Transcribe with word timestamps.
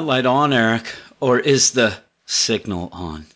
spotlight 0.00 0.24
on, 0.24 0.50
Eric, 0.54 0.94
or 1.20 1.38
is 1.38 1.72
the 1.72 1.94
signal 2.24 2.88
on? 2.90 3.26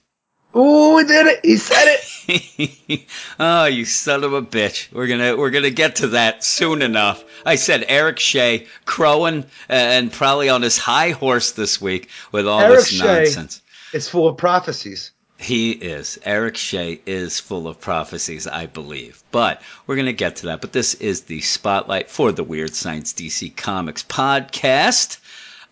Oh, 0.55 0.97
he 0.97 1.05
did 1.05 1.27
it. 1.27 1.41
He 1.43 1.59
said 1.59 1.99
it. 1.99 3.07
oh, 3.39 3.67
you 3.67 3.85
son 3.85 4.25
of 4.25 4.33
a 4.33 4.41
bitch. 4.41 4.91
We're 4.91 5.07
gonna 5.07 5.37
we're 5.37 5.51
gonna 5.51 5.69
get 5.69 5.97
to 5.97 6.07
that 6.09 6.43
soon 6.43 6.81
enough. 6.81 7.23
I 7.45 7.57
said 7.57 7.85
Eric 7.87 8.19
Shea 8.19 8.67
crowing 8.87 9.43
uh, 9.69 9.73
and 9.75 10.11
probably 10.11 10.49
on 10.49 10.63
his 10.63 10.79
high 10.79 11.11
horse 11.11 11.53
this 11.53 11.83
week 11.83 12.09
with 12.33 12.49
all 12.49 12.63
Eric 12.63 12.77
this 12.77 12.89
Shea 12.89 13.05
nonsense. 13.05 13.61
It's 13.93 14.09
full 14.09 14.27
of 14.27 14.39
prophecies. 14.39 15.11
He 15.37 15.73
is. 15.73 16.19
Eric 16.25 16.57
Shea 16.57 16.99
is 17.05 17.41
full 17.41 17.69
of 17.69 17.79
prophecies, 17.79 18.47
I 18.47 18.65
believe. 18.65 19.23
But 19.33 19.61
we're 19.87 19.97
going 19.97 20.07
to 20.07 20.15
get 20.15 20.37
to 20.37 20.47
that. 20.47 20.63
But 20.63 20.73
this 20.73 20.95
is 20.95 21.23
the 21.23 21.43
spotlight 21.43 22.09
for 22.09 22.33
the 22.33 22.45
Weird 22.45 22.75
Science 22.75 23.13
DC 23.13 23.55
Comics 23.55 24.05
podcast 24.05 25.19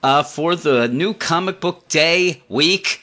uh, 0.03 0.23
for 0.23 0.57
the 0.57 0.89
new 0.89 1.15
comic 1.15 1.61
book 1.61 1.89
day, 1.89 2.43
week, 2.49 3.01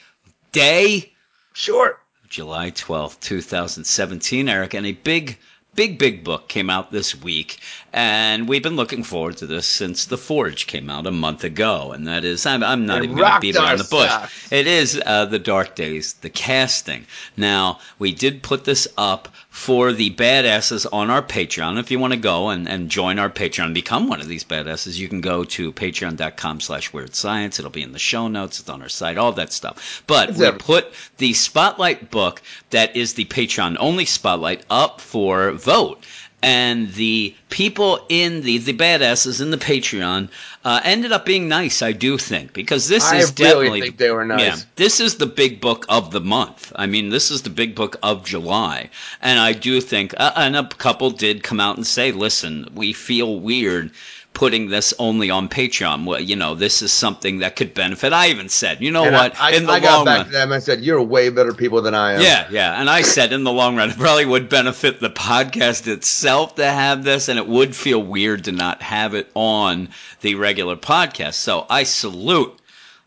day, 0.51 1.11
Sure. 1.53 1.99
July 2.29 2.71
12th, 2.71 3.19
2017, 3.21 4.47
Eric. 4.47 4.73
And 4.75 4.85
a 4.85 4.91
big, 4.93 5.37
big, 5.75 5.97
big 5.97 6.23
book 6.23 6.47
came 6.47 6.69
out 6.69 6.91
this 6.91 7.19
week. 7.21 7.57
And 7.91 8.47
we've 8.47 8.61
been 8.63 8.75
looking 8.75 9.03
forward 9.03 9.37
to 9.37 9.47
this 9.47 9.65
since 9.65 10.05
The 10.05 10.17
Forge 10.17 10.67
came 10.67 10.89
out 10.89 11.07
a 11.07 11.11
month 11.11 11.43
ago. 11.43 11.91
And 11.91 12.07
that 12.07 12.23
is, 12.23 12.45
I'm, 12.45 12.63
I'm 12.63 12.85
not 12.85 12.99
It 12.99 13.05
even 13.05 13.17
going 13.17 13.33
to 13.33 13.39
beat 13.39 13.55
around 13.57 13.79
the 13.79 13.83
bush. 13.85 14.09
socks. 14.09 14.51
It 14.53 14.67
is 14.67 15.01
uh, 15.05 15.25
The 15.25 15.39
Dark 15.39 15.75
Days, 15.75 16.13
the 16.13 16.29
casting. 16.29 17.05
Now, 17.35 17.79
we 17.97 18.13
did 18.13 18.43
put 18.43 18.63
this 18.63 18.87
up 18.97 19.27
for 19.59 19.91
the 19.91 20.09
badasses 20.11 20.85
on 20.93 21.09
our 21.09 21.21
Patreon. 21.21 21.77
If 21.77 21.91
you 21.91 21.99
want 21.99 22.13
to 22.13 22.19
go 22.19 22.47
and, 22.47 22.65
and 22.69 22.89
join 22.89 23.19
our 23.19 23.29
Patreon 23.29 23.65
and 23.65 23.73
become 23.73 24.07
one 24.07 24.21
of 24.21 24.29
these 24.29 24.45
badasses, 24.45 24.97
you 24.97 25.09
can 25.09 25.19
go 25.19 25.43
to 25.43 25.73
patreon.com 25.73 26.61
slash 26.61 26.93
weird 26.93 27.13
science. 27.13 27.59
It'll 27.59 27.69
be 27.69 27.81
in 27.81 27.91
the 27.91 27.99
show 27.99 28.29
notes. 28.29 28.61
It's 28.61 28.69
on 28.69 28.81
our 28.81 28.87
site, 28.87 29.17
all 29.17 29.33
that 29.33 29.51
stuff. 29.51 30.01
But 30.07 30.31
we 30.35 30.49
put 30.51 30.93
the 31.17 31.33
spotlight 31.33 32.09
book 32.09 32.41
that 32.69 32.95
is 32.95 33.15
the 33.15 33.25
Patreon 33.25 33.75
only 33.81 34.05
spotlight 34.05 34.63
up 34.69 35.01
for 35.01 35.51
vote. 35.51 36.05
And 36.41 36.93
the 36.93 37.35
people 37.49 38.05
in 38.07 38.41
the 38.41 38.59
the 38.59 38.73
badasses 38.73 39.41
in 39.41 39.51
the 39.51 39.57
Patreon 39.57 40.29
uh, 40.63 40.81
ended 40.83 41.11
up 41.11 41.25
being 41.25 41.47
nice, 41.47 41.81
I 41.81 41.91
do 41.91 42.17
think, 42.17 42.53
because 42.53 42.87
this 42.87 43.11
I 43.11 43.17
is 43.17 43.33
really 43.39 43.49
definitely 43.49 43.81
think 43.81 43.97
they 43.97 44.11
were 44.11 44.25
nice. 44.25 44.41
Yeah, 44.41 44.55
this 44.75 44.99
is 44.99 45.15
the 45.15 45.25
big 45.25 45.59
book 45.59 45.85
of 45.89 46.11
the 46.11 46.21
month. 46.21 46.71
I 46.75 46.85
mean, 46.85 47.09
this 47.09 47.31
is 47.31 47.41
the 47.41 47.49
big 47.49 47.75
book 47.75 47.97
of 48.03 48.25
July, 48.25 48.89
and 49.21 49.39
I 49.39 49.53
do 49.53 49.81
think, 49.81 50.13
uh, 50.17 50.31
and 50.35 50.55
a 50.55 50.67
couple 50.67 51.11
did 51.11 51.43
come 51.43 51.59
out 51.59 51.75
and 51.75 51.85
say, 51.85 52.11
"Listen, 52.11 52.67
we 52.73 52.93
feel 52.93 53.39
weird." 53.39 53.91
Putting 54.39 54.69
this 54.69 54.93
only 54.99 55.29
on 55.29 55.49
Patreon, 55.49 56.05
well, 56.05 56.21
you 56.21 56.37
know, 56.37 56.55
this 56.55 56.81
is 56.81 56.93
something 56.93 57.39
that 57.39 57.57
could 57.57 57.73
benefit. 57.73 58.13
I 58.13 58.29
even 58.29 58.47
said, 58.47 58.79
you 58.81 58.89
know 58.89 59.03
And 59.03 59.13
what? 59.13 59.37
I, 59.37 59.51
I, 59.51 59.55
in 59.57 59.65
the 59.65 59.73
I 59.73 59.79
got 59.81 59.97
long 59.97 60.05
back 60.05 60.17
run, 60.19 60.25
to 60.27 60.31
them. 60.31 60.53
I 60.53 60.59
said, 60.59 60.79
"You're 60.79 61.01
way 61.01 61.27
better 61.29 61.53
people 61.53 61.81
than 61.81 61.93
I 61.93 62.13
am." 62.13 62.21
yeah, 62.21 62.47
yeah. 62.49 62.79
And 62.79 62.89
I 62.89 63.01
said 63.01 63.33
in 63.33 63.43
the 63.43 63.51
long 63.51 63.75
run, 63.75 63.89
it 63.89 63.97
probably 63.97 64.25
would 64.25 64.47
benefit 64.47 65.01
the 65.01 65.09
podcast 65.09 65.87
itself 65.87 66.55
to 66.55 66.65
have 66.65 67.03
this, 67.03 67.27
and 67.27 67.37
it 67.37 67.47
would 67.47 67.75
feel 67.75 68.01
weird 68.01 68.45
to 68.45 68.53
not 68.53 68.81
have 68.81 69.13
it 69.13 69.29
on 69.35 69.89
the 70.21 70.35
regular 70.35 70.77
podcast. 70.77 71.33
So 71.33 71.65
I 71.69 71.83
salute 71.83 72.57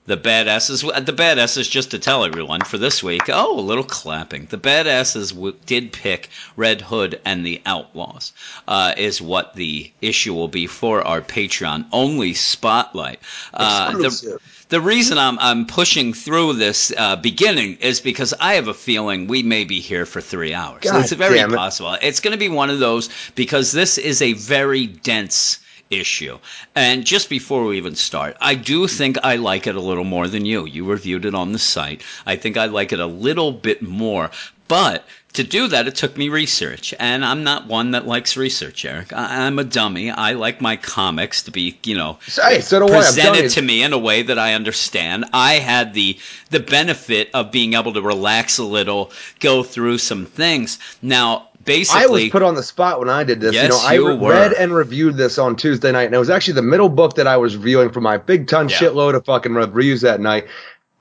the 0.06 0.17
badasses. 0.17 0.83
The 1.05 1.12
badasses, 1.12 1.70
just 1.70 1.92
to 1.92 1.98
tell 1.98 2.24
everyone 2.24 2.63
for 2.63 2.77
this 2.77 3.02
week, 3.02 3.23
oh, 3.29 3.58
a 3.58 3.61
little 3.61 3.85
clapping. 3.85 4.46
The 4.46 4.58
badasses 4.58 5.33
w- 5.33 5.57
did 5.67 5.92
pick 5.92 6.29
Red 6.57 6.80
Hood 6.80 7.20
and 7.24 7.46
the 7.46 7.63
Outlaws, 7.64 8.33
uh, 8.67 8.95
is 8.96 9.23
what 9.23 9.55
the 9.55 9.90
issue 10.01 10.35
will 10.35 10.48
be 10.48 10.67
for 10.67 11.07
our 11.07 11.20
Patreon 11.20 11.86
only 11.92 12.35
spotlight. 12.35 13.20
Uh, 13.55 13.92
the, 13.92 14.40
the 14.70 14.80
reason 14.80 15.18
I'm 15.18 15.39
I'm 15.39 15.67
pushing 15.67 16.14
through 16.14 16.55
this 16.55 16.92
uh, 16.96 17.17
beginning 17.17 17.77
is 17.77 18.01
because 18.01 18.34
I 18.40 18.55
have 18.55 18.69
a 18.69 18.74
feeling 18.74 19.27
we 19.29 19.42
may 19.42 19.64
be 19.64 19.80
here 19.80 20.07
for 20.07 20.20
three 20.20 20.55
hours. 20.55 20.83
God 20.83 21.02
it's 21.05 21.13
very 21.13 21.39
it. 21.39 21.51
possible. 21.51 21.96
It's 22.02 22.20
going 22.20 22.33
to 22.33 22.39
be 22.39 22.48
one 22.48 22.70
of 22.70 22.79
those 22.79 23.08
because 23.34 23.70
this 23.70 23.98
is 23.98 24.20
a 24.23 24.33
very 24.33 24.86
dense 24.86 25.58
issue. 25.92 26.39
And 26.75 27.05
just 27.05 27.29
before 27.29 27.64
we 27.64 27.77
even 27.77 27.95
start, 27.95 28.36
I 28.41 28.55
do 28.55 28.86
think 28.89 29.19
I 29.23 29.36
like 29.36 29.67
it 29.67 29.77
a 29.77 29.80
little 29.80 30.05
more 30.05 30.29
than 30.29 30.45
you. 30.47 30.64
You 30.67 30.85
reviewed 30.85 31.25
it 31.25 31.35
on 31.35 31.53
the 31.53 31.58
site. 31.58 32.03
I 32.27 32.36
think 32.36 32.57
I 32.57 32.67
like 32.67 32.92
it 32.92 33.01
a 33.01 33.07
little 33.07 33.53
bit 33.53 33.83
more, 33.83 34.31
but. 34.69 35.05
To 35.36 35.42
do 35.42 35.67
that, 35.69 35.86
it 35.89 35.95
took 35.95 36.14
me 36.19 36.29
research, 36.29 36.92
and 37.01 37.25
I'm 37.25 37.42
not 37.42 37.67
one 37.67 37.92
that 37.92 38.07
likes 38.07 38.36
research, 38.36 38.85
Eric. 38.85 39.14
I- 39.14 39.47
I'm 39.47 39.58
a 39.58 39.64
dummy. 39.64 40.11
I 40.11 40.33
like 40.33 40.61
my 40.61 40.77
comics 40.77 41.45
to 41.45 41.51
be, 41.51 41.79
you 41.85 41.97
know, 41.97 42.19
Hey, 42.27 42.61
so 42.61 42.81
do 42.81 42.92
I. 42.92 42.98
I'm 42.98 43.02
presented 43.02 43.48
to 43.52 43.63
me 43.63 43.83
in 43.83 43.95
a 43.95 43.98
way 43.98 44.20
that 44.25 44.39
I 44.39 44.52
understand. 44.52 45.25
I 45.33 45.55
had 45.55 45.95
the 45.95 46.19
the 46.51 46.61
benefit 46.61 47.31
of 47.33 47.51
being 47.51 47.73
able 47.73 47.95
to 47.95 48.02
relax 48.02 48.58
a 48.58 48.64
little, 48.64 49.11
go 49.41 49.63
through 49.63 49.97
some 49.97 50.27
things. 50.27 50.79
Now, 51.01 51.48
basically, 51.64 52.02
I 52.02 52.06
was 52.06 52.28
put 52.28 52.42
on 52.42 52.55
the 52.55 52.62
spot 52.62 52.98
when 52.98 53.08
I 53.08 53.24
did 53.24 53.40
this. 53.40 53.55
Yes, 53.55 53.64
you 53.64 53.68
know, 53.70 53.80
I 53.84 53.92
you 53.95 54.08
re- 54.27 54.30
read 54.30 54.52
and 54.52 54.74
reviewed 54.74 55.17
this 55.17 55.39
on 55.39 55.56
Tuesday 55.56 55.92
night, 55.92 56.05
and 56.05 56.14
it 56.14 56.18
was 56.18 56.30
actually 56.30 56.55
the 56.55 56.62
middle 56.62 56.89
book 56.89 57.14
that 57.17 57.27
I 57.27 57.36
was 57.36 57.56
reviewing 57.56 57.90
for 57.90 58.00
my 58.00 58.17
big 58.17 58.48
ton 58.48 58.68
Yeah. 58.68 58.77
shitload 58.77 59.14
of 59.14 59.24
fucking 59.24 59.55
reviews 59.55 60.01
that 60.02 60.20
night. 60.20 60.46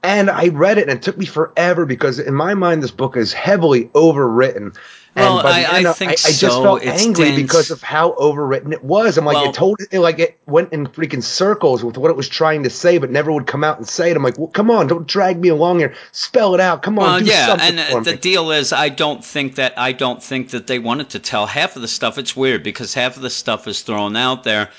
And 0.03 0.29
I 0.31 0.47
read 0.47 0.77
it, 0.79 0.89
and 0.89 0.91
it 0.97 1.03
took 1.03 1.17
me 1.17 1.25
forever 1.25 1.85
because 1.85 2.17
in 2.19 2.33
my 2.33 2.53
mind, 2.55 2.81
this 2.81 2.91
book 2.91 3.15
is 3.15 3.33
heavily 3.33 3.85
overwritten. 3.93 4.75
Well, 5.15 5.39
and 5.39 5.47
I- 5.47 5.77
end 5.79 5.87
I 5.87 5.93
think 5.93 6.11
I, 6.11 6.15
just 6.15 6.39
so. 6.39 6.63
felt 6.63 6.83
It's 6.83 7.03
angry 7.05 7.25
dense. 7.25 7.41
because 7.41 7.69
of 7.71 7.81
how 7.81 8.11
overwritten 8.13 8.71
it 8.71 8.83
was. 8.83 9.17
I'm 9.17 9.25
like, 9.25 9.35
Well- 9.35 9.49
it 9.49 9.53
told 9.53 9.79
it 9.91 9.99
like 9.99 10.19
it 10.19 10.37
went 10.45 10.71
in 10.71 10.87
freaking 10.87 11.21
circles 11.21 11.83
with 11.83 11.97
what 11.97 12.09
it 12.11 12.15
was 12.15 12.29
trying 12.29 12.63
to 12.63 12.69
say, 12.69 12.97
but 12.97 13.11
never 13.11 13.31
would 13.31 13.45
come 13.45 13.63
out 13.63 13.77
and 13.77 13.85
say 13.87 14.09
it. 14.09 14.15
I'm 14.15 14.23
like, 14.23 14.37
well, 14.37 14.47
come 14.47 14.71
on, 14.71 14.87
don't 14.87 15.05
drag 15.05 15.37
me 15.39 15.49
along 15.49 15.79
here. 15.79 15.93
Spell 16.13 16.55
it 16.55 16.61
out. 16.61 16.81
Come 16.81 16.97
on, 16.97 17.05
Well, 17.05 17.19
do 17.19 17.25
yeah, 17.25 17.47
something 17.47 17.77
and 17.77 17.89
for 17.91 17.97
uh, 17.99 18.03
the 18.03 18.11
me. 18.11 18.17
deal 18.17 18.51
is, 18.51 18.71
I 18.71 18.87
don't 18.89 19.23
think 19.23 19.55
that 19.55 19.73
I 19.77 19.91
don't 19.91 20.23
think 20.23 20.51
that 20.51 20.67
they 20.67 20.79
wanted 20.79 21.09
to 21.09 21.19
tell 21.19 21.45
half 21.45 21.75
of 21.75 21.81
the 21.81 21.87
stuff. 21.89 22.17
It's 22.17 22.35
weird 22.35 22.63
because 22.63 22.93
half 22.93 23.17
of 23.17 23.21
the 23.21 23.29
stuff 23.29 23.67
is 23.67 23.81
thrown 23.81 24.15
out 24.15 24.43
there 24.45 24.69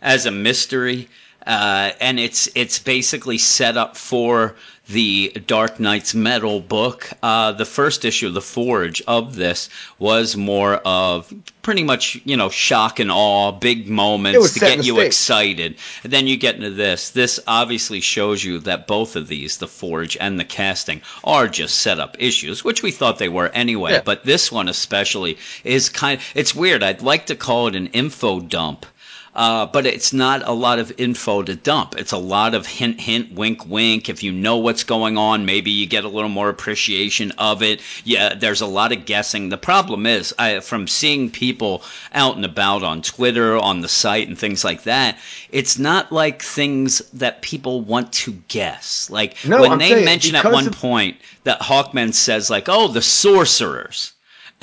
as 0.00 0.24
a 0.24 0.30
mystery, 0.30 1.08
uh, 1.46 1.90
and 2.00 2.18
it's 2.18 2.48
it's 2.54 2.78
basically 2.78 3.36
set 3.36 3.76
up 3.76 3.96
for 3.98 4.54
the 4.88 5.30
Dark 5.46 5.80
Knight's 5.80 6.14
Metal 6.14 6.60
book. 6.60 7.10
Uh, 7.22 7.52
the 7.52 7.64
first 7.64 8.04
issue, 8.04 8.30
The 8.30 8.42
Forge, 8.42 9.02
of 9.06 9.34
this 9.34 9.70
was 9.98 10.36
more 10.36 10.74
of 10.74 11.32
pretty 11.62 11.82
much 11.82 12.20
you 12.24 12.36
know 12.36 12.50
shock 12.50 13.00
and 13.00 13.10
awe, 13.10 13.52
big 13.52 13.88
moments 13.88 14.52
to 14.52 14.60
get 14.60 14.84
you 14.84 14.94
stage. 14.94 15.06
excited. 15.06 15.76
And 16.02 16.12
then 16.12 16.26
you 16.26 16.36
get 16.36 16.56
into 16.56 16.70
this. 16.70 17.10
This 17.10 17.40
obviously 17.46 18.00
shows 18.00 18.44
you 18.44 18.58
that 18.60 18.86
both 18.86 19.16
of 19.16 19.28
these, 19.28 19.56
the 19.56 19.68
forge 19.68 20.16
and 20.20 20.38
the 20.38 20.44
casting, 20.44 21.00
are 21.22 21.48
just 21.48 21.76
setup 21.76 22.16
issues, 22.18 22.62
which 22.62 22.82
we 22.82 22.90
thought 22.90 23.18
they 23.18 23.28
were 23.28 23.48
anyway. 23.48 23.92
Yeah. 23.92 24.02
But 24.04 24.24
this 24.24 24.52
one 24.52 24.68
especially 24.68 25.38
is 25.64 25.88
kind. 25.88 26.20
It's 26.34 26.54
weird. 26.54 26.82
I'd 26.82 27.02
like 27.02 27.26
to 27.26 27.36
call 27.36 27.68
it 27.68 27.74
an 27.76 27.86
info 27.88 28.40
dump. 28.40 28.86
Uh, 29.34 29.66
but 29.66 29.84
it's 29.84 30.12
not 30.12 30.46
a 30.46 30.52
lot 30.52 30.78
of 30.78 30.92
info 30.96 31.42
to 31.42 31.56
dump. 31.56 31.96
It's 31.98 32.12
a 32.12 32.16
lot 32.18 32.54
of 32.54 32.66
hint, 32.66 33.00
hint, 33.00 33.32
wink, 33.32 33.66
wink. 33.66 34.08
If 34.08 34.22
you 34.22 34.30
know 34.30 34.58
what's 34.58 34.84
going 34.84 35.18
on, 35.18 35.44
maybe 35.44 35.72
you 35.72 35.86
get 35.86 36.04
a 36.04 36.08
little 36.08 36.28
more 36.30 36.48
appreciation 36.48 37.32
of 37.32 37.60
it. 37.62 37.80
Yeah, 38.04 38.34
there's 38.34 38.60
a 38.60 38.66
lot 38.66 38.92
of 38.92 39.06
guessing. 39.06 39.48
The 39.48 39.58
problem 39.58 40.06
is, 40.06 40.32
I, 40.38 40.60
from 40.60 40.86
seeing 40.86 41.30
people 41.30 41.82
out 42.12 42.36
and 42.36 42.44
about 42.44 42.84
on 42.84 43.02
Twitter, 43.02 43.56
on 43.58 43.80
the 43.80 43.88
site, 43.88 44.28
and 44.28 44.38
things 44.38 44.64
like 44.64 44.84
that, 44.84 45.18
it's 45.50 45.78
not 45.78 46.12
like 46.12 46.40
things 46.40 46.98
that 47.14 47.42
people 47.42 47.80
want 47.80 48.12
to 48.12 48.32
guess. 48.46 49.10
Like 49.10 49.36
No, 49.44 49.60
when 49.62 49.72
I'm 49.72 49.78
they 49.78 49.90
saying 49.90 50.04
mention 50.04 50.36
at 50.36 50.44
one 50.44 50.68
of- 50.68 50.74
point 50.74 51.16
that 51.42 51.60
Hawkman 51.60 52.14
says, 52.14 52.50
like, 52.50 52.68
oh, 52.68 52.88
the 52.88 53.02
sorcerers. 53.02 54.12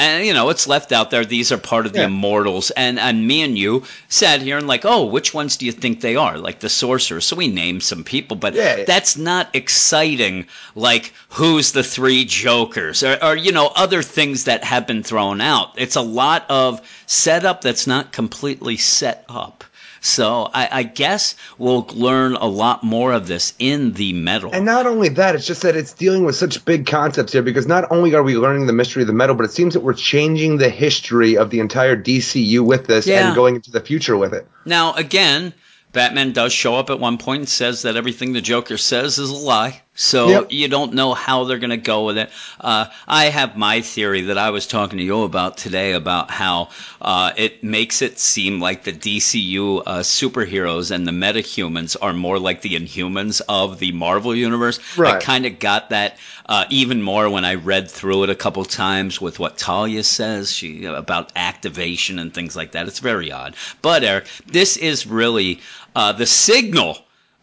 And 0.01 0.25
you 0.25 0.33
know, 0.33 0.50
it's 0.50 0.68
left 0.68 0.92
out 0.92 1.12
there. 1.12 1.24
These 1.24 1.51
are 1.51 1.59
part 1.59 1.86
of 1.86 1.94
the 1.94 2.00
Yeah. 2.00 2.06
immortals, 2.06 2.71
and 2.71 2.98
and 3.00 3.27
me 3.27 3.44
and 3.44 3.56
you 3.56 3.83
sat 4.09 4.42
here 4.42 4.57
and 4.57 4.65
like, 4.68 4.83
oh, 4.83 5.06
which 5.06 5.31
ones 5.33 5.57
do 5.57 5.65
you 5.68 5.71
think 5.71 6.01
they 6.01 6.15
are? 6.15 6.39
Like 6.39 6.59
the 6.59 6.69
sorcerers. 6.69 7.25
So 7.25 7.36
we 7.36 7.48
named 7.48 7.83
some 7.83 8.03
people, 8.03 8.36
but 8.36 8.56
Yeah. 8.56 8.83
that's 8.86 9.15
not 9.15 9.50
exciting. 9.53 10.48
Like 10.74 11.13
who's 11.30 11.71
the 11.74 11.83
three 11.83 12.25
jokers, 12.25 13.03
or, 13.03 13.18
or 13.24 13.36
you 13.36 13.51
know, 13.51 13.68
other 13.75 14.01
things 14.01 14.45
that 14.45 14.63
have 14.63 14.88
been 14.88 15.03
thrown 15.03 15.39
out. 15.39 15.74
It's 15.77 15.95
a 15.95 16.01
lot 16.01 16.45
of 16.50 16.81
setup 17.06 17.62
that's 17.62 17.86
not 17.86 18.12
completely 18.12 18.77
set 18.77 19.24
up. 19.30 19.63
So 20.03 20.50
I, 20.53 20.68
I 20.71 20.83
guess 20.83 21.36
we'll 21.59 21.88
learn 21.94 22.33
a 22.33 22.48
lot 22.48 22.83
more 22.83 23.13
of 23.13 23.27
this 23.27 23.53
in 23.59 23.94
the 23.94 24.13
metal. 24.13 24.50
And 24.51 24.65
not 24.65 24.88
only 24.88 25.09
that, 25.09 25.36
it's 25.36 25.45
just 25.45 25.62
that 25.62 25.75
it's 25.75 25.94
dealing 25.94 26.25
with 26.25 26.36
such 26.36 26.65
big 26.65 26.88
concepts 26.88 27.33
here 27.33 27.44
because 27.44 27.68
not 27.68 27.89
only 27.92 28.15
are 28.15 28.24
we 28.24 28.36
learning 28.36 28.65
the 28.65 28.74
mystery 28.74 29.03
of 29.03 29.07
the 29.07 29.13
metal, 29.13 29.36
but 29.36 29.45
it 29.45 29.51
seems 29.51 29.75
that 29.75 29.81
we're 29.81 29.94
changing 29.94 30.57
the 30.57 30.69
history 30.69 31.38
of 31.38 31.51
the 31.51 31.59
entire 31.59 31.95
DCU 31.95 32.65
with 32.65 32.88
this 32.88 33.06
Yeah. 33.06 33.27
and 33.27 33.36
going 33.36 33.56
into 33.56 33.69
the 33.69 33.80
future 33.81 34.18
with 34.18 34.33
it. 34.33 34.48
Now, 34.65 34.94
again, 34.94 35.53
Batman 35.94 36.31
does 36.31 36.51
show 36.51 36.75
up 36.75 36.89
at 36.89 37.00
one 37.00 37.18
point 37.18 37.39
and 37.42 37.50
says 37.50 37.83
that 37.83 37.95
everything 37.95 38.33
the 38.33 38.42
Joker 38.42 38.77
says 38.77 39.19
is 39.19 39.30
a 39.30 39.36
lie. 39.36 39.81
So 40.01 40.30
Yep. 40.30 40.48
you 40.50 40.68
don't 40.68 40.94
know 40.94 41.13
how 41.13 41.44
they're 41.44 41.59
going 41.59 41.69
to 41.69 41.77
go 41.77 42.06
with 42.06 42.18
it. 42.18 42.31
Uh, 42.59 42.88
I 43.07 43.25
have 43.25 43.56
my 43.56 43.81
theory 43.81 44.21
that 44.21 44.38
I 44.38 44.50
was 44.50 44.65
talking 44.65 44.98
to 44.98 45.03
you 45.03 45.21
about 45.21 45.57
today 45.57 45.94
about 45.94 46.31
how 46.31 46.69
uh, 47.00 47.33
it 47.38 47.63
makes 47.63 48.01
it 48.01 48.18
seem 48.18 48.59
like 48.59 48.83
the 48.83 48.94
DCU 48.94 49.83
uh, 49.86 50.00
superheroes 50.00 50.89
and 50.89 51.07
the 51.07 51.12
metahumans 51.12 51.95
are 52.01 52.13
more 52.13 52.39
like 52.39 52.62
the 52.62 52.75
Inhumans 52.75 53.42
of 53.48 53.77
the 53.77 53.92
Marvel 53.92 54.36
universe. 54.36 54.80
I 55.18 55.19
kind 55.19 55.45
of 55.45 55.59
got 55.59 55.92
that 55.92 56.18
uh, 56.48 56.65
even 56.71 57.03
more 57.03 57.30
when 57.30 57.45
I 57.45 57.53
read 57.53 57.89
through 57.89 58.24
it 58.24 58.31
a 58.31 58.36
couple 58.36 58.65
times 58.65 59.21
with 59.21 59.38
what 59.38 59.59
Talia 59.59 60.03
says 60.03 60.51
she 60.51 60.86
about 60.86 61.31
activation 61.36 62.18
and 62.18 62.33
things 62.33 62.56
like 62.56 62.71
that. 62.71 62.88
It's 62.88 63.00
very 63.00 63.31
odd. 63.31 63.56
But 63.83 64.03
Eric, 64.03 64.25
this 64.48 64.77
is 64.77 65.06
really 65.06 65.59
uh, 65.95 66.13
the 66.13 66.25
signal 66.25 66.98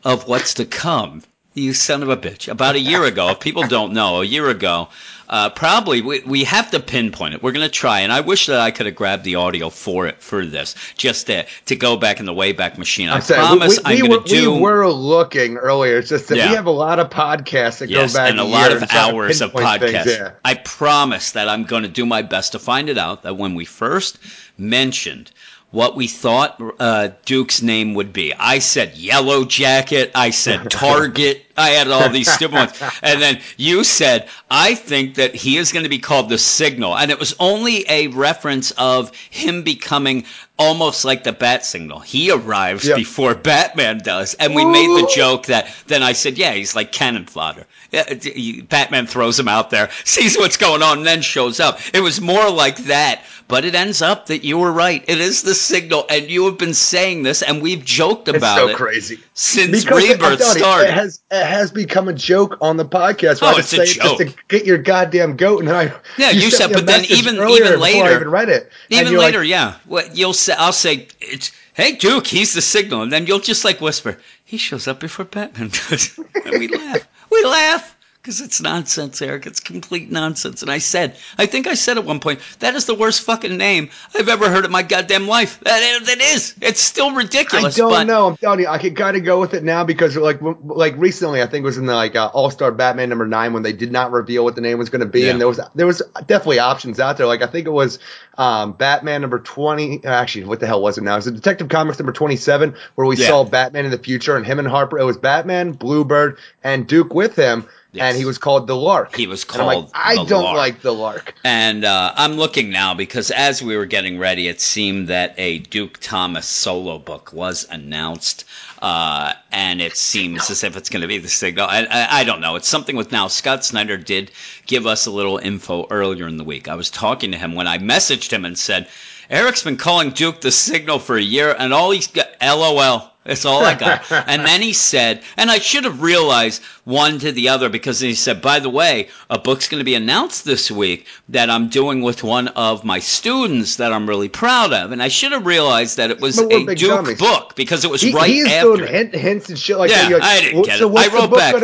of 0.05 0.27
what's 0.27 0.55
to 0.55 0.65
come. 0.65 1.23
You 1.59 1.75
son 1.75 2.03
of 2.03 2.09
a 2.09 2.17
bitch. 2.17 2.49
About 2.49 2.75
a 2.77 2.81
year 2.81 3.05
ago, 3.05 3.29
if 3.31 3.41
people 3.41 3.67
don't 3.67 3.93
know, 3.93 4.21
a 4.21 4.25
year 4.25 4.49
ago, 4.49 4.89
uh, 5.29 5.51
probably 5.51 6.01
we, 6.01 6.21
we 6.21 6.45
have 6.45 6.71
to 6.71 6.81
pinpoint 6.81 7.35
it. 7.35 7.43
We're 7.43 7.53
going 7.53 7.67
to 7.67 7.71
try, 7.73 8.01
and 8.01 8.11
I 8.13 8.21
wish 8.21 8.47
that 8.47 8.61
I 8.61 8.71
could 8.71 8.87
have 8.87 8.95
grabbed 8.95 9.25
the 9.25 9.35
audio 9.35 9.69
for 9.69 10.07
it 10.07 10.23
for 10.23 10.47
this, 10.47 10.75
just 10.97 11.27
to, 11.27 11.45
to 11.67 11.77
go 11.77 11.97
back 11.99 12.19
in 12.21 12.25
the 12.27 12.33
Wayback 12.33 12.79
Machine. 12.79 13.11
I 13.11 13.17
I'm 13.17 13.23
promise 13.23 13.79
we, 13.85 13.95
we, 13.95 14.01
I'm 14.03 14.09
going 14.09 14.23
to 14.25 14.29
do. 14.29 14.55
we 14.55 14.61
were 14.61 14.89
looking 14.91 15.57
earlier. 15.59 15.99
It's 15.99 16.09
just 16.09 16.29
that 16.29 16.37
Yeah. 16.39 16.49
we 16.51 16.57
have 16.57 16.67
a 16.67 16.71
lot 16.71 16.99
of 16.99 17.11
podcasts 17.11 17.79
that 17.81 17.91
Yes, 17.91 18.13
go 18.15 18.19
back 18.21 18.31
and 18.31 18.41
a 18.41 18.45
lot 18.45 18.73
of 18.73 18.81
and 18.81 18.91
try 18.91 19.11
to 19.11 19.15
hours 19.15 19.41
of 19.43 19.53
podcasts. 19.53 20.05
things, 20.05 20.17
yeah. 20.19 20.31
I 20.45 20.55
promise 20.55 21.33
that 21.33 21.49
I'm 21.49 21.65
going 21.65 21.83
to 21.83 21.89
do 21.91 22.07
my 22.07 22.23
best 22.23 22.53
to 22.53 22.59
find 22.59 22.89
it 22.89 22.97
out. 22.97 23.25
That 23.25 23.37
when 23.37 23.55
we 23.55 23.67
first 23.67 24.19
mentioned 24.57 25.31
what 25.71 25.95
we 25.95 26.07
thought 26.07 26.59
uh, 26.81 27.11
Duke's 27.27 27.61
name 27.61 27.93
would 27.95 28.11
be, 28.15 28.33
I 28.33 28.59
said 28.61 28.97
Yellow 28.97 29.45
Jacket. 29.45 30.11
I 30.15 30.31
said 30.31 30.71
Target. 30.71 31.45
I 31.59 31.71
had 31.71 31.89
all 31.91 32.09
these 32.09 32.31
stupid 32.31 32.55
ones, 32.55 32.83
and 33.03 33.21
then 33.21 33.41
you 33.57 33.85
said 33.85 34.29
I 34.51 34.75
think 34.75 35.17
that 35.17 35.35
he 35.35 35.57
is 35.59 35.73
going 35.73 35.83
to 35.85 35.89
be 35.91 35.99
called 35.99 36.29
the 36.29 36.39
Signal, 36.39 36.97
and 36.97 37.11
it 37.11 37.19
was 37.19 37.35
only 37.39 37.85
a 37.89 38.07
reference 38.09 38.71
of 38.73 39.13
him 39.31 39.63
becoming 39.63 40.25
almost 40.59 41.05
like 41.05 41.23
the 41.23 41.33
Bat 41.33 41.65
Signal. 41.65 42.01
He 42.01 42.31
arrives 42.33 42.87
Yep. 42.87 42.97
before 42.97 43.35
Batman 43.35 43.99
does, 43.99 44.35
and 44.35 44.55
we 44.55 44.65
made 44.65 44.89
the 44.89 45.11
joke 45.15 45.47
that 45.47 45.69
then 45.87 46.03
I 46.03 46.13
said, 46.15 46.37
yeah, 46.39 46.53
he's 46.53 46.75
like 46.75 46.91
cannon 46.93 47.27
fodder. 47.27 47.65
Yeah, 47.93 48.13
d- 48.15 48.33
you- 48.39 48.63
Batman 48.65 49.07
throws 49.07 49.39
him 49.39 49.49
out 49.49 49.71
there, 49.71 49.89
sees 50.05 50.37
what's 50.37 50.57
going 50.57 50.83
on, 50.83 50.99
and 50.99 51.07
then 51.07 51.23
shows 51.23 51.61
up. 51.61 51.79
It 51.95 52.01
was 52.01 52.21
more 52.21 52.51
like 52.51 52.77
that, 52.85 53.23
but 53.47 53.65
it 53.65 53.75
ends 53.77 54.03
up 54.03 54.27
that 54.27 54.45
you 54.45 54.59
were 54.59 54.73
right. 54.73 55.05
It 55.07 55.21
is 55.21 55.43
the 55.43 55.55
signal, 55.55 56.07
and 56.11 56.29
you 56.29 56.45
have 56.47 56.59
been 56.59 56.75
saying 56.75 57.23
this, 57.23 57.43
and 57.43 57.63
we've 57.63 57.85
joked 57.85 58.29
It's 58.29 58.39
about 58.39 58.59
so 58.59 58.69
it 58.69 58.77
crazy. 58.77 59.21
since 59.35 59.85
Because 59.85 60.03
Rebirth 60.09 60.41
you, 60.41 60.45
started. 60.47 60.89
It 60.89 60.95
has 60.95 61.21
it 61.31 61.47
has 61.49 61.71
become 61.71 62.09
a 62.09 62.13
joke 62.13 62.57
on 62.61 62.77
the 62.77 62.85
podcast. 62.85 63.41
where 63.41 63.53
Oh, 63.53 63.57
I 63.57 63.59
it's 63.61 63.71
just 63.71 63.83
a 63.83 63.87
say 63.87 64.01
just 64.01 64.17
to 64.19 64.35
get 64.49 64.65
your 64.67 64.79
goddamn 64.79 65.37
goat, 65.37 65.61
and 65.61 65.69
then 65.69 65.75
I 65.77 65.93
Yeah, 66.17 66.31
you 66.31 66.51
sent 66.51 66.55
said, 66.55 66.73
but 66.73 66.87
then 66.87 67.05
even- 67.07 67.35
even 67.35 67.35
before 67.37 67.47
I 67.49 67.77
later- 67.77 68.15
even 68.17 68.31
read 68.31 68.49
it. 68.49 68.71
Even 68.91 69.17
later, 69.17 69.41
like, 69.41 69.49
yeah. 69.49 69.75
What 69.87 70.17
you'll 70.17 70.33
say, 70.35 70.55
I'll 70.59 70.73
say, 70.73 71.09
it's, 71.21 71.51
"Hey 71.75 71.93
Duke, 71.93 72.27
he's 72.27 72.55
the 72.55 72.63
signal," 72.63 73.03
and 73.03 73.13
then 73.13 73.27
you'll 73.27 73.41
just 73.41 73.65
like 73.65 73.81
whisper, 73.81 74.19
"He 74.45 74.57
shows 74.59 74.87
up 74.89 75.01
before 75.01 75.25
Batman 75.25 75.71
does," 75.89 76.19
and 76.45 76.59
we 76.59 76.69
laugh. 76.69 77.07
We 77.31 77.45
laugh 77.45 77.95
because 78.23 78.41
it's 78.41 78.61
nonsense, 78.61 79.23
Eric. 79.23 79.47
It's 79.47 79.61
complete 79.61 80.11
nonsense. 80.11 80.61
And 80.61 80.71
I 80.71 80.79
said, 80.79 81.17
I 81.39 81.47
think 81.47 81.67
I 81.67 81.75
said 81.75 81.97
at 81.97 82.05
one 82.05 82.21
point, 82.21 82.41
that 82.59 82.75
is 82.75 82.85
the 82.85 82.95
worst 82.95 83.23
fucking 83.23 83.57
name 83.57 83.89
I've 84.15 84.29
ever 84.29 84.51
heard 84.51 84.65
in 84.65 84.71
my 84.71 84.83
goddamn 84.83 85.27
life. 85.27 85.59
That 85.61 85.81
it 85.83 86.21
is. 86.21 86.55
It's 86.61 86.81
still 86.81 87.15
ridiculous. 87.15 87.75
I 87.75 87.79
don't 87.79 87.91
but 87.91 88.05
know. 88.05 88.27
I'm 88.27 88.37
telling 88.37 88.61
you, 88.61 88.69
I 88.69 88.79
could 88.79 88.97
kind 88.97 89.17
of 89.17 89.25
go 89.25 89.41
with 89.41 89.55
it 89.55 89.65
now 89.65 89.85
because, 89.85 90.17
like, 90.17 90.41
like 90.43 90.95
recently, 90.99 91.41
I 91.41 91.47
think 91.47 91.63
it 91.63 91.67
was 91.67 91.79
in 91.79 91.87
the 91.87 91.95
like 91.95 92.17
uh, 92.17 92.31
All 92.35 92.51
Star 92.51 92.71
Batman 92.73 93.09
number 93.09 93.27
nine 93.27 93.53
when 93.53 93.63
they 93.63 93.73
did 93.73 93.93
not 93.93 94.11
reveal 94.13 94.45
what 94.45 94.55
the 94.57 94.61
name 94.61 94.79
was 94.79 94.91
going 94.91 95.01
to 95.01 95.07
be, 95.07 95.23
Yeah. 95.23 95.31
and 95.31 95.41
there 95.41 95.49
was 95.49 95.61
there 95.75 95.87
was 95.87 96.03
definitely 96.27 96.59
options 96.59 97.01
out 97.01 97.17
there. 97.17 97.27
Like, 97.27 97.43
I 97.43 97.47
think 97.47 97.67
it 97.67 97.71
was 97.71 97.99
um, 98.37 98.73
Batman 98.73 99.23
number 99.23 99.39
twenty. 99.39 100.05
Actually, 100.05 100.45
what 100.45 100.61
the 100.61 100.67
hell 100.67 100.83
was 100.83 100.99
it 100.99 101.03
now? 101.03 101.15
It 101.15 101.17
was 101.17 101.27
it 101.29 101.35
Detective 101.35 101.69
Comics 101.69 101.99
number 101.99 102.13
twenty 102.13 102.37
seven 102.37 102.75
where 102.97 103.07
we 103.07 103.17
Yeah. 103.17 103.29
saw 103.29 103.45
Batman 103.45 103.85
in 103.85 103.91
the 103.91 103.99
future 103.99 104.37
and 104.37 104.45
him 104.45 104.59
and 104.59 104.69
Harper. 104.69 104.99
It 104.99 105.05
was 105.05 105.17
Batman, 105.17 105.73
Bluebird, 105.73 106.39
and 106.63 106.87
Duke 106.87 107.15
with 107.15 107.35
him, 107.37 107.67
Yes. 107.93 108.11
and 108.13 108.19
he 108.19 108.27
was 108.27 108.37
called 108.37 108.67
the 108.67 108.77
Lark. 108.77 109.17
He 109.17 109.27
was 109.27 109.47
I'm 109.55 109.65
like, 109.65 109.75
called 109.79 109.91
I 109.95 110.15
don't 110.27 110.45
Lark. 110.45 110.57
like 110.59 110.83
the 110.83 110.93
Lark. 110.93 111.35
And 111.43 111.87
uh, 111.87 112.13
I'm 112.17 112.33
looking 112.33 112.69
now 112.69 112.93
because 112.93 113.31
as 113.31 113.63
we 113.63 113.77
were 113.79 113.87
getting 113.87 114.19
ready, 114.19 114.47
it 114.49 114.61
seemed 114.61 115.09
that 115.09 115.35
a 115.39 115.61
Duke 115.61 115.99
Thomas 115.99 116.47
solo 116.47 116.99
book 116.99 117.33
was 117.33 117.67
announced, 117.71 118.45
uh, 118.83 119.33
and 119.53 119.81
it 119.81 119.97
seems 119.97 120.51
as 120.51 120.63
if 120.65 120.77
it's 120.77 120.91
going 120.91 121.01
to 121.01 121.09
be 121.09 121.17
the 121.17 121.29
signal. 121.29 121.67
I, 121.67 121.85
I, 121.91 122.21
I 122.21 122.25
don't 122.25 122.43
know. 122.43 122.57
It's 122.57 122.69
something 122.69 122.95
with 122.95 123.11
now. 123.11 123.27
Scott 123.29 123.65
Snyder 123.65 123.97
did 123.97 124.33
give 124.67 124.87
us 124.87 125.07
a 125.07 125.11
little 125.11 125.39
info 125.39 125.87
earlier 125.91 126.29
in 126.29 126.37
the 126.37 126.45
week. 126.45 126.69
I 126.69 126.75
was 126.75 126.91
talking 126.91 127.33
to 127.33 127.39
him 127.39 127.55
when 127.55 127.67
I 127.67 127.79
messaged 127.79 128.31
him 128.31 128.45
and 128.45 128.59
said, 128.59 128.87
Eric's 129.31 129.63
been 129.63 129.77
calling 129.77 130.11
Duke 130.11 130.41
the 130.41 130.51
signal 130.51 130.99
for 130.99 131.17
a 131.17 131.23
year, 131.23 131.55
and 131.59 131.75
all 131.75 131.91
he's 131.91 132.07
got, 132.07 132.29
LOL. 132.43 133.13
That's 133.25 133.45
all 133.45 133.63
I 133.63 133.75
got. 133.75 134.11
and 134.27 134.47
then 134.47 134.63
he 134.63 134.73
said, 134.73 135.23
and 135.37 135.51
I 135.51 135.59
should 135.59 135.85
have 135.85 136.01
realized 136.01 136.63
one 136.85 137.19
to 137.19 137.31
the 137.31 137.51
other 137.51 137.69
because 137.69 138.01
he 138.01 138.15
said, 138.15 138.41
by 138.41 138.59
the 138.59 138.71
way, 138.71 139.11
a 139.29 139.39
book's 139.39 139.69
going 139.69 139.81
to 139.81 139.85
be 139.85 139.95
announced 139.97 140.47
this 140.47 140.71
week 140.71 141.07
that 141.29 141.51
I'm 141.51 141.69
doing 141.69 142.01
with 142.01 142.25
one 142.25 142.49
of 142.49 142.85
my 142.85 143.01
students 143.01 143.77
that 143.77 143.93
I'm 143.93 144.09
really 144.09 144.31
proud 144.31 144.73
of. 144.73 144.93
And 144.93 145.03
I 145.03 145.09
should 145.09 145.33
have 145.33 145.45
realized 145.45 145.99
that 145.99 146.11
it 146.11 146.23
was 146.23 146.39
a 146.39 146.49
Duke 146.49 146.79
dummies. 146.79 147.19
book 147.19 147.55
because 147.55 147.85
it 147.85 147.91
was 147.91 148.01
He, 148.01 148.15
right 148.15 148.31
he 148.31 148.39
is 148.39 148.49
after. 148.49 148.77
doing 148.77 148.91
hint, 148.91 149.15
hints 149.15 149.51
and 149.51 149.59
shit 149.59 149.77
like 149.77 149.91
Yeah, 149.91 150.09
that. 150.09 150.13
Like, 150.21 150.23
I 150.23 150.41
didn't 150.41 150.55
"Well, 150.55 150.65
get 150.65 150.79
so 150.79 150.91
it. 150.91 150.99
I 150.99 151.15
wrote 151.15 151.31
back. 151.31 151.55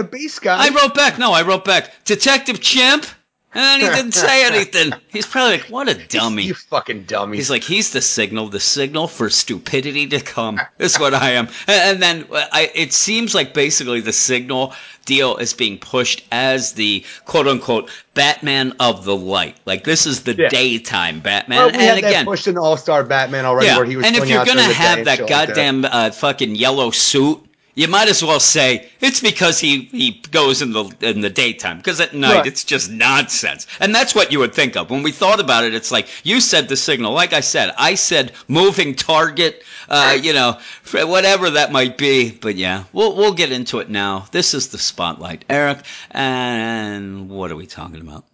I 0.47 0.69
wrote 0.69 0.95
back. 0.95 1.19
No, 1.19 1.33
I 1.33 1.41
wrote 1.41 1.65
back. 1.65 1.93
Detective 2.05 2.61
Chimp. 2.61 3.07
And 3.55 3.83
he 3.83 3.89
didn't 3.89 4.13
say 4.13 4.45
anything. 4.53 4.93
He's 5.09 5.27
probably 5.27 5.59
like, 5.59 5.67
what 5.67 5.89
a 5.89 5.95
dummy. 6.09 6.45
You 6.45 6.55
fucking 6.55 7.05
dummy. 7.05 7.37
He's 7.37 7.51
like, 7.51 7.63
he's 7.63 7.93
the 7.93 8.01
signal, 8.03 8.49
the 8.49 8.61
signal 8.61 9.09
for 9.09 9.31
stupidity 9.31 10.07
to 10.09 10.21
come. 10.21 10.61
Is 10.79 10.99
what 10.99 11.15
I 11.15 11.31
am. 11.31 11.49
And, 11.69 12.03
then 12.03 12.27
I, 12.33 12.71
it 12.75 12.93
seems 12.93 13.35
like 13.35 13.55
basically 13.55 14.01
the 14.01 14.13
signal 14.13 14.75
deal 15.05 15.37
is 15.37 15.53
being 15.53 15.79
pushed 15.79 16.25
as 16.33 16.73
the 16.73 17.05
quote 17.27 17.47
unquote 17.47 17.91
Batman 18.15 18.75
of 18.81 19.05
the 19.05 19.15
light. 19.17 19.57
Like 19.67 19.85
this 19.85 20.07
is 20.07 20.23
the 20.23 20.35
Yeah. 20.35 20.49
daytime 20.49 21.21
Batman. 21.21 21.59
Well, 21.59 21.69
we 21.69 21.75
and 21.75 21.83
had 21.83 21.99
again, 21.99 22.25
pushed 22.25 22.47
in 22.49 22.57
All 22.59 22.77
Star 22.77 23.05
Batman 23.05 23.45
already, 23.45 23.67
yeah. 23.69 23.77
where 23.77 23.85
he 23.87 23.97
was. 23.97 24.07
and 24.07 24.17
if 24.17 24.29
you're 24.29 24.45
gonna 24.45 24.63
during 24.63 24.69
the 24.69 24.75
day 24.75 24.79
have 24.81 25.05
that 25.05 25.21
like 25.21 25.29
goddamn 25.29 25.85
uh, 25.85 26.11
fucking 26.11 26.55
yellow 26.57 26.91
suit. 26.91 27.41
You 27.77 27.89
might 27.89 28.09
as 28.09 28.23
well 28.23 28.39
say 28.41 28.89
it's 29.01 29.21
because 29.21 29.59
he, 29.59 29.87
he 29.87 30.23
goes 30.31 30.63
in 30.63 30.73
the 30.73 30.85
in 31.01 31.21
the 31.21 31.31
daytime 31.31 31.79
because 31.79 32.01
at 32.01 32.15
night 32.15 32.37
Right. 32.37 32.47
it's 32.47 32.63
just 32.65 32.91
nonsense 32.91 33.67
and 33.81 33.95
that's 33.95 34.15
what 34.15 34.31
you 34.31 34.39
would 34.39 34.55
think 34.55 34.77
of 34.77 34.91
when 34.91 35.03
we 35.03 35.11
thought 35.13 35.41
about 35.41 35.65
it. 35.65 35.75
It's 35.75 35.91
like 35.91 36.09
you 36.25 36.41
said 36.41 36.69
the 36.69 36.77
signal, 36.77 37.13
like 37.13 37.33
I 37.33 37.41
said, 37.41 37.73
I 37.77 37.95
said 37.97 38.33
moving 38.49 38.95
target, 38.95 39.65
uh, 39.89 40.17
you 40.21 40.33
know, 40.33 40.59
whatever 40.93 41.51
that 41.51 41.73
might 41.73 41.99
be. 41.99 42.31
But 42.31 42.55
yeah, 42.57 42.85
we'll 42.93 43.17
we'll 43.17 43.35
get 43.35 43.51
into 43.53 43.81
it 43.81 43.91
now. 43.91 44.27
This 44.31 44.55
is 44.55 44.69
the 44.69 44.79
spotlight, 44.79 45.45
Eric, 45.51 45.79
and 46.11 47.29
what 47.29 47.51
are 47.51 47.57
we 47.57 47.67
talking 47.67 48.01
about? 48.01 48.25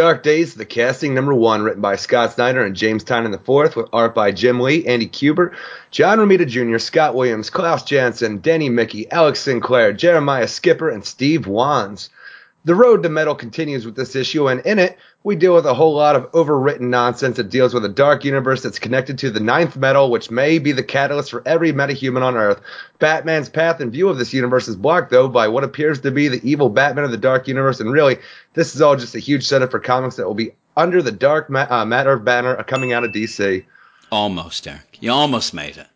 Dark 0.00 0.22
Days, 0.22 0.54
the 0.54 0.64
casting 0.64 1.12
number 1.12 1.34
one, 1.34 1.60
written 1.60 1.82
by 1.82 1.94
Scott 1.96 2.32
Snyder 2.32 2.64
and 2.64 2.74
James 2.74 3.04
Tynion 3.04 3.34
IV, 3.34 3.76
with 3.76 3.86
art 3.92 4.14
by 4.14 4.32
Jim 4.32 4.58
Lee, 4.58 4.86
Andy 4.86 5.06
Kubert, 5.06 5.54
John 5.90 6.16
Romita 6.16 6.48
Jr., 6.48 6.78
Scott 6.78 7.14
Williams, 7.14 7.50
Klaus 7.50 7.84
Janson, 7.84 8.40
Danny 8.40 8.70
Miki, 8.70 9.10
Alex 9.10 9.40
Sinclair, 9.40 9.92
Jeremiah 9.92 10.48
Skipper, 10.48 10.88
and 10.88 11.04
Steve 11.04 11.46
Wands. 11.46 12.08
The 12.64 12.74
road 12.74 13.02
to 13.04 13.08
metal 13.08 13.34
continues 13.34 13.86
with 13.86 13.96
this 13.96 14.14
issue, 14.14 14.48
and 14.48 14.60
in 14.66 14.78
it, 14.78 14.98
we 15.24 15.34
deal 15.34 15.54
with 15.54 15.64
a 15.64 15.72
whole 15.72 15.94
lot 15.94 16.14
of 16.14 16.30
overwritten 16.32 16.90
nonsense 16.90 17.38
that 17.38 17.48
deals 17.48 17.72
with 17.72 17.84
a 17.86 17.88
dark 17.88 18.24
universe 18.24 18.62
that's 18.62 18.78
connected 18.78 19.18
to 19.18 19.30
the 19.30 19.40
ninth 19.40 19.76
metal, 19.78 20.10
which 20.10 20.30
may 20.30 20.58
be 20.58 20.72
the 20.72 20.82
catalyst 20.82 21.30
for 21.30 21.42
every 21.46 21.72
metahuman 21.72 22.22
on 22.22 22.36
Earth. 22.36 22.60
Batman's 22.98 23.48
path 23.48 23.80
and 23.80 23.90
view 23.92 24.10
of 24.10 24.18
this 24.18 24.34
universe 24.34 24.68
is 24.68 24.76
blocked, 24.76 25.10
though, 25.10 25.28
by 25.28 25.48
what 25.48 25.64
appears 25.64 26.00
to 26.00 26.10
be 26.10 26.28
the 26.28 26.40
evil 26.48 26.68
Batman 26.68 27.04
of 27.04 27.10
the 27.10 27.16
dark 27.16 27.48
universe, 27.48 27.80
and 27.80 27.90
really, 27.90 28.18
this 28.52 28.74
is 28.74 28.82
all 28.82 28.96
just 28.96 29.14
a 29.14 29.20
huge 29.20 29.46
setup 29.46 29.70
for 29.70 29.80
comics 29.80 30.16
that 30.16 30.26
will 30.26 30.34
be 30.34 30.52
under 30.76 31.00
the 31.00 31.12
dark 31.12 31.48
ma- 31.48 31.66
uh, 31.68 31.84
matter 31.86 32.18
banner 32.18 32.62
coming 32.64 32.92
out 32.92 33.04
of 33.04 33.12
DC. 33.12 33.64
Almost, 34.12 34.66
Eric. 34.66 34.98
You 35.00 35.12
almost 35.12 35.54
made 35.54 35.78
it. 35.78 35.86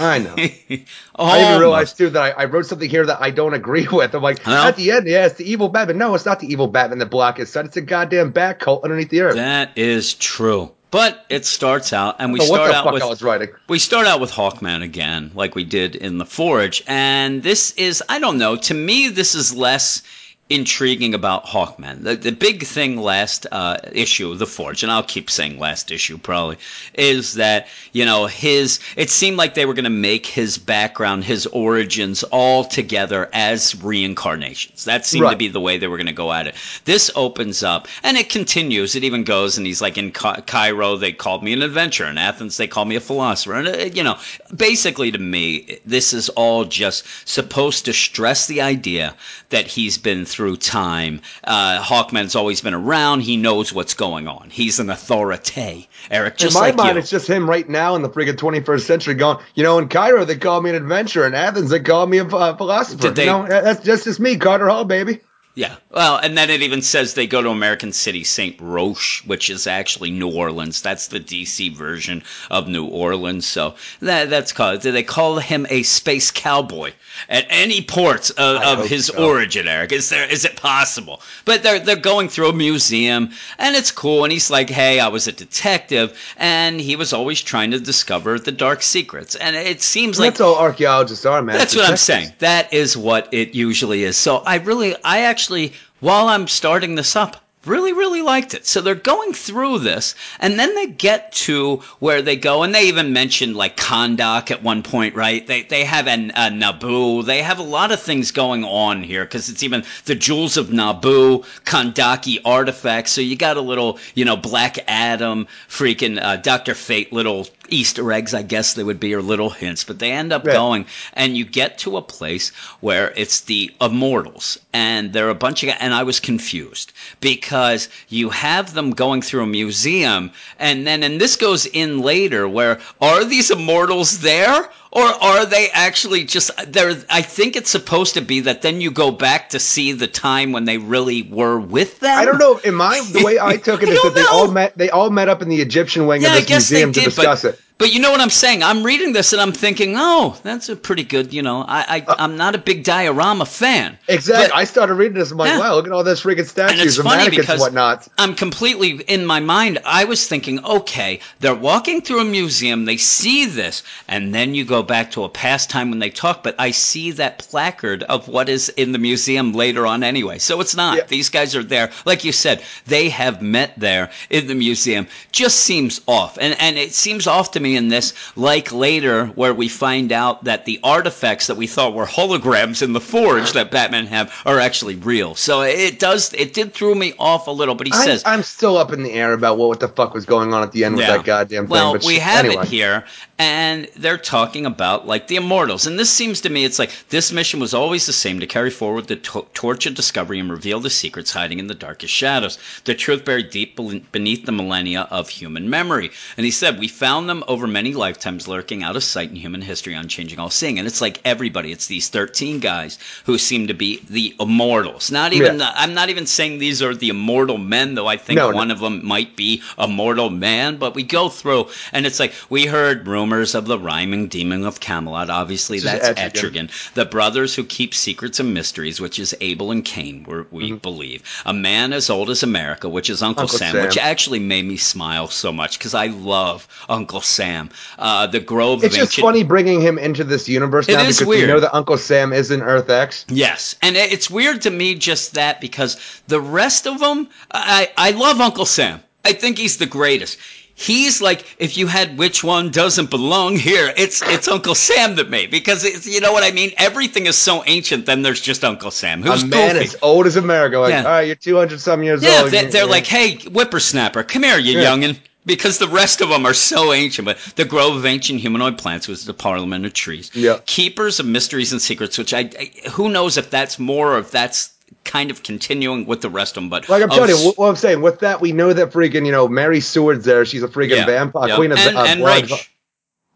I 0.00 0.18
know. 0.18 0.34
I 1.16 1.42
even 1.50 1.60
realized 1.60 1.96
too 1.98 2.10
that 2.10 2.22
I, 2.38 2.42
I 2.42 2.44
wrote 2.46 2.66
something 2.66 2.88
here 2.88 3.04
that 3.06 3.20
I 3.20 3.30
don't 3.30 3.54
agree 3.54 3.86
with. 3.92 4.14
I'm 4.14 4.22
like, 4.22 4.44
Well- 4.46 4.66
at 4.66 4.76
the 4.76 4.90
end, 4.92 5.06
yeah, 5.06 5.26
it's 5.26 5.36
the 5.36 5.50
evil 5.50 5.68
Batman. 5.68 5.98
No, 5.98 6.14
it's 6.14 6.24
not 6.26 6.40
the 6.40 6.46
evil 6.50 6.66
Batman 6.68 6.98
that 6.98 7.06
block 7.10 7.38
is 7.38 7.50
set. 7.50 7.64
It's 7.64 7.76
a 7.76 7.80
goddamn 7.80 8.30
bat 8.30 8.58
cult 8.60 8.84
underneath 8.84 9.10
the 9.10 9.20
earth. 9.22 9.34
That 9.36 9.76
is 9.76 10.14
true. 10.14 10.72
But 10.90 11.26
it 11.28 11.44
starts 11.44 11.92
out, 11.92 12.16
and 12.18 12.32
we 12.32 12.40
So 12.40 12.46
start 12.46 12.70
out 12.72 12.94
with 12.94 13.02
I 13.02 13.06
was 13.06 13.22
writing? 13.22 13.50
we 13.68 13.78
start 13.78 14.06
out 14.06 14.20
with 14.20 14.30
Hawkman 14.30 14.82
again, 14.82 15.32
like 15.34 15.54
we 15.54 15.64
did 15.64 15.94
in 15.94 16.16
the 16.16 16.24
Forge, 16.24 16.82
and 16.86 17.42
this 17.42 17.72
is 17.72 18.02
I 18.08 18.18
don't 18.20 18.38
know. 18.38 18.56
To 18.56 18.72
me, 18.72 19.08
this 19.08 19.34
is 19.34 19.54
less 19.54 20.02
intriguing 20.50 21.12
about 21.12 21.44
Hawkman. 21.44 22.02
The, 22.02 22.16
the 22.16 22.32
big 22.32 22.64
thing 22.64 22.96
last 22.96 23.46
uh, 23.52 23.78
issue 23.92 24.32
of 24.32 24.38
The 24.38 24.46
Forge, 24.46 24.82
and 24.82 24.90
I'll 24.90 25.02
keep 25.02 25.28
saying 25.28 25.58
last 25.58 25.90
issue 25.90 26.16
probably, 26.16 26.56
is 26.94 27.34
that, 27.34 27.68
you 27.92 28.06
know, 28.06 28.26
his, 28.26 28.80
it 28.96 29.10
seemed 29.10 29.36
like 29.36 29.52
they 29.52 29.66
were 29.66 29.74
going 29.74 29.84
to 29.84 29.90
make 29.90 30.24
his 30.24 30.56
background, 30.56 31.24
his 31.24 31.44
origins 31.46 32.22
all 32.24 32.64
together 32.64 33.28
as 33.34 33.74
reincarnations. 33.82 34.84
That 34.86 35.04
seemed 35.04 35.24
right. 35.24 35.32
to 35.32 35.36
be 35.36 35.48
the 35.48 35.60
way 35.60 35.76
they 35.76 35.86
were 35.86 35.98
going 35.98 36.06
to 36.06 36.12
go 36.14 36.32
at 36.32 36.46
it. 36.46 36.54
This 36.86 37.10
opens 37.14 37.62
up, 37.62 37.86
and 38.02 38.16
it 38.16 38.30
continues. 38.30 38.94
It 38.94 39.04
even 39.04 39.24
goes, 39.24 39.58
and 39.58 39.66
he's 39.66 39.82
like, 39.82 39.98
in 39.98 40.12
Cairo, 40.12 40.96
they 40.96 41.12
called 41.12 41.42
me 41.42 41.52
an 41.52 41.60
adventurer. 41.60 42.06
In 42.06 42.16
Athens, 42.16 42.56
they 42.56 42.66
called 42.66 42.88
me 42.88 42.96
a 42.96 43.00
philosopher. 43.00 43.52
And, 43.52 43.68
uh, 43.68 43.84
you 43.92 44.02
know, 44.02 44.16
basically 44.56 45.10
to 45.10 45.18
me, 45.18 45.78
this 45.84 46.14
is 46.14 46.30
all 46.30 46.64
just 46.64 47.04
supposed 47.28 47.84
to 47.84 47.92
stress 47.92 48.46
the 48.46 48.62
idea 48.62 49.14
that 49.50 49.66
he's 49.66 49.98
been 49.98 50.24
through 50.24 50.37
through 50.38 50.56
time. 50.56 51.20
Uh, 51.42 51.82
Hawkman's 51.82 52.36
always 52.36 52.60
been 52.60 52.72
around. 52.72 53.22
He 53.22 53.36
knows 53.36 53.72
what's 53.72 53.94
going 53.94 54.28
on. 54.28 54.50
He's 54.50 54.78
an 54.78 54.88
authority, 54.88 55.88
Eric. 56.12 56.36
Just 56.36 56.54
in 56.54 56.60
my 56.60 56.68
like 56.68 56.76
mind, 56.76 56.94
you. 56.94 57.00
it's 57.00 57.10
just 57.10 57.28
him 57.28 57.50
right 57.50 57.68
now 57.68 57.96
in 57.96 58.02
the 58.02 58.08
friggin' 58.08 58.36
21st 58.36 58.82
century 58.82 59.14
going, 59.14 59.38
you 59.56 59.64
know, 59.64 59.80
in 59.80 59.88
Cairo, 59.88 60.24
they 60.24 60.36
call 60.36 60.62
me 60.62 60.70
an 60.70 60.76
adventurer. 60.76 61.26
In 61.26 61.34
Athens, 61.34 61.70
they 61.70 61.80
call 61.80 62.06
me 62.06 62.18
a 62.18 62.24
uh, 62.24 62.56
philosopher. 62.56 63.10
They, 63.10 63.24
you 63.24 63.30
know, 63.32 63.48
that's 63.48 63.82
just, 63.82 64.04
just 64.04 64.20
me, 64.20 64.36
Carter 64.36 64.68
Hall, 64.68 64.84
baby. 64.84 65.22
Yeah. 65.58 65.74
Well, 65.90 66.18
and 66.18 66.38
then 66.38 66.50
it 66.50 66.62
even 66.62 66.82
says 66.82 67.14
they 67.14 67.26
go 67.26 67.42
to 67.42 67.48
American 67.48 67.92
City, 67.92 68.22
St. 68.22 68.60
Roche, 68.60 69.24
which 69.26 69.50
is 69.50 69.66
actually 69.66 70.12
New 70.12 70.30
Orleans. 70.30 70.82
That's 70.82 71.08
the 71.08 71.18
DC 71.18 71.74
version 71.74 72.22
of 72.48 72.68
New 72.68 72.86
Orleans. 72.86 73.44
So 73.44 73.74
that, 73.98 74.30
that's 74.30 74.52
called. 74.52 74.82
They 74.82 75.02
call 75.02 75.40
him 75.40 75.66
a 75.68 75.82
space 75.82 76.30
cowboy 76.30 76.92
at 77.28 77.44
any 77.50 77.82
port 77.82 78.30
of, 78.38 78.62
of 78.62 78.86
his 78.88 79.06
so. 79.06 79.26
origin. 79.26 79.66
Eric, 79.66 79.90
is 79.90 80.10
there? 80.10 80.30
Is 80.30 80.44
it 80.44 80.54
possible? 80.54 81.20
But 81.44 81.64
they're 81.64 81.80
they're 81.80 81.96
going 81.96 82.28
through 82.28 82.50
a 82.50 82.52
museum, 82.52 83.30
and 83.58 83.74
it's 83.74 83.90
cool. 83.90 84.22
And 84.22 84.32
he's 84.32 84.50
like, 84.50 84.70
"Hey, 84.70 85.00
I 85.00 85.08
was 85.08 85.26
a 85.26 85.32
detective, 85.32 86.16
and 86.36 86.80
he 86.80 86.94
was 86.94 87.12
always 87.12 87.42
trying 87.42 87.72
to 87.72 87.80
discover 87.80 88.38
the 88.38 88.52
dark 88.52 88.80
secrets." 88.80 89.34
And 89.34 89.56
it 89.56 89.82
seems 89.82 90.20
like 90.20 90.34
that's 90.34 90.40
all 90.40 90.54
archaeologists 90.54 91.26
are, 91.26 91.42
man. 91.42 91.58
That's 91.58 91.74
what 91.74 91.90
I'm 91.90 91.96
saying. 91.96 92.32
That 92.38 92.72
is 92.72 92.96
what 92.96 93.34
it 93.34 93.56
usually 93.56 94.04
is. 94.04 94.16
So 94.16 94.36
I 94.36 94.58
really, 94.58 94.94
I 95.02 95.22
actually 95.22 95.47
actually, 95.48 95.72
while 96.00 96.28
I'm 96.28 96.46
starting 96.46 96.94
this 96.94 97.16
up, 97.16 97.42
really, 97.64 97.94
really 97.94 98.20
liked 98.20 98.52
it. 98.52 98.66
So 98.66 98.82
they're 98.82 98.94
going 98.94 99.32
through 99.32 99.78
this, 99.78 100.14
and 100.40 100.58
then 100.58 100.74
they 100.74 100.88
get 100.88 101.32
to 101.48 101.76
where 102.00 102.20
they 102.20 102.36
go, 102.36 102.64
and 102.64 102.74
they 102.74 102.88
even 102.88 103.14
mentioned 103.14 103.56
like 103.56 103.74
Kahndaq 103.78 104.50
at 104.50 104.62
one 104.62 104.82
point, 104.82 105.14
right? 105.14 105.46
They 105.46 105.62
they 105.62 105.84
have 105.84 106.06
an, 106.06 106.32
a 106.34 106.50
Nabu. 106.50 107.22
They 107.22 107.40
have 107.42 107.60
a 107.60 107.62
lot 107.62 107.92
of 107.92 108.02
things 108.02 108.30
going 108.30 108.62
on 108.62 109.02
here 109.02 109.24
because 109.24 109.48
it's 109.48 109.62
even 109.62 109.84
the 110.04 110.14
jewels 110.14 110.58
of 110.58 110.70
Nabu, 110.70 111.44
Kahndaqi 111.64 112.40
artifacts. 112.44 113.12
So 113.12 113.22
you 113.22 113.34
got 113.34 113.56
a 113.56 113.62
little, 113.62 113.98
you 114.14 114.26
know, 114.26 114.36
Black 114.36 114.78
Adam, 114.86 115.46
freaking 115.66 116.22
uh, 116.22 116.36
Doctor 116.36 116.74
Fate, 116.74 117.10
little 117.10 117.48
Easter 117.68 118.12
eggs, 118.12 118.34
I 118.34 118.42
guess 118.42 118.74
they 118.74 118.84
would 118.84 119.00
be, 119.00 119.14
or 119.14 119.22
little 119.22 119.50
hints, 119.50 119.84
but 119.84 119.98
they 119.98 120.12
end 120.12 120.32
up 120.32 120.46
yeah. 120.46 120.52
going, 120.52 120.86
and 121.14 121.36
you 121.36 121.44
get 121.44 121.78
to 121.78 121.96
a 121.96 122.02
place 122.02 122.50
where 122.80 123.12
it's 123.16 123.40
the 123.42 123.70
immortals, 123.80 124.58
and 124.72 125.12
there 125.12 125.26
are 125.26 125.30
a 125.30 125.34
bunch 125.34 125.62
of, 125.62 125.74
and 125.80 125.94
I 125.94 126.02
was 126.02 126.20
confused 126.20 126.92
because 127.20 127.88
you 128.08 128.30
have 128.30 128.74
them 128.74 128.90
going 128.90 129.22
through 129.22 129.42
a 129.42 129.46
museum, 129.46 130.32
and 130.58 130.86
then, 130.86 131.02
and 131.02 131.20
this 131.20 131.36
goes 131.36 131.66
in 131.66 132.00
later, 132.00 132.48
where 132.48 132.80
are 133.00 133.24
these 133.24 133.50
immortals 133.50 134.20
there? 134.20 134.70
Or 134.90 135.04
are 135.04 135.46
they 135.46 135.70
actually 135.70 136.24
just 136.24 136.50
there 136.70 136.96
i 137.10 137.22
think 137.22 137.56
it's 137.56 137.70
supposed 137.70 138.14
to 138.14 138.20
be 138.20 138.40
that 138.40 138.62
then 138.62 138.80
you 138.80 138.90
go 138.90 139.10
back 139.10 139.50
to 139.50 139.58
see 139.58 139.92
the 139.92 140.06
time 140.06 140.52
when 140.52 140.64
they 140.64 140.78
really 140.78 141.22
were 141.22 141.58
with 141.58 142.00
them 142.00 142.18
i 142.18 142.24
don't 142.24 142.38
know 142.38 142.58
in 142.58 142.74
my 142.74 143.00
the 143.12 143.22
way 143.24 143.38
i 143.38 143.56
took 143.56 143.82
it 143.82 143.88
is 143.88 144.00
that 144.02 144.08
know. 144.08 144.14
they 144.14 144.26
all 144.26 144.50
met 144.50 144.76
they 144.76 144.90
all 144.90 145.10
met 145.10 145.28
up 145.28 145.42
in 145.42 145.48
the 145.48 145.60
egyptian 145.60 146.06
wing 146.06 146.22
yeah, 146.22 146.36
of 146.36 146.46
this 146.46 146.70
museum 146.70 146.92
did, 146.92 147.00
to 147.00 147.10
discuss 147.10 147.44
it 147.44 147.60
but 147.78 147.94
you 147.94 148.00
know 148.00 148.10
what 148.10 148.20
I'm 148.20 148.28
saying? 148.28 148.64
I'm 148.64 148.82
reading 148.82 149.12
this 149.12 149.32
and 149.32 149.40
I'm 149.40 149.52
thinking, 149.52 149.94
oh, 149.96 150.36
that's 150.42 150.68
a 150.68 150.74
pretty 150.74 151.04
good, 151.04 151.32
you 151.32 151.42
know, 151.42 151.64
I, 151.66 152.04
I, 152.08 152.24
am 152.24 152.32
uh, 152.32 152.34
not 152.34 152.56
a 152.56 152.58
big 152.58 152.82
diorama 152.82 153.46
fan. 153.46 153.96
Exactly. 154.08 154.48
But, 154.48 154.56
I 154.56 154.64
started 154.64 154.94
reading 154.94 155.16
this. 155.16 155.30
I'm 155.30 155.38
like, 155.38 155.50
yeah. 155.50 155.60
wow, 155.60 155.76
look 155.76 155.86
at 155.86 155.92
all 155.92 156.02
those 156.02 156.20
freaking 156.20 156.44
statues 156.44 156.80
and, 156.80 156.88
it's 156.88 156.98
and 156.98 157.08
funny 157.08 157.30
because 157.30 157.50
and 157.50 157.60
whatnot. 157.60 158.08
I'm 158.18 158.34
completely, 158.34 159.02
in 159.02 159.24
my 159.24 159.38
mind, 159.38 159.78
I 159.84 160.06
was 160.06 160.26
thinking, 160.26 160.64
okay, 160.64 161.20
they're 161.38 161.54
walking 161.54 162.02
through 162.02 162.20
a 162.20 162.24
museum, 162.24 162.84
they 162.84 162.96
see 162.96 163.46
this, 163.46 163.84
and 164.08 164.34
then 164.34 164.56
you 164.56 164.64
go 164.64 164.82
back 164.82 165.12
to 165.12 165.22
a 165.22 165.28
past 165.28 165.70
time 165.70 165.90
when 165.90 166.00
they 166.00 166.10
talk, 166.10 166.42
but 166.42 166.56
I 166.58 166.72
see 166.72 167.12
that 167.12 167.38
placard 167.38 168.02
of 168.02 168.26
what 168.26 168.48
is 168.48 168.70
in 168.70 168.90
the 168.90 168.98
museum 168.98 169.52
later 169.52 169.86
on 169.86 170.02
anyway. 170.02 170.38
So 170.38 170.60
it's 170.60 170.74
not. 170.74 170.96
Yeah. 170.96 171.04
These 171.04 171.28
guys 171.28 171.54
are 171.54 171.62
there. 171.62 171.92
Like 172.04 172.24
you 172.24 172.32
said, 172.32 172.64
they 172.86 173.08
have 173.10 173.40
met 173.40 173.74
there 173.76 174.10
in 174.30 174.48
the 174.48 174.56
museum. 174.56 175.06
Just 175.30 175.60
seems 175.60 176.00
off. 176.08 176.38
And, 176.40 176.56
and 176.60 176.76
it 176.76 176.92
seems 176.92 177.28
off 177.28 177.52
to 177.52 177.60
me 177.60 177.67
me 177.68 177.76
in 177.76 177.88
this, 177.88 178.14
like 178.36 178.72
later, 178.72 179.26
where 179.26 179.54
we 179.54 179.68
find 179.68 180.12
out 180.12 180.44
that 180.44 180.64
the 180.64 180.80
artifacts 180.82 181.48
that 181.48 181.56
we 181.56 181.66
thought 181.66 181.94
were 181.94 182.06
holograms 182.06 182.82
in 182.82 182.92
the 182.92 183.00
forge 183.00 183.52
that 183.52 183.70
Batman 183.70 184.06
have 184.06 184.32
are 184.46 184.58
actually 184.58 184.96
real. 184.96 185.34
So 185.34 185.62
it 185.62 185.98
does, 185.98 186.32
it 186.32 186.54
did 186.54 186.72
throw 186.72 186.94
me 186.94 187.12
off 187.18 187.46
a 187.46 187.50
little. 187.50 187.74
But 187.74 187.86
he 187.86 187.92
I'm, 187.92 188.04
says, 188.04 188.22
"I'm 188.24 188.42
still 188.42 188.76
up 188.76 188.92
in 188.92 189.02
the 189.02 189.12
air 189.12 189.32
about 189.32 189.58
what, 189.58 189.68
what 189.68 189.80
the 189.80 189.88
fuck 189.88 190.14
was 190.14 190.24
going 190.24 190.54
on 190.54 190.62
at 190.62 190.72
the 190.72 190.84
end 190.84 190.98
yeah. 190.98 191.08
with 191.08 191.16
that 191.18 191.26
goddamn 191.26 191.64
thing." 191.64 191.70
Well, 191.70 191.92
but 191.92 192.04
we 192.04 192.18
have 192.18 192.44
anyway. 192.44 192.62
it 192.62 192.68
here, 192.68 193.04
and 193.38 193.88
they're 193.96 194.18
talking 194.18 194.66
about 194.66 195.06
like 195.06 195.28
the 195.28 195.36
immortals. 195.36 195.86
And 195.86 195.98
this 195.98 196.10
seems 196.10 196.40
to 196.40 196.50
me 196.50 196.64
it's 196.64 196.78
like 196.78 196.90
this 197.08 197.30
mission 197.30 197.60
was 197.60 197.72
always 197.72 198.06
the 198.06 198.12
same 198.12 198.40
to 198.40 198.46
carry 198.46 198.70
forward 198.70 199.06
the 199.06 199.16
to- 199.16 199.46
torch 199.54 199.86
of 199.86 199.94
discovery 199.94 200.40
and 200.40 200.50
reveal 200.50 200.80
the 200.80 200.90
secrets 200.90 201.32
hiding 201.32 201.60
in 201.60 201.68
the 201.68 201.74
darkest 201.74 202.12
shadows. 202.12 202.58
The 202.84 202.94
truth 202.94 203.24
buried 203.24 203.50
deep 203.50 203.78
beneath 204.10 204.44
the 204.44 204.52
millennia 204.52 205.06
of 205.10 205.28
human 205.28 205.70
memory. 205.70 206.10
And 206.36 206.44
he 206.44 206.50
said 206.50 206.80
we 206.80 206.88
found 206.88 207.28
them 207.28 207.44
over 207.46 207.68
many 207.68 207.94
lifetimes 207.94 208.48
lurking 208.48 208.82
out 208.82 208.96
of 208.96 209.04
sight 209.04 209.30
in 209.30 209.36
human 209.36 209.62
history 209.62 209.94
unchanging 209.94 210.40
all 210.40 210.50
seeing. 210.50 210.78
And 210.78 210.88
it's 210.88 211.00
like 211.00 211.20
everybody 211.24 211.70
it's 211.70 211.86
these 211.86 212.08
13 212.08 212.58
guys 212.58 212.98
who 213.24 213.38
seem 213.38 213.68
to 213.68 213.74
be 213.74 214.02
the 214.10 214.34
immortals. 214.40 215.12
Not 215.12 215.32
even 215.32 215.58
yeah. 215.58 215.70
the, 215.70 215.80
i'm 215.80 215.94
not 215.94 216.08
even 216.08 216.26
saying 216.26 216.58
these 216.58 216.82
are 216.82 216.94
the 216.94 217.08
immortal 217.08 217.58
men 217.58 217.94
though 217.94 218.06
i 218.06 218.16
think 218.16 218.38
no, 218.38 218.50
one 218.50 218.68
no. 218.68 218.74
of 218.74 218.80
them 218.80 219.06
might 219.06 219.36
be 219.36 219.62
a 219.76 219.86
mortal 219.86 220.30
man 220.30 220.76
but 220.76 220.94
we 220.94 221.02
go 221.02 221.28
through 221.28 221.68
and 221.92 222.06
it's 222.06 222.18
like 222.18 222.32
we 222.50 222.66
heard 222.66 223.06
rumors 223.06 223.27
rumors 223.28 223.54
of 223.54 223.66
the 223.66 223.78
rhyming 223.78 224.26
demon 224.26 224.64
of 224.64 224.80
Camelot. 224.80 225.28
Obviously, 225.28 225.80
that's 225.80 226.08
Etrigan. 226.08 226.68
Etrigan. 226.68 226.94
The 226.94 227.04
brothers 227.04 227.54
who 227.54 227.62
keep 227.62 227.94
secrets 227.94 228.40
and 228.40 228.54
mysteries, 228.54 229.00
which 229.02 229.18
is 229.18 229.36
Abel 229.42 229.70
and 229.70 229.84
Cain, 229.84 230.24
we 230.50 230.70
mm-hmm. 230.70 230.76
believe. 230.76 231.22
A 231.44 231.52
man 231.52 231.92
as 231.92 232.08
old 232.08 232.30
as 232.30 232.42
America, 232.42 232.88
which 232.88 233.10
is 233.10 233.22
Uncle, 233.22 233.42
Uncle 233.42 233.58
Sam, 233.58 233.72
Sam, 233.72 233.84
which 233.84 233.98
actually 233.98 234.38
made 234.38 234.64
me 234.64 234.78
smile 234.78 235.28
so 235.28 235.52
much 235.52 235.78
because 235.78 235.92
I 235.92 236.06
love 236.06 236.66
Uncle 236.88 237.20
Sam. 237.20 237.68
Uh, 237.98 238.26
the 238.26 238.40
Grove. 238.40 238.82
It's 238.82 238.96
just 238.96 239.12
ancient... 239.12 239.24
funny 239.26 239.44
bringing 239.44 239.82
him 239.82 239.98
into 239.98 240.24
this 240.24 240.48
universe 240.48 240.88
now 240.88 241.02
because 241.02 241.22
weird. 241.22 241.42
we 241.42 241.46
know 241.46 241.60
that 241.60 241.74
Uncle 241.76 241.98
Sam 241.98 242.32
is 242.32 242.50
in 242.50 242.62
Earth 242.62 242.88
X. 242.88 243.26
Yes, 243.28 243.74
and 243.82 243.94
it's 243.94 244.30
weird 244.30 244.62
to 244.62 244.70
me 244.70 244.94
just 244.94 245.34
that 245.34 245.60
because 245.60 246.22
the 246.28 246.40
rest 246.40 246.86
of 246.86 246.98
them, 246.98 247.28
I 247.50 247.90
I 247.98 248.12
love 248.12 248.40
Uncle 248.40 248.64
Sam. 248.64 249.02
I 249.24 249.32
think 249.34 249.58
he's 249.58 249.76
the 249.76 249.86
greatest 249.86 250.38
he's 250.78 251.20
like 251.20 251.44
if 251.58 251.76
you 251.76 251.88
had 251.88 252.16
which 252.16 252.44
one 252.44 252.70
doesn't 252.70 253.10
belong 253.10 253.56
here 253.56 253.92
it's 253.96 254.22
it's 254.22 254.46
uncle 254.46 254.76
sam 254.76 255.16
that 255.16 255.28
made 255.28 255.50
because 255.50 255.84
it's 255.84 256.06
you 256.06 256.20
know 256.20 256.32
what 256.32 256.44
i 256.44 256.52
mean 256.52 256.70
everything 256.76 257.26
is 257.26 257.36
so 257.36 257.64
ancient 257.66 258.06
then 258.06 258.22
there's 258.22 258.40
just 258.40 258.64
uncle 258.64 258.90
sam 258.90 259.20
who's 259.20 259.42
a 259.42 259.46
man 259.46 259.72
goofy. 259.72 259.84
as 259.84 259.96
old 260.02 260.26
as 260.26 260.36
america 260.36 260.78
like 260.78 260.90
yeah. 260.90 261.02
all 261.02 261.10
right 261.10 261.26
you're 261.26 261.34
200 261.34 261.80
some 261.80 262.02
years 262.04 262.22
yeah, 262.22 262.42
old 262.42 262.52
they're, 262.52 262.70
they're 262.70 262.84
yeah. 262.84 262.90
like 262.90 263.06
hey 263.06 263.36
whippersnapper 263.48 264.22
come 264.22 264.44
here 264.44 264.58
you 264.58 264.78
yeah. 264.78 264.84
youngin 264.84 265.18
because 265.44 265.78
the 265.78 265.88
rest 265.88 266.20
of 266.20 266.28
them 266.28 266.44
are 266.44 266.54
so 266.54 266.92
ancient. 266.92 267.24
But 267.24 267.38
the 267.56 267.64
grove 267.64 267.96
of 267.96 268.04
ancient 268.04 268.38
humanoid 268.38 268.76
plants 268.76 269.08
was 269.08 269.24
the 269.24 269.32
parliament 269.32 269.86
of 269.86 269.94
trees. 269.94 270.30
Yeah. 270.34 270.58
Keepers 270.66 271.18
of 271.18 271.26
mysteries 271.26 271.72
and 271.72 271.80
secrets, 271.80 272.18
which 272.18 272.34
I, 272.34 272.50
I 272.58 272.88
who 272.90 273.08
knows 273.08 273.38
if 273.38 273.48
that's 273.48 273.78
more 273.78 274.14
or 274.14 274.18
if 274.18 274.30
that's 274.30 274.74
kind 275.04 275.30
of 275.30 275.42
continuing 275.42 276.06
with 276.06 276.20
the 276.20 276.30
rest 276.30 276.56
of 276.56 276.62
them. 276.62 276.70
But 276.70 276.88
like 276.88 277.02
I'm 277.02 277.08
telling 277.08 277.30
you, 277.30 277.52
what 277.56 277.68
I'm 277.68 277.76
saying 277.76 278.02
with 278.02 278.20
that, 278.20 278.40
we 278.40 278.52
know 278.52 278.72
that 278.72 278.90
freaking 278.90 279.26
you 279.26 279.32
know 279.32 279.48
Mary 279.48 279.80
Seward's 279.80 280.24
there. 280.24 280.44
She's 280.44 280.62
a 280.62 280.68
freaking 280.68 280.96
yeah, 280.96 281.06
vampire 281.06 281.54
queen 281.56 281.72
of 281.72 281.78
and, 281.78 281.96
uh, 281.96 282.04
and 282.04 282.20
blood. 282.20 282.50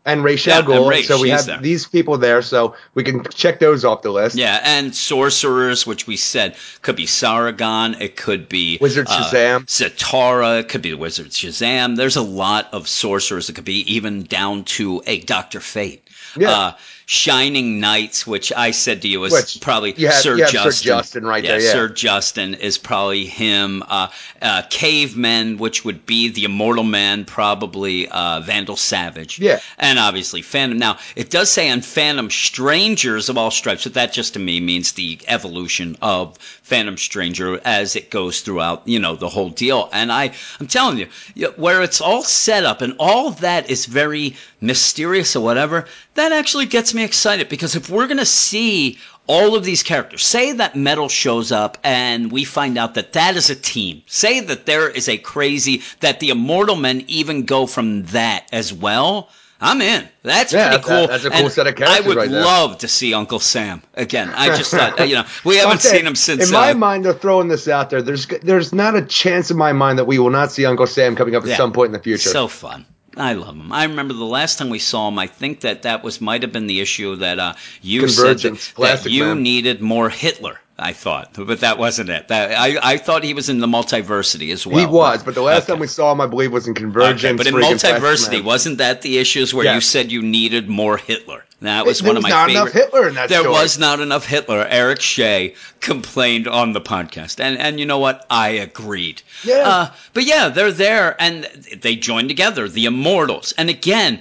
And 0.05 0.19
al 0.21 0.25
Ghul. 0.25 0.97
Yeah, 0.97 1.03
so 1.03 1.21
we 1.21 1.29
have 1.31 1.47
there. 1.47 1.61
these 1.61 1.87
people 1.87 2.19
there, 2.19 2.43
so 2.43 2.75
we 2.95 3.05
can 3.05 3.23
check 3.25 3.61
those 3.61 3.85
off 3.85 4.03
the 4.03 4.11
list. 4.11 4.37
Yeah, 4.37 4.61
and 4.65 4.95
sorcerers, 4.95 5.87
which 5.87 6.09
we 6.09 6.17
said 6.17 6.57
could 6.83 6.97
be 6.97 7.07
Sargon, 7.07 7.95
it 8.01 8.17
could 8.17 8.49
be 8.49 8.79
Wizard 8.81 9.07
uh, 9.09 9.31
Shazam, 9.31 9.67
Zatara, 9.67 10.61
it 10.61 10.69
could 10.69 10.83
be 10.83 10.91
the 10.91 10.97
Wizard 10.97 11.29
Shazam. 11.29 11.95
There's 11.95 12.17
a 12.17 12.23
lot 12.23 12.69
of 12.73 12.89
sorcerers. 12.89 13.49
It 13.49 13.53
could 13.53 13.65
be 13.65 13.95
even 13.95 14.25
down 14.25 14.65
to 14.65 15.03
a 15.07 15.21
Doctor 15.21 15.61
Fate. 15.61 16.09
Yeah. 16.37 16.51
Uh, 16.51 16.73
Shining 17.07 17.81
Knights, 17.81 18.27
which 18.27 18.53
I 18.53 18.71
said 18.71 19.03
to 19.03 19.09
you 19.09 19.21
was 19.21 19.33
Which 19.33 19.61
probably 19.61 19.95
you 19.97 20.07
have- 20.07 20.17
Sir 20.17 20.39
have 20.39 20.49
Sir 20.51 20.53
Justin. 20.65 20.87
Justin 20.89 21.25
right 21.27 21.43
there, 21.43 21.61
yeah. 21.61 21.73
Sir 21.73 21.89
Justin 21.89 22.55
is 22.55 22.79
probably 22.79 23.27
him. 23.27 23.83
Uh, 23.89 24.09
uh, 24.41 24.63
Cavemen, 24.71 25.59
which 25.59 25.85
would 25.85 26.07
be 26.07 26.29
the 26.29 26.45
Immortal 26.45 26.85
Man, 26.85 27.25
probably 27.25 28.09
uh, 28.09 28.41
Vandal 28.41 28.77
Savage. 28.77 29.39
Yeah. 29.39 29.61
And 29.79 29.99
obviously 29.99 30.43
Phantom. 30.43 30.79
Now, 30.79 30.99
it 31.17 31.31
does 31.31 31.51
say 31.51 31.71
on 31.71 31.81
Phantom 31.81 32.31
Strangers 32.31 33.29
of 33.29 33.37
all 33.39 33.51
stripes, 33.51 33.85
but 33.85 33.95
that 33.95 34.13
just 34.13 34.35
to 34.35 34.39
me 34.39 34.61
means 34.61 34.93
the 34.93 35.19
evolution 35.27 35.97
of 36.03 36.39
Phantom 36.39 36.97
Stranger 36.97 37.61
as 37.65 37.97
it 37.97 38.11
goes 38.11 38.41
throughout, 38.41 38.83
you 38.87 38.99
know, 38.99 39.17
the 39.17 39.29
whole 39.29 39.51
deal. 39.51 39.89
And 39.93 40.11
I, 40.13 40.33
I'm 40.61 40.67
telling 40.67 40.99
you- 40.99 41.09
where 41.57 41.83
it's 41.83 42.01
all 42.01 42.23
set 42.23 42.65
up 42.65 42.81
and 42.83 42.95
all 42.99 43.31
that 43.33 43.71
is 43.71 43.87
very 43.87 44.37
mysterious 44.61 45.35
or 45.37 45.41
whatever, 45.43 45.87
that 46.15 46.33
actually 46.33 46.67
gets 46.67 46.95
me 46.95 47.05
excited 47.05 47.49
because 47.49 47.75
if 47.77 47.89
we're 47.89 48.07
going 48.07 48.19
to 48.19 48.27
see 48.27 48.99
all 49.27 49.55
of 49.55 49.65
these 49.65 49.83
characters, 49.83 50.23
say 50.25 50.53
that 50.53 50.77
Metal 50.77 51.09
shows 51.09 51.53
up 51.53 51.79
and 51.85 52.31
we 52.33 52.45
find 52.45 52.77
out 52.77 52.95
that 52.95 53.13
that 53.15 53.37
is 53.37 53.51
a 53.51 53.55
team, 53.55 54.03
say 54.07 54.41
that 54.41 54.67
there 54.67 54.89
is 54.91 55.09
a 55.09 55.17
crazy, 55.19 55.83
that 56.01 56.21
the 56.21 56.31
Immortal 56.31 56.77
Men 56.77 57.05
even 57.09 57.45
go 57.45 57.67
from 57.67 58.05
that 58.07 58.49
as 58.53 58.73
well. 58.73 59.29
I'm 59.65 59.81
in. 59.81 60.09
That's 60.25 60.53
Yeah, 60.53 60.71
pretty 60.71 60.85
cool. 60.85 61.07
that's 61.07 61.25
a 61.25 61.31
cool 61.31 61.39
And 61.39 61.53
set 61.53 61.69
of 61.69 61.77
characters 61.77 62.05
I 62.05 62.09
would 62.09 62.17
right 62.17 62.29
love 62.29 62.79
to 62.79 62.89
see 62.89 63.15
Uncle 63.15 63.39
Sam 63.39 63.81
again. 63.95 64.29
I 64.35 64.49
just 64.57 64.73
thought, 64.73 64.99
you 65.09 65.15
know, 65.15 65.25
we 65.45 65.57
haven't 65.57 65.81
saying, 65.83 65.99
seen 65.99 66.07
him 66.09 66.17
since. 66.17 66.49
In 66.49 66.53
my 66.53 66.73
uh, 66.73 66.75
mind, 66.75 67.05
they're 67.05 67.13
throwing 67.13 67.47
this 67.47 67.69
out 67.69 67.89
there. 67.89 68.03
There's 68.03 68.27
there's 68.27 68.73
not 68.73 68.97
a 68.97 69.03
chance 69.03 69.53
in 69.53 69.57
my 69.57 69.73
mind 69.73 70.01
that 70.01 70.07
we 70.07 70.19
will 70.19 70.31
not 70.31 70.51
see 70.51 70.67
Uncle 70.67 70.89
Sam 70.89 71.15
coming 71.15 71.37
up 71.37 71.45
at 71.45 71.51
Yeah. 71.51 71.57
some 71.57 71.73
point 71.73 71.87
in 71.87 71.93
the 71.93 72.01
future. 72.01 72.31
So 72.31 72.49
fun. 72.49 72.85
I 73.17 73.35
love 73.35 73.57
him. 73.57 73.73
I 73.73 73.85
remember 73.85 74.15
the 74.15 74.25
last 74.25 74.59
time 74.59 74.71
we 74.71 74.79
saw 74.79 75.09
him. 75.09 75.19
I 75.19 75.27
think 75.27 75.61
that 75.61 75.83
that 75.83 76.03
was 76.03 76.21
might 76.21 76.43
have 76.43 76.53
been 76.53 76.67
the 76.67 76.81
issue 76.81 77.17
that 77.17 77.39
uh, 77.39 77.55
you 77.83 78.09
said 78.09 78.39
that, 78.39 78.75
that 78.79 79.11
you 79.11 79.25
Man. 79.25 79.43
needed 79.43 79.81
more 79.83 80.09
Hitler. 80.09 80.59
I 80.79 80.95
thought, 80.95 81.35
but 81.35 81.61
that 81.61 81.79
wasn't 81.79 82.09
it. 82.09 82.29
That 82.29 82.59
I, 82.59 82.95
I 82.95 82.97
thought 82.97 83.23
he 83.23 83.35
was 83.35 83.49
in 83.51 83.61
the 83.61 83.67
multiversity 83.67 84.53
as 84.53 84.67
well. 84.67 84.79
he 84.79 84.87
was, 84.87 85.23
but 85.23 85.35
the 85.35 85.43
last 85.43 85.65
Okay. 85.65 85.75
time 85.75 85.81
we 85.81 85.87
saw 85.87 86.11
him, 86.11 86.21
I 86.21 86.27
believe, 86.27 86.51
was 86.53 86.67
in 86.67 86.75
Convergence. 86.75 87.23
Okay, 87.23 87.37
but 87.37 87.47
in 87.47 87.55
multiversity, 87.55 88.43
wasn't 88.43 88.79
that 88.79 89.03
the 89.03 89.19
issues 89.19 89.53
where 89.55 89.73
you 89.75 89.81
said 89.81 90.11
you 90.11 90.23
needed 90.23 90.69
more 90.69 90.97
Hitler? 90.97 91.45
That 91.63 91.87
was 91.87 92.01
There 92.01 92.09
one 92.09 92.17
of 92.17 92.23
was 92.25 92.31
my 92.31 92.37
not 92.37 92.47
favorite. 92.49 92.61
enough 92.63 92.73
Hitler 92.73 93.09
in 93.09 93.15
that 93.15 93.29
There 93.29 93.41
story. 93.41 93.53
was 93.55 93.79
not 93.79 94.01
enough 94.01 94.27
Hitler. 94.27 94.67
Eric 94.69 95.01
Shea 95.01 95.55
complained 95.81 96.49
on 96.49 96.73
the 96.73 96.81
podcast, 96.81 97.41
and 97.41 97.59
and 97.59 97.79
you 97.81 97.87
know 97.87 97.99
what? 97.99 98.27
I 98.31 98.49
agreed. 98.51 99.23
Yeah. 99.45 99.69
Uh, 99.69 99.91
but 100.13 100.25
yeah, 100.25 100.49
they're 100.49 100.73
there, 100.73 101.17
and 101.21 101.45
they 101.81 101.97
join 101.97 102.29
together, 102.29 102.69
the 102.69 102.87
Immortals, 102.87 103.53
and 103.57 103.71
again. 103.71 104.21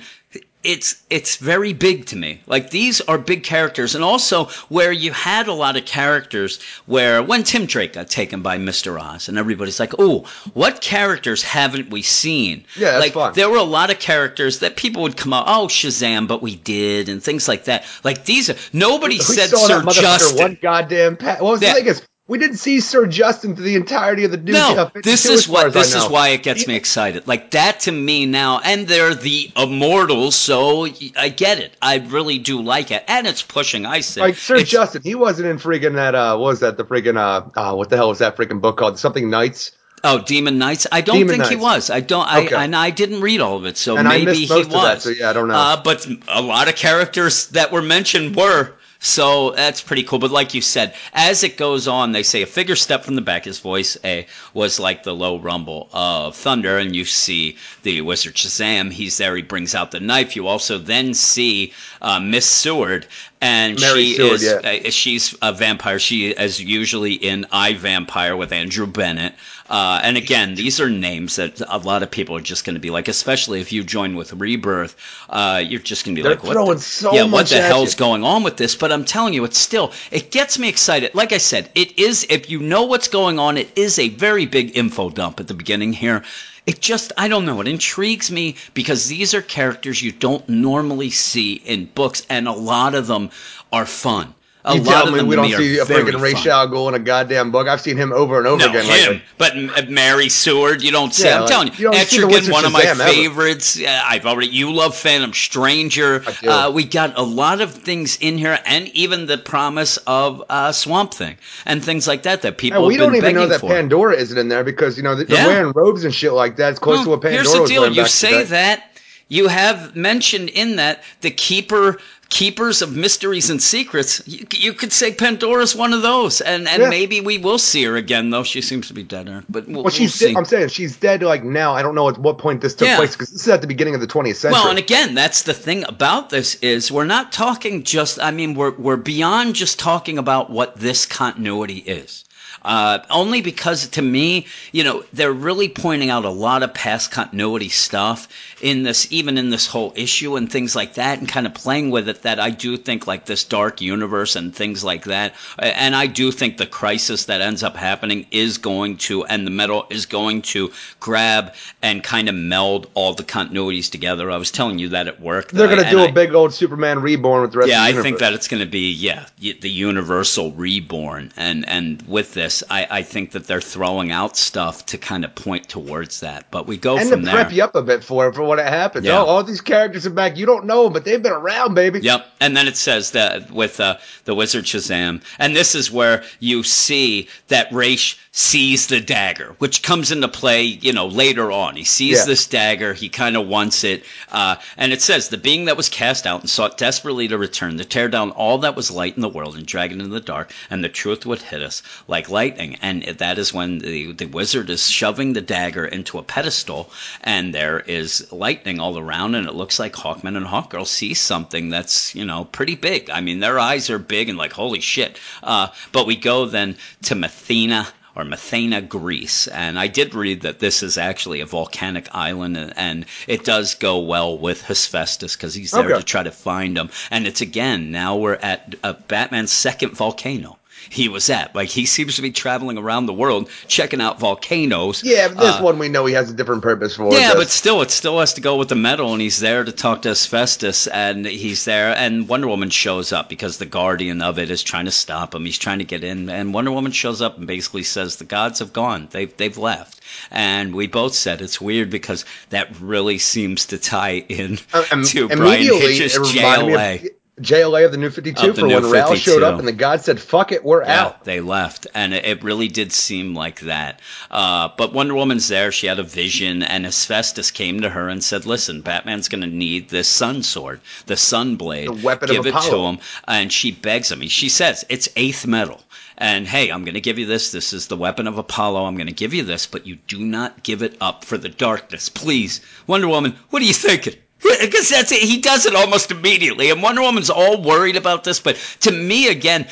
It's 0.64 1.02
it's 1.10 1.38
very 1.38 1.74
big 1.74 2.06
to 2.08 2.16
me. 2.16 2.40
Like 2.46 2.70
these 2.70 3.02
are 3.02 3.18
big 3.18 3.44
characters, 3.44 3.96
and 3.96 4.04
also 4.04 4.46
where 4.70 4.92
you 4.92 5.12
had 5.12 5.48
a 5.48 5.54
lot 5.54 5.76
of 5.76 5.86
characters 5.86 6.60
where 6.86 7.24
when 7.24 7.44
Tim 7.44 7.66
Drake 7.66 7.94
got 7.94 8.10
taken 8.10 8.44
by 8.44 8.60
Mister 8.60 9.00
Oz, 9.00 9.28
and 9.28 9.40
everybody's 9.40 9.80
like, 9.80 9.94
"Oh, 9.98 10.26
what 10.54 10.80
characters 10.82 11.42
haven't 11.42 11.90
we 11.90 12.04
seen?" 12.04 12.66
Yeah, 12.78 12.92
that's 12.92 13.02
like 13.06 13.14
fun. 13.14 13.34
there 13.34 13.50
were 13.50 13.58
a 13.58 13.64
lot 13.64 13.90
of 13.90 13.98
characters 13.98 14.60
that 14.60 14.76
people 14.76 15.02
would 15.02 15.18
come 15.18 15.34
out, 15.34 15.46
"Oh, 15.48 15.66
Shazam," 15.68 16.28
but 16.28 16.44
we 16.44 16.58
did, 16.58 17.10
and 17.10 17.24
things 17.24 17.48
like 17.48 17.64
that. 17.66 17.84
Like 18.04 18.26
these, 18.26 18.52
are 18.52 18.56
nobody 18.72 19.16
we 19.16 19.24
said 19.24 19.50
Sir 19.50 19.84
Justin. 19.90 20.38
one 20.38 20.58
goddamn. 20.62 21.18
Pa- 21.18 21.38
what 21.40 21.54
was 21.54 21.62
Yeah. 21.64 21.74
the 21.74 21.80
thing 21.80 21.88
is, 21.88 22.02
we 22.32 22.38
didn't 22.38 22.60
see 22.60 22.80
Sir 22.80 23.08
Justin 23.08 23.58
through 23.58 23.66
the 23.66 23.76
entirety 23.76 24.24
of 24.24 24.32
the 24.32 24.38
new. 24.38 24.54
No, 24.54 24.74
52 24.86 25.02
this 25.02 25.26
is 25.26 25.50
what 25.50 25.74
this 25.74 25.94
is 25.94 26.08
why 26.08 26.30
it 26.30 26.44
gets 26.44 26.66
me 26.66 26.78
excited. 26.78 27.28
Like 27.28 27.52
that 27.52 27.82
to 27.82 27.92
me 27.92 28.26
now, 28.26 28.62
and 28.64 28.88
they're 28.88 29.14
the 29.14 29.52
immortals, 29.58 30.38
so 30.38 30.88
I 31.18 31.28
get 31.28 31.60
it. 31.60 31.76
I 31.82 31.98
really 31.98 32.38
do 32.40 32.62
like 32.62 32.90
it, 32.90 33.04
and 33.10 33.28
it's 33.28 33.42
pushing. 33.42 33.86
I 33.86 34.00
say, 34.00 34.22
Like 34.22 34.36
Sir 34.36 34.56
It's- 34.56 34.70
Justin, 34.70 35.02
he 35.04 35.14
wasn't 35.14 35.50
in 35.50 35.58
freaking 35.58 35.96
that. 35.96 36.16
Uh, 36.16 36.38
what 36.38 36.48
was 36.52 36.62
that? 36.62 36.78
The 36.78 36.86
freaking 36.86 37.18
uh, 37.18 37.50
uh, 37.60 37.76
what 37.76 37.90
the 37.90 37.98
hell 37.98 38.08
was 38.08 38.20
that 38.20 38.38
freaking 38.38 38.62
book 38.62 38.78
called? 38.78 38.98
Something 38.98 39.30
Knights. 39.30 39.74
Oh, 40.06 40.22
Demon 40.24 40.58
Knights. 40.58 40.88
I 40.90 41.02
don't 41.02 41.18
Demon 41.18 41.36
think 41.36 41.50
he 41.50 41.58
was. 41.58 41.90
I 41.90 42.00
don't. 42.00 42.26
I 42.26 42.46
Okay. 42.46 42.56
and 42.56 42.74
I 42.78 42.92
didn't 42.92 43.20
read 43.20 43.42
all 43.42 43.58
of 43.58 43.66
it, 43.66 43.76
so 43.76 43.98
And 43.98 44.08
maybe 44.08 44.36
he 44.36 44.48
was. 44.54 44.70
that, 44.70 45.02
so 45.02 45.10
yeah, 45.10 45.32
I 45.32 45.34
don't 45.34 45.50
know. 45.50 45.54
Uh, 45.54 45.84
but 45.84 46.08
a 46.30 46.42
lot 46.42 46.70
of 46.70 46.78
characters 46.78 47.48
that 47.48 47.74
were 47.74 47.82
mentioned 47.82 48.38
were. 48.38 48.72
So 49.04 49.50
that's 49.50 49.82
pretty 49.82 50.04
cool. 50.04 50.20
But 50.20 50.30
like 50.30 50.54
you 50.54 50.62
said, 50.62 50.94
as 51.12 51.44
it 51.44 51.58
goes 51.58 51.88
on, 51.88 52.12
they 52.12 52.22
say 52.22 52.44
a 52.44 52.46
figure 52.46 52.76
stepped 52.76 53.04
from 53.04 53.16
the 53.16 53.22
back. 53.22 53.46
His 53.46 53.58
voice 53.58 53.98
eh, 54.04 54.26
was 54.54 54.80
like 54.80 55.02
the 55.02 55.16
low 55.16 55.40
rumble 55.40 55.90
of 55.92 56.36
thunder, 56.36 56.78
and 56.78 56.96
you 56.96 57.04
see 57.06 57.58
the 57.82 58.02
wizard 58.02 58.36
Shazam. 58.36 58.92
He's 58.92 59.18
there. 59.18 59.36
He 59.36 59.42
brings 59.42 59.74
out 59.74 59.90
the 59.90 60.00
knife. 60.00 60.36
You 60.36 60.46
also 60.46 60.78
then 60.78 61.16
see 61.16 61.74
uh, 62.00 62.20
Miss 62.20 62.46
Seward, 62.46 63.08
and 63.42 63.82
Mary 63.82 64.06
she 64.06 64.16
Seward, 64.18 64.34
is 64.34 64.44
yeah. 64.44 64.80
uh, 64.86 64.90
she's 64.92 65.36
a 65.42 65.52
vampire. 65.52 65.98
She 65.98 66.30
is 66.30 66.62
usually 66.62 67.14
in 67.14 67.48
I 67.52 67.74
Vampire 67.74 68.38
with 68.38 68.52
Andrew 68.52 68.86
Bennett. 68.86 69.34
Uh, 69.72 70.02
and 70.04 70.18
again, 70.18 70.54
these 70.54 70.82
are 70.82 70.90
names 70.90 71.38
that 71.38 71.62
a 71.62 71.78
lot 71.78 72.04
of 72.04 72.12
people 72.12 72.36
are 72.36 72.42
just 72.42 72.66
going 72.66 72.74
to 72.74 72.82
be 72.82 72.90
like, 72.90 73.08
especially 73.08 73.62
if 73.62 73.72
you 73.72 73.86
join 73.86 74.18
with 74.18 74.34
Rebirth, 74.34 74.98
uh, 75.30 75.64
you're 75.66 75.80
just 75.80 76.04
going 76.04 76.14
to 76.14 76.20
be 76.20 76.24
They're 76.24 76.36
like, 76.36 76.44
what 76.44 76.76
the, 76.76 76.84
so 76.84 77.14
yeah, 77.14 77.24
what 77.24 77.48
the 77.48 77.62
hell's 77.62 77.94
you. 77.94 78.00
going 78.00 78.26
on 78.26 78.44
with 78.44 78.58
this? 78.58 78.76
But 78.76 78.92
I'm 78.92 79.06
telling 79.06 79.34
you, 79.34 79.46
it's 79.46 79.58
still, 79.58 79.94
it 80.12 80.30
gets 80.30 80.60
me 80.60 80.68
excited. 80.68 81.16
Like 81.16 81.32
I 81.32 81.38
said, 81.38 81.70
it 81.74 81.98
is, 81.98 82.28
if 82.30 82.50
you 82.50 82.60
know 82.60 82.84
what's 82.84 83.08
going 83.08 83.40
on, 83.40 83.56
it 83.56 83.72
is 83.78 83.98
a 83.98 84.10
very 84.10 84.46
big 84.46 84.78
info 84.78 85.10
dump 85.10 85.40
at 85.40 85.48
the 85.48 85.54
beginning 85.54 85.94
here. 85.94 86.22
It 86.66 86.82
just, 86.82 87.14
I 87.18 87.30
don't 87.30 87.46
know, 87.46 87.62
it 87.62 87.68
intrigues 87.70 88.30
me 88.30 88.58
because 88.74 89.08
these 89.08 89.34
are 89.34 89.42
characters 89.42 90.02
you 90.02 90.12
don't 90.12 90.50
normally 90.50 91.12
see 91.12 91.54
in 91.54 91.86
books, 91.86 92.26
and 92.30 92.46
a 92.46 92.52
lot 92.52 92.94
of 92.94 93.08
them 93.08 93.30
are 93.72 93.86
fun. 93.86 94.36
A 94.64 94.76
You 94.76 94.82
lot 94.84 95.08
of 95.08 95.16
them 95.16 95.26
we 95.26 95.36
don't 95.36 95.50
see 95.52 95.80
a 95.80 95.86
freaking 95.86 96.22
Ray. 96.22 96.36
Shao 96.36 96.68
go 96.68 96.88
in 96.88 96.94
a 96.94 97.00
goddamn 97.00 97.50
book. 97.52 97.68
I've 97.68 97.82
seen 97.82 97.98
him 97.98 98.14
over 98.14 98.38
and 98.38 98.46
over 98.46 98.60
No, 98.64 98.70
again. 98.70 98.84
him. 98.84 98.90
lately. 98.92 99.22
But 99.40 99.90
Mary 99.90 100.30
Seward, 100.30 100.84
you 100.84 100.92
don't 100.92 101.16
see. 101.16 101.26
Yeah, 101.28 101.36
I'm 101.38 101.42
like, 101.42 101.50
telling 101.50 101.68
you, 101.70 101.74
you 101.78 101.84
don't 101.92 101.96
see 102.08 102.20
the 102.22 102.28
Etrigan, 102.28 102.52
one 102.52 102.66
of 102.66 102.72
my 102.72 102.84
ever. 102.84 103.04
favorites. 103.04 103.76
Yeah, 103.76 104.04
I've 104.06 104.28
already. 104.28 104.50
You 104.50 104.72
love 104.72 104.96
Phantom 104.96 105.34
Stranger. 105.34 106.24
I 106.28 106.32
do. 106.42 106.50
Uh, 106.50 106.70
we 106.70 106.84
got 106.84 107.18
a 107.18 107.24
lot 107.24 107.60
of 107.62 107.72
things 107.74 108.18
in 108.22 108.38
here, 108.38 108.60
and 108.66 108.88
even 108.90 109.26
the 109.26 109.40
promise 109.40 109.98
of 110.06 110.44
uh, 110.50 110.72
Swamp 110.72 111.14
Thing 111.16 111.38
and 111.66 111.84
things 111.84 112.08
like 112.08 112.22
that 112.24 112.44
that 112.44 112.60
people 112.60 112.80
And 112.80 112.88
we 112.88 112.98
don't 112.98 113.16
even 113.16 113.34
know 113.34 113.48
that 113.48 113.62
for. 113.62 113.70
Pandora 113.70 114.16
isn't 114.16 114.38
in 114.38 114.48
there 114.50 114.64
because 114.64 114.96
you 114.96 115.02
know 115.02 115.16
they're 115.16 115.26
Yeah. 115.28 115.48
wearing 115.48 115.72
robes 115.74 116.04
and 116.04 116.14
shit 116.14 116.34
like 116.34 116.58
that. 116.58 116.70
It's 116.70 116.80
close 116.80 116.98
Well, 116.98 117.06
to 117.06 117.10
what 117.12 117.22
Pandora 117.22 117.44
here's 117.44 117.52
the 117.54 117.66
deal. 117.66 117.92
You 117.92 118.06
say 118.06 118.44
that 118.44 118.92
you 119.28 119.48
have 119.48 119.96
mentioned 119.96 120.50
in 120.50 120.76
that 120.76 121.02
the 121.22 121.32
keeper 121.32 121.98
keepers 122.32 122.82
of 122.82 122.96
mysteries 122.96 123.50
and 123.52 123.62
secrets. 123.62 124.24
You, 124.26 124.48
you 124.54 124.74
could 124.74 124.92
say 124.92 125.14
Pandora's 125.14 125.76
one 125.76 125.94
of 125.94 126.02
those, 126.02 126.42
and 126.42 126.68
and 126.68 126.82
Yeah. 126.82 126.90
maybe 126.90 127.22
we 127.22 127.38
will 127.38 127.60
see 127.60 127.84
her 127.84 127.96
again. 127.98 128.32
Though 128.32 128.44
she 128.44 128.62
seems 128.62 128.88
to 128.88 128.94
be 128.96 129.04
dead, 129.04 129.30
Eric. 129.30 129.46
But 129.50 129.68
we'll, 129.68 129.84
Well, 129.84 129.92
she's. 129.92 130.20
we'll 130.20 130.30
see. 130.30 130.36
I'm 130.36 130.46
saying 130.46 130.70
she's 130.70 130.96
dead. 130.96 131.22
Like 131.22 131.44
now, 131.44 131.76
I 131.76 131.84
don't 131.84 131.94
know 131.94 132.10
at 132.10 132.18
what 132.18 132.40
point 132.40 132.62
this 132.62 132.74
took 132.74 132.88
Yeah. 132.88 132.96
place 132.98 133.12
because 133.12 133.30
this 133.30 133.42
is 133.42 133.48
at 133.50 133.62
the 133.62 133.68
beginning 133.68 133.94
of 133.94 134.02
the 134.02 134.08
20th 134.08 134.38
century. 134.38 134.60
Well, 134.60 134.70
and 134.70 134.80
again, 134.80 135.14
that's 135.14 135.44
the 135.44 135.54
thing 135.54 135.84
about 135.88 136.30
this 136.32 136.56
is 136.56 136.92
we're 136.92 137.04
not 137.06 137.32
talking 137.32 137.84
just. 137.84 138.20
I 138.20 138.32
mean, 138.32 138.56
we're 138.56 138.72
we're 138.72 138.96
beyond 138.98 139.54
just 139.54 139.78
talking 139.78 140.18
about 140.18 140.50
what 140.50 140.78
this 140.78 141.06
continuity 141.06 141.80
is. 141.80 142.24
Uh, 142.64 143.00
only 143.10 143.42
because 143.42 143.88
to 143.88 144.04
me, 144.04 144.46
you 144.72 144.84
know, 144.84 145.04
they're 145.14 145.34
really 145.34 145.68
pointing 145.68 146.12
out 146.12 146.26
a 146.26 146.30
lot 146.30 146.62
of 146.62 146.72
past 146.76 147.10
continuity 147.10 147.70
stuff 147.70 148.28
in 148.62 148.84
this, 148.84 149.12
even 149.12 149.38
in 149.38 149.50
this 149.50 149.68
whole 149.68 149.94
issue 149.96 150.36
and 150.36 150.52
things 150.52 150.76
like 150.76 150.96
that, 150.96 151.20
and 151.20 151.28
kind 151.28 151.46
of 151.46 151.54
playing 151.54 151.92
with 151.92 152.08
it. 152.08 152.22
That 152.24 152.40
I 152.40 152.50
do 152.50 152.78
think 152.78 153.08
like 153.08 153.26
this 153.26 153.44
dark 153.44 153.82
universe 153.82 154.36
and 154.36 154.56
things 154.56 154.84
like 154.84 155.06
that, 155.06 155.34
and 155.60 155.96
I 155.96 156.08
do 156.08 156.32
think 156.32 156.58
the 156.58 156.66
crisis 156.66 157.26
that 157.26 157.42
ends 157.42 157.64
up 157.64 157.76
happening 157.76 158.26
is 158.32 158.58
going 158.58 158.98
to, 158.98 159.26
and 159.26 159.46
the 159.46 159.52
metal 159.52 159.86
is 159.90 160.06
going 160.06 160.44
to 160.44 160.72
grab 161.00 161.54
and 161.82 162.04
kind 162.04 162.30
of 162.30 162.36
meld 162.36 162.90
all 162.94 163.14
the 163.14 163.24
continuities 163.24 163.90
together. 163.90 164.30
I 164.32 164.38
was 164.38 164.52
telling 164.52 164.80
you 164.80 164.90
that 164.90 165.08
at 165.08 165.20
work. 165.20 165.52
they're 165.52 165.68
gonna 165.68 165.90
do 165.90 166.00
and 166.00 166.10
a 166.10 166.14
big 166.14 166.34
old 166.34 166.54
Superman 166.54 167.02
reborn 167.02 167.42
with 167.42 167.52
the 167.52 167.60
rest 167.60 167.70
yeah, 167.70 167.88
of 167.88 167.98
I 167.98 168.02
think 168.02 168.20
that 168.20 168.34
it's 168.34 168.48
going 168.48 168.62
to 168.62 168.70
be 168.70 168.92
yeah 168.92 169.26
the 169.40 169.70
universal 169.70 170.52
reborn, 170.52 171.32
and 171.38 171.68
and 171.68 172.02
with 172.04 172.34
this, 172.34 172.64
I, 172.70 172.88
I 172.90 173.04
think 173.04 173.32
that 173.32 173.48
they're 173.48 173.62
throwing 173.62 174.12
out 174.12 174.38
stuff 174.38 174.86
to 174.88 174.98
kind 174.98 175.26
of 175.26 175.34
point 175.36 175.70
towards 175.70 176.22
that. 176.22 176.52
But 176.52 176.68
we 176.68 176.78
go 176.78 176.98
and 176.98 177.10
to 177.10 177.16
from 177.16 177.24
there. 177.24 177.34
prep 177.34 177.52
you 177.52 177.64
up 177.64 177.76
a 177.76 177.82
bit 177.82 178.04
for 178.04 178.28
it 178.28 178.36
for 178.36 178.44
what 178.52 178.60
it 178.60 178.68
happens. 178.68 179.06
Yeah. 179.06 179.22
Oh, 179.22 179.26
all 179.26 179.44
these 179.44 179.62
characters 179.62 180.06
are 180.06 180.10
back. 180.10 180.36
You 180.36 180.46
don't 180.46 180.66
know 180.66 180.84
them, 180.84 180.92
but 180.92 181.06
they've 181.06 181.24
been 181.24 181.32
around, 181.32 181.74
baby. 181.74 182.02
Yep, 182.02 182.28
and 182.42 182.58
then 182.58 182.68
it 182.68 182.76
says 182.76 183.12
that 183.12 183.50
with 183.50 183.80
uh, 183.80 183.98
the 184.26 184.36
wizard 184.36 184.66
Shazam, 184.66 185.24
and 185.40 185.56
this 185.56 185.74
is 185.74 185.90
where 185.90 186.24
you 186.42 186.62
see 186.62 187.30
that 187.48 187.72
Raish 187.72 188.20
sees 188.34 188.88
the 188.88 189.02
dagger, 189.02 189.56
which 189.58 189.84
comes 189.84 190.10
into 190.10 190.28
play, 190.30 190.64
you 190.64 190.94
know, 190.94 191.06
later 191.08 191.52
on. 191.52 191.76
He 191.76 191.84
sees 191.84 192.20
Yeah. 192.20 192.26
this 192.26 192.46
dagger, 192.48 192.94
he 192.94 193.10
kind 193.10 193.36
of 193.36 193.46
wants 193.46 193.84
it, 193.84 194.06
uh, 194.32 194.56
and 194.78 194.94
it 194.94 195.02
says 195.02 195.28
the 195.28 195.38
being 195.38 195.66
that 195.66 195.76
was 195.76 195.90
cast 195.90 196.26
out 196.26 196.40
and 196.40 196.50
sought 196.50 196.78
desperately 196.78 197.28
to 197.28 197.38
return 197.38 197.78
to 197.78 197.84
tear 197.84 198.08
down 198.08 198.32
all 198.32 198.60
that 198.60 198.78
was 198.78 198.90
light 198.90 199.16
in 199.18 199.22
the 199.22 199.28
world 199.28 199.58
and 199.58 199.66
drag 199.66 199.92
it 199.92 199.96
into 200.00 200.08
the 200.08 200.22
dark, 200.22 200.54
and 200.70 200.82
the 200.82 200.88
truth 200.88 201.26
would 201.26 201.42
hit 201.42 201.62
us 201.62 201.84
like 202.08 202.30
lightning. 202.30 202.78
And 202.82 203.04
that 203.04 203.38
is 203.38 203.54
when 203.54 203.80
the 203.80 204.14
the 204.14 204.28
wizard 204.28 204.70
is 204.70 204.90
shoving 204.90 205.34
the 205.34 205.42
dagger 205.42 205.86
into 205.86 206.18
a 206.18 206.24
pedestal, 206.24 206.90
and 207.22 207.54
there 207.54 207.82
is 207.82 208.32
lightning 208.32 208.80
all 208.80 208.98
around, 208.98 209.36
and 209.36 209.46
it 209.46 209.56
looks 209.56 209.78
like 209.78 209.94
Hawkman 209.94 210.38
and 210.38 210.46
Hawkgirl 210.46 210.88
see 210.88 211.14
something 211.14 211.68
that's 211.68 212.16
you 212.16 212.24
know 212.24 212.46
pretty 212.46 212.76
big. 212.76 213.10
I 213.10 213.20
mean, 213.20 213.42
their 213.42 213.60
eyes 213.60 213.90
are 213.90 214.00
big 214.00 214.30
and 214.30 214.38
like 214.38 214.54
holy 214.54 214.80
shit. 214.80 215.18
Uh, 215.44 215.68
but 215.92 216.08
we 216.08 216.16
go 216.16 216.46
then 216.46 216.78
to 217.04 217.16
Methena 217.16 217.88
or 218.16 218.24
Methana, 218.24 218.88
Greece. 218.88 219.48
And 219.48 219.80
I 219.80 219.88
did 219.88 220.14
read 220.16 220.42
that 220.42 220.60
this 220.60 220.84
is 220.84 220.98
actually 220.98 221.42
a 221.42 221.46
volcanic 221.46 222.08
island, 222.14 222.58
and 222.76 223.06
it 223.28 223.44
does 223.46 223.76
go 223.76 224.00
well 224.00 224.38
with 224.38 224.62
Hephaestus 224.62 225.36
because 225.36 225.54
he's 225.54 225.72
there 225.72 225.86
Okay. 225.86 225.98
to 226.00 226.04
try 226.04 226.24
to 226.24 226.32
find 226.32 226.78
him. 226.78 226.90
And 227.10 227.26
it's 227.28 227.42
again 227.42 227.92
now 227.92 228.18
we're 228.18 228.34
at 228.36 228.76
uh, 228.84 228.94
Batman's 229.08 229.52
second 229.52 229.92
volcano. 229.96 230.58
He 230.90 231.08
was 231.10 231.30
at 231.30 231.54
like 231.56 231.70
he 231.70 231.86
seems 231.86 232.16
to 232.16 232.22
be 232.22 232.32
traveling 232.32 232.78
around 232.78 233.06
the 233.06 233.14
world 233.14 233.50
checking 233.68 234.02
out 234.02 234.20
volcanoes. 234.20 235.04
Yeah, 235.04 235.28
this 235.30 235.38
Uh, 235.56 235.62
one 235.62 235.78
we 235.80 235.90
know 235.90 236.06
he 236.06 236.14
has 236.14 236.30
a 236.30 236.34
different 236.34 236.62
purpose 236.64 236.96
for. 236.96 237.14
yeah, 237.14 237.34
but 237.36 237.50
still, 237.50 237.82
it 237.82 237.92
still 237.92 238.20
has 238.20 238.34
to 238.34 238.42
go 238.42 238.56
with 238.58 238.70
the 238.70 238.76
metal, 238.76 239.14
and 239.14 239.22
he's 239.22 239.40
there 239.40 239.64
to 239.64 239.72
talk 239.72 240.02
to 240.04 240.10
Asbestos, 240.10 240.88
and 240.88 241.26
he's 241.26 241.66
there, 241.66 241.96
and 241.96 242.28
Wonder 242.28 242.48
Woman 242.48 242.70
shows 242.70 243.12
up 243.14 243.30
because 243.30 243.58
the 243.58 243.66
guardian 243.66 244.22
of 244.22 244.40
it 244.40 244.50
is 244.50 244.64
trying 244.64 244.86
to 244.86 244.92
stop 244.92 245.36
him. 245.36 245.46
He's 245.46 245.58
trying 245.58 245.80
to 245.80 245.86
get 245.86 246.04
in, 246.04 246.30
and 246.30 246.54
Wonder 246.54 246.72
Woman 246.72 246.92
shows 246.92 247.22
up 247.22 247.38
and 247.38 247.48
basically 247.48 247.84
says 247.84 248.16
the 248.18 248.26
gods 248.26 248.60
have 248.60 248.74
gone, 248.74 249.08
they've 249.12 249.36
they've 249.38 249.58
left, 249.58 250.02
and 250.32 250.74
we 250.76 250.88
both 250.88 251.14
said 251.14 251.42
it's 251.42 251.62
weird 251.62 251.90
because 251.90 252.26
that 252.50 252.80
really 252.80 253.18
seems 253.18 253.68
to 253.68 253.78
tie 253.78 254.24
in 254.28 254.60
Uh, 254.74 254.84
um, 254.92 255.04
to 255.06 255.28
Bryan 255.28 255.74
Hitch's 255.76 256.16
it 256.16 256.22
JLA. 256.22 256.96
of 257.06 257.10
JLA 257.42 257.86
of 257.86 257.92
the 257.92 257.98
New 257.98 258.10
52 258.10 258.50
Of 258.50 258.56
the 258.56 258.62
for 258.62 258.68
New 258.68 258.76
when 258.76 258.92
Rao 258.92 259.16
showed 259.16 259.44
up 259.44 259.60
and 259.60 259.68
the 259.68 259.72
god 259.72 260.02
said, 260.02 260.20
fuck 260.20 260.52
it, 260.52 260.64
we're 260.64 260.84
Yeah, 260.84 261.06
out. 261.06 261.24
they 261.24 261.42
left, 261.42 261.88
and 261.94 262.14
it, 262.14 262.44
really 262.44 262.68
did 262.68 262.92
seem 262.92 263.34
like 263.34 263.62
that. 263.62 264.00
Uh, 264.30 264.70
but 264.78 264.94
Wonder 264.94 265.14
Woman's 265.14 265.48
there; 265.48 265.72
she 265.72 265.88
had 265.88 266.00
a 266.00 266.04
vision, 266.04 266.64
and 266.64 266.86
Asbestos 266.86 267.52
came 267.52 267.82
to 267.82 267.90
her 267.90 268.10
and 268.10 268.24
said, 268.24 268.46
"Listen, 268.46 268.82
Batman's 268.82 269.30
going 269.30 269.42
to 269.42 269.48
need 269.48 269.90
this 269.90 270.08
Sun 270.08 270.44
Sword, 270.44 270.82
the 271.06 271.18
Sun 271.18 271.56
Blade. 271.56 271.88
The 271.88 271.94
weapon 271.94 272.30
of 272.30 272.36
Give 272.36 272.46
it 272.48 272.62
to 272.62 272.78
him." 272.78 273.00
And 273.28 273.52
she 273.52 273.72
begs 273.72 274.12
him. 274.12 274.28
She 274.28 274.50
says, 274.50 274.86
"It's 274.90 275.10
eighth 275.16 275.46
metal." 275.46 275.82
And 276.18 276.48
hey, 276.48 276.70
I'm 276.70 276.84
going 276.84 276.94
to 276.94 277.02
give 277.02 277.18
you 277.18 277.26
this. 277.26 277.52
This 277.52 277.74
is 277.74 277.88
the 277.88 277.98
weapon 277.98 278.28
of 278.28 278.38
Apollo. 278.38 278.86
I'm 278.86 278.96
going 278.96 279.08
to 279.08 279.14
give 279.14 279.34
you 279.34 279.44
this, 279.44 279.66
but 279.66 279.88
you 279.88 279.98
do 280.08 280.20
not 280.20 280.62
give 280.62 280.84
it 280.84 280.96
up 281.02 281.26
for 281.26 281.38
the 281.38 281.50
darkness, 281.50 282.10
please. 282.10 282.62
Wonder 282.86 283.08
Woman, 283.08 283.36
what 283.50 283.62
are 283.62 283.66
you 283.66 283.74
thinking? 283.74 284.16
Because 284.44 284.90
that's 284.90 285.12
it. 285.12 285.22
He 285.22 285.40
does 285.40 285.66
it 285.66 285.76
almost 285.76 286.12
immediately. 286.12 286.70
And 286.70 286.82
Wonder 286.82 287.02
Woman's 287.02 287.30
all 287.30 287.62
worried 287.62 287.96
about 287.96 288.24
this. 288.24 288.40
But 288.40 288.58
to 288.82 288.92
me, 288.92 289.28
again, 289.28 289.68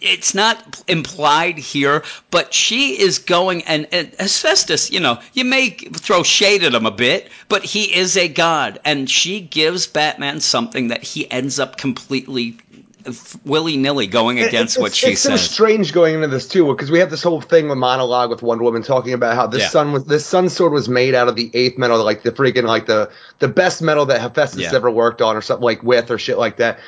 it's 0.00 0.34
not 0.34 0.82
implied 0.88 1.58
here, 1.58 2.04
but 2.30 2.52
she 2.52 3.00
is 3.00 3.18
going, 3.18 3.62
and, 3.62 3.86
and 3.92 4.08
Hephaestus, 4.18 4.90
you 4.90 5.00
know, 5.00 5.18
you 5.32 5.44
may 5.44 5.70
throw 5.70 6.22
shade 6.22 6.62
at 6.62 6.74
him 6.74 6.84
a 6.84 6.90
bit, 6.90 7.30
but 7.48 7.64
he 7.64 7.94
is 7.94 8.16
a 8.16 8.28
god. 8.28 8.78
And 8.84 9.08
she 9.08 9.40
gives 9.40 9.86
Batman 9.86 10.40
something 10.40 10.88
that 10.88 11.02
he 11.02 11.30
ends 11.30 11.58
up 11.58 11.78
completely 11.78 12.58
willy 13.44 13.76
nilly 13.76 14.06
going 14.06 14.38
against 14.40 14.76
it's, 14.76 14.78
what 14.78 14.86
it's, 14.88 14.96
she 14.96 15.10
it's 15.12 15.20
so 15.20 15.30
says. 15.30 15.50
strange 15.50 15.92
going 15.92 16.14
into 16.14 16.28
this 16.28 16.46
too, 16.48 16.66
because 16.66 16.90
we 16.90 16.98
have 16.98 17.10
this 17.10 17.22
whole 17.22 17.40
thing 17.40 17.68
with 17.68 17.78
monologue 17.78 18.30
with 18.30 18.42
Wonder 18.42 18.64
Woman 18.64 18.82
talking 18.82 19.12
about 19.12 19.34
how 19.34 19.46
this 19.46 19.62
Yeah. 19.62 19.68
sun 19.68 19.92
was 19.92 20.04
this 20.04 20.26
sun 20.26 20.48
sword 20.48 20.72
was 20.72 20.88
made 20.88 21.14
out 21.14 21.28
of 21.28 21.36
the 21.36 21.50
eighth 21.54 21.78
metal, 21.78 22.02
like 22.04 22.22
the 22.22 22.32
freaking 22.32 22.64
like 22.64 22.86
the 22.86 23.10
the 23.38 23.48
best 23.48 23.82
metal 23.82 24.06
that 24.06 24.20
Hephaestus 24.20 24.60
Yeah. 24.60 24.74
ever 24.74 24.90
worked 24.90 25.22
on, 25.22 25.36
or 25.36 25.40
something 25.42 25.64
like 25.64 25.82
with 25.82 26.10
or 26.10 26.18
shit 26.18 26.38
like 26.38 26.56
that. 26.58 26.78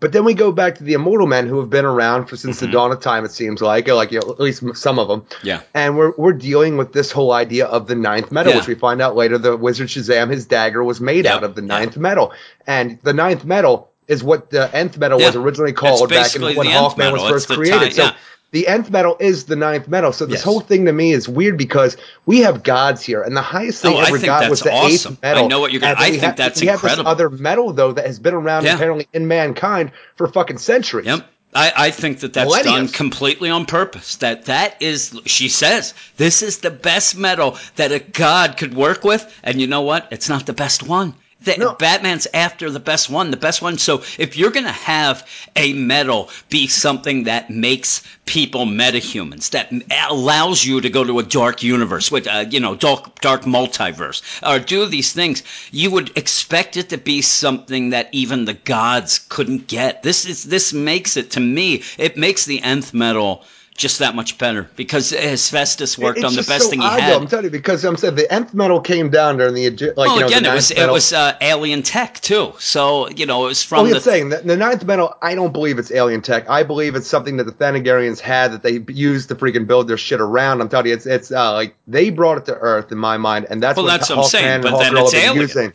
But 0.00 0.10
then 0.10 0.24
we 0.24 0.34
go 0.34 0.50
back 0.50 0.74
to 0.78 0.84
the 0.84 0.94
immortal 0.94 1.28
men 1.28 1.46
who 1.46 1.60
have 1.60 1.70
been 1.70 1.84
around 1.84 2.26
for 2.26 2.36
since 2.36 2.58
the 2.58 2.66
dawn 2.66 2.90
of 2.90 2.98
time. 3.00 3.24
It 3.24 3.30
seems 3.30 3.62
like, 3.62 3.86
like 3.86 4.10
you 4.10 4.18
know, 4.20 4.32
at 4.32 4.40
least 4.40 4.64
some 4.74 4.98
of 4.98 5.06
them. 5.06 5.20
Mm-hmm. 5.20 5.46
Yeah. 5.46 5.60
And 5.72 5.96
we're 5.96 6.12
we're 6.18 6.32
dealing 6.32 6.76
with 6.76 6.92
this 6.92 7.12
whole 7.12 7.32
idea 7.32 7.66
of 7.66 7.86
the 7.86 7.94
ninth 7.94 8.32
metal, 8.32 8.52
Yeah. 8.52 8.58
which 8.58 8.66
we 8.66 8.74
find 8.74 9.00
out 9.00 9.14
later. 9.14 9.38
The 9.38 9.56
wizard 9.56 9.86
Shazam, 9.88 10.30
his 10.30 10.46
dagger 10.46 10.82
was 10.82 11.00
made 11.00 11.26
Yep. 11.26 11.34
out 11.34 11.44
of 11.44 11.54
the 11.54 11.62
ninth 11.62 11.96
metal, 11.96 12.32
and 12.66 12.98
the 13.04 13.12
ninth 13.14 13.44
metal 13.44 13.92
is 14.08 14.22
what 14.22 14.50
the 14.50 14.74
nth 14.74 14.98
metal 14.98 15.18
was 15.18 15.34
originally 15.36 15.72
called 15.72 16.08
back 16.10 16.34
in 16.36 16.42
when 16.42 16.66
Hawkman 16.66 17.12
was 17.12 17.22
first 17.22 17.48
created. 17.48 17.90
ti- 17.90 17.94
so 17.94 18.02
yeah. 18.04 18.14
the 18.52 18.68
nth 18.68 18.90
metal 18.90 19.16
is 19.20 19.44
the 19.44 19.56
ninth 19.56 19.88
metal. 19.88 20.12
So 20.12 20.26
this 20.26 20.36
Yes. 20.38 20.42
whole 20.44 20.60
thing 20.60 20.84
to 20.86 20.92
me 20.92 21.12
is 21.12 21.28
weird 21.28 21.56
because 21.58 21.96
we 22.26 22.40
have 22.40 22.62
gods 22.62 23.02
here, 23.02 23.22
and 23.22 23.36
the 23.36 23.42
highest 23.42 23.82
thing 23.82 23.94
Oh, 23.94 23.98
I 23.98 24.08
ever 24.08 24.18
got 24.18 24.50
was 24.50 24.60
the 24.60 24.72
awesome. 24.72 25.12
eighth 25.14 25.22
metal. 25.22 25.44
I 25.44 25.46
know 25.48 25.60
what 25.60 25.72
you're 25.72 25.84
And 25.84 25.98
I 25.98 26.10
think 26.10 26.22
have- 26.22 26.36
that's 26.36 26.60
we 26.60 26.66
have 26.68 26.82
this 26.82 26.98
other 27.04 27.30
metal 27.30 27.72
though 27.72 27.92
that 27.92 28.06
has 28.06 28.18
been 28.18 28.34
around 28.34 28.64
Yeah. 28.64 28.74
apparently 28.74 29.08
in 29.12 29.26
mankind 29.28 29.90
for 30.16 30.28
fucking 30.28 30.58
centuries. 30.58 31.06
Yep. 31.06 31.26
I, 31.56 31.72
I 31.76 31.90
think 31.92 32.18
that 32.20 32.32
that's 32.32 32.46
Millennia. 32.48 32.72
done 32.72 32.88
completely 32.88 33.48
on 33.48 33.64
purpose. 33.64 34.16
That 34.16 34.46
that 34.46 34.74
is, 34.80 35.16
she 35.24 35.48
says, 35.48 35.94
this 36.16 36.42
is 36.42 36.58
the 36.58 36.70
best 36.72 37.16
metal 37.16 37.56
that 37.76 37.92
a 37.92 38.00
god 38.00 38.56
could 38.56 38.74
work 38.74 39.04
with, 39.04 39.24
and 39.44 39.60
you 39.60 39.68
know 39.68 39.82
what? 39.82 40.08
It's 40.10 40.28
not 40.28 40.46
the 40.46 40.52
best 40.52 40.82
one. 40.82 41.14
That 41.44 41.58
No. 41.58 41.74
Batman's 41.74 42.26
after 42.32 42.70
the 42.70 42.80
best 42.80 43.10
one, 43.10 43.30
the 43.30 43.36
best 43.36 43.60
one. 43.60 43.76
So 43.78 44.02
if 44.18 44.36
you're 44.36 44.50
gonna 44.50 44.72
have 44.72 45.26
a 45.56 45.72
metal 45.74 46.30
be 46.48 46.66
something 46.66 47.24
that 47.24 47.50
makes 47.50 48.02
people 48.26 48.64
metahumans, 48.66 49.50
that 49.50 49.70
allows 50.10 50.64
you 50.64 50.80
to 50.80 50.88
go 50.88 51.04
to 51.04 51.18
a 51.18 51.22
dark 51.22 51.62
universe 51.62 52.10
with, 52.10 52.26
uh, 52.26 52.46
you 52.48 52.60
know, 52.60 52.74
dark 52.74 53.20
dark 53.20 53.42
multiverse, 53.42 54.22
or 54.42 54.58
do 54.58 54.86
these 54.86 55.12
things, 55.12 55.42
you 55.70 55.90
would 55.90 56.10
expect 56.16 56.76
it 56.76 56.88
to 56.88 56.98
be 56.98 57.20
something 57.20 57.90
that 57.90 58.08
even 58.12 58.44
the 58.46 58.54
gods 58.54 59.20
couldn't 59.28 59.66
get. 59.68 60.02
This 60.02 60.24
is 60.24 60.44
this 60.44 60.72
makes 60.72 61.16
it 61.16 61.30
to 61.32 61.40
me. 61.40 61.82
It 61.98 62.16
makes 62.16 62.44
the 62.46 62.62
nth 62.62 62.94
metal 62.94 63.44
just 63.76 63.98
that 63.98 64.14
much 64.14 64.38
better 64.38 64.68
because 64.76 65.12
Asbestos 65.12 65.98
worked 65.98 66.22
on 66.22 66.34
the 66.34 66.42
best 66.42 66.64
so 66.64 66.70
thing 66.70 66.80
he 66.80 66.86
odd, 66.86 67.00
had. 67.00 67.10
though, 67.12 67.16
I'm 67.18 67.26
telling 67.26 67.46
you 67.46 67.50
because 67.50 67.84
I'm 67.84 67.96
saying 67.96 68.14
the 68.14 68.32
nth 68.32 68.54
metal 68.54 68.80
came 68.80 69.10
down 69.10 69.36
during 69.36 69.54
the 69.54 69.68
like 69.68 69.96
well, 69.96 70.14
you 70.14 70.20
know, 70.20 70.26
again, 70.28 70.44
the 70.44 70.50
it 70.50 70.54
was 70.54 70.70
ninth 70.70 70.80
it 70.88 70.92
was 70.92 71.12
uh, 71.12 71.36
alien 71.40 71.82
tech 71.82 72.20
too. 72.20 72.52
So 72.60 73.08
you 73.10 73.26
know, 73.26 73.44
it 73.44 73.48
was 73.48 73.62
from 73.64 73.84
Well, 73.84 73.94
the 73.94 74.00
saying 74.00 74.28
that 74.28 74.46
the 74.46 74.56
ninth 74.56 74.84
metal, 74.84 75.14
I 75.22 75.34
don't 75.34 75.52
believe 75.52 75.78
it's 75.78 75.90
alien 75.90 76.22
tech. 76.22 76.48
I 76.48 76.62
believe 76.62 76.94
it's 76.94 77.08
something 77.08 77.36
that 77.38 77.44
the 77.44 77.52
Thanagarians 77.52 78.20
had 78.20 78.52
that 78.52 78.62
they 78.62 78.84
used 78.92 79.28
to 79.30 79.34
freaking 79.34 79.66
build 79.66 79.88
their 79.88 79.98
shit 79.98 80.20
around. 80.20 80.60
I'm 80.60 80.68
telling 80.68 80.86
you, 80.86 80.94
it's 80.94 81.06
it's 81.06 81.32
uh, 81.32 81.52
like 81.52 81.74
they 81.88 82.10
brought 82.10 82.38
it 82.38 82.44
to 82.46 82.54
Earth 82.54 82.92
in 82.92 82.98
my 82.98 83.16
mind, 83.16 83.46
and 83.50 83.60
that's 83.60 83.76
Well, 83.76 83.86
what 83.86 83.98
that's 83.98 84.08
what 84.08 84.18
I'm 84.18 84.24
saying, 84.24 84.62
but 84.62 84.78
then 84.78 84.96
it's 84.96 85.14
alien. 85.14 85.36
using. 85.42 85.72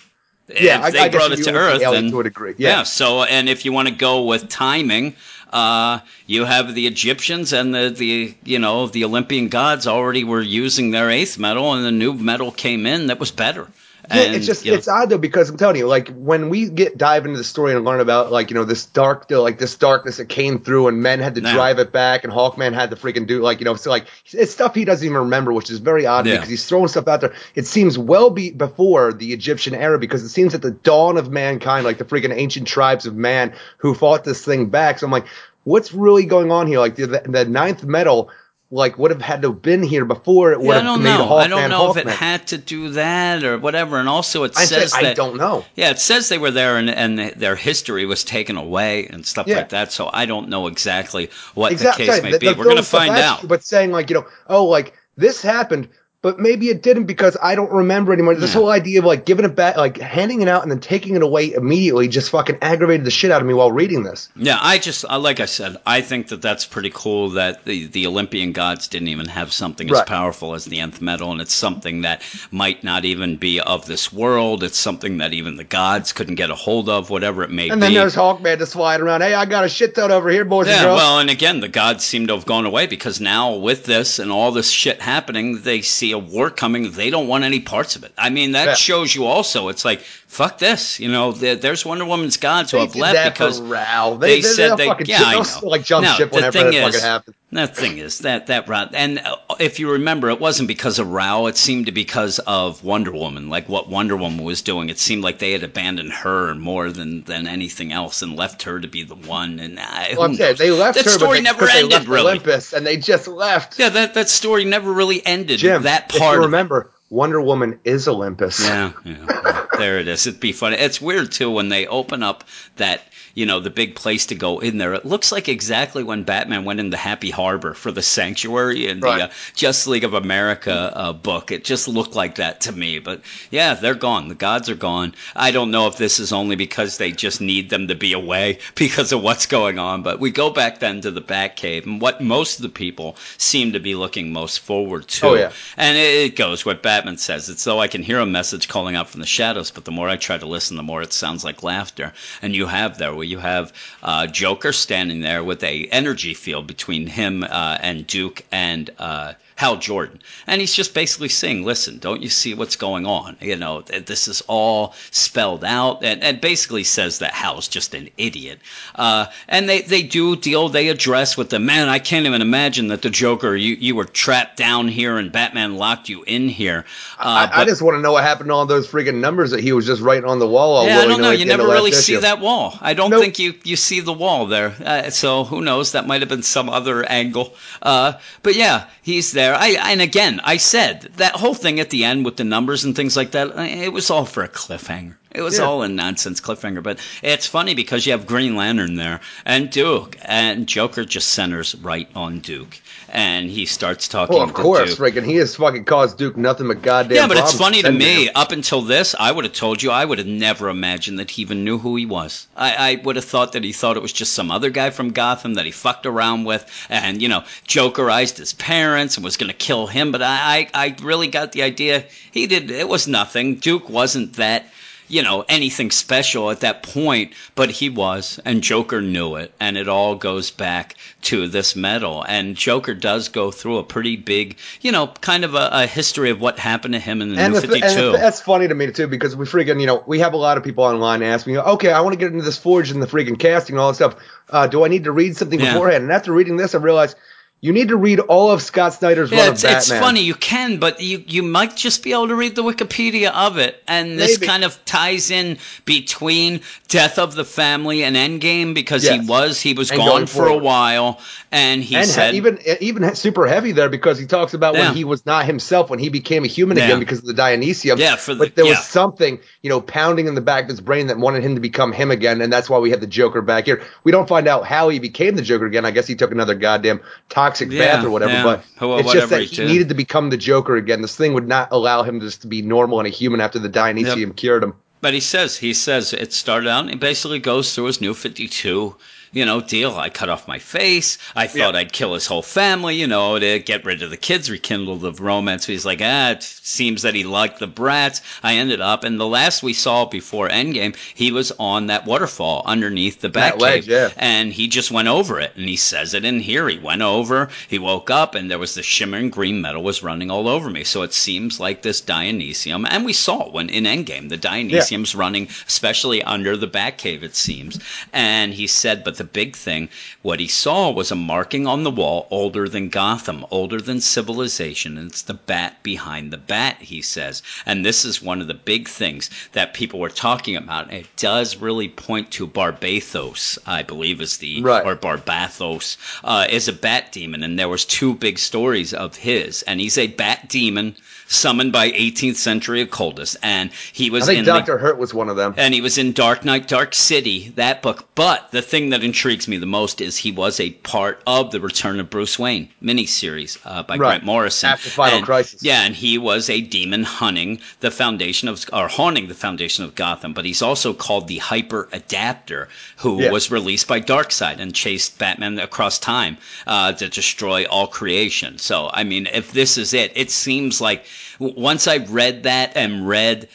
if 0.48 0.62
Yeah, 0.62 0.82
I- 0.82 0.92
they 0.92 1.00
I 1.00 1.10
brought 1.10 1.32
it 1.34 1.44
to 1.44 1.54
Earth, 1.54 1.82
alien 1.82 2.04
then 2.06 2.12
to 2.12 2.20
a 2.22 2.24
degree, 2.24 2.56
yeah. 2.58 2.84
So, 2.84 3.24
and 3.24 3.50
if 3.50 3.66
you 3.66 3.74
want 3.74 3.88
to 3.90 3.94
go 3.94 4.24
with 4.24 4.48
timing, 4.50 5.16
uh, 5.52 6.00
you 6.28 6.46
have 6.46 6.74
the 6.76 6.88
Egyptians 6.88 7.54
and 7.54 7.74
the 7.74 7.90
the 7.90 8.36
you 8.44 8.60
know 8.60 8.88
the 8.88 9.06
Olympian 9.06 9.50
gods 9.50 9.88
already 9.88 10.24
were 10.24 10.42
using 10.42 10.92
their 10.92 11.10
eighth 11.10 11.38
metal, 11.38 11.74
and 11.74 11.86
the 11.86 11.92
new 11.92 12.14
metal 12.14 12.52
came 12.52 12.86
in 12.86 13.08
that 13.08 13.20
was 13.20 13.32
better. 13.32 13.68
Yeah, 14.12 14.22
it's 14.34 14.46
just 14.46 14.66
you 14.66 14.72
know, 14.72 14.78
it's 14.78 14.88
odd 14.88 15.10
though 15.10 15.18
because 15.18 15.50
I'm 15.50 15.58
telling 15.58 15.76
you, 15.78 15.88
like 15.88 16.10
when 16.10 16.50
we 16.50 16.70
get 16.70 16.98
dive 16.98 17.26
into 17.26 17.38
the 17.38 17.44
story 17.44 17.74
and 17.74 17.86
learn 17.86 18.00
about 18.00 18.32
like 18.32 18.50
you 18.50 18.56
know 18.56 18.64
this 18.64 18.86
dark, 18.86 19.30
like 19.30 19.60
this 19.60 19.76
darkness 19.76 20.18
that 20.18 20.30
came 20.30 20.60
through 20.60 20.88
and 20.88 21.02
men 21.02 21.20
had 21.20 21.36
to 21.36 21.42
Now. 21.42 21.54
drive 21.54 21.80
it 21.80 21.92
back 21.92 22.24
and 22.24 22.34
Hawkman 22.34 22.74
had 22.74 22.90
to 22.90 22.96
freaking 22.96 23.28
do 23.28 23.42
like 23.42 23.60
you 23.60 23.66
know 23.66 23.76
so 23.76 23.90
like 23.90 24.08
it's 24.32 24.52
stuff 24.52 24.76
he 24.76 24.86
doesn't 24.86 25.06
even 25.06 25.18
remember, 25.18 25.54
which 25.54 25.70
is 25.70 25.80
very 25.80 26.06
odd 26.06 26.26
Yeah. 26.26 26.36
because 26.36 26.50
he's 26.50 26.66
throwing 26.66 26.88
stuff 26.88 27.08
out 27.08 27.22
there. 27.22 27.34
It 27.56 27.68
seems 27.68 27.98
well 27.98 28.30
be 28.30 28.52
before 28.52 29.14
the 29.14 29.34
Egyptian 29.34 29.76
era 29.76 30.00
because 30.00 30.24
it 30.24 30.30
seems 30.30 30.54
at 30.56 30.62
the 30.62 30.72
dawn 30.72 31.18
of 31.18 31.30
mankind, 31.30 31.86
like 31.86 31.98
the 31.98 32.06
freaking 32.06 32.34
ancient 32.36 32.68
tribes 32.68 33.06
of 33.06 33.16
man 33.16 33.54
who 33.78 33.94
fought 33.94 34.24
this 34.24 34.44
thing 34.44 34.68
back. 34.68 35.00
So 35.00 35.06
I'm 35.06 35.12
like, 35.12 35.26
what's 35.64 35.94
really 35.94 36.26
going 36.26 36.52
on 36.52 36.68
here? 36.68 36.80
Like 36.80 36.96
the, 36.96 37.08
the 37.08 37.46
ninth 37.46 37.84
metal. 37.84 38.30
Like 38.72 39.00
would 39.00 39.10
have 39.10 39.22
had 39.22 39.42
to 39.42 39.50
have 39.52 39.64
been 39.64 39.82
here 39.82 40.06
before 40.06 40.52
it 40.52 40.60
would 40.60 40.68
yeah, 40.68 40.72
I 40.72 40.76
have 40.76 40.84
don't 40.84 41.04
made 41.04 41.18
know. 41.18 41.38
I 41.38 41.48
don't 41.48 41.70
know 41.72 41.90
if 41.90 41.98
it 41.98 42.08
had 42.08 42.46
to 42.48 42.58
do 42.60 42.90
that 42.92 43.44
or 43.44 43.58
whatever. 43.58 43.98
And 43.98 44.08
also, 44.08 44.44
it 44.44 44.56
I 44.56 44.66
said 44.66 44.82
says 44.82 44.94
I 44.94 45.14
don't 45.16 45.38
know. 45.38 45.66
Yeah, 45.76 45.90
it 45.90 46.00
says 46.00 46.30
they 46.30 46.38
were 46.38 46.52
there 46.52 46.78
and, 46.78 46.88
and 46.88 47.18
their 47.18 47.56
history 47.56 48.06
was 48.06 48.24
taken 48.24 48.58
away 48.58 49.08
and 49.08 49.26
stuff 49.26 49.48
Yeah. 49.48 49.58
like 49.58 49.70
that. 49.70 49.92
So 49.92 50.12
I 50.14 50.28
don't 50.28 50.50
know 50.50 50.68
exactly 50.68 51.32
what 51.56 51.72
exactly. 51.72 52.06
the 52.06 52.12
case 52.12 52.22
may 52.22 52.30
They're 52.32 52.40
be. 52.40 52.54
We're 52.54 52.66
going 52.66 52.76
to 52.78 52.84
find 52.84 53.16
out. 53.16 53.48
but 53.48 53.64
saying 53.64 53.92
like 53.92 54.12
you 54.12 54.18
know, 54.18 54.28
oh, 54.48 54.66
like 54.66 54.94
this 55.18 55.42
happened, 55.42 55.90
but 56.22 56.38
maybe 56.38 56.68
it 56.70 56.84
didn't 56.84 57.06
because 57.06 57.38
I 57.42 57.56
don't 57.56 57.72
remember 57.72 58.12
anymore. 58.12 58.36
This 58.36 58.54
whole 58.54 58.70
idea 58.70 59.00
of 59.00 59.06
like 59.06 59.26
giving 59.26 59.46
it 59.46 59.56
back, 59.56 59.78
like 59.78 59.98
handing 59.98 60.42
it 60.42 60.50
out 60.50 60.64
and 60.64 60.72
then 60.72 60.82
taking 60.82 61.16
it 61.16 61.24
away 61.24 61.54
immediately, 61.54 62.10
just 62.10 62.30
fucking 62.32 62.58
aggravated 62.62 63.06
the 63.06 63.12
shit 63.12 63.32
out 63.32 63.42
of 63.42 63.48
me 63.48 63.54
while 63.54 63.72
reading 63.72 64.04
this. 64.04 64.28
Yeah, 64.36 64.58
I 64.60 64.80
just 64.80 65.10
like 65.10 65.40
I 65.40 65.46
said, 65.46 65.78
I 65.86 66.02
think 66.02 66.28
that 66.28 66.42
that's 66.42 66.66
pretty 66.66 66.92
cool 66.94 67.30
that 67.32 67.64
the 67.64 67.88
the 67.88 68.06
Olympian 68.06 68.52
gods 68.52 68.90
didn't 68.90 69.08
even 69.08 69.28
have 69.28 69.54
something 69.54 69.90
as 69.90 70.02
powerful 70.02 70.56
as 70.56 70.66
the 70.66 70.80
nth 70.80 71.02
metal, 71.02 71.32
and 71.32 71.40
it's 71.40 71.54
something 71.54 72.02
that 72.02 72.22
might 72.52 72.84
not 72.84 73.06
even 73.06 73.38
be 73.38 73.62
of 73.62 73.86
this 73.86 74.12
world. 74.12 74.64
It's 74.64 74.78
something 74.78 75.20
that 75.20 75.34
even 75.34 75.56
the 75.56 75.64
gods 75.64 76.12
couldn't 76.12 76.36
get 76.36 76.50
a 76.50 76.56
hold 76.56 76.90
of, 76.90 77.10
whatever 77.10 77.44
it 77.44 77.50
may 77.50 77.70
And 77.70 77.70
be. 77.70 77.74
And 77.74 77.82
then 77.82 77.94
there's 77.94 78.16
Hawkman 78.16 78.58
just 78.58 78.74
flying 78.74 79.02
around. 79.02 79.22
Hey, 79.22 79.34
I 79.34 79.46
got 79.46 79.64
a 79.64 79.70
shit 79.70 79.96
ton 79.96 80.12
over 80.12 80.30
here, 80.30 80.44
boys 80.44 80.68
and 80.68 80.76
yeah, 80.76 80.84
girls. 80.84 80.98
well, 80.98 81.20
and 81.20 81.30
again, 81.30 81.62
the 81.62 81.70
gods 81.70 82.04
seem 82.04 82.28
to 82.28 82.36
have 82.36 82.46
gone 82.46 82.66
away 82.66 82.88
because 82.88 83.22
now 83.22 83.56
with 83.56 83.86
this 83.86 84.20
and 84.20 84.32
all 84.32 84.52
this 84.52 84.70
shit 84.70 85.02
happening, 85.02 85.62
they 85.62 85.82
see 85.82 86.09
a 86.12 86.18
war 86.18 86.50
coming. 86.50 86.92
They 86.92 87.10
don't 87.10 87.28
want 87.28 87.44
any 87.44 87.60
parts 87.60 87.96
of 87.96 88.04
it. 88.04 88.12
I 88.18 88.30
mean, 88.30 88.52
that 88.54 88.68
Yeah. 88.68 88.74
shows 88.76 89.14
you 89.14 89.26
also. 89.26 89.70
It's 89.70 89.86
like 89.86 90.04
fuck 90.30 90.58
this. 90.60 91.00
You 91.00 91.10
know, 91.12 91.32
there, 91.34 91.56
there's 91.56 91.86
Wonder 91.86 92.06
Woman's 92.06 92.38
gods 92.38 92.72
who 92.72 92.78
they 92.78 92.86
have 92.86 92.96
left 92.96 93.34
because 93.34 93.60
they 93.60 93.68
They, 93.68 94.36
they, 94.36 94.42
said 94.42 94.78
they- 94.78 94.86
fucking 94.88 95.08
yeah, 95.08 95.18
ship, 95.18 95.28
I 95.28 95.60
know. 95.62 95.68
like 95.68 95.84
jump 95.84 96.04
Now, 96.06 96.16
ship 96.16 96.30
the 96.30 96.36
whenever 96.36 96.52
thing 96.60 96.66
that 96.72 96.74
is- 96.76 96.96
fucking 96.96 97.02
happens. 97.02 97.36
That 97.52 97.76
thing 97.76 97.98
is 97.98 98.20
that 98.20 98.46
that 98.48 98.68
route, 98.70 98.94
and 98.94 99.18
uh, 99.18 99.38
if 99.60 99.80
you 99.80 99.94
remember, 99.94 100.30
it 100.30 100.40
wasn't 100.40 100.68
because 100.68 101.00
of 101.00 101.08
Rao. 101.12 101.48
It 101.48 101.58
seemed 101.58 101.88
to 101.88 101.92
be 101.92 102.02
because 102.04 102.38
of 102.38 102.84
Wonder 102.84 103.12
Woman, 103.12 103.50
like 103.50 103.68
what 103.68 103.90
Wonder 103.90 104.16
Woman 104.16 104.44
was 104.46 104.62
doing. 104.62 104.90
It 104.90 105.00
seemed 105.00 105.24
like 105.24 105.40
they 105.40 105.54
had 105.54 105.64
abandoned 105.64 106.14
her 106.14 106.54
more 106.54 106.92
than 106.92 107.24
than 107.24 107.48
anything 107.48 107.92
else, 107.92 108.22
and 108.22 108.36
left 108.36 108.62
her 108.64 108.80
to 108.80 108.88
be 108.88 109.02
the 109.02 109.16
one. 109.16 109.60
And 109.60 109.80
I, 109.80 110.14
well, 110.16 110.26
I'm 110.28 110.36
saying 110.36 110.58
they 110.60 110.70
left 110.70 110.96
that 111.00 111.06
her, 111.06 111.10
story 111.12 111.40
they, 111.40 111.44
never 111.46 111.66
they 111.66 111.72
ended. 111.80 111.92
left 111.92 112.08
really, 112.08 112.30
Olympus, 112.34 112.72
and 112.72 112.86
they 112.86 112.98
just 112.98 113.28
left. 113.28 113.80
yeah, 113.80 113.90
that 113.90 114.14
that 114.14 114.30
story 114.30 114.64
never 114.64 114.94
really 114.94 115.26
ended. 115.26 115.58
Jim, 115.58 115.82
that 115.84 116.14
if 116.14 116.20
part. 116.22 116.36
you 116.38 116.42
remember, 116.44 116.92
Wonder 117.10 117.42
Woman 117.42 117.80
is 117.84 118.08
Olympus. 118.08 118.64
Yeah, 118.64 118.92
yeah, 119.04 119.66
there 119.78 120.00
it 120.00 120.08
is. 120.08 120.28
It'd 120.28 120.40
be 120.40 120.52
funny. 120.52 120.78
It's 120.78 121.02
weird 121.02 121.32
too 121.32 121.50
when 121.50 121.70
they 121.70 121.88
open 121.88 122.22
up 122.22 122.44
that 122.76 123.02
you 123.36 123.46
know 123.46 123.60
the 123.60 123.70
big 123.70 123.96
place 123.96 124.28
to 124.28 124.36
go 124.36 124.60
in 124.60 124.78
there. 124.78 124.94
It 124.94 125.06
looks 125.06 125.32
like 125.32 125.48
exactly 125.50 126.04
when 126.04 126.24
Batman 126.24 126.66
went 126.66 126.80
into 126.80 126.98
Happy 126.98 127.30
Harbor 127.30 127.74
for 127.74 127.92
the 127.92 128.02
Sanctuary 128.02 128.88
in 128.88 129.00
Right. 129.00 129.18
the 129.18 129.24
uh, 129.26 129.30
Just 129.56 129.88
League 129.88 130.04
of 130.04 130.14
America 130.14 130.92
uh, 130.96 131.14
book. 131.14 131.52
It 131.52 131.64
just 131.64 131.88
looked 131.88 132.16
like 132.16 132.36
that 132.36 132.62
to 132.62 132.72
me. 132.72 133.00
But 133.00 133.22
yeah, 133.52 133.74
they're 133.76 133.94
gone. 133.96 134.28
The 134.28 134.36
gods 134.36 134.70
are 134.70 134.76
gone. 134.76 135.14
I 135.36 135.52
don't 135.52 135.72
know 135.72 135.88
if 135.88 135.98
this 135.98 136.20
is 136.20 136.32
only 136.34 136.56
because 136.56 136.98
they 136.98 137.12
just 137.12 137.42
need 137.42 137.70
them 137.70 137.88
to 137.88 137.96
be 137.96 138.14
away 138.14 138.60
because 138.76 139.12
of 139.12 139.22
what's 139.22 139.46
going 139.46 139.80
on. 139.80 140.04
But 140.04 140.20
we 140.20 140.32
go 140.32 140.50
back 140.50 140.80
then 140.80 141.02
to 141.02 141.12
the 141.12 141.22
Batcave 141.22 141.86
and 141.86 142.02
what 142.02 142.22
most 142.22 142.58
of 142.58 142.64
the 142.64 142.70
people 142.70 143.16
seem 143.38 143.74
to 143.74 143.80
be 143.80 143.96
looking 143.96 144.34
most 144.34 144.60
forward 144.60 145.08
to. 145.08 145.28
Oh, 145.28 145.34
yeah. 145.36 145.52
And 145.78 145.98
it 145.98 146.10
it 146.20 146.36
goes 146.36 146.66
what 146.66 146.84
Batman 146.84 147.18
says. 147.18 147.50
It's 147.50 147.64
though 147.64 147.80
I 147.80 147.88
can 147.88 148.04
hear 148.04 148.20
a 148.20 148.26
message 148.26 148.68
calling 148.68 148.96
out 148.96 149.10
from 149.10 149.22
the 149.22 149.28
shadows, 149.28 149.72
but 149.72 149.86
the 149.86 149.92
more 149.92 150.10
I 150.10 150.18
try 150.18 150.38
to 150.38 150.46
listen, 150.46 150.76
the 150.78 150.84
more 150.84 151.02
it 151.02 151.14
sounds 151.14 151.44
like 151.44 151.64
laughter. 151.64 152.14
And 152.42 152.56
you 152.56 152.66
have 152.66 152.98
there 152.98 153.14
where 153.20 153.28
you 153.28 153.38
have 153.38 153.74
uh, 154.02 154.26
Joker 154.28 154.72
standing 154.72 155.20
there 155.20 155.44
with 155.44 155.62
a 155.62 155.88
energy 155.88 156.34
field 156.34 156.68
between 156.68 157.06
him 157.06 157.44
uh, 157.44 157.78
and 157.82 158.08
Duke 158.08 158.46
and 158.50 158.90
uh, 158.98 159.34
Hal 159.60 159.76
Jordan, 159.76 160.22
and 160.48 160.62
he's 160.62 160.74
just 160.74 160.94
basically 160.94 161.28
saying, 161.28 161.66
"Listen, 161.66 162.00
don't 162.00 162.22
you 162.22 162.30
see 162.30 162.54
what's 162.54 162.78
going 162.78 163.06
on? 163.06 163.36
You 163.42 163.58
know, 163.58 163.82
this 163.82 164.30
is 164.30 164.42
all 164.48 164.94
spelled 165.12 165.66
out," 165.66 166.02
and, 166.02 166.24
and 166.24 166.40
basically 166.40 166.86
says 166.86 167.20
that 167.20 167.34
Hal's 167.34 167.68
just 167.68 167.94
an 167.94 168.10
idiot. 168.18 168.60
Uh, 168.96 169.26
and 169.50 169.68
they 169.68 169.82
they 169.82 170.02
do 170.02 170.38
deal. 170.38 170.70
They 170.70 170.88
address 170.88 171.36
with 171.36 171.50
the 171.50 171.60
man. 171.60 171.90
I 171.90 172.00
can't 172.00 172.26
even 172.26 172.42
imagine 172.42 172.88
that 172.88 173.02
the 173.02 173.10
Joker 173.10 173.54
you 173.54 173.76
you 173.76 173.96
were 173.96 174.06
trapped 174.06 174.56
down 174.56 174.88
here 174.88 175.18
and 175.18 175.30
Batman 175.30 175.76
locked 175.76 176.08
you 176.08 176.24
in 176.24 176.48
here. 176.48 176.86
Uh, 177.20 177.50
I, 177.52 177.64
I 177.64 177.66
just 177.66 177.82
want 177.82 177.96
to 177.98 178.02
know 178.02 178.14
what 178.14 178.24
happened 178.24 178.48
to 178.52 178.54
all 178.54 178.66
those 178.66 178.88
freaking 178.88 179.16
numbers 179.16 179.52
that 179.52 179.60
he 179.60 179.74
was 179.74 179.86
just 179.86 180.02
writing 180.02 180.30
on 180.30 180.40
the 180.40 180.48
wall. 180.48 180.78
All 180.78 180.86
yeah, 180.86 181.00
I 181.00 181.06
don't 181.06 181.20
know. 181.20 181.32
You 181.32 181.42
at 181.44 181.48
the 181.48 181.52
end 181.52 181.60
never 181.60 181.68
really 181.68 181.92
see 181.92 182.14
issue. 182.14 182.22
that 182.22 182.40
wall. 182.40 182.78
I 182.80 182.94
don't 182.94 183.10
Nope. 183.10 183.20
think 183.20 183.40
you, 183.40 183.56
you 183.66 183.76
see 183.76 184.00
the 184.00 184.14
wall 184.14 184.46
there. 184.46 184.74
Uh, 184.86 185.10
so 185.10 185.44
who 185.44 185.60
knows? 185.60 185.92
That 185.92 186.08
might 186.08 186.22
have 186.22 186.30
been 186.30 186.44
some 186.44 186.70
other 186.70 187.04
angle. 187.04 187.56
Uh, 187.82 188.14
but 188.42 188.56
yeah, 188.56 188.86
he's 189.02 189.34
there. 189.34 189.49
I 189.54 189.92
and 189.92 190.02
again, 190.02 190.42
I 190.44 190.58
said 190.58 191.10
that 191.18 191.36
whole 191.36 191.54
thing 191.54 191.80
at 191.80 191.90
the 191.90 192.04
end 192.06 192.26
with 192.26 192.38
the 192.38 192.44
numbers 192.44 192.84
and 192.84 192.96
things 192.96 193.16
like 193.16 193.32
that. 193.32 193.52
It 193.58 193.94
was 193.94 194.10
all 194.10 194.26
for 194.26 194.44
a 194.44 194.50
cliffhanger. 194.50 195.16
It 195.32 195.42
was 195.44 195.60
Yeah. 195.60 195.66
all 195.66 195.84
a 195.84 195.88
nonsense 195.88 196.42
cliffhanger. 196.42 196.82
But 196.82 196.98
it's 197.22 197.46
funny 197.46 197.76
because 197.76 198.06
you 198.06 198.14
have 198.14 198.26
Green 198.26 198.56
Lantern 198.56 198.96
there 198.96 199.22
and 199.46 199.70
Duke, 199.70 200.18
and 200.24 200.66
Joker 200.66 201.06
just 201.06 201.30
centers 201.30 201.76
right 201.76 202.10
on 202.16 202.40
Duke, 202.40 202.80
and 203.10 203.48
he 203.50 203.68
starts 203.68 204.08
talking. 204.08 204.36
Well, 204.36 204.44
of 204.44 204.54
course, 204.54 204.96
Duke. 204.96 205.00
freaking, 205.00 205.26
he 205.26 205.36
has 205.36 205.56
fucking 205.56 205.86
caused 205.86 206.18
Duke 206.18 206.36
nothing 206.36 206.68
but 206.68 206.82
goddamn. 206.82 207.16
Yeah, 207.16 207.28
but 207.28 207.38
it's 207.38 207.54
funny 207.54 207.84
to 207.84 207.92
me. 207.92 208.26
him. 208.26 208.32
Up 208.34 208.52
until 208.52 208.82
this, 208.82 209.14
I 209.20 209.32
would 209.32 209.46
have 209.46 209.54
told 209.54 209.84
you 209.84 209.92
I 209.92 210.04
would 210.04 210.18
have 210.18 210.28
never 210.28 210.68
imagined 210.68 211.20
that 211.20 211.30
he 211.30 211.44
even 211.44 211.64
knew 211.64 211.78
who 211.78 211.96
he 211.96 212.08
was. 212.08 212.48
I, 212.58 212.92
I 212.92 213.02
would 213.04 213.16
have 213.16 213.26
thought 213.26 213.52
that 213.54 213.64
he 213.64 213.72
thought 213.72 213.98
it 213.98 214.02
was 214.02 214.14
just 214.14 214.34
some 214.34 214.50
other 214.50 214.72
guy 214.72 214.90
from 214.90 215.12
Gotham 215.12 215.54
that 215.56 215.66
he 215.66 215.72
fucked 215.72 216.08
around 216.08 216.46
with, 216.46 216.66
and 216.90 217.22
you 217.22 217.28
know, 217.28 217.44
jokerized 217.68 218.38
his 218.38 218.54
parents 218.54 219.16
and 219.18 219.24
was 219.24 219.38
going 219.38 219.52
to 219.52 219.56
kill 219.56 219.86
him. 219.86 220.12
But 220.12 220.24
I, 220.24 220.70
I, 220.74 220.86
I 220.86 220.96
really 221.04 221.28
got 221.28 221.52
the 221.52 221.62
idea 221.62 222.06
he 222.32 222.48
did. 222.48 222.72
It 222.72 222.90
was 222.90 223.08
nothing. 223.08 223.56
Duke 223.58 223.90
wasn't 223.90 224.34
that. 224.34 224.66
You 225.10 225.24
know, 225.24 225.44
anything 225.50 225.90
special 225.92 226.52
at 226.52 226.60
that 226.62 226.84
point, 226.84 227.34
but 227.56 227.72
he 227.72 227.90
was, 227.90 228.40
and 228.46 228.62
Joker 228.62 229.02
knew 229.02 229.36
it, 229.36 229.52
and 229.60 229.76
it 229.76 229.88
all 229.88 230.16
goes 230.16 230.52
back 230.52 230.96
to 231.24 231.48
this 231.48 231.76
medal. 231.76 232.24
And 232.28 232.56
Joker 232.56 232.94
does 232.94 233.28
go 233.30 233.50
through 233.52 233.80
a 233.80 233.84
pretty 233.84 234.16
big, 234.18 234.58
you 234.82 234.92
know, 234.92 235.08
kind 235.08 235.44
of 235.44 235.56
a, 235.56 235.70
a 235.72 235.88
history 235.88 236.30
of 236.30 236.40
what 236.40 236.60
happened 236.60 236.94
to 236.94 237.00
him 237.00 237.22
in 237.24 237.34
the 237.34 237.42
And, 237.42 237.54
New 237.54 237.60
the, 237.60 237.68
52. 237.68 238.12
the- 238.12 238.18
that's 238.18 238.40
funny 238.40 238.68
to 238.68 238.76
me 238.76 238.92
too 238.92 239.08
because 239.08 239.36
we 239.36 239.46
freaking 239.46 239.82
you 239.82 239.88
know 239.88 240.04
we 240.06 240.20
have 240.20 240.34
a 240.34 240.38
lot 240.38 240.58
of 240.58 240.64
people 240.64 240.84
online 240.84 241.24
asking 241.24 241.58
okay 241.58 241.92
I 241.92 242.02
want 242.02 242.14
to 242.14 242.18
get 242.20 242.32
into 242.32 242.44
this 242.46 242.58
forge 242.58 242.92
and 242.92 243.02
the 243.02 243.08
freaking 243.08 243.38
casting 243.40 243.76
and 243.76 243.82
all 243.82 243.90
that 243.90 243.96
stuff 243.96 244.16
uh, 244.50 244.68
do 244.68 244.86
I 244.86 244.88
need 244.90 245.06
to 245.06 245.12
read 245.12 245.36
something 245.36 245.60
Yeah. 245.60 245.74
beforehand 245.74 246.04
and 246.04 246.12
after 246.14 246.32
reading 246.32 246.56
this 246.58 246.76
I 246.76 246.78
realized 246.78 247.18
you 247.62 247.74
need 247.74 247.90
to 247.90 247.98
read 247.98 248.20
all 248.22 248.52
of 248.52 248.62
Scott 248.62 248.94
Snyder's 248.94 249.32
run 249.32 249.40
Yeah, 249.40 249.48
of 249.48 249.54
it's, 249.56 249.64
Batman 249.64 249.78
it's 249.78 249.90
funny. 249.90 250.22
You 250.22 250.34
can, 250.34 250.78
but 250.78 251.02
you, 251.02 251.22
you 251.28 251.44
might 251.44 251.76
just 251.76 252.04
be 252.04 252.14
able 252.14 252.30
to 252.30 252.36
read 252.36 252.56
the 252.56 252.64
Wikipedia 252.64 253.32
of 253.32 253.58
it. 253.58 253.84
And 253.86 254.18
this 254.18 254.40
Maybe. 254.40 254.48
kind 254.48 254.64
of 254.64 254.84
ties 254.86 255.30
in 255.30 255.58
between 255.84 256.62
Death 256.88 257.20
of 257.20 257.36
the 257.36 257.44
Family 257.44 258.04
and 258.06 258.16
Endgame 258.16 258.74
because 258.74 259.04
he 259.04 259.20
was 259.20 259.60
he 259.60 259.74
was 259.74 259.92
And 259.92 260.00
gone 260.00 260.26
for 260.26 260.48
a 260.48 260.58
while, 260.58 261.20
and 261.52 261.84
he 261.84 261.98
and 261.98 262.08
said 262.08 262.36
even 262.36 262.60
even 262.80 263.14
super 263.16 263.46
heavy 263.46 263.74
there 263.74 263.90
because 263.90 264.18
he 264.18 264.26
talks 264.26 264.54
about 264.54 264.76
Yeah. 264.76 264.88
when 264.88 264.96
he 264.96 265.04
was 265.04 265.26
not 265.26 265.44
himself 265.46 265.90
when 265.90 266.00
he 266.00 266.08
became 266.08 266.46
a 266.46 266.48
human 266.48 266.78
Yeah. 266.78 266.86
again 266.86 267.00
because 267.00 267.20
of 267.20 267.26
the 267.26 267.34
Dionysium. 267.34 267.98
Yeah, 267.98 268.16
for 268.16 268.34
the- 268.34 268.46
but 268.46 268.56
there 268.56 268.66
was 268.66 268.80
something 268.86 269.38
you 269.64 269.70
know 269.70 269.82
pounding 269.82 270.28
in 270.28 270.36
the 270.36 270.42
back 270.42 270.64
of 270.64 270.70
his 270.70 270.80
brain 270.80 271.08
that 271.08 271.18
wanted 271.18 271.44
him 271.44 271.56
to 271.56 271.62
become 271.62 271.92
him 271.92 272.10
again, 272.10 272.40
and 272.40 272.54
that's 272.54 272.70
why 272.70 272.78
we 272.78 272.92
have 272.92 273.02
the 273.02 273.08
Joker 273.08 273.42
back 273.42 273.66
here. 273.66 273.82
We 274.06 274.14
don't 274.14 274.30
find 274.30 274.48
out 274.48 274.66
how 274.66 274.88
he 274.88 275.00
became 275.00 275.36
the 275.36 275.42
Joker 275.42 275.66
again. 275.66 275.84
I 275.84 275.92
guess 275.92 276.08
he 276.08 276.16
took 276.16 276.32
another 276.32 276.56
goddamn 276.56 277.02
toxic 277.28 277.49
Yeah, 277.72 277.96
bath 277.98 278.06
or 278.06 278.10
whatever. 278.10 278.32
yeah. 278.34 278.44
But 278.44 278.64
Well, 278.82 278.98
it's 279.00 279.06
whatever 279.08 279.38
just 279.38 279.52
that 279.52 279.58
he 279.62 279.68
he 279.68 279.74
needed 279.74 279.90
to 279.90 279.96
become 279.96 280.30
the 280.30 280.38
Joker 280.38 280.76
again. 280.76 281.02
This 281.02 281.16
thing 281.16 281.34
would 281.34 281.48
not 281.48 281.70
allow 281.72 282.04
him 282.04 282.20
just 282.20 282.42
to 282.42 282.48
be 282.48 282.62
normal 282.62 283.00
and 283.00 283.08
a 283.08 283.12
human 283.12 283.42
after 283.42 283.60
the 283.60 283.70
Dionysium 283.70 284.36
cured 284.36 284.64
him. 284.64 284.74
But 285.02 285.14
he 285.14 285.20
says 285.22 285.58
he 285.58 285.74
says 285.74 286.12
it 286.14 286.34
started 286.34 286.70
out. 286.70 286.82
and 286.82 286.90
He 286.90 286.96
basically 286.98 287.40
goes 287.40 287.74
through 287.74 287.86
his 287.86 288.02
new 288.02 288.14
Fifty 288.14 288.48
Two, 288.48 288.96
you 289.32 289.46
know, 289.46 289.62
deal. 289.62 289.96
I 289.96 290.10
cut 290.10 290.30
off 290.30 290.48
my 290.48 290.60
face. 290.60 291.18
I 291.36 291.48
thought 291.48 291.76
I'd 291.76 291.94
kill 291.94 292.14
his 292.14 292.26
whole 292.26 292.42
family, 292.42 292.96
you 292.96 293.08
know, 293.08 293.38
to 293.38 293.60
get 293.60 293.86
rid 293.86 294.02
of 294.02 294.10
the 294.10 294.18
kids, 294.18 294.50
rekindle 294.50 294.98
the 294.98 295.14
romance. 295.14 295.66
He's 295.66 295.86
like, 295.86 296.00
ah, 296.02 296.32
it 296.32 296.44
seems 296.44 297.04
that 297.04 297.16
he 297.16 297.24
liked 297.24 297.60
the 297.60 297.68
brats. 297.68 298.22
I 298.42 298.56
ended 298.56 298.82
up, 298.82 299.04
and 299.04 299.20
the 299.20 299.28
last 299.28 299.62
we 299.62 299.74
saw 299.74 300.06
before 300.06 300.50
Endgame, 300.50 300.96
he 301.14 301.32
was 301.32 301.52
on 301.60 301.88
that 301.88 302.06
waterfall 302.06 302.64
underneath 302.66 303.22
the 303.22 303.30
Batcave, 303.30 303.60
ledge, 303.60 303.88
yeah. 303.88 304.10
and 304.18 304.52
he 304.52 304.68
just 304.68 304.92
went 304.92 305.08
over 305.08 305.40
it. 305.40 305.52
And 305.56 305.70
he 305.70 305.76
says 305.76 306.14
it 306.14 306.26
in 306.26 306.40
here. 306.40 306.68
He 306.68 306.80
went 306.80 307.02
over. 307.02 307.50
He 307.68 307.80
woke 307.80 308.10
up, 308.10 308.36
and 308.36 308.50
there 308.50 308.60
was 308.60 308.74
the 308.74 308.84
shimmering 308.84 309.30
green 309.30 309.62
metal 309.62 309.84
was 309.84 310.04
running 310.04 310.32
all 310.32 310.48
over 310.48 310.70
me. 310.70 310.84
So 310.84 311.04
it 311.04 311.14
seems 311.14 311.60
like 311.60 311.82
this 311.82 312.02
Dionysium, 312.02 312.88
and 312.90 313.06
we 313.06 313.14
saw 313.14 313.48
it 313.48 313.54
when 313.54 313.70
in 313.70 313.84
Endgame, 313.84 314.30
the 314.30 314.38
Dionysium's 314.38 315.14
running, 315.14 315.50
especially 315.68 316.24
under 316.24 316.58
the 316.58 316.68
Batcave, 316.68 317.24
it 317.24 317.36
seems. 317.36 317.80
And 318.12 318.54
he 318.54 318.68
said, 318.68 319.04
but 319.04 319.19
the 319.20 319.24
big 319.24 319.56
thing, 319.56 319.90
what 320.24 320.40
he 320.40 320.48
saw 320.48 320.90
was 320.90 321.12
a 321.12 321.16
marking 321.16 321.68
on 321.68 321.84
the 321.84 321.92
wall 321.92 322.28
older 322.32 322.68
than 322.68 322.90
Gotham, 322.90 323.46
older 323.52 323.80
than 323.80 324.02
civilization. 324.02 324.98
And 324.98 325.12
it's 325.12 325.22
the 325.22 325.36
bat 325.36 325.84
behind 325.84 326.34
the 326.34 326.38
bat, 326.38 326.78
he 326.80 327.04
says. 327.04 327.44
And 327.68 327.86
this 327.86 328.04
is 328.04 328.24
one 328.24 328.42
of 328.42 328.48
the 328.48 328.56
big 328.56 328.88
things 328.88 329.30
that 329.52 329.76
people 329.76 330.00
were 330.00 330.10
talking 330.10 330.56
about. 330.56 330.92
It 330.92 331.06
does 331.18 331.58
really 331.58 331.90
point 331.90 332.32
to 332.32 332.48
Barbatos, 332.48 333.60
I 333.68 333.84
believe 333.84 334.22
is 334.22 334.38
the 334.38 334.62
Right. 334.62 334.86
or 334.86 334.96
Barbatos 334.96 335.98
uh, 336.24 336.48
is 336.50 336.68
a 336.68 336.74
bat 336.74 337.12
demon, 337.12 337.44
and 337.44 337.60
there 337.60 337.70
was 337.70 337.86
two 337.86 338.16
big 338.16 338.40
stories 338.40 338.94
of 338.94 339.16
his, 339.18 339.62
and 339.64 339.80
he's 339.80 339.98
a 339.98 340.08
bat 340.08 340.48
demon 340.50 340.96
summoned 341.32 341.72
by 341.72 341.92
18th 341.92 342.36
century 342.38 342.82
occultists, 342.82 343.38
and 343.44 343.72
he 343.94 344.10
was 344.10 344.24
I 344.24 344.34
think 344.34 344.40
in 344.40 344.46
Doctor 344.46 344.78
Hurt 344.80 344.98
was 344.98 345.14
one 345.14 345.30
of 345.30 345.36
them. 345.36 345.54
and 345.58 345.74
he 345.76 345.80
was 345.82 345.98
in 346.00 346.12
Dark 346.12 346.44
Knight, 346.44 346.68
Dark 346.68 346.96
City, 346.96 347.50
that 347.56 347.82
book. 347.84 348.08
But 348.16 348.50
the 348.52 348.64
thing 348.64 348.90
that 348.90 349.04
intrigues 349.04 349.48
me 349.48 349.58
the 349.58 349.66
most 349.68 350.02
is 350.02 350.18
he 350.18 350.32
was 350.32 350.60
a 350.60 350.72
part 350.72 351.22
of 351.28 351.52
the 351.52 351.62
Return 351.62 352.00
of 352.00 352.10
Bruce 352.10 352.40
Wayne 352.40 352.70
miniseries 352.84 353.60
uh, 353.64 353.84
by 353.84 353.94
Right. 353.96 354.08
Grant 354.10 354.24
Morrison. 354.26 354.72
After 354.72 354.90
Final 354.90 355.18
And- 355.18 355.26
Crisis. 355.26 355.62
Yeah, 355.64 355.84
and 355.84 355.96
he 355.96 356.18
was 356.18 356.50
a 356.50 356.62
demon 356.62 357.04
hunting 357.04 357.60
the 357.80 357.92
foundation 357.92 358.48
of, 358.50 358.66
or 358.74 358.88
haunting 358.88 359.28
the 359.28 359.36
foundation 359.36 359.84
of 359.86 359.94
Gotham. 359.96 360.34
But 360.34 360.46
he's 360.46 360.62
also 360.64 360.94
called 360.94 361.28
the 361.28 361.38
Hyper 361.38 361.88
Adapter, 361.92 362.70
who 362.98 363.30
was 363.32 363.52
released 363.52 363.88
by 363.88 364.02
Darkseid 364.02 364.60
and 364.60 364.74
chased 364.74 365.20
Batman 365.20 365.60
across 365.60 366.00
time 366.00 366.38
uh, 366.66 366.94
to 366.94 367.08
destroy 367.08 367.66
all 367.66 367.88
creation. 367.88 368.58
So, 368.58 368.90
I 368.92 369.04
mean, 369.04 369.28
if 369.32 369.52
this 369.52 369.78
is 369.78 369.94
it, 369.94 370.12
it 370.16 370.32
seems 370.32 370.82
like 370.82 371.06
once 371.40 371.88
I 371.88 371.98
read 371.98 372.44
that 372.44 372.74
and 372.76 373.08
read 373.08 373.50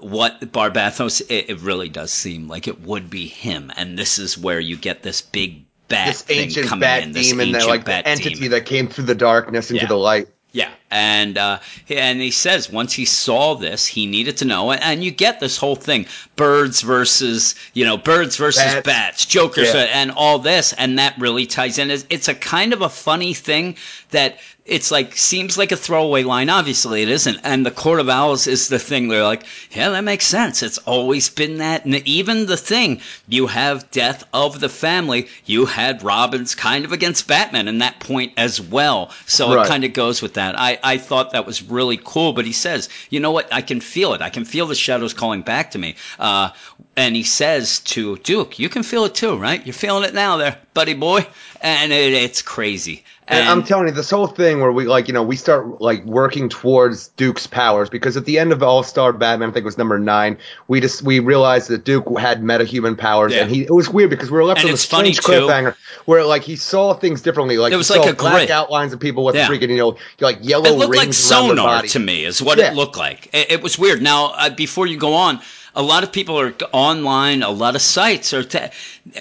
what 0.00 0.40
Barbatos, 0.40 1.20
it, 1.28 1.50
it 1.50 1.60
really 1.60 1.88
does 1.88 2.12
seem 2.12 2.48
like 2.48 2.68
it 2.68 2.80
would 2.82 3.08
be 3.10 3.26
him, 3.26 3.72
and 3.76 3.98
this 3.98 4.18
is 4.18 4.36
where 4.36 4.60
you 4.60 4.76
get 4.76 5.02
this 5.02 5.22
big 5.22 5.64
bat 5.88 6.08
This 6.08 6.22
thing 6.22 6.40
ancient 6.40 6.66
coming 6.66 6.80
bat 6.80 7.02
in, 7.04 7.12
this 7.12 7.28
demon, 7.30 7.52
that 7.52 7.66
like 7.66 7.84
the 7.84 8.06
entity 8.06 8.34
demon. 8.34 8.50
that 8.50 8.66
came 8.66 8.88
through 8.88 9.04
the 9.04 9.14
darkness 9.14 9.70
into 9.70 9.82
Yeah. 9.82 9.88
the 9.88 9.96
light. 9.96 10.28
Yeah, 10.52 10.70
and 10.90 11.36
uh, 11.36 11.58
and 11.88 12.20
he 12.20 12.30
says 12.30 12.70
once 12.70 12.92
he 12.92 13.04
saw 13.04 13.54
this, 13.54 13.86
he 13.86 14.06
needed 14.06 14.38
to 14.38 14.44
know, 14.44 14.72
and 14.72 15.02
you 15.02 15.10
get 15.10 15.40
this 15.40 15.56
whole 15.56 15.76
thing: 15.76 16.06
birds 16.36 16.82
versus 16.82 17.54
you 17.74 17.84
know 17.84 17.96
birds 17.96 18.36
versus 18.36 18.62
bats, 18.62 18.86
bats 18.86 19.26
jokers, 19.26 19.72
yeah. 19.74 19.88
and 19.92 20.10
all 20.12 20.38
this, 20.38 20.72
and 20.74 20.98
that 20.98 21.18
really 21.18 21.46
ties 21.46 21.78
in. 21.78 21.90
It's 21.90 22.28
a 22.28 22.34
kind 22.34 22.72
of 22.72 22.82
a 22.82 22.88
funny 22.88 23.34
thing 23.34 23.76
that 24.10 24.38
it's 24.66 24.90
like 24.90 25.16
seems 25.16 25.56
like 25.56 25.72
a 25.72 25.76
throwaway 25.76 26.24
line. 26.24 26.50
Obviously, 26.50 27.02
it 27.02 27.08
isn't. 27.08 27.38
And 27.44 27.64
the 27.64 27.70
Court 27.70 28.00
of 28.00 28.08
Owls 28.08 28.46
is 28.46 28.68
the 28.68 28.78
thing. 28.78 29.08
They're 29.08 29.22
like, 29.22 29.44
yeah, 29.70 29.90
that 29.90 30.02
makes 30.02 30.26
sense. 30.26 30.62
It's 30.62 30.78
always 30.78 31.28
been 31.30 31.58
that. 31.58 31.84
And 31.84 31.94
even 32.06 32.46
the 32.46 32.56
thing 32.56 33.00
you 33.28 33.46
have 33.46 33.90
death 33.90 34.24
of 34.34 34.60
the 34.60 34.68
family. 34.68 35.28
You 35.44 35.66
had 35.66 36.02
Robin's 36.02 36.54
kind 36.54 36.84
of 36.84 36.92
against 36.92 37.28
Batman 37.28 37.68
in 37.68 37.78
that 37.78 38.00
point 38.00 38.32
as 38.36 38.60
well. 38.60 39.10
So 39.26 39.54
right. 39.54 39.64
it 39.64 39.68
kind 39.68 39.84
of 39.84 39.92
goes 39.92 40.20
with 40.20 40.34
that. 40.34 40.58
I 40.58 40.75
I 40.82 40.98
thought 40.98 41.32
that 41.32 41.46
was 41.46 41.62
really 41.62 41.98
cool. 42.02 42.32
But 42.32 42.46
he 42.46 42.52
says, 42.52 42.88
you 43.10 43.20
know 43.20 43.30
what? 43.30 43.52
I 43.52 43.62
can 43.62 43.80
feel 43.80 44.14
it. 44.14 44.22
I 44.22 44.30
can 44.30 44.44
feel 44.44 44.66
the 44.66 44.74
shadows 44.74 45.14
calling 45.14 45.42
back 45.42 45.72
to 45.72 45.78
me. 45.78 45.96
Uh, 46.18 46.50
and 46.96 47.14
he 47.14 47.22
says 47.22 47.80
to 47.80 48.16
Duke, 48.18 48.58
you 48.58 48.68
can 48.68 48.82
feel 48.82 49.04
it 49.04 49.14
too, 49.14 49.36
right? 49.36 49.64
You're 49.64 49.74
feeling 49.74 50.04
it 50.04 50.14
now, 50.14 50.38
there, 50.38 50.58
buddy 50.72 50.94
boy. 50.94 51.26
And 51.60 51.92
it, 51.92 52.12
it's 52.12 52.42
crazy. 52.42 53.04
And 53.28 53.48
I'm 53.48 53.64
telling 53.64 53.88
you, 53.88 53.92
this 53.92 54.10
whole 54.10 54.28
thing 54.28 54.60
where 54.60 54.70
we 54.70 54.84
like, 54.84 55.08
you 55.08 55.14
know, 55.14 55.22
we 55.22 55.34
start 55.34 55.80
like 55.80 56.04
working 56.04 56.48
towards 56.48 57.08
Duke's 57.08 57.46
powers 57.46 57.90
because 57.90 58.16
at 58.16 58.24
the 58.24 58.38
end 58.38 58.52
of 58.52 58.62
All 58.62 58.84
Star 58.84 59.12
Batman, 59.12 59.50
I 59.50 59.52
think 59.52 59.64
it 59.64 59.66
was 59.66 59.76
number 59.76 59.98
nine, 59.98 60.38
we 60.68 60.80
just 60.80 61.02
we 61.02 61.18
realized 61.18 61.68
that 61.70 61.84
Duke 61.84 62.06
had 62.20 62.42
metahuman 62.42 62.96
powers, 62.96 63.34
yeah. 63.34 63.42
and 63.42 63.50
he 63.50 63.62
it 63.62 63.72
was 63.72 63.88
weird 63.88 64.10
because 64.10 64.30
we 64.30 64.36
were 64.36 64.44
left 64.44 64.60
and 64.60 64.68
on 64.68 64.74
a 64.74 64.76
strange 64.76 65.18
cliffhanger 65.18 65.74
where 66.04 66.24
like 66.24 66.42
he 66.42 66.54
saw 66.54 66.94
things 66.94 67.20
differently, 67.20 67.58
like 67.58 67.72
it 67.72 67.76
was 67.76 67.90
like 67.90 68.08
a 68.08 68.14
black 68.14 68.34
grid. 68.34 68.50
outlines 68.52 68.92
of 68.92 69.00
people 69.00 69.24
with 69.24 69.34
yeah. 69.34 69.48
freaking 69.48 69.70
you 69.70 69.76
know 69.76 69.96
like 70.20 70.38
yellow. 70.42 70.66
It 70.66 70.78
looked 70.78 70.94
like 70.94 71.12
sonar 71.12 71.82
to 71.82 71.98
me, 71.98 72.24
is 72.24 72.40
what 72.40 72.58
yeah. 72.58 72.70
it 72.70 72.76
looked 72.76 72.96
like. 72.96 73.34
It, 73.34 73.50
it 73.50 73.62
was 73.62 73.76
weird. 73.76 74.02
Now, 74.02 74.34
uh, 74.36 74.50
before 74.50 74.86
you 74.86 74.98
go 74.98 75.14
on 75.14 75.40
a 75.76 75.82
lot 75.82 76.02
of 76.02 76.10
people 76.10 76.40
are 76.40 76.54
online. 76.72 77.42
A 77.42 77.50
lot 77.50 77.76
of 77.76 77.82
sites 77.82 78.32
are. 78.32 78.42
Te- 78.42 78.70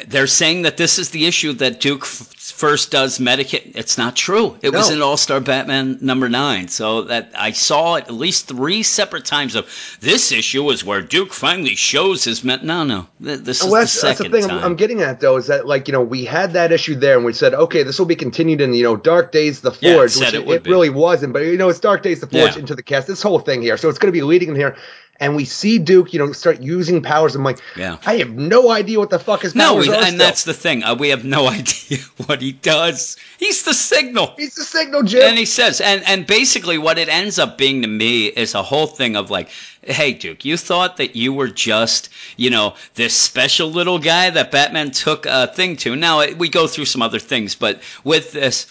they're 0.08 0.28
saying 0.28 0.63
that 0.63 0.78
this 0.78 0.98
is 0.98 1.12
the 1.12 1.26
issue 1.26 1.54
that 1.54 1.80
Duke 1.80 2.02
f- 2.02 2.34
first 2.38 2.91
does 2.91 3.19
medicate. 3.19 3.76
It's 3.76 3.98
not 3.98 4.15
true. 4.15 4.58
It 4.62 4.71
no. 4.71 4.80
was 4.80 4.89
in 4.89 5.02
All 5.02 5.17
Star 5.17 5.39
Batman 5.39 6.00
number 6.02 6.28
nine. 6.28 6.67
So 6.69 7.04
that 7.04 7.32
I 7.38 7.52
saw 7.52 7.95
it 7.95 8.06
at 8.06 8.13
least 8.13 8.48
three 8.48 8.82
separate 8.82 9.26
times. 9.26 9.56
Of 9.56 9.67
this 10.00 10.32
issue 10.32 10.69
is 10.71 10.84
where 10.84 11.02
Duke 11.02 11.34
finally 11.34 11.76
shows 11.76 12.24
his 12.24 12.43
met. 12.43 12.63
No, 12.63 12.84
no, 12.84 13.08
this 13.19 13.62
is 13.62 13.63
well, 13.63 13.82
that's, 13.82 13.93
the 13.93 14.00
second 14.00 14.32
that's 14.32 14.45
the 14.45 14.50
thing 14.50 14.58
time. 14.58 14.65
I'm 14.65 14.76
getting 14.76 15.02
at 15.02 15.19
though 15.19 15.38
is 15.38 15.48
that 15.48 15.67
like 15.67 15.88
you 15.88 15.91
know 15.91 16.02
we 16.02 16.26
had 16.26 16.54
that 16.54 16.71
issue 16.71 16.95
there 16.95 17.15
and 17.15 17.26
we 17.26 17.34
said 17.34 17.54
okay 17.54 17.84
this 17.84 18.00
will 18.00 18.06
be 18.06 18.15
continued 18.15 18.62
in 18.62 18.74
you 18.74 18.84
know 18.84 18.95
Dark 18.95 19.32
Days 19.32 19.62
the 19.62 19.71
Forge, 19.71 20.17
yeah, 20.17 20.30
it, 20.30 20.36
it, 20.36 20.50
it 20.50 20.65
really 20.67 20.89
wasn't. 20.89 21.34
But 21.34 21.43
you 21.43 21.58
know 21.58 21.69
it's 21.69 21.80
Dark 21.80 22.02
Days 22.02 22.21
the 22.21 22.28
Forge 22.28 22.56
yeah. 22.56 22.60
into 22.60 22.76
the 22.76 22.84
cast. 22.84 23.08
This 23.08 23.21
whole 23.21 23.39
thing 23.39 23.62
here, 23.62 23.78
so 23.78 23.89
it's 23.89 24.00
going 24.00 24.12
to 24.12 24.17
be 24.17 24.24
leading 24.24 24.50
in 24.50 24.56
here 24.56 24.76
and 25.19 25.36
we 25.36 25.45
see 25.45 25.80
Duke, 25.80 26.13
you 26.13 26.19
know, 26.19 26.32
start 26.32 26.62
using 26.62 27.02
powers. 27.02 27.36
I'm 27.36 27.43
like, 27.43 27.60
yeah. 27.76 27.98
I 28.06 28.17
have 28.17 28.32
no 28.32 28.69
idea 28.69 29.00
what 29.00 29.10
the 29.10 29.19
fuck 29.19 29.41
his 29.41 29.56
no, 29.56 29.74
powers 29.75 29.88
we, 29.88 29.93
are. 29.93 30.03
and 30.03 30.19
that's 30.19 30.43
the 30.43 30.53
thing. 30.53 30.83
Uh, 30.83 30.95
we 30.95 31.09
have 31.09 31.23
no 31.23 31.47
idea 31.59 31.99
what 32.25 32.41
he 32.41 32.53
does. 32.53 33.17
He's 33.38 33.63
the 33.63 33.73
signal. 33.73 34.33
He's 34.38 34.55
the 34.55 34.63
signal, 34.63 35.03
Jim. 35.03 35.23
And 35.23 35.38
he 35.38 35.45
says, 35.45 35.81
and 35.81 36.03
and 36.07 36.25
basically 36.25 36.77
what 36.77 36.97
it 36.97 37.09
ends 37.09 37.39
up 37.39 37.57
being 37.57 37.81
to 37.81 37.88
me 37.88 38.27
is 38.27 38.53
a 38.53 38.63
whole 38.63 38.88
thing 38.88 39.15
of 39.15 39.29
like, 39.29 39.49
hey, 39.83 40.13
Duke, 40.13 40.45
you 40.45 40.57
thought 40.57 40.97
that 40.97 41.15
you 41.15 41.33
were 41.33 41.49
just, 41.49 42.09
you 42.38 42.49
know, 42.49 42.75
this 42.95 43.13
special 43.13 43.69
little 43.69 43.99
guy 43.99 44.29
that 44.29 44.51
Batman 44.51 44.91
took 44.91 45.25
a 45.25 45.47
thing 45.47 45.75
to. 45.77 45.95
Now 45.95 46.25
we 46.33 46.49
go 46.49 46.67
through 46.67 46.85
some 46.85 47.01
other 47.01 47.19
things, 47.19 47.55
but 47.55 47.81
with 48.03 48.31
this 48.31 48.67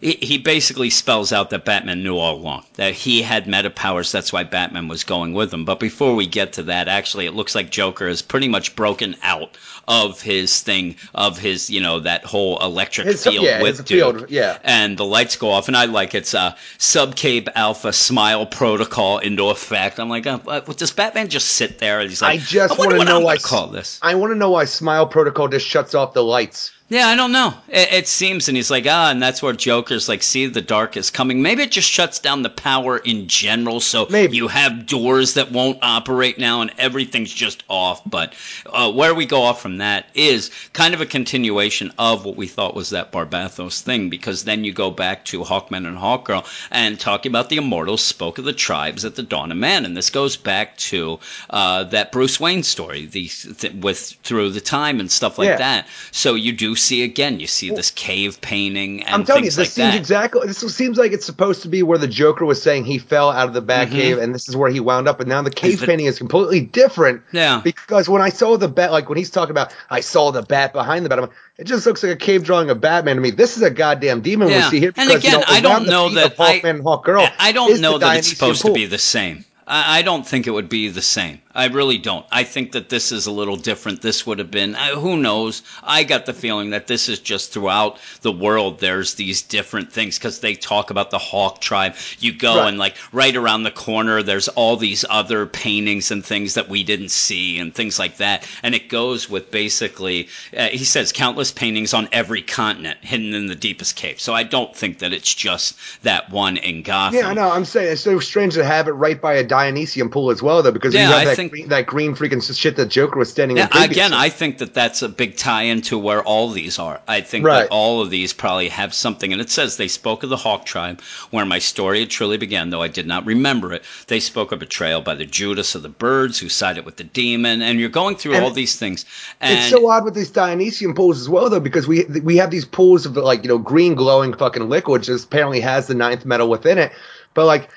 he 0.00 0.38
basically 0.38 0.90
spells 0.90 1.32
out 1.32 1.50
that 1.50 1.64
Batman 1.64 2.02
knew 2.02 2.16
all 2.16 2.36
along 2.36 2.64
that 2.74 2.94
he 2.94 3.22
had 3.22 3.46
meta 3.46 3.70
powers. 3.70 4.12
That's 4.12 4.32
why 4.32 4.44
Batman 4.44 4.88
was 4.88 5.04
going 5.04 5.32
with 5.32 5.52
him. 5.52 5.64
But 5.64 5.80
before 5.80 6.14
we 6.14 6.26
get 6.26 6.54
to 6.54 6.62
that, 6.64 6.88
actually, 6.88 7.26
it 7.26 7.34
looks 7.34 7.54
like 7.54 7.70
Joker 7.70 8.06
is 8.06 8.22
pretty 8.22 8.48
much 8.48 8.76
broken 8.76 9.16
out 9.22 9.56
of 9.88 10.20
his 10.20 10.60
thing 10.60 10.94
of 11.14 11.38
his 11.38 11.70
you 11.70 11.80
know 11.80 11.98
that 12.00 12.24
whole 12.24 12.58
electric 12.58 13.06
his, 13.06 13.24
field 13.24 13.44
yeah, 13.44 13.62
with 13.62 13.84
Duke. 13.84 14.18
Field, 14.18 14.30
yeah. 14.30 14.58
And 14.62 14.96
the 14.96 15.04
lights 15.04 15.36
go 15.36 15.50
off, 15.50 15.66
and 15.66 15.76
I 15.76 15.86
like 15.86 16.14
it's 16.14 16.34
a 16.34 16.56
subcape 16.78 17.48
alpha 17.54 17.92
smile 17.92 18.46
protocol 18.46 19.18
into 19.18 19.48
effect. 19.48 19.98
I'm 19.98 20.08
like, 20.08 20.26
uh, 20.26 20.60
does 20.60 20.92
Batman 20.92 21.28
just 21.28 21.48
sit 21.48 21.78
there? 21.78 22.00
And 22.00 22.08
he's 22.08 22.22
like, 22.22 22.40
I 22.40 22.42
just 22.42 22.78
want 22.78 22.92
to 22.92 23.04
know 23.04 23.20
why 23.20 23.38
call 23.38 23.68
this. 23.68 23.98
I 24.02 24.14
want 24.14 24.30
to 24.32 24.36
know 24.36 24.50
why 24.50 24.66
smile 24.66 25.06
protocol 25.06 25.48
just 25.48 25.66
shuts 25.66 25.94
off 25.94 26.12
the 26.12 26.22
lights. 26.22 26.70
Yeah, 26.90 27.08
I 27.08 27.16
don't 27.16 27.32
know. 27.32 27.52
It, 27.68 27.92
it, 27.92 28.08
seems, 28.08 28.48
and 28.48 28.56
he's 28.56 28.70
like, 28.70 28.86
ah, 28.88 29.10
and 29.10 29.22
that's 29.22 29.42
where 29.42 29.52
Joker's 29.52 30.08
like, 30.08 30.22
see, 30.22 30.46
the 30.46 30.62
dark 30.62 30.96
is 30.96 31.10
coming. 31.10 31.42
Maybe 31.42 31.62
it 31.62 31.70
just 31.70 31.90
shuts 31.90 32.18
down 32.18 32.42
the 32.42 32.48
power 32.48 32.96
in 32.96 33.28
general, 33.28 33.80
so 33.80 34.06
Maybe. 34.08 34.38
you 34.38 34.48
have 34.48 34.86
doors 34.86 35.34
that 35.34 35.52
won't 35.52 35.78
operate 35.82 36.38
now, 36.38 36.62
and 36.62 36.72
everything's 36.78 37.30
just 37.30 37.62
off. 37.68 38.00
But 38.06 38.32
uh, 38.64 38.90
where 38.90 39.14
we 39.14 39.26
go 39.26 39.42
off 39.42 39.60
from 39.60 39.76
that 39.78 40.06
is 40.14 40.50
kind 40.72 40.94
of 40.94 41.02
a 41.02 41.06
continuation 41.06 41.92
of 41.98 42.24
what 42.24 42.36
we 42.36 42.46
thought 42.46 42.74
was 42.74 42.88
that 42.90 43.12
Barbatos 43.12 43.82
thing, 43.82 44.08
because 44.08 44.44
then 44.44 44.64
you 44.64 44.72
go 44.72 44.90
back 44.90 45.26
to 45.26 45.44
Hawkman 45.44 45.86
and 45.86 45.98
Hawkgirl 45.98 46.46
and 46.70 46.98
talking 46.98 47.30
about 47.30 47.50
the 47.50 47.58
Immortals 47.58 48.02
spoke 48.02 48.38
of 48.38 48.46
the 48.46 48.54
tribes 48.54 49.04
at 49.04 49.14
the 49.14 49.22
dawn 49.22 49.52
of 49.52 49.58
man, 49.58 49.84
and 49.84 49.94
this 49.94 50.08
goes 50.08 50.38
back 50.38 50.74
to 50.78 51.20
uh, 51.50 51.84
that 51.84 52.12
Bruce 52.12 52.40
Wayne 52.40 52.62
story, 52.62 53.04
the 53.04 53.28
th- 53.28 53.74
with 53.74 54.16
through 54.22 54.48
the 54.48 54.60
time 54.62 55.00
and 55.00 55.10
stuff 55.10 55.36
like 55.36 55.48
yeah. 55.48 55.56
that. 55.58 55.88
So 56.12 56.34
you 56.34 56.52
do 56.52 56.76
see 56.78 57.02
again. 57.02 57.40
You 57.40 57.46
see 57.46 57.70
this 57.70 57.90
cave 57.90 58.40
painting. 58.40 59.02
And 59.02 59.14
I'm 59.14 59.24
telling 59.24 59.44
you, 59.44 59.50
this 59.50 59.58
like 59.58 59.68
seems 59.68 59.92
that. 59.92 59.98
exactly. 59.98 60.46
This 60.46 60.58
seems 60.74 60.96
like 60.96 61.12
it's 61.12 61.26
supposed 61.26 61.60
to 61.62 61.68
be 61.68 61.82
where 61.82 61.98
the 61.98 62.08
Joker 62.08 62.46
was 62.46 62.62
saying 62.62 62.86
he 62.86 62.98
fell 62.98 63.30
out 63.30 63.48
of 63.48 63.54
the 63.54 63.62
Batcave, 63.62 63.90
mm-hmm. 63.90 64.20
and 64.20 64.34
this 64.34 64.48
is 64.48 64.56
where 64.56 64.70
he 64.70 64.80
wound 64.80 65.08
up. 65.08 65.20
And 65.20 65.28
now 65.28 65.42
the 65.42 65.50
cave 65.50 65.82
painting 65.84 66.06
is 66.06 66.16
completely 66.18 66.60
different. 66.60 67.22
Yeah. 67.32 67.60
Because 67.62 68.08
when 68.08 68.22
I 68.22 68.30
saw 68.30 68.56
the 68.56 68.68
bat, 68.68 68.92
like 68.92 69.08
when 69.08 69.18
he's 69.18 69.30
talking 69.30 69.50
about, 69.50 69.74
I 69.90 70.00
saw 70.00 70.30
the 70.30 70.42
bat 70.42 70.72
behind 70.72 71.04
the 71.04 71.08
bat. 71.10 71.20
Like, 71.20 71.30
it 71.58 71.64
just 71.64 71.84
looks 71.86 72.02
like 72.02 72.12
a 72.12 72.16
cave 72.16 72.44
drawing 72.44 72.70
of 72.70 72.80
Batman 72.80 73.16
to 73.16 73.22
me. 73.22 73.30
This 73.30 73.56
is 73.56 73.62
a 73.62 73.70
goddamn 73.70 74.20
demon 74.20 74.48
yeah. 74.48 74.66
we 74.66 74.70
see 74.70 74.80
here. 74.80 74.92
Because, 74.92 75.10
and 75.10 75.18
again, 75.18 75.32
you 75.32 75.38
know, 75.38 75.44
I 75.48 75.60
don't 75.60 75.86
know 75.86 76.08
that 76.10 76.36
Hawkman 76.36 76.64
I, 76.64 76.68
and 76.68 76.84
Hawkgirl. 76.84 77.32
I 77.38 77.52
don't 77.52 77.80
know 77.80 77.98
that 77.98 78.18
it's 78.18 78.28
supposed 78.28 78.62
to 78.62 78.72
be 78.72 78.86
the 78.86 78.98
same. 78.98 79.44
I, 79.68 79.98
I 79.98 80.02
don't 80.02 80.26
think 80.26 80.46
it 80.46 80.50
would 80.50 80.68
be 80.68 80.88
the 80.88 81.02
same. 81.02 81.40
I 81.54 81.66
really 81.66 81.98
don't. 81.98 82.24
I 82.30 82.44
think 82.44 82.72
that 82.72 82.88
this 82.88 83.10
is 83.10 83.26
a 83.26 83.32
little 83.32 83.56
different. 83.56 84.00
This 84.00 84.24
would 84.26 84.38
have 84.38 84.50
been, 84.50 84.76
uh, 84.76 84.94
who 84.94 85.16
knows? 85.16 85.62
I 85.82 86.04
got 86.04 86.24
the 86.24 86.32
feeling 86.32 86.70
that 86.70 86.86
this 86.86 87.08
is 87.08 87.18
just 87.18 87.52
throughout 87.52 87.98
the 88.22 88.30
world, 88.30 88.78
there's 88.78 89.14
these 89.14 89.42
different 89.42 89.92
things 89.92 90.18
because 90.18 90.38
they 90.38 90.54
talk 90.54 90.90
about 90.90 91.10
the 91.10 91.18
Hawk 91.18 91.60
tribe. 91.60 91.96
You 92.20 92.32
go 92.32 92.58
right. 92.58 92.68
and, 92.68 92.78
like, 92.78 92.96
right 93.12 93.34
around 93.34 93.64
the 93.64 93.72
corner, 93.72 94.22
there's 94.22 94.46
all 94.48 94.76
these 94.76 95.04
other 95.10 95.46
paintings 95.46 96.12
and 96.12 96.24
things 96.24 96.54
that 96.54 96.68
we 96.68 96.84
didn't 96.84 97.10
see 97.10 97.58
and 97.58 97.74
things 97.74 97.98
like 97.98 98.18
that. 98.18 98.48
And 98.62 98.74
it 98.74 98.88
goes 98.88 99.28
with 99.28 99.50
basically, 99.50 100.28
uh, 100.56 100.68
he 100.68 100.84
says, 100.84 101.10
countless 101.10 101.50
paintings 101.50 101.92
on 101.92 102.08
every 102.12 102.42
continent 102.42 102.98
hidden 103.02 103.34
in 103.34 103.46
the 103.46 103.56
deepest 103.56 103.96
cave. 103.96 104.20
So 104.20 104.32
I 104.32 104.44
don't 104.44 104.76
think 104.76 105.00
that 105.00 105.12
it's 105.12 105.34
just 105.34 105.76
that 106.04 106.30
one 106.30 106.56
in 106.56 106.82
Gotham. 106.82 107.18
Yeah, 107.18 107.28
I 107.28 107.34
know. 107.34 107.50
I'm 107.50 107.64
saying 107.64 107.92
it's 107.92 108.02
so 108.02 108.20
strange 108.20 108.54
to 108.54 108.64
have 108.64 108.86
it 108.86 108.92
right 108.92 109.20
by 109.20 109.34
a 109.34 109.44
Dionysium 109.58 110.10
pool 110.10 110.30
as 110.30 110.42
well, 110.42 110.62
though, 110.62 110.70
because 110.70 110.94
yeah, 110.94 111.08
you 111.08 111.12
have 111.12 111.22
I 111.22 111.24
that 111.26 111.36
think 111.36 111.52
green, 111.52 111.68
that 111.68 111.86
green 111.86 112.14
freaking 112.14 112.56
shit 112.56 112.76
that 112.76 112.88
Joker 112.88 113.18
was 113.18 113.30
standing. 113.30 113.56
Yeah, 113.56 113.68
again, 113.72 114.12
I 114.12 114.28
think 114.28 114.58
that 114.58 114.74
that's 114.74 115.02
a 115.02 115.08
big 115.08 115.36
tie-in 115.36 115.82
to 115.82 115.98
where 115.98 116.22
all 116.22 116.50
these 116.50 116.78
are. 116.78 117.00
I 117.08 117.20
think 117.20 117.44
right. 117.44 117.62
that 117.62 117.70
all 117.70 118.00
of 118.00 118.10
these 118.10 118.32
probably 118.32 118.68
have 118.68 118.94
something, 118.94 119.32
and 119.32 119.40
it 119.40 119.50
says 119.50 119.76
they 119.76 119.88
spoke 119.88 120.22
of 120.22 120.30
the 120.30 120.36
Hawk 120.36 120.64
tribe, 120.64 121.00
where 121.30 121.44
my 121.44 121.58
story 121.58 122.00
had 122.00 122.10
truly 122.10 122.36
began, 122.36 122.70
though 122.70 122.82
I 122.82 122.88
did 122.88 123.06
not 123.06 123.26
remember 123.26 123.72
it. 123.72 123.82
They 124.06 124.20
spoke 124.20 124.52
of 124.52 124.60
betrayal 124.60 125.00
by 125.00 125.14
the 125.14 125.26
Judas 125.26 125.74
of 125.74 125.82
the 125.82 125.88
birds 125.88 126.38
who 126.38 126.48
sided 126.48 126.84
with 126.84 126.96
the 126.96 127.04
demon, 127.04 127.62
and 127.62 127.80
you're 127.80 127.88
going 127.88 128.16
through 128.16 128.34
and 128.34 128.44
all 128.44 128.50
these 128.50 128.76
things. 128.76 129.04
And 129.40 129.58
it's 129.58 129.70
so 129.70 129.88
odd 129.88 130.04
with 130.04 130.14
these 130.14 130.30
Dionysium 130.30 130.94
pools 130.94 131.20
as 131.20 131.28
well, 131.28 131.50
though, 131.50 131.60
because 131.60 131.88
we 131.88 132.04
we 132.04 132.36
have 132.36 132.50
these 132.50 132.64
pools 132.64 133.06
of 133.06 133.16
like 133.16 133.42
you 133.42 133.48
know 133.48 133.58
green 133.58 133.94
glowing 133.94 134.34
fucking 134.34 134.68
liquid, 134.68 135.08
which 135.08 135.24
apparently 135.24 135.60
has 135.60 135.86
the 135.86 135.94
ninth 135.94 136.24
metal 136.24 136.48
within 136.48 136.78
it, 136.78 136.92
but 137.34 137.46
like 137.46 137.68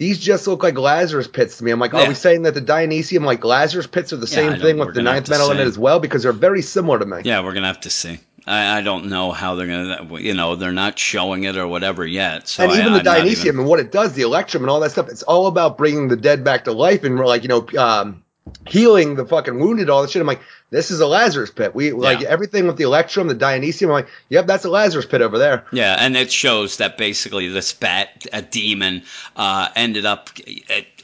these 0.00 0.18
just 0.18 0.46
look 0.46 0.62
like 0.62 0.78
Lazarus 0.78 1.28
pits 1.28 1.58
to 1.58 1.64
me. 1.64 1.70
I'm 1.70 1.78
like, 1.78 1.92
yeah. 1.92 2.06
are 2.06 2.08
we 2.08 2.14
saying 2.14 2.44
that 2.44 2.54
the 2.54 2.62
Dionysium, 2.62 3.22
like 3.22 3.44
Lazarus 3.44 3.86
pits, 3.86 4.14
are 4.14 4.16
the 4.16 4.26
yeah, 4.26 4.34
same 4.34 4.58
thing 4.58 4.78
with 4.78 4.94
the 4.94 5.02
ninth 5.02 5.28
metal 5.28 5.50
in 5.50 5.58
it 5.58 5.66
as 5.66 5.78
well? 5.78 6.00
Because 6.00 6.22
they're 6.22 6.32
very 6.32 6.62
similar 6.62 6.98
to 6.98 7.04
me. 7.04 7.18
Yeah, 7.22 7.44
we're 7.44 7.52
gonna 7.52 7.66
have 7.66 7.82
to 7.82 7.90
see. 7.90 8.18
I, 8.46 8.78
I, 8.78 8.80
don't 8.80 9.10
know 9.10 9.30
how 9.30 9.56
they're 9.56 9.66
gonna, 9.66 10.18
you 10.18 10.32
know, 10.32 10.56
they're 10.56 10.72
not 10.72 10.98
showing 10.98 11.44
it 11.44 11.58
or 11.58 11.68
whatever 11.68 12.06
yet. 12.06 12.48
So 12.48 12.64
and 12.64 12.72
even 12.72 12.94
I, 12.94 12.98
the 13.02 13.10
Dionysium 13.10 13.44
even... 13.44 13.58
and 13.60 13.68
what 13.68 13.78
it 13.78 13.92
does, 13.92 14.14
the 14.14 14.22
Electrum 14.22 14.62
and 14.62 14.70
all 14.70 14.80
that 14.80 14.92
stuff, 14.92 15.10
it's 15.10 15.22
all 15.24 15.46
about 15.48 15.76
bringing 15.76 16.08
the 16.08 16.16
dead 16.16 16.44
back 16.44 16.64
to 16.64 16.72
life 16.72 17.04
and 17.04 17.18
we're 17.18 17.26
like 17.26 17.42
you 17.42 17.48
know, 17.48 17.68
um, 17.78 18.24
healing 18.66 19.16
the 19.16 19.26
fucking 19.26 19.58
wounded, 19.58 19.90
all 19.90 20.00
that 20.00 20.10
shit. 20.10 20.22
I'm 20.22 20.26
like, 20.26 20.40
this 20.70 20.90
is 20.90 21.00
a 21.00 21.06
Lazarus 21.06 21.50
pit. 21.50 21.74
We 21.74 21.92
like 21.92 22.20
Yeah. 22.20 22.28
everything 22.28 22.66
with 22.66 22.76
the 22.76 22.84
Electrum, 22.84 23.28
the 23.28 23.34
Dionysium. 23.34 23.84
I'm 23.86 23.90
like, 23.90 24.08
yep, 24.28 24.46
that's 24.46 24.64
a 24.64 24.70
Lazarus 24.70 25.06
pit 25.06 25.20
over 25.20 25.36
there. 25.38 25.64
Yeah, 25.72 25.96
and 25.98 26.16
it 26.16 26.30
shows 26.32 26.76
that 26.78 26.96
basically 26.96 27.48
this 27.48 27.72
bat, 27.72 28.26
a 28.32 28.42
demon, 28.42 29.02
uh, 29.36 29.68
ended 29.76 30.06
up. 30.06 30.30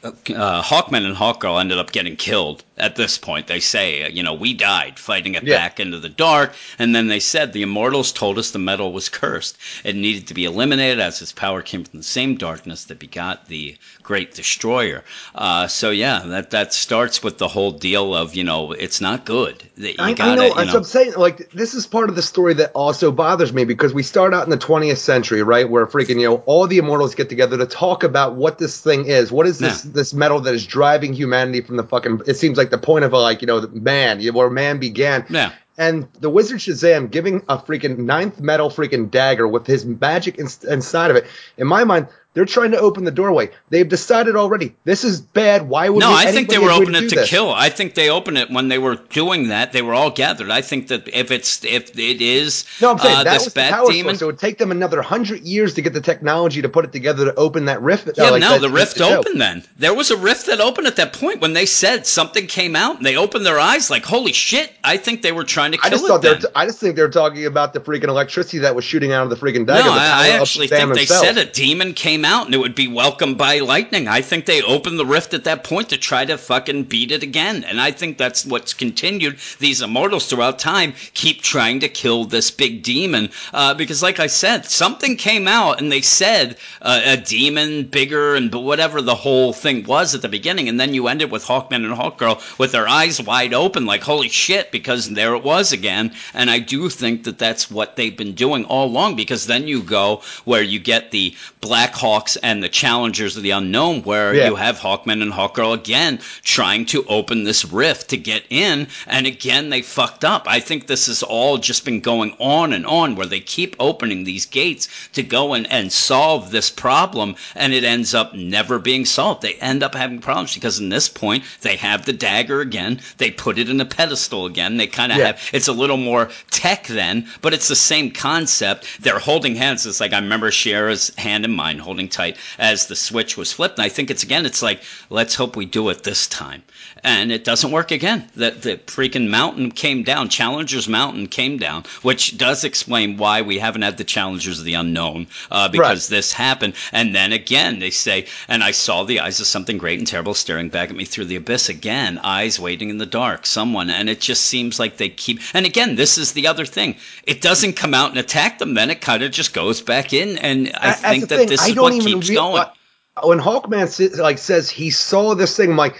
Uh, 0.05 0.63
Hawkman 0.63 1.05
and 1.05 1.17
Hawkgirl 1.17 1.59
ended 1.61 1.79
up 1.79 1.91
getting 1.91 2.15
killed. 2.15 2.63
At 2.79 2.95
this 2.95 3.19
point, 3.19 3.49
they 3.49 3.59
say, 3.59 4.09
you 4.11 4.23
know, 4.23 4.35
we 4.35 4.53
died 4.55 4.99
fighting 5.01 5.35
it 5.35 5.43
Yeah. 5.43 5.57
back 5.57 5.81
into 5.81 5.99
the 5.99 6.11
dark, 6.11 6.53
and 6.79 6.95
then 6.95 7.09
they 7.09 7.19
said 7.19 7.53
the 7.53 7.63
Immortals 7.63 8.13
told 8.13 8.39
us 8.39 8.51
the 8.53 8.59
metal 8.61 8.93
was 8.93 9.09
cursed. 9.09 9.57
It 9.83 9.97
needed 9.97 10.29
to 10.29 10.35
be 10.35 10.45
eliminated 10.45 11.01
as 11.01 11.21
its 11.23 11.33
power 11.33 11.61
came 11.63 11.83
from 11.83 11.99
the 11.99 12.05
same 12.05 12.37
darkness 12.37 12.85
that 12.85 12.99
begot 13.01 13.49
the 13.49 13.79
Great 14.03 14.35
Destroyer. 14.35 15.03
Uh, 15.35 15.67
so 15.67 15.91
yeah, 15.91 16.21
that 16.27 16.51
that 16.51 16.73
starts 16.73 17.23
with 17.25 17.39
the 17.39 17.49
whole 17.49 17.73
deal 17.73 18.15
of 18.15 18.37
you 18.37 18.45
know 18.45 18.73
it's 18.73 19.01
not 19.01 19.25
good. 19.25 19.56
That 19.77 19.91
you 19.91 19.95
I, 19.99 20.13
gotta, 20.13 20.31
I 20.31 20.35
know. 20.35 20.45
you 20.47 20.55
That's 20.55 20.69
what 20.69 20.77
I'm 20.77 20.85
saying. 20.85 21.15
Like, 21.17 21.51
this 21.53 21.75
is 21.75 21.87
part 21.87 22.09
of 22.09 22.17
the 22.17 22.23
story 22.23 22.55
that 22.55 22.73
also 22.73 23.13
bothers 23.13 23.53
me 23.53 23.65
because 23.65 23.93
we 23.93 24.03
start 24.03 24.35
out 24.35 24.45
in 24.45 24.51
the 24.51 24.59
20th 24.59 24.99
century, 24.99 25.43
right, 25.43 25.69
where 25.69 25.87
freaking 25.87 26.21
you 26.21 26.29
know 26.29 26.37
all 26.47 26.67
the 26.67 26.79
immortals 26.79 27.15
get 27.15 27.29
together 27.29 27.59
to 27.59 27.67
talk 27.67 28.05
about 28.05 28.35
what 28.35 28.59
this 28.59 28.81
thing 28.81 29.07
is. 29.07 29.31
What 29.31 29.47
is 29.47 29.59
this 29.59 29.83
this 29.83 30.15
metal 30.15 30.41
that 30.41 30.55
is 30.55 30.67
driving 30.67 31.13
humanity 31.13 31.61
from 31.61 31.77
the 31.77 31.85
fucking? 31.85 32.23
It 32.27 32.37
seems 32.37 32.59
like 32.59 32.71
the 32.71 32.79
point 32.79 33.05
of 33.05 33.13
a, 33.13 33.19
like 33.19 33.43
you 33.43 33.47
know 33.47 33.67
man, 33.73 34.25
where 34.33 34.51
man 34.51 34.79
began. 34.79 35.27
Yeah. 35.29 35.53
And 35.79 36.09
the 36.21 36.31
wizard 36.31 36.61
Shazam 36.61 37.11
giving 37.11 37.43
a 37.49 37.59
freaking 37.59 37.99
ninth 37.99 38.41
metal 38.41 38.71
freaking 38.71 39.11
dagger 39.11 39.47
with 39.47 39.67
his 39.67 39.85
magic 39.85 40.39
in, 40.39 40.49
inside 40.69 41.11
of 41.11 41.17
it. 41.17 41.27
In 41.59 41.67
my 41.67 41.85
mind, 41.85 42.09
they're 42.37 42.45
trying 42.45 42.71
to 42.73 42.79
open 42.79 43.05
the 43.05 43.11
doorway. 43.11 43.49
They've 43.71 43.89
decided 43.89 44.37
already 44.37 44.75
this 44.85 45.05
is 45.05 45.23
bad. 45.23 45.69
Why 45.71 45.89
would 45.89 46.01
No, 46.01 46.13
I 46.15 46.31
think 46.33 46.51
they 46.51 46.59
were 46.59 46.71
opening 46.71 47.05
it 47.05 47.09
to 47.09 47.15
this? 47.17 47.31
kill. 47.31 47.51
I 47.51 47.71
think 47.71 47.95
they 47.95 48.11
opened 48.11 48.37
it 48.37 48.51
when 48.51 48.69
they 48.69 48.77
were 48.77 48.97
doing 48.97 49.49
that. 49.49 49.73
They 49.73 49.81
were 49.81 49.95
all 49.95 50.11
gathered. 50.11 50.51
I 50.51 50.61
think 50.61 50.89
that 50.89 51.09
if 51.09 51.31
it's 51.31 51.65
if 51.65 51.99
it 51.99 52.21
is 52.21 52.67
No, 52.83 52.91
I'm 52.93 52.99
saying 52.99 53.17
uh, 53.17 53.25
that 53.25 53.33
this 53.33 53.45
was 53.47 53.55
the 53.55 53.61
power 53.71 53.91
demon. 53.91 54.11
source. 54.17 54.19
So 54.21 54.27
it 54.27 54.33
would 54.33 54.39
take 54.39 54.59
them 54.59 54.71
another 54.71 55.01
hundred 55.01 55.41
years 55.45 55.73
to 55.75 55.81
get 55.83 55.95
the 55.95 56.01
technology 56.03 56.61
to 56.61 56.69
put 56.69 56.85
it 56.85 56.93
together 56.93 57.25
to 57.25 57.35
open 57.37 57.65
that 57.65 57.81
rift. 57.81 58.11
yeah, 58.19 58.25
uh, 58.25 58.31
like 58.33 58.41
no, 58.43 58.59
the 58.59 58.69
rift 58.69 59.01
opened 59.01 59.41
then. 59.41 59.65
There 59.79 59.95
was 59.95 60.11
a 60.11 60.17
rift 60.19 60.45
that 60.47 60.61
opened 60.61 60.87
at 60.89 60.97
that 60.97 61.15
point 61.15 61.41
when 61.41 61.55
they 61.55 61.65
said 61.65 62.07
something 62.07 62.47
came 62.47 62.77
out 62.77 62.97
and 62.99 63.07
they 63.07 63.17
opened 63.17 63.47
their 63.47 63.59
eyes 63.59 63.89
like, 63.91 64.05
holy 64.05 64.35
shit! 64.35 64.73
I 64.85 64.99
think 64.99 65.23
they 65.23 65.33
were 65.33 65.45
trying 65.45 65.73
to 65.73 65.79
kill 65.79 65.87
I 65.87 65.91
just 65.91 66.05
it 66.05 66.09
thought 66.09 66.21
they 66.21 66.29
were. 66.29 66.35
then. 66.35 66.43
T- 66.43 66.49
I 66.55 66.67
just 66.67 66.81
think 66.81 66.97
they 66.97 67.03
were 67.03 67.09
talking 67.09 67.47
about 67.47 67.73
the 67.73 67.81
freaking 67.81 68.09
electricity 68.09 68.59
that 68.59 68.75
was 68.75 68.85
shooting 68.85 69.13
out 69.13 69.23
of 69.25 69.31
the 69.31 69.37
freaking 69.37 69.67
dagger. 69.67 69.85
no, 69.85 69.93
I, 69.93 70.27
I 70.27 70.29
actually 70.41 70.67
think 70.69 70.93
they 70.93 71.01
himself. 71.01 71.25
said 71.25 71.39
a 71.39 71.47
demon 71.47 71.95
came 71.95 72.26
out 72.27 72.47
and 72.47 72.55
it 72.55 72.59
would 72.59 72.75
be 72.75 72.89
welcomed 72.89 73.39
by 73.39 73.61
lightning. 73.61 74.09
I 74.09 74.21
think 74.21 74.45
they 74.45 74.61
opened 74.61 74.99
the 74.99 75.07
rift 75.07 75.33
at 75.33 75.45
that 75.45 75.65
point 75.65 75.89
to 75.91 75.97
try 75.97 76.25
to 76.25 76.37
fucking 76.37 76.85
beat 76.85 77.13
it 77.13 77.23
again. 77.23 77.65
And 77.65 77.81
I 77.81 77.93
think 77.93 78.19
that's 78.19 78.45
what's 78.45 78.75
continued. 78.75 79.39
These 79.59 79.81
immortals 79.81 80.27
throughout 80.27 80.59
time 80.59 80.93
keep 81.15 81.41
trying 81.41 81.81
to 81.81 81.89
kill 81.89 82.25
this 82.25 82.51
big 82.51 82.83
demon. 82.83 83.31
Uh, 83.55 83.73
because, 83.75 84.03
like 84.03 84.21
I 84.21 84.27
said, 84.27 84.67
something 84.67 85.17
came 85.17 85.47
out 85.49 85.81
and 85.81 85.91
they 85.91 86.03
said 86.03 86.57
uh, 86.83 87.01
a 87.05 87.17
demon 87.17 87.85
bigger 87.85 88.35
and 88.35 88.53
whatever 88.53 89.01
the 89.01 89.15
whole 89.15 89.53
thing 89.53 89.85
was 89.85 90.15
at 90.15 90.23
the 90.23 90.29
beginning. 90.29 90.69
And 90.69 90.79
then 90.81 90.93
you 90.93 91.09
ended 91.09 91.31
with 91.31 91.45
Hawkman 91.45 91.85
and 91.85 91.95
Hawkgirl 91.95 92.59
with 92.59 92.73
their 92.73 92.89
eyes 92.89 93.23
wide 93.23 93.55
open, 93.55 93.87
like, 93.87 94.03
holy 94.03 94.29
shit, 94.29 94.73
because 94.73 95.09
there 95.11 95.35
it 95.35 95.45
was 95.45 95.73
again. 95.73 96.13
And 96.35 96.51
I 96.51 96.59
do 96.59 96.91
think 96.91 97.25
that 97.25 97.39
that's 97.39 97.71
what 97.71 97.97
they've 97.97 98.17
been 98.17 98.35
doing 98.35 98.65
all 98.65 98.87
along 98.87 99.17
because 99.17 99.47
then 99.47 99.69
you 99.69 99.83
go 99.83 100.23
where 100.45 100.63
you 100.63 100.79
get 100.79 101.11
the 101.11 101.35
Black 101.61 101.95
Hawks 102.17 102.37
and 102.37 102.63
the 102.63 102.69
challengers 102.71 103.37
of 103.37 103.43
the 103.43 103.51
unknown, 103.51 104.01
where 104.03 104.35
Yeah. 104.35 104.47
you 104.47 104.55
have 104.57 104.79
Hawkman 104.79 105.21
and 105.21 105.35
Hawkgirl 105.35 105.75
again 105.75 106.19
trying 106.43 106.87
to 106.87 107.05
open 107.09 107.45
this 107.45 107.63
rift 107.63 108.09
to 108.09 108.17
get 108.17 108.45
in, 108.49 108.89
and 109.07 109.27
again 109.27 109.69
they 109.69 109.83
fucked 109.83 110.25
up. 110.25 110.47
I 110.49 110.61
think 110.61 110.87
this 110.87 111.09
has 111.09 111.23
all 111.23 111.59
just 111.59 111.85
been 111.85 112.01
going 112.01 112.35
on 112.39 112.73
and 112.73 112.87
on, 112.87 113.17
where 113.17 113.27
they 113.27 113.41
keep 113.41 113.77
opening 113.79 114.25
these 114.25 114.47
gates 114.47 114.89
to 115.13 115.23
go 115.23 115.53
and, 115.53 115.71
and 115.71 115.93
solve 115.93 116.51
this 116.53 116.71
problem, 116.71 117.37
and 117.55 117.75
it 117.75 117.85
ends 117.85 118.15
up 118.15 118.33
never 118.35 118.79
being 118.79 119.05
solved. 119.05 119.43
They 119.43 119.55
end 119.57 119.83
up 119.83 119.95
having 119.95 120.21
problems 120.21 120.55
because 120.55 120.79
in 120.81 120.89
this 120.89 121.11
point 121.11 121.45
they 121.61 121.77
have 121.77 122.07
the 122.07 122.15
dagger 122.15 122.63
again, 122.63 122.99
they 123.19 123.31
put 123.31 123.59
it 123.59 123.69
in 123.69 123.79
a 123.79 123.85
pedestal 123.85 124.47
again. 124.47 124.79
They 124.79 124.87
kind 124.87 125.13
of 125.13 125.19
Yeah. 125.19 125.27
have 125.27 125.41
it's 125.53 125.69
a 125.69 125.73
little 125.75 125.99
more 125.99 126.31
tech 126.51 126.87
then, 126.87 127.27
but 127.43 127.53
it's 127.53 127.69
the 127.69 127.77
same 127.77 128.11
concept. 128.11 128.87
They're 129.01 129.19
holding 129.19 129.55
hands. 129.55 129.85
It's 129.85 130.01
like 130.01 130.15
I 130.15 130.19
remember 130.19 130.51
Shara's 130.51 131.13
hand 131.19 131.45
in 131.45 131.53
mine 131.53 131.79
holding 131.79 132.06
tight 132.09 132.37
as 132.59 132.87
the 132.87 132.97
switch 132.97 133.37
was 133.37 133.53
flipped. 133.53 133.79
And 133.79 133.85
I 133.85 133.89
think 133.89 134.11
it's 134.11 134.23
again, 134.23 134.47
it's 134.47 134.63
like, 134.63 134.83
let's 135.11 135.35
hope 135.35 135.57
we 135.57 135.67
do 135.67 135.89
it 135.91 136.03
this 136.03 136.27
time. 136.27 136.63
And 137.05 137.31
it 137.31 137.45
doesn't 137.45 137.71
work 137.71 137.91
again. 137.91 138.29
The, 138.35 138.51
the 138.51 138.77
freaking 138.87 139.29
mountain 139.29 139.71
came 139.71 140.03
down. 140.03 140.29
Challengers 140.29 140.89
Mountain 140.89 141.29
came 141.29 141.59
down, 141.59 141.85
which 142.03 142.37
does 142.37 142.65
explain 142.65 143.17
why 143.17 143.43
we 143.43 143.59
haven't 143.59 143.83
had 143.83 143.97
the 143.97 144.05
Challengers 144.05 144.59
of 144.59 144.65
the 144.65 144.75
Unknown, 144.75 145.27
uh, 145.51 145.69
because 145.69 146.09
this 146.09 146.33
happened. 146.33 146.75
And 146.93 147.15
then 147.15 147.33
again, 147.33 147.79
they 147.79 147.91
say, 147.91 148.27
and 148.49 148.63
I 148.63 148.71
saw 148.71 149.05
the 149.05 149.21
eyes 149.21 149.41
of 149.41 149.47
something 149.47 149.79
great 149.79 149.99
and 149.99 150.07
terrible 150.07 150.35
staring 150.35 150.69
back 150.69 150.91
at 150.91 150.97
me 150.97 151.05
through 151.05 151.27
the 151.27 151.37
abyss 151.37 151.69
again, 151.69 152.19
eyes 152.19 152.59
waiting 152.59 152.91
in 152.91 152.99
the 152.99 153.07
dark, 153.07 153.47
someone. 153.47 153.91
And 153.91 154.09
it 154.09 154.21
just 154.21 154.45
seems 154.45 154.79
like 154.79 154.97
they 154.97 155.09
keep, 155.09 155.41
and 155.55 155.67
again, 155.67 155.97
this 155.97 156.19
is 156.19 156.33
the 156.33 156.49
other 156.49 156.65
thing. 156.65 156.97
It 157.25 157.41
doesn't 157.41 157.75
come 157.75 157.95
out 157.95 158.11
and 158.11 158.19
attack 158.19 158.59
them, 158.59 158.75
then 158.75 158.91
it 158.91 159.01
kind 159.01 159.23
of 159.23 159.31
just 159.31 159.53
goes 159.53 159.83
back 159.83 160.13
in. 160.13 160.39
And 160.39 160.73
I 160.75 160.89
That's 160.89 161.01
think 161.01 161.29
that 161.29 161.39
thing. 161.39 161.49
this 161.49 161.63
I 161.63 161.69
is 161.69 161.75
don't 161.93 162.01
even 162.03 162.13
keeps 162.21 162.29
real- 162.31 162.43
going. 162.53 162.63
uh, 162.63 163.27
When 163.27 163.39
Hawkman 163.41 164.19
like 164.19 164.39
says 164.39 164.69
he 164.71 164.91
saw 164.91 165.35
this 165.35 165.57
thing, 165.57 165.71
I'm 165.71 165.77
like, 165.77 165.97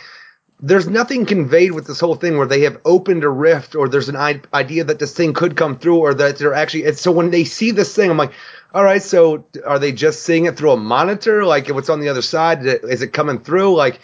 there's 0.61 0.89
nothing 0.89 1.27
conveyed 1.27 1.73
with 1.73 1.87
this 1.87 2.01
whole 2.01 2.15
thing 2.15 2.39
where 2.39 2.47
they 2.47 2.63
have 2.63 2.79
opened 2.85 3.25
a 3.25 3.29
rift 3.29 3.75
or 3.75 3.89
there's 3.89 4.09
an 4.09 4.17
I- 4.17 4.41
idea 4.55 4.85
that 4.85 4.99
this 4.99 5.13
thing 5.13 5.35
could 5.35 5.55
come 5.57 5.79
through 5.79 5.99
or 5.99 6.15
that 6.15 6.39
they're 6.39 6.55
actually. 6.55 6.91
So 6.95 7.13
when 7.13 7.31
they 7.31 7.45
see 7.45 7.73
this 7.73 7.95
thing, 7.95 8.11
I'm 8.11 8.17
like, 8.17 8.33
all 8.75 8.83
right, 8.85 9.03
so 9.03 9.45
are 9.67 9.79
they 9.79 9.93
just 9.93 10.23
seeing 10.23 10.47
it 10.47 10.57
through 10.57 10.73
a 10.73 10.77
monitor? 10.77 11.45
Like 11.45 11.69
what's 11.69 11.91
on 11.91 12.01
the 12.01 12.09
other 12.09 12.23
side? 12.23 12.65
Is 12.65 13.03
it 13.03 13.13
coming 13.13 13.39
through? 13.39 13.75
Like 13.77 14.01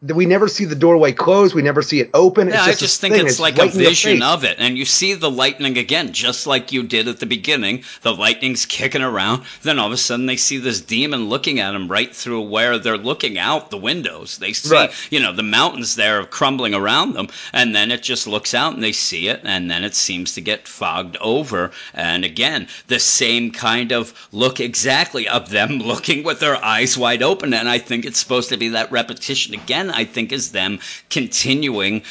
we 0.00 0.24
never 0.24 0.48
see 0.48 0.64
the 0.64 0.74
doorway 0.74 1.12
close. 1.12 1.54
We 1.54 1.60
never 1.62 1.82
see 1.82 2.00
it 2.00 2.10
open. 2.14 2.48
Yeah, 2.48 2.54
it's 2.54 2.62
I 2.62 2.70
just, 2.70 2.80
just 2.80 3.00
think 3.00 3.14
thing. 3.16 3.26
it's 3.26 3.38
like 3.40 3.58
a 3.58 3.68
vision 3.68 4.22
of 4.22 4.42
it. 4.44 4.56
And 4.58 4.78
you 4.78 4.84
see 4.86 5.12
the 5.14 5.30
lightning 5.30 5.76
again, 5.76 6.12
just 6.12 6.46
like 6.46 6.72
you 6.72 6.82
did 6.82 7.06
at 7.06 7.20
the 7.20 7.26
beginning. 7.26 7.84
The 8.02 8.14
lightning's 8.14 8.64
kicking 8.64 9.02
around. 9.02 9.44
Then 9.62 9.78
all 9.78 9.88
of 9.88 9.92
a 9.92 9.96
sudden 9.98 10.24
they 10.26 10.36
see 10.36 10.56
this 10.58 10.80
demon 10.80 11.28
looking 11.28 11.60
at 11.60 11.72
them 11.72 11.88
right 11.88 12.14
through 12.14 12.42
where 12.48 12.78
they're 12.78 12.96
looking 12.96 13.38
out 13.38 13.70
the 13.70 13.76
windows. 13.76 14.38
They 14.38 14.54
see, 14.54 14.70
Right. 14.74 14.90
you 15.10 15.20
know, 15.20 15.32
the 15.32 15.42
mountains 15.42 15.96
there 15.96 16.24
crumbling 16.24 16.74
around 16.74 17.12
them. 17.14 17.28
And 17.52 17.74
then 17.74 17.90
it 17.90 18.02
just 18.02 18.26
looks 18.26 18.54
out 18.54 18.72
and 18.74 18.82
they 18.82 18.92
see 18.92 19.28
it. 19.28 19.42
And 19.44 19.70
then 19.70 19.84
it 19.84 19.94
seems 19.94 20.32
to 20.34 20.40
get 20.40 20.66
fogged 20.66 21.18
over. 21.20 21.72
And 21.92 22.24
again, 22.24 22.68
the 22.86 22.98
same 23.00 23.50
kind 23.50 23.92
of 23.92 24.14
look 24.32 24.60
exactly 24.60 25.28
of 25.28 25.50
them 25.50 25.78
looking 25.84 26.24
with 26.24 26.40
their 26.40 26.62
eyes 26.64 26.96
wide 26.96 27.22
open. 27.22 27.52
And 27.52 27.68
I 27.68 27.78
think 27.78 28.06
it's 28.06 28.18
supposed 28.18 28.48
to 28.48 28.56
be 28.56 28.68
that 28.68 28.90
repetition 28.90 29.52
again, 29.54 29.73
I 29.90 30.04
think, 30.04 30.32
is 30.32 30.52
them 30.52 30.78
continuing, 31.10 32.02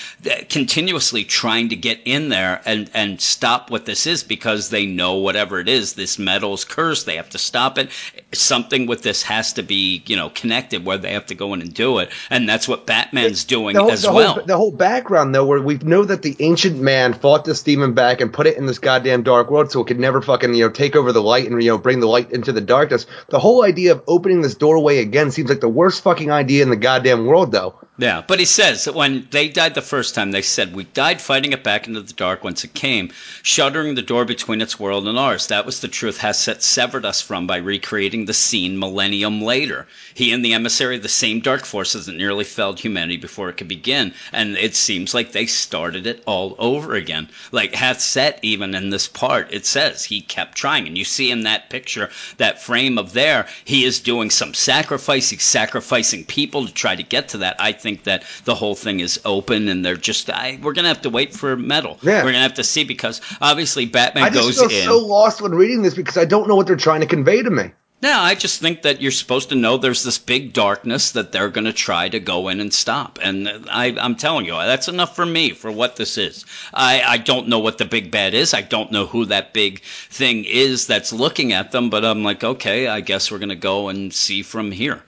continuously 0.50 1.24
trying 1.24 1.70
to 1.70 1.76
get 1.76 2.00
in 2.06 2.30
there 2.30 2.62
and, 2.66 2.90
and 2.94 3.20
stop 3.20 3.72
what 3.72 3.86
this 3.86 4.08
is 4.08 4.24
because 4.24 4.70
they 4.70 4.86
know 4.86 5.16
whatever 5.16 5.60
it 5.60 5.68
is, 5.68 5.94
this 5.94 6.20
metal's 6.20 6.66
cursed. 6.66 7.06
They 7.06 7.16
have 7.16 7.30
to 7.30 7.38
stop 7.38 7.78
it. 7.78 7.90
Something 8.34 8.88
with 8.88 9.02
this 9.02 9.24
has 9.24 9.54
to 9.54 9.64
be, 9.64 10.04
you 10.06 10.16
know, 10.16 10.30
connected 10.30 10.86
where 10.86 10.98
they 10.98 11.14
have 11.14 11.28
to 11.28 11.36
go 11.36 11.54
in 11.54 11.62
and 11.62 11.74
do 11.74 12.00
it. 12.00 12.10
And 12.30 12.48
that's 12.48 12.68
what 12.68 12.86
Batman's 12.86 13.44
doing 13.44 13.76
whole, 13.76 13.92
as 13.92 14.02
the 14.04 14.12
well. 14.12 14.34
Whole, 14.34 14.46
the 14.46 14.58
whole 14.58 14.72
background, 14.72 15.34
though, 15.34 15.46
where 15.46 15.62
we 15.62 15.78
know 15.78 16.04
that 16.04 16.22
the 16.22 16.36
ancient 16.40 16.80
man 16.80 17.14
fought 17.14 17.46
this 17.46 17.64
demon 17.64 17.94
back 17.94 18.22
and 18.22 18.34
put 18.34 18.48
it 18.48 18.58
in 18.58 18.66
this 18.66 18.80
goddamn 18.80 19.24
dark 19.24 19.50
world 19.50 19.72
so 19.72 19.82
it 19.82 19.88
could 19.88 20.00
never 20.00 20.22
fucking, 20.22 20.54
you 20.54 20.66
know, 20.66 20.72
take 20.72 20.96
over 20.96 21.12
the 21.12 21.22
light 21.22 21.50
and, 21.50 21.62
you 21.64 21.70
know, 21.70 21.78
bring 21.78 22.00
the 22.00 22.08
light 22.08 22.32
into 22.32 22.52
the 22.52 22.62
darkness. 22.62 23.06
The 23.30 23.40
whole 23.40 23.64
idea 23.64 23.94
of 23.94 24.04
opening 24.08 24.42
this 24.42 24.56
doorway 24.56 24.98
again 24.98 25.32
seems 25.32 25.50
like 25.50 25.62
the 25.62 25.70
worst 25.70 26.04
fucking 26.04 26.32
idea 26.32 26.64
in 26.64 26.70
the 26.70 26.76
goddamn 26.76 27.26
world, 27.26 27.53
though. 27.54 27.80
Yeah, 28.00 28.24
but 28.26 28.40
he 28.40 28.46
says 28.46 28.86
that 28.86 28.96
when 28.96 29.28
they 29.30 29.48
died 29.48 29.76
the 29.76 29.82
first 29.84 30.16
time, 30.16 30.32
they 30.32 30.42
said, 30.42 30.76
We 30.76 30.86
died 30.86 31.22
fighting 31.22 31.54
it 31.54 31.64
back 31.64 31.88
into 31.88 32.02
the 32.02 32.12
dark 32.14 32.44
whence 32.44 32.64
it 32.64 32.74
came, 32.74 33.12
shuttering 33.44 33.94
the 33.94 34.02
door 34.02 34.26
between 34.26 34.62
its 34.62 34.80
world 34.80 35.08
and 35.08 35.16
ours. 35.16 35.46
That 35.46 35.64
was 35.64 35.80
the 35.80 35.88
truth 35.88 36.18
Hath-Set 36.18 36.64
severed 36.64 37.06
us 37.06 37.22
from 37.22 37.46
by 37.46 37.58
recreating 37.58 38.26
the 38.26 38.34
scene 38.34 38.80
millennium 38.80 39.44
later. 39.44 39.88
He 40.16 40.32
and 40.32 40.44
the 40.44 40.54
emissary 40.54 40.98
the 40.98 41.08
same 41.08 41.40
dark 41.40 41.66
forces 41.66 42.08
that 42.08 42.16
nearly 42.16 42.44
felled 42.44 42.80
humanity 42.80 43.18
before 43.18 43.50
it 43.50 43.58
could 43.58 43.68
begin. 43.68 44.16
And 44.32 44.58
it 44.58 44.76
seems 44.76 45.14
like 45.14 45.32
they 45.32 45.46
started 45.46 46.08
it 46.08 46.24
all 46.26 46.56
over 46.58 46.96
again. 46.96 47.30
Like 47.52 47.76
Hath-Set, 47.76 48.40
even 48.42 48.74
in 48.74 48.90
this 48.90 49.08
part, 49.08 49.54
it 49.54 49.68
says 49.68 50.04
he 50.04 50.22
kept 50.22 50.58
trying. 50.58 50.88
And 50.88 50.98
you 50.98 51.06
see 51.06 51.30
in 51.30 51.44
that 51.44 51.70
picture, 51.70 52.10
that 52.38 52.60
frame 52.60 52.98
of 52.98 53.14
there, 53.14 53.48
he 53.66 53.84
is 53.84 54.00
doing 54.00 54.32
some 54.32 54.56
sacrifice. 54.56 55.30
He's 55.30 55.44
sacrificing 55.44 56.26
people 56.26 56.66
to 56.66 56.74
try 56.74 56.96
to 56.96 57.04
get 57.04 57.30
to 57.34 57.40
that. 57.40 57.58
I 57.60 57.72
think 57.72 58.04
that 58.06 58.24
the 58.46 58.56
whole 58.56 58.76
thing 58.76 59.00
is 59.00 59.20
open 59.26 59.68
and 59.68 59.86
they're 59.86 59.98
just, 59.98 60.30
I, 60.30 60.58
we're 60.62 60.74
going 60.74 60.84
to 60.84 60.90
have 60.90 61.02
to 61.02 61.10
wait 61.10 61.34
for 61.34 61.56
metal. 61.56 62.00
Yeah. 62.02 62.20
We're 62.20 62.32
going 62.32 62.36
to 62.36 62.40
have 62.40 62.56
to 62.56 62.64
see 62.64 62.84
because 62.84 63.22
obviously 63.42 63.86
Batman 63.86 64.24
I 64.24 64.30
just 64.30 64.60
goes 64.60 64.72
feel 64.72 64.80
in. 64.80 64.86
so 64.86 65.06
lost 65.06 65.42
when 65.42 65.54
reading 65.54 65.82
this 65.82 65.94
because 65.94 66.18
I 66.18 66.26
don't 66.26 66.48
know 66.48 66.56
what 66.56 66.68
they're 66.68 66.76
trying 66.76 67.02
to 67.02 67.08
convey 67.08 67.44
to 67.44 67.50
me. 67.50 67.72
No, 68.04 68.20
I 68.20 68.36
just 68.36 68.60
think 68.60 68.82
that 68.82 69.02
you're 69.02 69.12
supposed 69.12 69.48
to 69.48 69.56
know 69.56 69.78
there's 69.78 70.04
this 70.04 70.18
big 70.18 70.52
darkness 70.52 71.12
that 71.12 71.32
they're 71.32 71.48
going 71.48 71.64
to 71.64 71.72
try 71.72 72.10
to 72.10 72.20
go 72.20 72.50
in 72.50 72.60
and 72.60 72.74
stop. 72.74 73.18
And 73.24 73.48
I, 73.72 73.96
I'm 73.98 74.16
telling 74.16 74.46
you, 74.46 74.52
that's 74.52 74.90
enough 74.90 75.16
for 75.16 75.26
me 75.26 75.52
for 75.52 75.72
what 75.72 75.96
this 75.96 76.18
is. 76.18 76.46
I, 76.74 77.02
I 77.02 77.18
don't 77.18 77.48
know 77.48 77.60
what 77.60 77.78
the 77.78 77.86
big 77.86 78.12
bad 78.12 78.34
is. 78.34 78.54
I 78.54 78.60
don't 78.60 78.92
know 78.92 79.06
who 79.06 79.24
that 79.28 79.54
big 79.54 79.82
thing 79.84 80.44
is 80.44 80.86
that's 80.86 81.14
looking 81.14 81.54
at 81.54 81.72
them, 81.72 81.90
but 81.90 82.04
I'm 82.04 82.26
like, 82.26 82.44
okay, 82.44 82.88
I 82.88 83.00
guess 83.00 83.32
we're 83.32 83.40
going 83.40 83.48
to 83.48 83.56
go 83.56 83.88
and 83.88 84.14
see 84.14 84.42
from 84.42 84.74
here. 84.74 85.02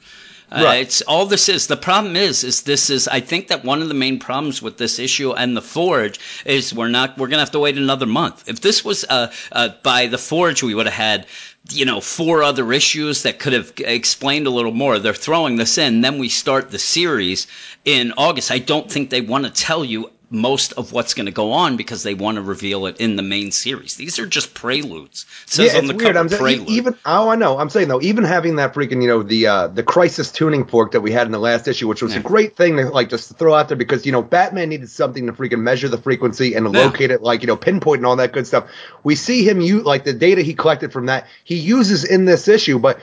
Uh, 0.55 0.63
right. 0.63 0.81
it's 0.81 1.01
all 1.01 1.25
this 1.25 1.49
is. 1.49 1.67
The 1.67 1.75
problem 1.75 2.15
is, 2.15 2.43
is 2.43 2.61
this 2.61 2.89
is. 2.89 3.07
I 3.09 3.19
think 3.19 3.49
that 3.49 3.65
one 3.65 3.81
of 3.81 3.89
the 3.89 3.93
main 3.93 4.19
problems 4.19 4.61
with 4.61 4.77
this 4.77 4.99
issue 4.99 5.33
and 5.33 5.55
the 5.55 5.61
Forge 5.61 6.19
is 6.45 6.73
we're 6.73 6.87
not. 6.87 7.17
We're 7.17 7.27
gonna 7.27 7.41
have 7.41 7.51
to 7.51 7.59
wait 7.59 7.77
another 7.77 8.05
month. 8.05 8.47
If 8.47 8.61
this 8.61 8.85
was 8.85 9.03
uh, 9.09 9.31
uh, 9.51 9.69
by 9.83 10.07
the 10.07 10.17
Forge, 10.17 10.63
we 10.63 10.73
would 10.73 10.85
have 10.85 10.95
had 10.95 11.25
you 11.71 11.85
know, 11.85 11.99
four 11.99 12.43
other 12.43 12.71
issues 12.71 13.23
that 13.23 13.39
could 13.39 13.53
have 13.53 13.73
explained 13.79 14.45
a 14.45 14.51
little 14.51 14.71
more. 14.71 14.99
They're 14.99 15.13
throwing 15.13 15.55
this 15.55 15.77
in. 15.77 16.01
Then 16.01 16.19
we 16.19 16.29
start 16.29 16.69
the 16.69 16.79
series 16.79 17.47
in 17.85 18.13
August. 18.17 18.51
I 18.51 18.59
don't 18.59 18.91
think 18.91 19.09
they 19.09 19.21
want 19.21 19.45
to 19.45 19.49
tell 19.49 19.83
you 19.83 20.11
most 20.29 20.73
of 20.73 20.91
what's 20.91 21.13
going 21.13 21.25
to 21.25 21.31
go 21.31 21.51
on 21.51 21.77
because 21.77 22.03
they 22.03 22.13
want 22.13 22.35
to 22.35 22.41
reveal 22.41 22.85
it 22.85 22.97
in 22.99 23.15
the 23.15 23.21
main 23.21 23.51
series. 23.51 23.95
These 23.95 24.19
are 24.19 24.25
just 24.25 24.53
preludes. 24.53 25.25
It 25.45 25.49
says 25.49 25.73
yeah, 25.73 25.79
it's 25.79 25.93
weird. 25.93 26.17
I'm 26.17 26.29
saying, 26.29 26.65
even 26.67 26.95
oh, 27.05 27.29
I 27.29 27.35
know. 27.35 27.59
I'm 27.59 27.69
saying 27.69 27.87
though, 27.87 28.01
even 28.01 28.23
having 28.23 28.55
that 28.57 28.73
freaking 28.73 29.01
you 29.01 29.07
know 29.07 29.23
the 29.23 29.47
uh, 29.47 29.67
the 29.67 29.83
crisis 29.83 30.31
tuning 30.31 30.65
fork 30.65 30.91
that 30.93 31.01
we 31.01 31.11
had 31.11 31.25
in 31.25 31.31
the 31.31 31.39
last 31.39 31.67
issue, 31.67 31.87
which 31.87 32.01
was 32.01 32.13
yeah. 32.13 32.19
a 32.19 32.23
great 32.23 32.55
thing 32.55 32.77
to 32.77 32.89
like 32.89 33.09
just 33.09 33.27
to 33.29 33.33
throw 33.33 33.53
out 33.53 33.67
there 33.67 33.77
because 33.77 34.05
you 34.05 34.11
know 34.11 34.21
Batman 34.21 34.69
needed 34.69 34.89
something 34.89 35.25
to 35.27 35.33
freaking 35.33 35.61
measure 35.61 35.87
the 35.87 35.97
frequency 35.97 36.53
and 36.53 36.73
yeah. 36.73 36.81
locate 36.83 37.11
it, 37.11 37.21
like 37.21 37.41
you 37.41 37.47
know 37.47 37.57
pinpoint 37.57 37.99
and 37.99 38.05
all 38.05 38.15
that 38.15 38.33
good 38.33 38.47
stuff. 38.47 38.69
We 39.03 39.15
see 39.15 39.47
him 39.47 39.61
use 39.61 39.83
like 39.83 40.03
the 40.03 40.13
data 40.13 40.41
he 40.41 40.53
collected 40.53 40.91
from 40.91 41.07
that 41.07 41.27
he 41.43 41.55
uses 41.55 42.03
in 42.03 42.25
this 42.25 42.47
issue, 42.47 42.79
but 42.79 42.99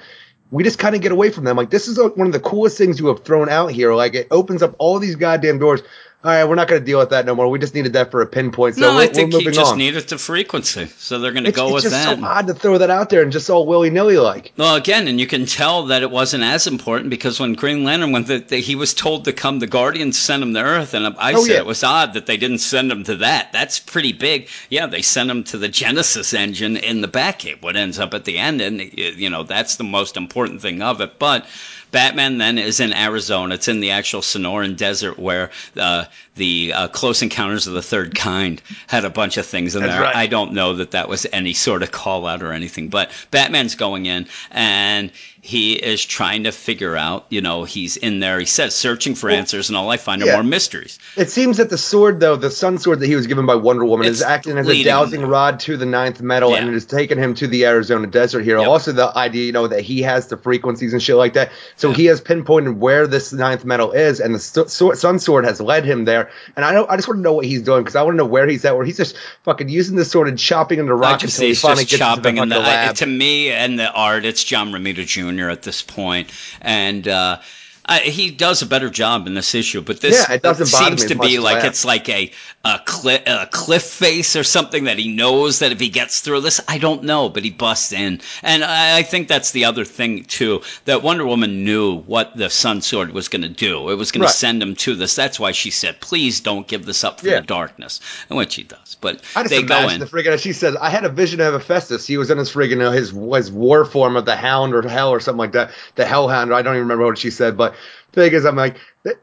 we 0.53 0.63
just 0.63 0.79
kind 0.79 0.95
of 0.95 1.01
get 1.01 1.13
away 1.13 1.31
from 1.31 1.45
them. 1.45 1.57
Like 1.57 1.71
this 1.71 1.89
is 1.89 1.99
a, 1.99 2.09
one 2.09 2.27
of 2.27 2.33
the 2.33 2.41
coolest 2.41 2.77
things 2.77 3.01
you 3.01 3.07
have 3.07 3.25
thrown 3.25 3.49
out 3.49 3.73
here. 3.73 3.95
Like 3.95 4.15
it 4.15 4.29
opens 4.31 4.63
up 4.63 4.77
all 4.79 4.99
these 4.99 5.17
goddamn 5.17 5.59
doors 5.59 5.83
all 6.25 6.31
right, 6.31 6.45
we're 6.45 6.55
not 6.55 6.69
going 6.69 6.81
to 6.81 6.87
deal 6.87 7.01
with 7.01 7.11
that 7.11 7.27
no 7.27 7.35
more. 7.35 7.49
We 7.49 7.59
just 7.59 7.75
needed 7.75 7.95
that 7.95 8.13
for 8.13 8.23
a 8.23 8.27
pinpoint. 8.27 8.77
So 8.77 8.83
no, 8.83 8.95
we're, 8.95 9.03
I 9.03 9.07
think 9.09 9.35
he 9.35 9.45
just 9.47 9.73
on. 9.73 9.79
needed 9.79 10.09
the 10.09 10.19
frequency, 10.19 10.87
so 10.97 11.19
they're 11.19 11.33
going 11.33 11.45
to 11.45 11.51
go 11.51 11.75
with 11.75 11.83
that. 11.83 11.93
It's 11.93 12.05
just 12.05 12.21
so 12.21 12.25
odd 12.25 12.47
to 12.47 12.55
throw 12.55 12.79
that 12.79 12.91
out 12.91 13.11
there 13.11 13.23
and 13.23 13.33
just 13.33 13.51
all 13.51 13.67
willy 13.67 13.91
nilly 13.91 14.19
like. 14.19 14.53
Well, 14.57 14.77
again, 14.77 15.09
and 15.09 15.19
you 15.19 15.27
can 15.27 15.47
tell 15.47 15.87
that 15.87 16.03
it 16.03 16.13
wasn't 16.13 16.45
as 16.45 16.69
important 16.69 17.11
because 17.11 17.41
when 17.41 17.55
Green 17.55 17.83
Lantern 17.83 18.13
went, 18.13 18.29
the, 18.29 18.39
the, 18.39 18.59
he 18.59 18.77
was 18.77 18.95
told 18.95 19.25
to 19.25 19.33
come. 19.33 19.59
The 19.59 19.67
Guardians 19.67 20.17
sent 20.17 20.45
him 20.45 20.55
to 20.55 20.63
Earth, 20.63 20.95
and 20.95 21.07
I 21.19 21.33
oh, 21.33 21.43
said 21.43 21.55
yeah. 21.55 21.59
it 21.59 21.67
was 21.67 21.83
odd 21.83 22.13
that 22.13 22.27
they 22.27 22.37
didn't 22.37 22.59
send 22.59 22.93
him 22.93 23.03
to 23.05 23.17
that. 23.17 23.53
That's 23.53 23.81
pretty 23.81 24.13
big. 24.13 24.49
Yeah, 24.71 24.87
they 24.87 25.03
sent 25.03 25.29
him 25.29 25.43
to 25.45 25.59
the 25.59 25.69
Genesis 25.69 26.33
engine 26.35 26.77
in 26.77 27.01
the 27.01 27.09
Batcave. 27.09 27.63
What 27.63 27.75
ends 27.75 27.99
up 27.99 28.15
at 28.15 28.27
the 28.27 28.39
end, 28.39 28.61
and 28.61 28.81
you 28.97 29.29
know 29.29 29.43
that's 29.43 29.75
the 29.75 29.85
most 29.85 30.17
important 30.17 30.63
thing 30.63 30.83
of 30.83 31.01
it, 31.01 31.19
but. 31.19 31.47
Batman 31.93 32.39
then 32.39 32.59
is 32.59 32.81
in 32.81 32.93
Arizona. 32.93 33.55
It's 33.55 33.69
in 33.69 33.81
the 33.81 33.91
actual 33.93 34.23
Sonoran 34.23 34.77
Desert 34.77 35.19
where 35.19 35.51
uh, 35.77 36.07
the 36.35 36.73
uh, 36.75 36.89
Close 36.89 37.23
Encounters 37.23 37.67
of 37.67 37.75
the 37.75 37.83
Third 37.83 38.15
Kind 38.15 38.63
had 38.87 39.05
a 39.05 39.11
bunch 39.11 39.37
of 39.37 39.47
things 39.47 39.77
in 39.77 39.83
That's 39.83 39.95
there. 39.95 40.03
Right. 40.03 40.17
I 40.17 40.27
don't 40.27 40.53
know 40.53 40.75
that 40.77 40.93
that 40.93 41.09
was 41.09 41.27
any 41.33 41.53
sort 41.53 41.83
of 41.83 41.91
call 41.91 42.27
out 42.27 42.43
or 42.43 42.53
anything, 42.53 42.89
but 42.89 43.11
Batman's 43.31 43.75
going 43.75 44.07
in 44.07 44.27
and 44.51 45.13
he 45.45 45.73
is 45.73 46.05
trying 46.05 46.45
to 46.45 46.53
figure 46.53 46.97
out, 46.97 47.27
you 47.29 47.41
know, 47.41 47.65
he's 47.65 47.97
in 47.97 48.21
there, 48.21 48.39
he 48.39 48.47
says, 48.47 48.77
searching 48.77 49.17
for 49.17 49.29
well, 49.29 49.37
answers, 49.37 49.71
and 49.71 49.77
all 49.77 49.91
I 49.91 49.97
find 49.97 50.23
yeah. 50.23 50.31
are 50.31 50.37
more 50.37 50.45
mysteries. 50.45 51.01
It 51.17 51.31
seems 51.31 51.57
that 51.57 51.69
the 51.69 51.77
sword, 51.77 52.21
though, 52.21 52.37
the 52.37 52.49
sun 52.51 52.79
sword 52.79 53.01
that 53.01 53.09
he 53.09 53.17
was 53.17 53.27
given 53.27 53.45
by 53.45 53.57
Wonder 53.57 53.85
Woman, 53.85 54.07
it's 54.07 54.19
is 54.19 54.23
acting 54.23 54.57
as 54.57 54.69
a 54.69 54.85
dowsing 54.85 55.23
rod 55.27 55.59
to 55.61 55.77
the 55.77 55.85
ninth 55.85 56.23
metal, 56.23 56.53
yeah. 56.53 56.59
and 56.59 56.69
it 56.69 56.75
has 56.75 56.87
taken 56.87 57.19
him 57.19 57.35
to 57.35 57.49
the 57.49 57.67
Arizona 57.67 58.07
desert 58.07 58.43
here. 58.43 58.57
Yep. 58.59 58.69
Also, 58.69 58.93
the 58.93 59.19
idea, 59.19 59.47
you 59.47 59.53
know, 59.53 59.67
that 59.67 59.81
he 59.81 60.03
has 60.03 60.29
the 60.29 60.37
frequencies 60.37 60.93
and 60.93 61.03
shit 61.03 61.17
like 61.17 61.33
that. 61.33 61.51
So 61.75 61.91
he 61.91 62.05
has 62.05 62.21
pinpointed 62.21 62.79
where 62.79 63.09
this 63.09 63.33
ninth 63.33 63.65
metal 63.65 63.91
is, 63.91 64.21
and 64.21 64.37
the 64.37 64.39
sun 64.39 65.19
sword 65.19 65.45
has 65.45 65.61
led 65.61 65.85
him 65.85 66.05
there. 66.05 66.22
And 66.57 66.65
I 66.65 66.73
don't, 66.73 66.91
I 66.91 66.97
just 66.97 67.09
want 67.09 67.19
to 67.19 67.23
know 67.23 67.33
what 67.33 67.47
he's 67.47 67.63
doing 67.63 67.83
because 67.83 67.97
I 67.97 68.03
want 68.03 68.15
to 68.15 68.19
know 68.19 68.27
where 68.27 68.47
he's 68.47 68.65
at, 68.65 68.77
where 68.77 68.85
he's 68.85 68.97
just 68.97 69.17
fucking 69.45 69.69
using 69.69 69.97
the 69.97 70.05
sword 70.05 70.29
and 70.29 70.39
chopping 70.39 70.79
into 70.79 70.95
rock 70.95 71.23
until 71.23 71.47
he 71.47 71.55
finally 71.55 71.85
gets 71.85 71.99
chopping 71.99 72.37
to 72.37 72.43
the, 72.43 72.47
the 72.47 72.61
lab. 72.61 72.97
to 72.97 73.07
me 73.07 73.51
and 73.51 73.79
the 73.79 73.91
art, 73.91 74.25
it's 74.25 74.45
John 74.45 74.73
Romita 74.73 75.07
Jr. 75.07 75.49
at 75.49 75.63
this 75.63 75.83
point, 75.83 76.31
and. 76.61 77.07
uh 77.07 77.39
uh, 77.87 77.99
he 77.99 78.31
does 78.31 78.63
a 78.63 78.67
better 78.67 78.89
job 78.89 79.27
in 79.27 79.35
this 79.35 79.55
issue, 79.55 79.81
but 79.81 80.01
this 80.01 80.27
yeah, 80.29 80.37
it 80.37 80.43
doesn't 80.43 80.67
seems 80.67 81.05
to 81.07 81.19
be 81.19 81.39
like 81.41 81.65
it's 81.65 81.85
like 81.85 82.09
a 82.09 82.31
a 82.65 82.81
cliff, 82.85 83.23
a 83.27 83.49
cliff 83.51 83.83
face 83.83 84.37
or 84.37 84.45
something 84.45 84.85
that 84.85 84.99
he 84.99 85.13
knows 85.13 85.59
that 85.59 85.73
if 85.73 85.81
he 85.81 85.89
gets 85.89 86.21
through 86.21 86.41
this, 86.41 86.61
I 86.69 86.79
don't 86.79 87.03
know, 87.03 87.29
but 87.29 87.43
he 87.43 87.51
busts 87.51 87.93
in, 87.93 88.21
and 88.43 88.63
I, 88.63 88.99
I 88.99 89.03
think 89.03 89.27
that's 89.27 89.51
the 89.51 89.65
other 89.65 89.85
thing 89.85 90.25
too 90.25 90.63
that 90.85 91.03
Wonder 91.03 91.27
Woman 91.27 91.65
knew 91.65 91.99
what 92.03 92.37
the 92.37 92.51
Sun 92.51 92.83
Sword 92.83 93.13
was 93.13 93.27
going 93.27 93.43
to 93.43 93.49
do. 93.49 93.91
It 93.91 93.97
was 93.97 94.13
going 94.13 94.23
right. 94.23 94.31
to 94.31 94.37
send 94.37 94.63
him 94.63 94.77
to 94.77 94.95
this. 94.95 95.17
That's 95.17 95.41
why 95.41 95.51
she 95.51 95.71
said, 95.71 96.01
"Please 96.01 96.39
don't 96.39 96.69
give 96.69 96.87
this 96.87 97.03
up 97.03 97.21
for 97.21 97.27
yeah. 97.27 97.41
the 97.41 97.47
darkness," 97.47 98.01
and 98.31 98.39
which 98.39 98.53
she 98.53 98.63
does. 98.63 98.97
But 99.01 99.23
I 99.35 99.43
just 99.43 99.51
they 99.51 99.63
go 99.63 99.89
in. 99.89 99.99
The 99.99 100.07
friggin' 100.07 100.39
she 100.39 100.53
says, 100.53 100.77
"I 100.81 100.89
had 100.89 101.05
a 101.05 101.09
vision 101.09 101.41
of 101.41 101.53
Hephaestus. 101.55 102.07
He 102.07 102.17
was 102.17 102.31
in 102.31 102.39
his 102.39 102.53
friggin' 102.53 102.93
his 102.95 103.11
his 103.11 103.51
war 103.51 103.85
form 103.85 104.17
of 104.17 104.25
the 104.25 104.37
Hound 104.37 104.73
or 104.73 104.83
Hell 104.89 105.11
or 105.11 105.19
something 105.19 105.39
like 105.39 105.53
that. 105.53 105.73
The 105.97 106.07
Hellhound. 106.07 106.55
I 106.55 106.63
don't 106.63 106.75
even 106.75 106.87
remember 106.87 107.07
what 107.07 107.19
she 107.19 107.31
said, 107.31 107.57
but." 107.57 107.72
like, 107.73 108.02
thing 108.13 108.33
is, 108.33 108.45
I'm 108.45 108.57
like, 108.57 108.77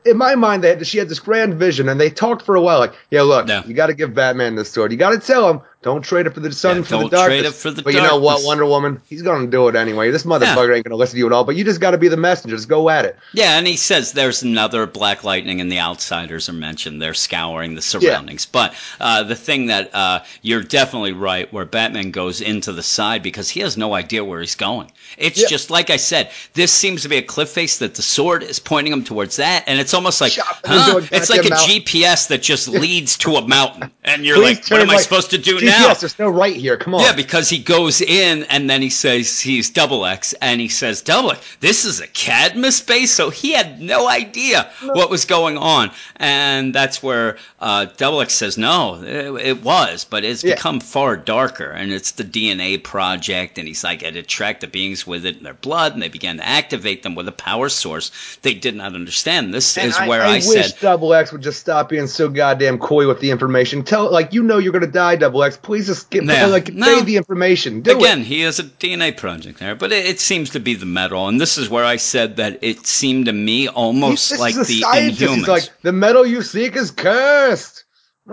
in 0.06 0.18
my 0.18 0.36
mind, 0.36 0.64
they 0.64 0.70
had, 0.70 0.86
she 0.86 0.98
had 0.98 1.08
this 1.08 1.20
grand 1.20 1.54
vision, 1.54 1.88
and 1.88 2.00
they 2.00 2.10
talked 2.10 2.42
for 2.42 2.56
a 2.56 2.62
while. 2.62 2.80
Like, 2.80 2.94
yeah, 3.12 3.22
look, 3.22 3.48
no. 3.48 3.64
you 3.66 3.74
got 3.74 3.88
to 3.88 3.94
give 3.94 4.14
Batman 4.14 4.56
this 4.56 4.70
sword. 4.70 4.92
You 4.92 4.98
got 4.98 5.12
to 5.12 5.20
tell 5.20 5.50
him, 5.50 5.62
don't 5.82 6.02
trade 6.02 6.26
it 6.26 6.34
for 6.34 6.42
the 6.42 6.52
sun 6.52 6.78
yeah, 6.78 6.84
for 6.84 6.98
the 6.98 7.10
darkness. 7.10 7.26
Trade 7.26 7.46
it 7.46 7.54
for 7.54 7.72
the 7.72 7.82
but 7.82 7.94
darkness. 7.94 8.12
you 8.12 8.18
know 8.18 8.22
what, 8.22 8.44
Wonder 8.44 8.66
Woman, 8.66 9.02
he's 9.08 9.22
going 9.22 9.46
to 9.46 9.50
do 9.50 9.70
it 9.70 9.78
anyway. 9.78 10.12
This 10.12 10.24
motherfucker 10.24 10.68
yeah. 10.68 10.76
ain't 10.76 10.84
going 10.84 10.90
to 10.90 10.96
listen 10.98 11.14
to 11.14 11.20
you 11.20 11.28
at 11.28 11.32
all. 11.32 11.46
But 11.46 11.56
you 11.56 11.64
just 11.64 11.80
got 11.80 11.92
to 11.92 11.98
be 11.98 12.10
the 12.10 12.18
messenger. 12.18 12.58
Just 12.58 12.68
go 12.68 12.90
at 12.90 13.06
it. 13.06 13.16
Yeah, 13.34 13.58
and 13.58 13.66
he 13.66 13.78
says 13.78 14.12
there's 14.12 14.44
another 14.44 14.86
Black 14.86 15.24
Lightning, 15.24 15.62
and 15.62 15.72
the 15.72 15.80
outsiders 15.80 16.50
are 16.50 16.54
mentioned. 16.54 17.02
They're 17.02 17.14
scouring 17.14 17.76
the 17.76 17.82
surroundings. 17.82 18.46
Yeah. 18.46 18.52
But 18.52 18.76
uh, 19.00 19.24
the 19.24 19.36
thing 19.38 19.68
that 19.68 19.96
uh, 19.96 20.24
you're 20.42 20.64
definitely 20.64 21.14
right, 21.14 21.52
where 21.54 21.64
Batman 21.64 22.12
goes 22.12 22.42
into 22.42 22.74
the 22.74 22.84
side 22.84 23.24
because 23.24 23.50
he 23.50 23.62
has 23.62 23.78
no 23.78 23.94
idea 23.94 24.26
where 24.26 24.42
he's 24.42 24.56
going. 24.56 24.92
It's 25.18 25.50
just 25.50 25.70
like 25.70 25.90
I 25.90 25.98
said. 25.98 26.32
This 26.54 26.74
seems 26.74 27.04
to 27.04 27.10
be 27.10 27.18
a 27.18 27.22
cliff 27.22 27.52
face 27.52 27.80
that 27.80 27.96
the 27.96 28.02
sword 28.02 28.44
is 28.44 28.60
pointing 28.60 28.79
him 28.88 29.04
towards 29.04 29.36
that, 29.38 29.64
and 29.68 29.80
it's 29.80 29.94
almost 29.94 30.22
like 30.22 30.34
huh? 30.38 31.02
it's 31.12 31.30
like 31.30 31.46
a 31.46 31.50
mountain. 31.50 31.82
GPS 31.82 32.28
that 32.28 32.42
just 32.42 32.68
leads 32.68 33.18
to 33.18 33.36
a 33.36 33.48
mountain, 33.48 33.92
and 34.04 34.26
you're 34.26 34.38
Please 34.38 34.58
like, 34.58 34.72
what 34.72 34.82
am 34.82 34.90
I 34.90 34.98
supposed 34.98 35.30
to 35.32 35.38
do 35.38 35.58
GPS, 35.58 35.66
now? 35.66 35.94
There's 35.94 36.20
no 36.20 36.30
right 36.30 36.56
here. 36.56 36.78
Come 36.78 36.96
on. 36.96 37.02
Yeah, 37.02 37.14
because 37.14 37.50
he 37.50 37.60
goes 37.60 38.02
in 38.02 38.44
and 38.44 38.70
then 38.70 38.82
he 38.82 38.90
says 38.90 39.40
he's 39.40 39.72
Dubbilex, 39.72 40.34
and 40.42 40.62
he 40.62 40.68
says 40.68 41.02
Dubbilex. 41.02 41.60
This 41.60 41.86
is 41.86 42.00
a 42.00 42.08
Cadmus 42.08 42.82
base, 42.82 43.12
so 43.12 43.30
he 43.30 43.54
had 43.54 43.82
no 43.82 44.08
idea 44.08 44.70
no. 44.84 44.94
what 44.94 45.10
was 45.10 45.26
going 45.26 45.58
on, 45.58 45.92
and 46.18 46.74
that's 46.74 47.04
where 47.04 47.38
uh, 47.60 47.88
Dubbilex 47.98 48.32
says 48.32 48.58
no, 48.58 49.02
it, 49.04 49.46
it 49.46 49.64
was, 49.64 50.06
but 50.06 50.24
it's 50.24 50.44
yeah. 50.44 50.56
become 50.56 50.80
far 50.80 51.18
darker, 51.18 51.72
and 51.72 51.92
it's 51.92 52.12
the 52.12 52.24
DNA 52.24 52.82
project, 52.84 53.58
and 53.58 53.68
he's 53.68 53.84
like, 53.84 54.04
it 54.04 54.16
attracted 54.16 54.72
beings 54.72 55.06
with 55.06 55.26
it 55.26 55.38
in 55.38 55.44
their 55.44 55.54
blood, 55.54 55.94
and 55.94 56.02
they 56.02 56.10
began 56.10 56.38
to 56.38 56.48
activate 56.48 57.04
them 57.04 57.16
with 57.16 57.28
a 57.28 57.34
power 57.34 57.70
source 57.70 58.12
they 58.42 58.54
did 58.54 58.69
not 58.76 58.96
understand. 58.96 59.54
This 59.54 59.78
and 59.78 59.90
is 59.90 59.98
I, 59.98 60.08
where 60.08 60.22
I, 60.22 60.26
I, 60.26 60.30
I 60.30 60.34
wish 60.36 60.44
said, 60.44 60.76
Dubbilex 60.76 61.32
would 61.32 61.42
just 61.42 61.60
stop 61.60 61.90
being 61.90 62.08
so 62.08 62.30
goddamn 62.30 62.80
coy 62.80 63.08
with 63.08 63.20
the 63.20 63.32
information. 63.32 63.84
Tell 63.84 64.12
like 64.12 64.34
you 64.34 64.44
know 64.44 64.58
you're 64.58 64.74
gonna 64.74 64.88
die, 64.88 65.18
Dubbilex. 65.18 65.62
Please 65.62 65.88
just 65.88 66.10
get 66.10 66.24
yeah. 66.24 66.46
like 66.48 66.74
no. 66.74 67.02
the 67.02 67.18
information. 67.18 67.82
Do 67.82 67.98
Again, 67.98 68.22
it. 68.22 68.26
he 68.26 68.42
has 68.42 68.60
a 68.60 68.64
DNA 68.64 69.16
project 69.16 69.60
there, 69.60 69.76
but 69.76 69.92
it, 69.92 70.06
it, 70.06 70.20
seems 70.20 70.52
to 70.52 70.60
be 70.60 70.76
the 70.76 70.86
metal, 70.86 71.28
and 71.28 71.40
this 71.40 71.58
is 71.58 71.70
where 71.70 71.86
I 71.86 71.96
said 71.96 72.38
that 72.38 72.60
it 72.62 72.86
seemed 72.86 73.26
to 73.26 73.34
me 73.34 73.68
almost 73.68 74.38
like 74.40 74.56
the 74.56 74.66
scientist. 74.66 75.22
Inhumans. 75.22 75.36
He's 75.36 75.48
like 75.48 75.82
the 75.82 75.94
metal 75.94 76.26
you 76.26 76.42
seek 76.42 76.76
is 76.76 76.92
cursed. 76.92 77.79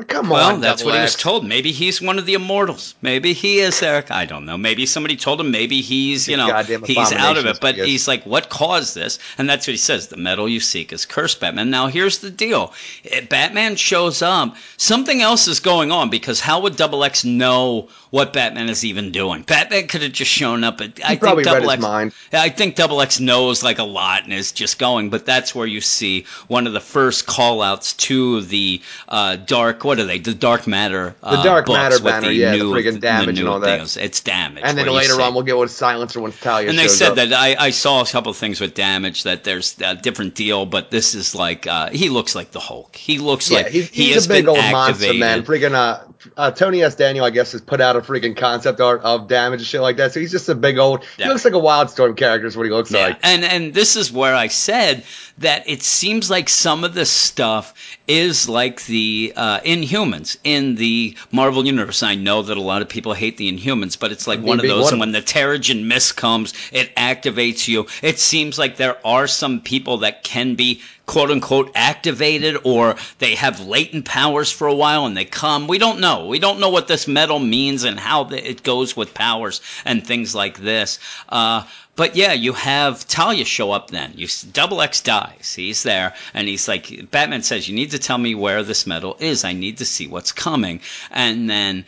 Come 0.05 0.28
well, 0.28 0.55
on, 0.55 0.61
that's 0.61 0.84
what 0.84 0.94
he 0.94 1.01
was 1.01 1.16
told. 1.16 1.47
Maybe 1.47 1.72
he's 1.72 2.03
one 2.03 2.18
of 2.18 2.26
the 2.26 2.34
immortals. 2.34 2.94
Maybe 3.01 3.32
he 3.32 3.61
is 3.61 3.82
Eric. 3.82 4.11
I 4.11 4.26
don't 4.26 4.44
know. 4.44 4.59
Maybe 4.59 4.84
somebody 4.84 5.16
told 5.16 5.40
him. 5.40 5.51
Maybe 5.51 5.80
he's 5.80 6.28
you 6.28 6.36
know 6.36 6.62
he's 6.84 7.12
out 7.12 7.38
of 7.38 7.47
it. 7.47 7.59
But 7.61 7.76
he's 7.76 8.07
like, 8.07 8.24
what 8.24 8.51
caused 8.51 8.94
this? 8.94 9.18
And 9.38 9.49
that's 9.49 9.66
what 9.66 9.72
he 9.72 9.78
says. 9.78 10.09
The 10.09 10.16
metal 10.16 10.49
you 10.49 10.61
seek 10.61 10.92
is 10.92 11.07
cursed, 11.07 11.40
Batman. 11.40 11.70
Now 11.70 11.86
here's 11.86 12.18
the 12.18 12.30
deal. 12.30 12.74
If 13.05 13.28
Batman 13.28 13.76
shows 13.76 14.22
up. 14.22 14.57
Something 14.76 15.22
else 15.22 15.49
is 15.49 15.61
going 15.61 15.90
on 15.90 16.11
because 16.11 16.40
how 16.40 16.61
would 16.61 16.74
Dubbilex 16.74 17.24
know 17.24 17.88
what 18.11 18.32
Batman 18.32 18.68
is 18.68 18.84
even 18.84 19.12
doing? 19.12 19.42
Batman 19.42 19.88
could 19.88 20.03
have 20.03 20.12
just 20.12 20.30
shown 20.30 20.64
up. 20.64 20.80
At, 20.80 21.01
I 21.05 21.16
think 21.16 21.40
Dubbilex. 21.40 21.80
Mind. 21.80 22.12
I 22.32 22.51
think 22.51 22.76
Dubbilex 22.76 23.20
knows 23.20 23.62
like 23.62 23.78
a 23.78 23.84
lot 23.84 24.24
and 24.24 24.32
is 24.32 24.53
just 24.53 24.78
going. 24.78 25.11
But 25.11 25.24
that's 25.24 25.55
where 25.55 25.66
you 25.66 25.80
see 25.80 26.26
one 26.49 26.66
of 26.66 26.72
the 26.72 26.80
first 26.80 27.26
call 27.26 27.62
outs 27.62 27.94
to 27.94 28.42
the 28.42 28.82
uh, 29.09 29.36
dark 29.36 29.84
what 29.87 29.99
are 29.99 30.05
they? 30.05 30.18
The 30.18 30.34
dark 30.34 30.66
matter. 30.66 31.14
The 31.22 31.26
uh, 31.28 31.43
dark 31.43 31.66
books 31.66 31.76
matter 31.78 32.03
banner, 32.03 32.26
the 32.28 32.34
yeah, 32.34 32.51
the 32.53 32.59
new- 32.59 32.72
friggin' 32.72 33.01
damage 33.01 33.39
and 33.39 33.47
new 33.47 33.49
all 33.51 33.61
that. 33.61 33.78
things. 33.78 33.97
It's 33.97 34.20
damage. 34.20 34.62
And 34.66 34.76
then 34.76 34.89
later 34.89 35.18
on, 35.22 35.32
we'll 35.32 35.45
get 35.45 35.57
with 35.57 35.70
silencer 35.70 36.20
once 36.20 36.39
Talia 36.41 36.68
and 36.68 36.78
they 36.78 36.89
said 36.89 37.11
up. 37.11 37.16
that 37.16 37.32
I, 37.32 37.57
I 37.59 37.70
saw 37.70 38.03
a 38.03 38.07
couple 38.07 38.30
of 38.30 38.37
things 38.37 38.61
with 38.61 38.74
damage 38.74 39.22
that 39.22 39.45
there's 39.45 39.80
a 39.80 39.95
different 39.95 40.34
deal, 40.34 40.66
but 40.66 40.91
this 40.91 41.14
is 41.14 41.34
like 41.34 41.66
uh, 41.66 41.89
he 41.91 42.09
looks 42.11 42.34
like 42.34 42.51
the 42.51 42.61
Hulk. 42.61 42.95
He 42.97 43.18
looks 43.18 43.51
Yeah, 43.51 43.59
like 43.59 43.68
he's, 43.68 43.89
he 43.89 44.12
he's 44.12 44.26
a 44.26 44.28
big 44.28 44.49
old 44.49 44.59
monster, 44.59 45.14
man. 45.14 45.45
Freaking 45.45 45.72
uh, 45.74 46.01
uh, 46.37 46.51
Tony 46.51 46.82
S. 46.82 46.97
Daniel, 46.97 47.24
I 47.24 47.30
guess, 47.30 47.53
has 47.53 47.61
put 47.61 47.80
out 47.80 47.95
a 47.97 48.01
freaking 48.01 48.37
concept 48.37 48.80
art 48.80 49.01
of 49.03 49.28
damage 49.28 49.61
and 49.61 49.66
shit 49.66 49.80
like 49.80 49.97
that. 49.99 50.12
So 50.12 50.20
he's 50.20 50.32
just 50.32 50.49
a 50.49 50.55
big 50.55 50.76
old. 50.78 51.05
Yeah. 51.18 51.26
He 51.26 51.32
looks 51.32 51.45
like 51.45 51.55
a 51.55 51.59
Wildstorm 51.59 52.16
character. 52.16 52.47
Is 52.47 52.57
what 52.57 52.66
he 52.66 52.72
looks 52.72 52.91
Yeah, 52.91 53.09
like. 53.09 53.18
and 53.22 53.45
and 53.45 53.72
this 53.72 53.95
is 53.97 54.11
where 54.12 54.34
I 54.34 54.49
said 54.49 55.05
that 55.39 55.68
it 55.68 55.82
seems 55.82 56.30
like 56.30 56.49
some 56.49 56.82
of 56.82 56.95
the 56.95 57.05
stuff 57.05 57.74
is 58.09 58.48
like 58.48 58.84
the 58.86 59.32
uh, 59.36 59.61
Inhumans 59.61 60.36
in 60.44 60.76
the 60.76 61.16
Marvel 61.32 61.66
universe. 61.66 62.02
I 62.02 62.14
know 62.14 62.42
that 62.42 62.57
a 62.57 62.62
lot 62.62 62.82
of 62.82 62.88
people 62.88 63.14
hate 63.14 63.36
the 63.36 63.50
Inhumans, 63.50 63.98
but 63.98 64.12
it's 64.12 64.26
like 64.26 64.40
one 64.40 64.61
of 64.61 64.66
those. 64.66 64.84
one 64.84 64.94
of 64.94 65.00
when 65.00 65.12
the 65.12 65.22
Terrigen 65.22 65.84
mist 65.84 66.16
comes, 66.16 66.54
it 66.72 66.94
activates 66.96 67.66
you. 67.68 67.86
It 68.02 68.18
seems 68.18 68.59
like 68.59 68.76
there 68.76 68.98
are 69.04 69.26
some 69.26 69.61
people 69.61 69.98
that 69.98 70.24
can 70.24 70.54
be 70.54 70.82
quote 71.07 71.30
unquote 71.30 71.70
activated 71.74 72.57
or 72.64 72.96
they 73.18 73.36
have 73.36 73.61
latent 73.61 74.04
powers 74.04 74.50
for 74.50 74.66
a 74.66 74.74
while 74.74 75.07
and 75.07 75.16
they 75.16 75.24
come. 75.24 75.68
We 75.68 75.78
don't 75.78 76.00
know. 76.00 76.26
We 76.26 76.38
don't 76.38 76.61
know 76.61 76.70
what 76.70 76.88
this 76.88 77.09
metal 77.09 77.38
means 77.38 77.84
and 77.84 77.98
how 77.98 78.28
it 78.30 78.62
goes 78.62 78.96
with 78.96 79.14
powers 79.14 79.61
and 79.84 80.04
things 80.04 80.34
like 80.34 80.59
this. 80.59 80.98
Uh, 81.28 81.64
but 81.97 82.14
yeah, 82.14 82.34
you 82.34 82.53
have 82.53 83.09
Talia 83.09 83.44
show 83.44 83.72
up 83.72 83.90
then. 83.90 84.12
You 84.14 84.26
Dubbilex 84.26 85.03
dies. 85.03 85.55
He's 85.55 85.82
there, 85.82 86.14
and 86.34 86.47
he's 86.47 86.68
like, 86.68 87.11
Batman 87.11 87.42
says, 87.42 87.68
"You 87.68 87.74
need 87.74 87.92
to 87.92 87.99
tell 87.99 88.18
me 88.18 88.34
where 88.34 88.62
this 88.62 88.86
metal 88.86 89.16
is. 89.18 89.44
I 89.44 89.53
need 89.53 89.78
to 89.78 89.86
see 89.86 90.07
what's 90.07 90.32
coming." 90.32 90.80
And 91.11 91.49
then 91.49 91.86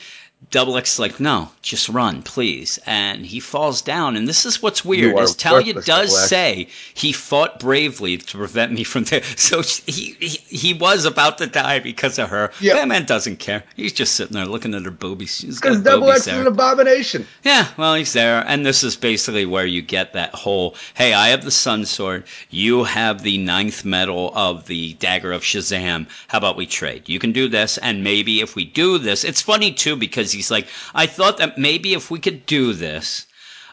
Dubbilex 0.50 0.84
is 0.84 0.98
like, 0.98 1.20
"No, 1.20 1.50
just 1.60 1.90
run, 1.90 2.22
please." 2.22 2.78
And 2.86 3.26
he 3.26 3.38
falls 3.38 3.82
down. 3.82 4.16
And 4.16 4.26
this 4.26 4.46
is 4.46 4.62
what's 4.62 4.82
weird: 4.82 5.18
is 5.18 5.34
Talia 5.34 5.74
does 5.74 6.28
say 6.28 6.68
he 6.94 7.12
fought 7.12 7.60
bravely 7.60 8.16
to 8.16 8.38
prevent 8.38 8.72
me 8.72 8.84
from 8.84 9.04
there. 9.04 9.22
So 9.36 9.62
he, 9.62 10.16
he 10.18 10.28
he 10.48 10.74
was 10.74 11.04
about 11.04 11.38
to 11.38 11.46
die 11.46 11.80
because 11.80 12.18
of 12.18 12.30
her. 12.30 12.50
Yeah. 12.60 12.74
Batman 12.74 13.04
doesn't 13.04 13.38
care. 13.38 13.62
He's 13.76 13.92
just 13.92 14.14
sitting 14.14 14.34
there 14.34 14.46
looking 14.46 14.74
at 14.74 14.84
her 14.84 14.90
boobies. 14.90 15.36
She's 15.36 15.58
got 15.58 15.70
Because 15.70 15.82
Dubbilex 15.82 16.16
is 16.16 16.28
an 16.28 16.46
abomination. 16.46 17.26
Yeah, 17.44 17.66
well, 17.76 17.94
he's 17.94 18.12
there, 18.12 18.44
and 18.46 18.64
this 18.64 18.82
is 18.82 18.96
basically 18.96 19.44
where 19.44 19.66
you 19.66 19.82
get 19.82 20.14
that 20.14 20.34
whole 20.34 20.76
hey, 20.94 21.12
I 21.12 21.28
have 21.28 21.44
the 21.44 21.50
Sun 21.50 21.84
Sword, 21.84 22.24
you 22.50 22.84
have 22.84 23.22
the 23.22 23.38
ninth 23.38 23.84
medal 23.84 24.32
of 24.34 24.66
the 24.66 24.94
Dagger 24.94 25.32
of 25.32 25.42
Shazam. 25.42 26.06
How 26.28 26.38
about 26.38 26.56
we 26.56 26.66
trade? 26.66 27.08
You 27.08 27.18
can 27.18 27.32
do 27.32 27.48
this, 27.48 27.76
and 27.78 28.02
maybe 28.02 28.40
if 28.40 28.56
we 28.56 28.64
do 28.64 28.98
this, 28.98 29.24
it's 29.24 29.42
funny 29.42 29.72
too 29.72 29.96
because 29.96 30.27
he's 30.32 30.50
like, 30.50 30.68
I 30.94 31.06
thought 31.06 31.38
that 31.38 31.58
maybe 31.58 31.94
if 31.94 32.10
we 32.10 32.18
could 32.18 32.46
do 32.46 32.72
this. 32.72 33.26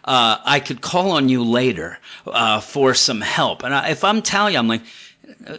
Uh, 0.03 0.37
I 0.45 0.59
could 0.59 0.81
call 0.81 1.11
on 1.11 1.29
you 1.29 1.43
later 1.43 1.97
uh, 2.27 2.59
for 2.59 2.93
some 2.93 3.21
help. 3.21 3.63
And 3.63 3.73
I, 3.73 3.89
if 3.89 4.03
I'm 4.03 4.21
telling 4.21 4.53
you, 4.53 4.59
I'm 4.59 4.67
like, 4.67 4.83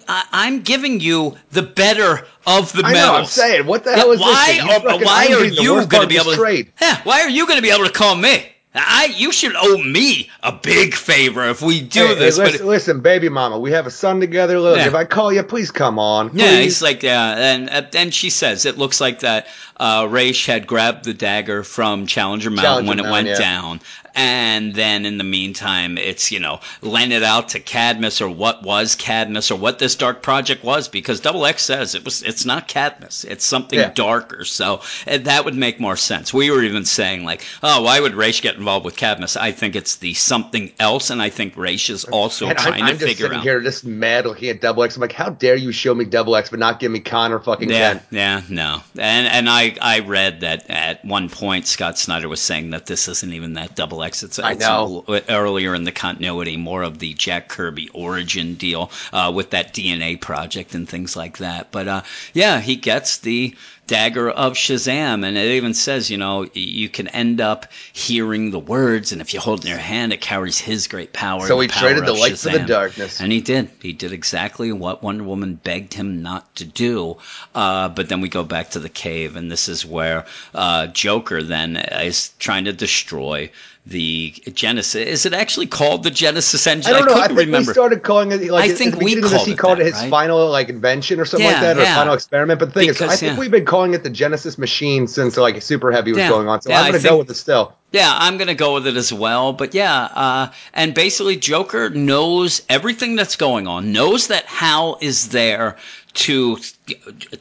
I, 0.07 0.24
I'm 0.30 0.62
giving 0.62 1.01
you 1.01 1.36
the 1.51 1.62
better 1.62 2.24
of 2.47 2.72
the 2.72 2.84
I 2.84 2.92
know. 2.92 3.14
I'm 3.16 3.24
saying, 3.24 3.66
what 3.66 3.82
the 3.82 3.92
hell 3.94 4.12
is 4.12 4.20
why 4.20 4.53
this? 4.53 4.84
Are, 4.84 4.99
why 5.05 5.26
are 5.32 5.44
you 5.44 5.86
going 5.86 6.03
to 6.03 6.07
be 6.07 6.16
able 6.16 6.30
to 6.30 6.36
trade? 6.36 6.72
Yeah, 6.80 7.03
why 7.03 7.22
are 7.22 7.28
you 7.28 7.47
going 7.47 7.59
to 7.59 7.62
be 7.62 7.70
able 7.70 7.86
to 7.86 7.92
call 7.92 8.14
me? 8.14 8.44
I 8.79 9.07
you 9.16 9.33
should 9.33 9.55
owe 9.57 9.83
me 9.83 10.31
a 10.43 10.53
big 10.53 10.95
favor 10.95 11.45
if 11.49 11.62
we 11.62 11.81
do 11.81 12.01
Hey, 12.01 12.07
hey, 12.09 12.14
this. 12.14 12.39
listen, 12.39 12.59
but 12.59 12.66
listen, 12.66 13.01
baby 13.01 13.29
mama, 13.29 13.59
we 13.59 13.70
have 13.72 13.87
a 13.87 13.91
son 13.91 14.20
together. 14.20 14.59
Look, 14.61 14.77
Yeah. 14.79 14.87
if 14.87 14.95
I 14.95 15.05
call 15.05 15.33
you, 15.33 15.43
please 15.43 15.70
come 15.70 15.99
on. 15.99 16.31
yeah, 16.35 16.61
he's 16.61 16.83
like 16.83 17.03
yeah, 17.03 17.35
and 17.37 17.95
and 17.95 18.12
she 18.14 18.31
says 18.31 18.66
it 18.66 18.79
looks 18.79 19.01
like 19.01 19.20
that 19.20 19.47
uh, 19.79 20.07
Ra's 20.11 20.45
had 20.47 20.66
grabbed 20.66 21.05
the 21.05 21.14
dagger 21.14 21.62
from 21.62 22.07
Challenger 22.07 22.51
Mountain 22.51 22.64
Challenger 22.64 22.89
when 22.89 22.99
it 22.99 23.03
Mountain, 23.03 23.12
went 23.27 23.29
yeah. 23.29 23.39
down, 23.39 23.81
and 24.17 24.75
then 24.75 25.07
in 25.07 25.19
the 25.19 25.25
meantime, 25.25 25.99
it's 25.99 26.33
you 26.33 26.41
know 26.41 26.61
lend 26.83 27.12
it 27.12 27.23
out 27.23 27.51
to 27.51 27.61
Cadmus 27.61 28.21
or 28.21 28.29
what 28.29 28.62
was 28.62 28.95
Cadmus 28.95 29.51
or 29.51 29.57
what 29.57 29.79
this 29.79 29.95
dark 29.95 30.23
project 30.23 30.64
was 30.64 30.89
because 30.89 31.21
Dubbilex 31.21 31.61
says 31.61 31.95
it 31.95 32.05
was 32.05 32.23
it's 32.23 32.45
not 32.45 32.67
Cadmus, 32.69 33.25
it's 33.25 33.45
something 33.45 33.79
Yeah. 33.79 33.93
darker. 33.95 34.45
So 34.45 34.81
uh, 35.07 35.19
that 35.19 35.45
would 35.45 35.55
make 35.55 35.79
more 35.79 35.97
sense. 35.97 36.33
We 36.35 36.51
were 36.51 36.62
even 36.62 36.85
saying 36.85 37.25
like, 37.25 37.43
oh, 37.62 37.83
why 37.83 38.01
would 38.01 38.14
Ra's 38.14 38.41
get 38.41 38.57
involved 38.57 38.85
with 38.85 38.97
Cadmus? 38.97 39.37
I 39.37 39.53
think 39.53 39.77
it's 39.77 39.97
the 39.97 40.14
something 40.14 40.73
else, 40.81 41.11
and 41.11 41.21
I 41.21 41.29
think 41.31 41.57
Ra's 41.57 41.89
is 41.91 42.05
also 42.05 42.49
And 42.49 42.59
trying 42.59 42.83
I'm, 42.83 42.89
I'm 42.89 42.99
to 42.99 43.05
just 43.05 43.11
figure 43.11 43.25
sitting 43.27 43.39
out. 43.39 43.45
here 43.45 43.61
just 43.61 43.85
mad 43.85 44.25
looking 44.27 44.49
at 44.49 44.61
Dubbilex. 44.62 44.97
I'm 44.97 45.03
like, 45.03 45.12
how 45.12 45.29
dare 45.31 45.57
you 45.57 45.73
show 45.73 45.95
me 45.95 46.07
Double 46.07 46.35
X 46.37 46.49
but 46.51 46.59
not 46.59 46.81
give 46.81 46.91
me 46.91 47.01
Connor 47.01 47.39
fucking 47.39 47.69
Yeah, 47.69 47.95
Ken? 47.95 48.03
yeah, 48.11 48.41
no, 48.49 48.81
and 48.99 49.27
and 49.27 49.49
I 49.51 49.77
I 49.83 50.01
read 50.01 50.41
that 50.41 50.71
at 50.71 51.05
one 51.05 51.29
point 51.29 51.67
Scott 51.67 51.99
Snyder 51.99 52.29
was 52.29 52.41
saying 52.41 52.71
that 52.71 52.87
this 52.87 53.09
isn't 53.09 53.33
even 53.33 53.53
that 53.55 53.77
Dubbilex. 53.77 54.05
It's, 54.09 54.38
I 54.38 54.52
it's 54.52 54.61
know. 54.61 55.04
l- 55.09 55.20
earlier 55.28 55.74
in 55.74 55.84
the 55.84 55.92
continuity, 55.92 56.57
more 56.57 56.82
of 56.82 56.98
the 56.98 57.14
Jack 57.14 57.48
Kirby 57.48 57.88
origin 57.90 58.54
deal 58.54 58.90
uh, 59.12 59.32
with 59.34 59.50
that 59.50 59.74
DNA 59.74 60.20
project 60.20 60.74
and 60.74 60.88
things 60.88 61.16
like 61.16 61.38
that. 61.38 61.70
But 61.72 61.88
uh, 61.88 62.02
yeah, 62.32 62.61
he 62.61 62.76
gets 62.76 63.18
the 63.18 63.54
dagger 63.87 64.28
of 64.28 64.55
Shazam, 64.55 65.24
and 65.24 65.37
it 65.37 65.57
even 65.57 65.74
says, 65.74 66.11
you 66.11 66.18
know, 66.18 66.49
you 66.53 66.89
can 66.89 67.09
end 67.09 67.41
up 67.41 67.66
hearing 67.93 68.51
the 68.51 68.59
words, 68.59 69.12
and 69.12 69.20
if 69.20 69.32
you 69.34 69.41
hold 69.41 69.61
it 69.61 69.64
in 69.64 69.70
your 69.70 69.78
hand, 69.78 70.12
it 70.12 70.20
carries 70.20 70.59
his 70.59 70.89
great 70.89 71.12
power. 71.12 71.47
So 71.47 71.59
he 71.61 71.68
power 71.68 71.82
traded 71.82 72.07
the 72.07 72.12
lights 72.12 72.45
of 72.45 72.53
light 72.53 72.61
for 72.61 72.66
the 72.66 72.72
darkness. 72.72 73.20
And 73.20 73.32
he 73.32 73.41
did. 73.41 73.70
He 73.80 73.93
did 73.93 74.12
exactly 74.12 74.72
what 74.72 75.03
Wonder 75.03 75.24
Woman 75.24 75.55
begged 75.55 75.95
him 75.95 76.22
not 76.22 76.55
to 76.57 76.64
do. 76.64 77.18
Uh, 77.55 77.89
but 77.89 78.09
then 78.09 78.20
we 78.20 78.28
go 78.28 78.45
back 78.45 78.70
to 78.70 78.80
the 78.80 78.89
cave, 78.89 79.37
and 79.37 79.51
this 79.51 79.68
is 79.68 79.87
where 79.87 80.26
uh, 80.55 80.89
Joker 80.89 81.43
then 81.43 81.76
is 81.76 82.30
trying 82.39 82.64
to 82.64 82.72
destroy 82.72 83.51
the 83.87 84.30
Genesis. 84.53 85.07
Is 85.07 85.26
it 85.26 85.32
actually 85.32 85.68
called 85.68 86.03
the 86.03 86.11
Genesis 86.11 86.66
engine? 86.66 86.93
I 86.93 86.99
don't 86.99 87.07
know. 87.07 87.14
I 87.14 87.22
couldn't 87.22 87.37
think 87.37 87.47
remember. 87.47 87.70
we 87.70 87.72
started 87.72 88.03
calling 88.03 88.32
it 88.32 88.43
like 88.51 88.70
I 88.70 88.74
think 88.74 88.97
we 88.97 89.14
of 89.14 89.22
this, 89.22 89.32
called 89.32 89.47
he 89.47 89.53
it 89.53 89.59
called 89.59 89.78
that, 89.78 89.87
it 89.87 89.93
his 89.93 90.03
right? 90.03 90.11
final 90.11 90.51
like 90.51 90.68
invention 90.68 91.20
or 91.20 91.24
something 91.24 91.47
Yeah, 91.47 91.53
like 91.53 91.62
that, 91.62 91.78
or 91.78 91.82
yeah. 91.82 91.95
final 91.95 92.14
experiment. 92.14 92.59
But 92.59 92.74
the 92.74 92.80
thing 92.80 92.89
is, 92.89 93.01
I 93.01 93.14
think 93.14 93.34
yeah. 93.34 93.39
we've 93.39 93.51
been 93.51 93.64
calling 93.77 93.93
it 93.93 94.03
the 94.03 94.11
Genesis 94.11 94.57
machine 94.57 95.07
since 95.07 95.37
like 95.37 95.57
Superheavy 95.57 96.14
was 96.14 96.16
going 96.31 96.49
on. 96.49 96.62
So 96.62 96.70
Yeah, 96.70 96.81
I'm 96.81 96.93
gonna 96.93 97.03
go 97.03 97.18
with 97.18 97.31
it 97.31 97.35
still. 97.35 97.74
Yeah, 97.97 98.14
I'm 98.14 98.36
gonna 98.36 98.55
go 98.55 98.74
with 98.74 98.86
it 98.86 98.97
as 98.99 99.11
well. 99.11 99.55
But 99.55 99.72
yeah, 99.72 100.03
uh, 100.14 100.49
and 100.74 100.92
basically 100.92 101.36
Joker 101.36 101.88
knows 101.88 102.61
everything 102.68 103.16
that's 103.16 103.36
going 103.36 103.66
on, 103.66 103.90
knows 103.90 104.26
that 104.26 104.44
Hal 104.44 104.99
is 105.01 105.28
there 105.30 105.78
to 106.16 106.59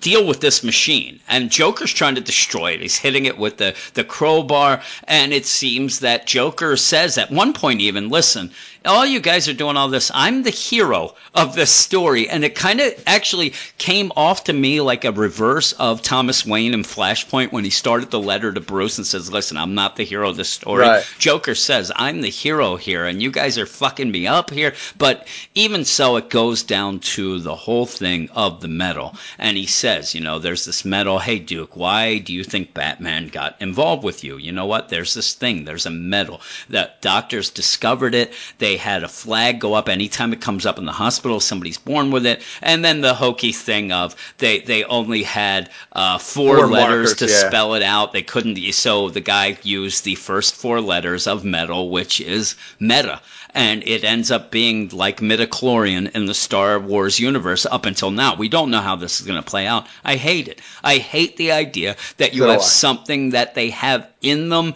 deal 0.02 0.26
with 0.26 0.42
this 0.42 0.64
machine, 0.64 1.20
and 1.30 1.50
Joker's 1.50 1.94
trying 1.94 2.16
to 2.16 2.22
destroy 2.22 2.72
it. 2.72 2.82
He's 2.82 2.98
hitting 2.98 3.26
it 3.26 3.38
with 3.38 3.58
the 3.58 3.74
the 3.94 4.04
crowbar, 4.04 4.82
and 5.08 5.34
it 5.34 5.46
seems 5.46 6.00
that 6.00 6.28
Joker 6.28 6.76
says 6.76 7.18
at 7.18 7.32
one 7.32 7.54
point 7.54 7.80
even, 7.80 8.10
"Listen, 8.10 8.52
all 8.84 9.06
you 9.06 9.22
guys 9.22 9.48
are 9.48 9.54
doing 9.54 9.78
all 9.78 9.88
this. 9.88 10.12
I'm 10.14 10.44
the 10.44 10.50
hero 10.50 11.16
of 11.34 11.56
this 11.56 11.72
story," 11.72 12.28
and 12.28 12.44
it 12.44 12.56
kind 12.56 12.82
of 12.82 12.94
actually 13.08 13.54
came 13.78 14.12
off 14.18 14.44
to 14.46 14.54
me 14.54 14.82
like 14.82 15.06
a 15.06 15.12
reverse 15.12 15.72
of 15.74 16.02
Thomas 16.02 16.46
Wayne 16.46 16.74
in 16.74 16.84
Flashpoint 16.84 17.54
when 17.54 17.64
he 17.64 17.70
started 17.70 18.12
the 18.12 18.20
letter 18.20 18.52
to 18.52 18.60
Bruce 18.60 18.98
and 18.98 19.08
says, 19.08 19.32
"Listen, 19.32 19.58
I'm 19.58 19.74
not 19.74 19.96
the 19.96 20.04
hero 20.04 20.30
of 20.30 20.38
story." 20.50 20.84
Right. 20.84 21.06
Joker 21.20 21.56
says, 21.56 21.92
I'm 21.96 22.22
the 22.22 22.30
hero 22.30 22.76
here, 22.76 23.06
and 23.06 23.22
you 23.22 23.32
guys 23.32 23.58
are 23.58 23.66
fucking 23.66 24.12
me 24.12 24.28
up 24.28 24.52
here. 24.52 24.74
But 24.98 25.28
even 25.54 25.86
so, 25.86 26.18
it 26.18 26.30
goes 26.30 26.64
down 26.64 27.00
to 27.00 27.40
the 27.40 27.56
whole 27.56 27.86
thing 27.86 28.30
of 28.34 28.62
the 28.62 28.68
metal. 28.68 29.16
And 29.38 29.58
he 29.58 29.66
says, 29.66 30.14
you 30.16 30.22
know, 30.22 30.40
there's 30.40 30.66
this 30.66 30.86
metal. 30.86 31.20
Hey, 31.20 31.40
Duke, 31.40 31.76
why 31.76 32.20
do 32.20 32.34
you 32.34 32.44
think 32.44 32.74
Batman 32.74 33.28
got 33.28 33.56
involved 33.62 34.04
with 34.04 34.24
you? 34.24 34.38
You 34.38 34.52
know 34.52 34.66
what? 34.66 34.90
There's 34.90 35.14
this 35.14 35.34
thing. 35.34 35.66
There's 35.66 35.86
a 35.86 35.92
metal. 35.92 36.42
The 36.70 36.92
doctors 37.02 37.50
discovered 37.50 38.16
it. 38.16 38.34
They 38.58 38.78
had 38.78 39.04
a 39.04 39.08
flag 39.08 39.60
go 39.60 39.74
up 39.74 39.90
anytime 39.90 40.34
it 40.34 40.42
comes 40.42 40.66
up 40.66 40.78
in 40.78 40.86
the 40.86 40.92
hospital. 40.92 41.40
Somebody's 41.40 41.78
born 41.78 42.12
with 42.12 42.26
it. 42.26 42.42
And 42.62 42.84
then 42.84 43.02
the 43.02 43.14
hokey 43.14 43.52
thing 43.52 43.92
of 43.92 44.16
they, 44.38 44.60
they 44.60 44.84
only 44.84 45.24
had 45.24 45.70
uh, 45.94 46.18
four, 46.18 46.58
Four 46.58 46.68
letters 46.68 47.10
markers, 47.12 47.16
to 47.16 47.28
yeah. 47.28 47.48
spell 47.48 47.74
it 47.76 47.84
out. 47.84 48.14
They 48.14 48.22
couldn't. 48.22 48.56
So 48.74 49.10
the 49.10 49.22
guy 49.22 49.58
used 49.64 50.04
the 50.04 50.16
first 50.26 50.56
four 50.56 50.82
letters 50.82 51.28
of 51.28 51.46
metal, 51.46 51.90
which 51.92 52.20
is 52.20 52.56
meta. 52.80 53.22
And 53.56 53.84
it 53.88 54.04
ends 54.04 54.32
up 54.32 54.52
being 54.52 54.90
like 54.90 55.22
midichlorian 55.22 56.12
in 56.14 56.26
the 56.26 56.34
Star 56.34 56.78
Wars 56.78 57.20
universe 57.20 57.66
up 57.66 57.86
until 57.86 58.12
now. 58.12 58.36
We 58.36 58.50
don't 58.50 58.70
know 58.70 58.82
how 58.82 58.98
this 58.98 59.22
is 59.22 59.26
going 59.26 59.42
to 59.42 59.50
play 59.50 59.66
out. 59.66 59.88
I 60.04 60.18
hate 60.18 60.50
it. 60.50 60.62
I 60.84 60.98
hate 60.98 61.38
the 61.38 61.54
idea 61.54 61.96
that 62.18 62.34
you 62.34 62.42
So 62.44 62.50
have 62.52 62.60
I. 62.60 62.64
something 62.64 63.30
that 63.32 63.56
they 63.56 63.70
have 63.70 64.08
in 64.22 64.50
them. 64.50 64.74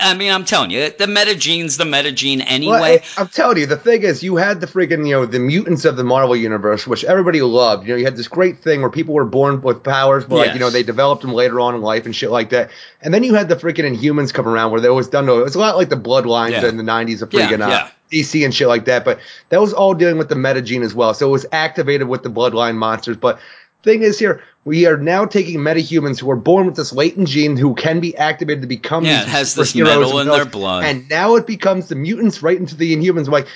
I 0.00 0.14
mean, 0.14 0.32
I'm 0.32 0.44
telling 0.44 0.70
you, 0.70 0.90
the 0.90 1.06
metagene's 1.06 1.76
the 1.78 1.84
metagene 1.84 2.38
Well, 2.38 2.46
anyway. 2.48 3.02
I, 3.16 3.20
I'm 3.22 3.28
telling 3.28 3.56
you, 3.58 3.66
the 3.66 3.76
thing 3.76 4.02
is, 4.02 4.22
you 4.22 4.36
had 4.36 4.60
the 4.60 4.66
freaking, 4.66 5.06
you 5.06 5.14
know, 5.14 5.26
the 5.26 5.38
mutants 5.38 5.84
of 5.84 5.96
the 5.96 6.04
Marvel 6.04 6.36
universe, 6.36 6.86
which 6.86 7.04
everybody 7.04 7.40
loved. 7.40 7.86
You 7.86 7.94
know, 7.94 7.98
you 7.98 8.04
had 8.04 8.16
this 8.16 8.28
great 8.28 8.62
thing 8.62 8.80
where 8.82 8.90
people 8.90 9.14
were 9.14 9.24
born 9.24 9.62
with 9.62 9.82
powers, 9.82 10.24
but 10.24 10.36
like, 10.36 10.54
you 10.54 10.60
know, 10.60 10.70
they 10.70 10.82
developed 10.82 11.22
them 11.22 11.32
later 11.32 11.58
on 11.60 11.74
in 11.74 11.80
life 11.80 12.04
and 12.04 12.14
shit 12.14 12.30
like 12.30 12.50
that. 12.50 12.70
And 13.00 13.14
then 13.14 13.24
you 13.24 13.32
had 13.34 13.48
the 13.48 13.56
freaking 13.56 13.96
Inhumans 13.96 14.34
come 14.34 14.46
around 14.46 14.72
where 14.72 14.80
they 14.82 14.90
was 14.90 15.08
done. 15.08 15.26
It 15.28 15.32
was 15.32 15.54
a 15.54 15.58
lot 15.58 15.76
like 15.76 15.88
the 15.88 15.96
Bloodlines 15.96 16.50
Yeah. 16.50 16.68
in 16.68 16.76
the 16.76 16.82
'90s 16.82 17.22
of 17.22 17.32
Yeah, 17.32 17.48
freaking 17.48 17.64
uh, 17.64 17.68
yeah. 17.70 17.88
DC 18.10 18.44
and 18.44 18.54
shit 18.54 18.68
like 18.68 18.84
that. 18.86 19.04
But 19.04 19.20
that 19.48 19.60
was 19.60 19.72
all 19.72 19.94
dealing 19.94 20.18
with 20.18 20.28
the 20.28 20.36
meta 20.36 20.62
gene 20.62 20.82
as 20.82 20.94
well. 20.94 21.14
So 21.14 21.28
it 21.28 21.32
was 21.32 21.46
activated 21.52 22.08
with 22.08 22.22
the 22.22 22.30
bloodline 22.30 22.76
monsters. 22.76 23.16
But 23.16 23.38
thing 23.82 24.02
is 24.02 24.18
here, 24.18 24.42
we 24.64 24.86
are 24.86 24.96
now 24.96 25.24
taking 25.24 25.58
metahumans 25.58 26.20
who 26.20 26.30
are 26.30 26.36
born 26.36 26.66
with 26.66 26.76
this 26.76 26.92
latent 26.92 27.28
gene 27.28 27.56
who 27.56 27.74
can 27.74 28.00
be 28.00 28.16
activated 28.16 28.62
to 28.62 28.68
become 28.68 29.04
yeah, 29.04 29.18
these 29.18 29.26
it 29.26 29.30
has 29.30 29.54
this 29.54 29.74
metal 29.74 30.18
in 30.18 30.28
their 30.28 30.44
blood. 30.44 30.84
and 30.84 31.08
now 31.08 31.36
it 31.36 31.46
becomes 31.46 31.88
the 31.88 31.94
mutants 31.94 32.42
right 32.42 32.58
into 32.58 32.76
the 32.76 32.94
Inhumans. 32.94 33.28
Like 33.28 33.46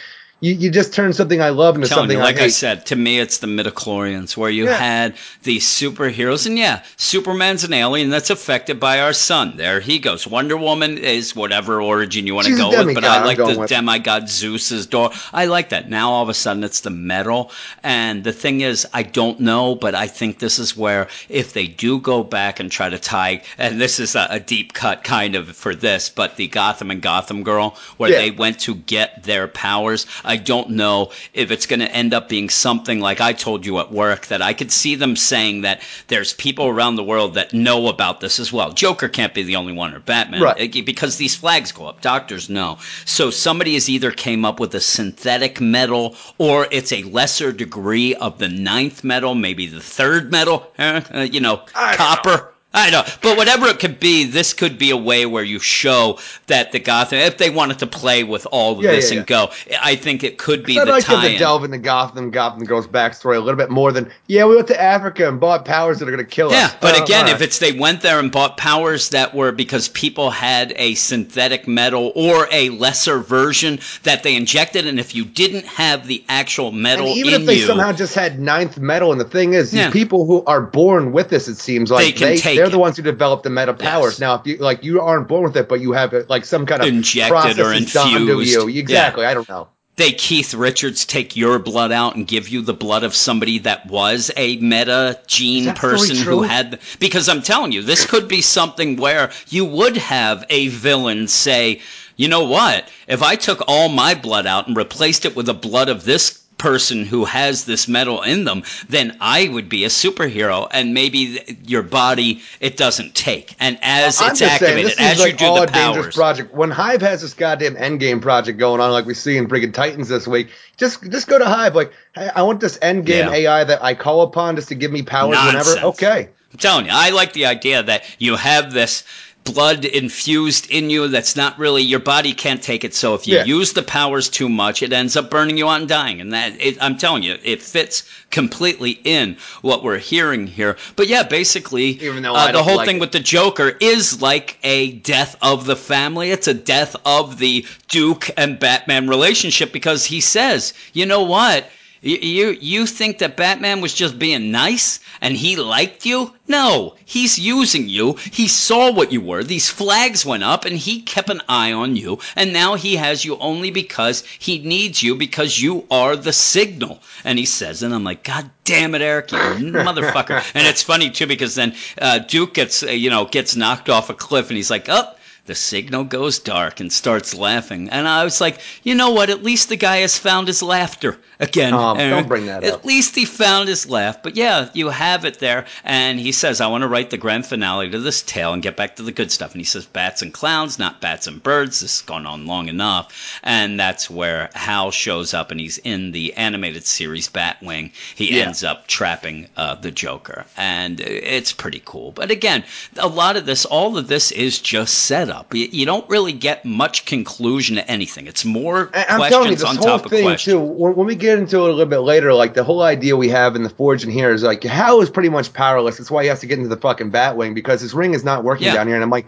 you, 0.45 0.55
you 0.55 0.71
just 0.71 0.93
turn 0.93 1.13
something 1.13 1.41
I 1.41 1.49
love 1.49 1.75
into 1.77 1.87
something 1.89 2.19
you, 2.19 2.23
like 2.23 2.39
I 2.39 2.45
I, 2.45 2.49
said, 2.49 2.87
to 2.87 2.97
me, 2.97 3.19
it's 3.19 3.39
the 3.39 3.47
midichlorians 3.47 4.37
where 4.37 4.51
you 4.51 4.65
Yeah. 4.67 4.77
had 4.77 5.15
these 5.43 5.65
superheroes, 5.67 6.47
and 6.47 6.59
yeah, 6.59 6.83
Superman's 6.97 7.65
an 7.65 7.73
alien 7.73 8.11
that's 8.11 8.31
affected 8.31 8.79
by 8.79 9.01
our 9.01 9.13
sun. 9.13 9.57
There 9.57 9.81
he 9.81 9.99
goes. 9.99 10.27
Wonder 10.27 10.57
Woman 10.57 10.99
is 10.99 11.35
whatever 11.35 11.81
origin 11.81 12.27
you 12.27 12.35
want 12.35 12.47
to 12.47 12.53
She's 12.53 12.61
go 12.61 12.71
with, 12.85 12.95
but 12.95 13.05
I 13.05 13.25
like 13.25 13.39
the 13.39 13.59
with. 13.59 13.69
demigod 13.69 14.29
Zeus's 14.29 14.87
door. 14.87 15.11
I 15.33 15.47
like 15.47 15.71
that. 15.71 15.89
Now 15.89 16.11
all 16.11 16.23
of 16.23 16.29
a 16.29 16.35
sudden 16.35 16.63
it's 16.65 16.81
the 16.81 16.91
metal, 16.91 17.51
and 17.83 18.23
the 18.25 18.33
thing 18.33 18.61
is, 18.61 18.87
I 18.93 19.03
don't 19.03 19.41
know, 19.41 19.75
but 19.75 19.95
I 19.95 20.07
think 20.07 20.39
this 20.39 20.59
is 20.59 20.77
where 20.77 21.09
if 21.29 21.53
they 21.53 21.67
do 21.67 21.99
go 22.01 22.23
back 22.23 22.61
and 22.61 22.71
try 22.71 22.89
to 22.91 22.99
tie, 22.99 23.43
and 23.59 23.81
this 23.81 23.99
is 23.99 24.15
a, 24.15 24.27
a 24.31 24.41
deep 24.41 24.73
cut 24.75 25.05
kind 25.05 25.37
of 25.37 25.57
for 25.57 25.75
this, 25.75 26.09
but 26.11 26.37
the 26.37 26.49
Gotham 26.49 26.91
and 26.91 27.01
Gotham 27.01 27.43
Girl, 27.45 27.77
where 27.97 28.11
Yeah. 28.11 28.19
they 28.19 28.31
went 28.31 28.59
to 28.61 28.75
get 28.75 29.23
their 29.23 29.49
powers. 29.49 30.07
I 30.25 30.34
don't 30.37 30.71
know 30.71 31.11
if 31.33 31.51
it's 31.51 31.67
going 31.67 31.81
to 31.81 31.91
end 31.91 32.15
up 32.15 32.29
being 32.29 32.49
something 32.49 33.01
like 33.01 33.21
I 33.21 33.33
told 33.33 33.65
you 33.67 33.79
at 33.79 33.93
work 33.93 34.27
that 34.27 34.43
I 34.43 34.53
could 34.53 34.71
see 34.73 34.95
them 34.95 35.17
saying 35.17 35.63
that 35.63 35.83
there's 36.09 36.33
people 36.35 36.67
around 36.67 36.97
the 36.97 37.05
world 37.05 37.35
that 37.35 37.53
know 37.53 37.89
about 37.89 38.21
this 38.21 38.39
as 38.39 38.53
well. 38.53 38.73
Joker 38.73 39.09
can't 39.09 39.35
be 39.35 39.43
the 39.43 39.57
only 39.57 39.73
one 39.73 39.95
or 39.95 40.01
Batman 40.01 40.43
Right. 40.43 40.77
eh, 40.77 40.81
because 40.83 41.17
these 41.17 41.35
flags 41.35 41.73
go 41.73 41.87
up. 41.87 42.01
Doctors 42.01 42.49
know. 42.49 42.79
So 43.05 43.31
somebody 43.31 43.75
has 43.75 43.89
either 43.89 44.11
came 44.11 44.45
up 44.45 44.61
with 44.61 44.75
a 44.75 44.81
synthetic 44.81 45.61
metal 45.61 46.17
or 46.39 46.67
it's 46.71 46.93
a 46.93 47.03
lesser 47.05 47.53
degree 47.53 48.15
of 48.15 48.39
the 48.39 48.49
ninth 48.49 49.05
metal, 49.05 49.35
maybe 49.35 49.67
the 49.67 49.81
third 49.81 50.31
metal, 50.31 50.73
eh, 50.79 51.01
uh, 51.15 51.21
you 51.21 51.41
know, 51.41 51.63
I 51.75 51.97
copper. 51.97 52.54
I 52.75 52.91
know, 52.91 53.03
but 53.23 53.37
whatever 53.37 53.67
it 53.69 53.79
could 53.79 54.01
be, 54.01 54.25
this 54.25 54.53
could 54.53 54.79
be 54.79 54.91
a 54.91 54.97
way 54.97 55.27
where 55.27 55.45
you 55.45 55.61
show 55.61 56.19
that 56.49 56.73
the 56.73 56.81
Gotham, 56.81 57.19
if 57.19 57.39
they 57.39 57.49
wanted 57.49 57.79
to 57.79 57.87
play 57.87 58.25
with 58.25 58.47
all 58.51 58.77
of 58.79 58.83
Yeah, 58.83 58.91
this 58.91 59.13
yeah, 59.13 59.19
and 59.19 59.27
go, 59.27 59.51
I 59.81 59.95
think 59.95 60.25
it 60.25 60.39
could 60.39 60.65
be 60.65 60.79
I'd 60.79 60.87
the 60.87 60.91
like 60.93 61.07
them 61.07 61.23
to 61.23 61.39
delve 61.39 61.65
into 61.65 61.79
Gotham, 61.79 62.31
Gotham 62.31 62.65
Girl's 62.65 62.89
backstory 62.89 63.37
a 63.37 63.41
little 63.41 63.57
bit 63.57 63.71
more 63.71 63.93
than 63.93 64.11
yeah, 64.27 64.45
we 64.47 64.57
went 64.57 64.69
to 64.69 64.81
Africa 64.81 65.29
and 65.29 65.39
bought 65.41 65.65
powers 65.65 66.01
that 66.01 66.09
are 66.09 66.13
going 66.13 66.25
to 66.25 66.31
kill 66.31 66.51
Yeah, 66.51 66.67
us. 66.67 66.77
but 66.81 66.99
Uh, 66.99 67.05
again, 67.05 67.27
all 67.27 67.33
if 67.35 67.43
it's 67.43 67.59
they 67.59 67.73
went 67.73 68.01
there 68.03 68.19
and 68.19 68.33
bought 68.33 68.57
powers 68.57 69.11
that 69.11 69.35
were 69.35 69.53
because 69.53 69.89
people 69.89 70.31
had 70.31 70.73
a 70.77 70.95
synthetic 70.95 71.69
metal 71.69 72.13
or 72.17 72.49
a 72.51 72.71
lesser 72.71 73.19
version 73.21 73.79
that 74.03 74.23
they 74.23 74.35
injected, 74.35 74.87
and 74.87 74.99
if 74.99 75.15
you 75.15 75.25
didn't 75.25 75.67
have 75.67 76.07
the 76.07 76.25
actual 76.29 76.73
metal 76.73 77.07
and 77.07 77.17
even 77.19 77.35
in 77.35 77.41
if 77.41 77.47
they 77.47 77.57
you, 77.57 77.67
somehow 77.67 77.93
just 77.93 78.15
had 78.15 78.41
ninth 78.41 78.79
metal, 78.79 79.13
and 79.13 79.21
the 79.21 79.25
thing 79.25 79.55
is, 79.55 79.71
these 79.71 79.81
Yeah. 79.81 79.91
people 79.91 80.27
who 80.27 80.45
are 80.47 80.61
born 80.61 81.13
with 81.13 81.29
this, 81.29 81.49
it 81.49 81.57
seems 81.57 81.91
like 81.91 82.05
They 82.05 82.13
can 82.13 82.29
they, 82.29 82.37
take 82.39 82.64
they're 82.65 82.71
the 82.71 82.79
ones 82.79 82.97
who 82.97 83.03
develop 83.03 83.43
the 83.43 83.51
meta 83.51 83.75
powers. 83.75 84.15
Yes. 84.15 84.21
Now, 84.21 84.35
if 84.37 84.47
you 84.47 84.57
like, 84.57 84.83
you 84.85 85.01
aren't 85.01 85.29
born 85.29 85.45
with 85.45 85.57
it, 85.57 85.69
but 85.69 85.81
you 85.81 85.93
have 85.93 86.15
it, 86.15 86.31
like 86.31 86.45
some 86.45 86.65
kind 86.65 86.83
of 86.83 86.89
Injected 86.89 87.61
or 87.61 87.73
is 87.73 87.93
done 87.93 88.11
to 88.11 88.17
infused. 88.17 88.53
you. 88.53 88.69
Yeah. 88.69 88.81
Exactly. 88.81 89.27
I 89.27 89.35
don't 89.35 89.49
know. 89.49 89.69
they 89.97 90.13
Keith 90.13 90.55
Richards 90.55 91.05
take 91.05 91.37
your 91.37 91.59
blood 91.59 91.93
out 91.93 92.17
and 92.17 92.27
give 92.27 92.49
you 92.49 92.63
the 92.63 92.73
blood 92.73 93.05
of 93.05 93.15
somebody 93.15 93.59
that 93.61 93.87
was 93.87 94.31
a 94.37 94.57
meta 94.57 95.21
gene 95.27 95.75
person 95.75 96.17
who 96.17 96.43
had 96.43 96.81
because 96.99 97.29
I'm 97.29 97.43
telling 97.43 97.73
you 97.73 97.83
this 97.83 98.07
could 98.07 98.27
be 98.27 98.41
something 98.41 98.97
where 98.97 99.31
you 99.49 99.65
would 99.65 99.97
have 99.99 100.45
a 100.51 100.69
villain 100.69 101.29
say 101.29 101.81
you 102.17 102.29
know 102.29 102.45
what 102.45 102.89
if 103.07 103.23
I 103.23 103.37
took 103.37 103.63
all 103.69 103.89
my 103.89 104.15
blood 104.15 104.47
out 104.47 104.67
and 104.67 104.77
replaced 104.77 105.27
it 105.27 105.37
with 105.37 105.47
the 105.47 105.55
blood 105.55 105.89
of 105.89 106.05
this 106.05 106.44
person 106.59 107.05
who 107.05 107.25
has 107.25 107.65
this 107.65 107.89
metal 107.89 108.23
in 108.23 108.45
them 108.45 108.63
then 108.89 109.17
I 109.21 109.49
would 109.49 109.69
be 109.69 109.85
a 109.85 109.89
superhero 109.89 110.69
and 110.71 110.95
maybe 110.95 111.59
your 111.67 111.83
body 111.83 112.41
it 112.61 112.77
doesn't 112.77 113.15
take 113.15 113.55
and 113.61 113.79
as 113.83 114.21
I'm 114.21 114.31
it's 114.31 114.43
activated 114.43 114.93
as 114.99 115.19
like 115.21 115.33
you 115.33 115.39
do 115.39 115.45
all 115.47 115.61
the 115.61 115.67
powers 115.67 116.15
project. 116.15 116.55
When 116.55 116.71
Hive 116.71 117.03
has 117.03 117.23
this 117.23 117.35
goddamn 117.35 117.75
Endgame 117.77 118.23
project 118.23 118.59
going 118.59 118.81
on, 118.81 118.93
like 118.93 119.05
we 119.07 119.15
see 119.15 119.37
in 119.37 119.49
friggin' 119.49 119.75
Titans 119.75 120.09
this 120.09 120.27
week, 120.27 120.49
just 120.77 121.03
just 121.11 121.27
go 121.27 121.39
to 121.39 121.45
Hive. 121.45 121.75
Like, 121.75 121.93
hey, 122.15 122.31
I 122.35 122.43
want 122.43 122.61
this 122.61 122.79
Endgame 122.79 123.09
Yeah. 123.09 123.33
AI 123.33 123.65
that 123.65 123.83
I 123.83 123.95
call 123.95 124.23
upon 124.23 124.57
just 124.57 124.69
to 124.69 124.75
give 124.75 124.93
me 124.93 125.03
powers 125.03 125.35
Nonsense. 125.35 125.69
whenever. 125.69 125.87
Okay. 125.89 126.29
I'm 126.53 126.59
telling 126.59 126.87
you, 126.87 126.93
I 126.95 127.11
like 127.11 127.33
the 127.33 127.47
idea 127.47 127.83
that 127.83 128.05
you 128.21 128.37
have 128.37 128.73
this 128.73 129.03
blood 129.45 129.85
infused 129.85 130.71
in 130.71 130.89
you 130.91 131.07
that's 131.09 131.37
not 131.37 131.59
really 131.59 131.83
your 131.83 132.01
body 132.01 132.33
can't 132.33 132.63
take 132.63 132.83
it. 132.83 132.95
So 132.95 133.15
if 133.15 133.27
you 133.29 133.37
Yeah. 133.37 133.45
use 133.45 133.73
the 133.75 133.83
powers 133.83 134.29
too 134.29 134.49
much 134.49 134.83
it 134.83 134.93
ends 134.93 135.17
up 135.17 135.31
burning 135.31 135.59
you 135.59 135.69
out 135.69 135.81
and 135.81 135.89
dying. 135.89 136.21
And 136.21 136.33
that 136.33 136.55
it, 136.61 136.79
i'm 136.83 136.97
telling 136.97 137.23
you 137.23 137.37
it 137.45 137.63
fits 137.63 138.05
completely 138.31 138.99
in 139.05 139.37
what 139.63 139.85
we're 139.85 139.99
hearing 139.99 140.47
here. 140.47 140.77
But 140.97 141.09
yeah 141.09 141.23
basically 141.23 141.89
Even 142.03 142.23
though 142.23 142.35
uh, 142.35 142.53
the 142.53 142.63
whole 142.63 142.77
like 142.77 142.87
thing 142.87 142.97
it. 142.97 143.01
with 143.01 143.13
the 143.13 143.21
joker 143.21 143.77
is 143.81 144.23
like 144.23 144.59
a 144.65 144.93
death 144.93 145.37
of 145.43 145.67
the 145.67 145.77
family. 145.77 146.31
It's 146.31 146.49
a 146.49 146.55
death 146.55 146.97
of 147.05 147.39
the 147.39 147.67
duke 147.89 148.31
and 148.37 148.59
batman 148.59 149.09
relationship 149.09 149.73
because 149.73 150.07
he 150.07 150.21
says 150.21 150.73
you 150.95 151.07
know 151.07 151.23
what 151.23 151.69
you, 152.05 152.19
you 152.19 152.59
you 152.61 152.87
think 152.87 153.19
that 153.19 153.37
Batman 153.37 153.81
was 153.81 153.95
just 153.95 154.19
being 154.19 154.51
nice 154.51 155.01
and 155.21 155.35
he 155.37 155.57
liked 155.57 156.05
you? 156.05 156.33
No, 156.47 156.95
he's 157.05 157.39
using 157.39 157.89
you. 157.89 158.15
He 158.31 158.47
saw 158.47 158.93
what 158.93 159.11
you 159.11 159.23
were. 159.23 159.43
These 159.43 159.71
flags 159.71 160.27
went 160.27 160.43
up 160.43 160.67
and 160.67 160.77
he 160.77 161.01
kept 161.01 161.31
an 161.31 161.41
eye 161.49 161.73
on 161.73 161.97
you. 161.97 162.19
And 162.37 162.53
now 162.53 162.75
he 162.75 162.97
has 162.97 163.25
you 163.25 163.39
only 163.39 163.71
because 163.71 164.23
he 164.39 164.59
needs 164.59 165.03
you 165.03 165.15
because 165.15 165.59
you 165.61 165.87
are 165.91 166.15
the 166.17 166.33
signal. 166.35 167.01
And 167.25 167.39
he 167.39 167.47
says, 167.47 167.83
and 167.83 167.95
I'm 167.95 168.05
like, 168.05 168.23
God 168.23 168.51
damn 168.65 168.95
it, 168.95 169.01
Eric, 169.01 169.33
you 169.33 169.39
motherfucker. 169.39 170.45
and 170.55 170.67
it's 170.67 170.83
funny 170.83 171.11
too 171.11 171.27
because 171.27 171.55
then 171.55 171.75
uh, 172.01 172.19
Duke 172.19 172.55
gets 172.55 172.83
uh, 172.83 172.91
you 172.91 173.09
know 173.09 173.25
gets 173.25 173.57
knocked 173.57 173.89
off 173.89 174.11
a 174.11 174.15
cliff 174.15 174.49
and 174.49 174.57
he's 174.57 174.71
like, 174.71 174.89
up. 174.89 175.19
The 175.47 175.55
signal 175.55 176.05
goes 176.05 176.39
dark 176.39 176.81
and 176.81 176.91
starts 176.91 177.35
laughing. 177.35 177.91
And 177.91 178.09
I 178.09 178.25
was 178.25 178.41
like, 178.41 178.61
you 178.83 178.95
know 178.95 179.11
what? 179.11 179.29
At 179.29 179.43
least 179.43 179.69
the 179.69 179.77
guy 179.77 179.99
has 179.99 180.17
found 180.17 180.47
his 180.49 180.63
laughter 180.63 181.19
again. 181.39 181.75
Um, 181.75 181.99
Aaron. 182.01 182.11
don't 182.21 182.29
bring 182.29 182.47
that 182.47 182.65
At 182.65 182.73
up. 182.75 182.85
least 182.87 183.15
he 183.15 183.27
found 183.27 183.69
his 183.69 183.87
laugh. 183.89 184.23
But 184.23 184.37
yeah, 184.37 184.71
you 184.73 184.89
have 184.89 185.27
it 185.27 185.41
there. 185.41 185.67
And 185.85 186.19
he 186.19 186.33
says, 186.33 186.63
I 186.63 186.67
want 186.69 186.81
to 186.81 186.89
write 186.89 187.11
the 187.11 187.19
grand 187.19 187.45
finale 187.45 187.91
to 187.91 187.99
this 187.99 188.23
tale 188.23 188.55
and 188.55 188.63
get 188.63 188.75
back 188.77 188.97
to 188.97 189.03
the 189.03 189.13
good 189.13 189.31
stuff. 189.31 189.53
And 189.53 189.61
he 189.61 189.67
says, 189.67 189.85
bats 189.85 190.23
and 190.23 190.33
clowns, 190.33 190.79
not 190.79 191.03
bats 191.03 191.27
and 191.27 191.43
birds. 191.43 191.81
This 191.81 191.99
has 192.01 192.07
gone 192.07 192.25
on 192.25 192.47
long 192.47 192.69
enough. 192.69 193.39
And 193.43 193.79
that's 193.79 194.09
where 194.09 194.49
Hal 194.55 194.93
shows 194.93 195.35
up 195.35 195.51
and 195.51 195.61
he's 195.61 195.77
in 195.79 196.13
the 196.13 196.33
animated 196.35 196.87
series 196.87 197.29
Batwing. 197.29 197.93
He 198.15 198.39
Yeah. 198.39 198.47
ends 198.47 198.65
up 198.65 198.87
trapping 198.87 199.49
uh, 199.59 199.75
the 199.75 199.91
Joker. 199.91 200.47
And 200.57 201.01
it's 201.01 201.53
pretty 201.53 201.83
cool. 201.85 202.13
But 202.13 202.31
again, 202.31 202.65
a 202.97 203.09
lot 203.09 203.37
of 203.37 203.45
this, 203.45 203.67
all 203.67 203.99
of 203.99 204.09
this 204.09 204.33
is 204.33 204.59
just 204.59 204.95
setup. 204.95 205.34
You, 205.53 205.69
you 205.71 205.87
don't 205.87 206.09
really 206.09 206.33
get 206.33 206.65
much 206.65 207.07
conclusion 207.07 207.77
to 207.77 207.91
anything. 207.91 208.27
It's 208.27 208.45
more 208.45 208.91
I- 208.95 209.07
I'm 209.09 209.31
telling 209.31 209.51
you, 209.51 209.57
questions 209.57 209.61
this 209.61 209.69
on 209.71 209.77
whole 209.77 209.87
top 209.99 210.05
of 210.07 210.11
thing 210.11 210.25
questions. 210.25 210.55
too. 210.55 210.61
When, 210.61 210.95
when 210.97 211.07
we 211.07 211.15
get 211.15 211.39
into 211.39 211.57
it 211.57 211.61
a 211.69 211.73
little 211.73 211.87
bit 211.87 211.99
later, 211.99 212.33
like 212.35 212.55
the 212.55 212.65
whole 212.65 212.83
idea 212.83 213.17
we 213.17 213.29
have 213.29 213.57
in 213.57 213.63
the 213.63 213.71
Forge 213.71 214.05
in 214.05 214.11
here 214.11 214.31
is 214.33 214.43
like 214.43 214.63
Hal 214.63 215.01
is 215.01 215.11
pretty 215.11 215.29
much 215.29 215.53
powerless. 215.53 215.99
That's 215.99 216.11
why 216.11 216.23
he 216.23 216.29
has 216.29 216.41
to 216.41 216.47
get 216.47 216.59
into 216.59 216.69
the 216.69 216.77
fucking 216.81 217.11
Batwing 217.13 217.55
because 217.55 217.81
his 217.81 217.95
ring 217.95 218.15
is 218.15 218.25
not 218.25 218.45
working 218.45 218.67
Yeah. 218.67 218.75
down 218.75 218.87
here. 218.87 218.97
And 218.97 219.03
I'm 219.05 219.11
like, 219.11 219.27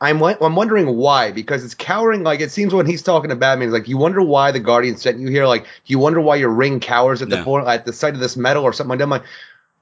I'm 0.00 0.22
I'm 0.22 0.54
wondering 0.54 0.96
why 0.96 1.32
because 1.32 1.64
it's 1.64 1.74
cowering. 1.74 2.22
Like 2.22 2.40
it 2.40 2.52
seems 2.52 2.72
when 2.72 2.86
he's 2.86 3.02
talking 3.02 3.30
to 3.30 3.36
Batman, 3.36 3.68
he's 3.68 3.72
like, 3.72 3.88
you 3.88 3.96
wonder 3.98 4.22
why 4.22 4.52
the 4.52 4.60
Guardian 4.60 4.96
sent 4.96 5.18
you 5.18 5.28
here. 5.28 5.46
Like 5.46 5.66
you 5.86 5.98
wonder 5.98 6.20
why 6.20 6.36
your 6.36 6.50
ring 6.50 6.78
cowers 6.80 7.20
at 7.20 7.30
the 7.30 7.36
Yeah. 7.44 7.64
at 7.72 7.84
the 7.84 7.92
sight 7.92 8.14
of 8.14 8.20
this 8.20 8.36
metal 8.36 8.62
or 8.64 8.72
something 8.72 8.90
like 8.90 8.98
that. 8.98 9.04
I'm 9.04 9.10
like. 9.10 9.24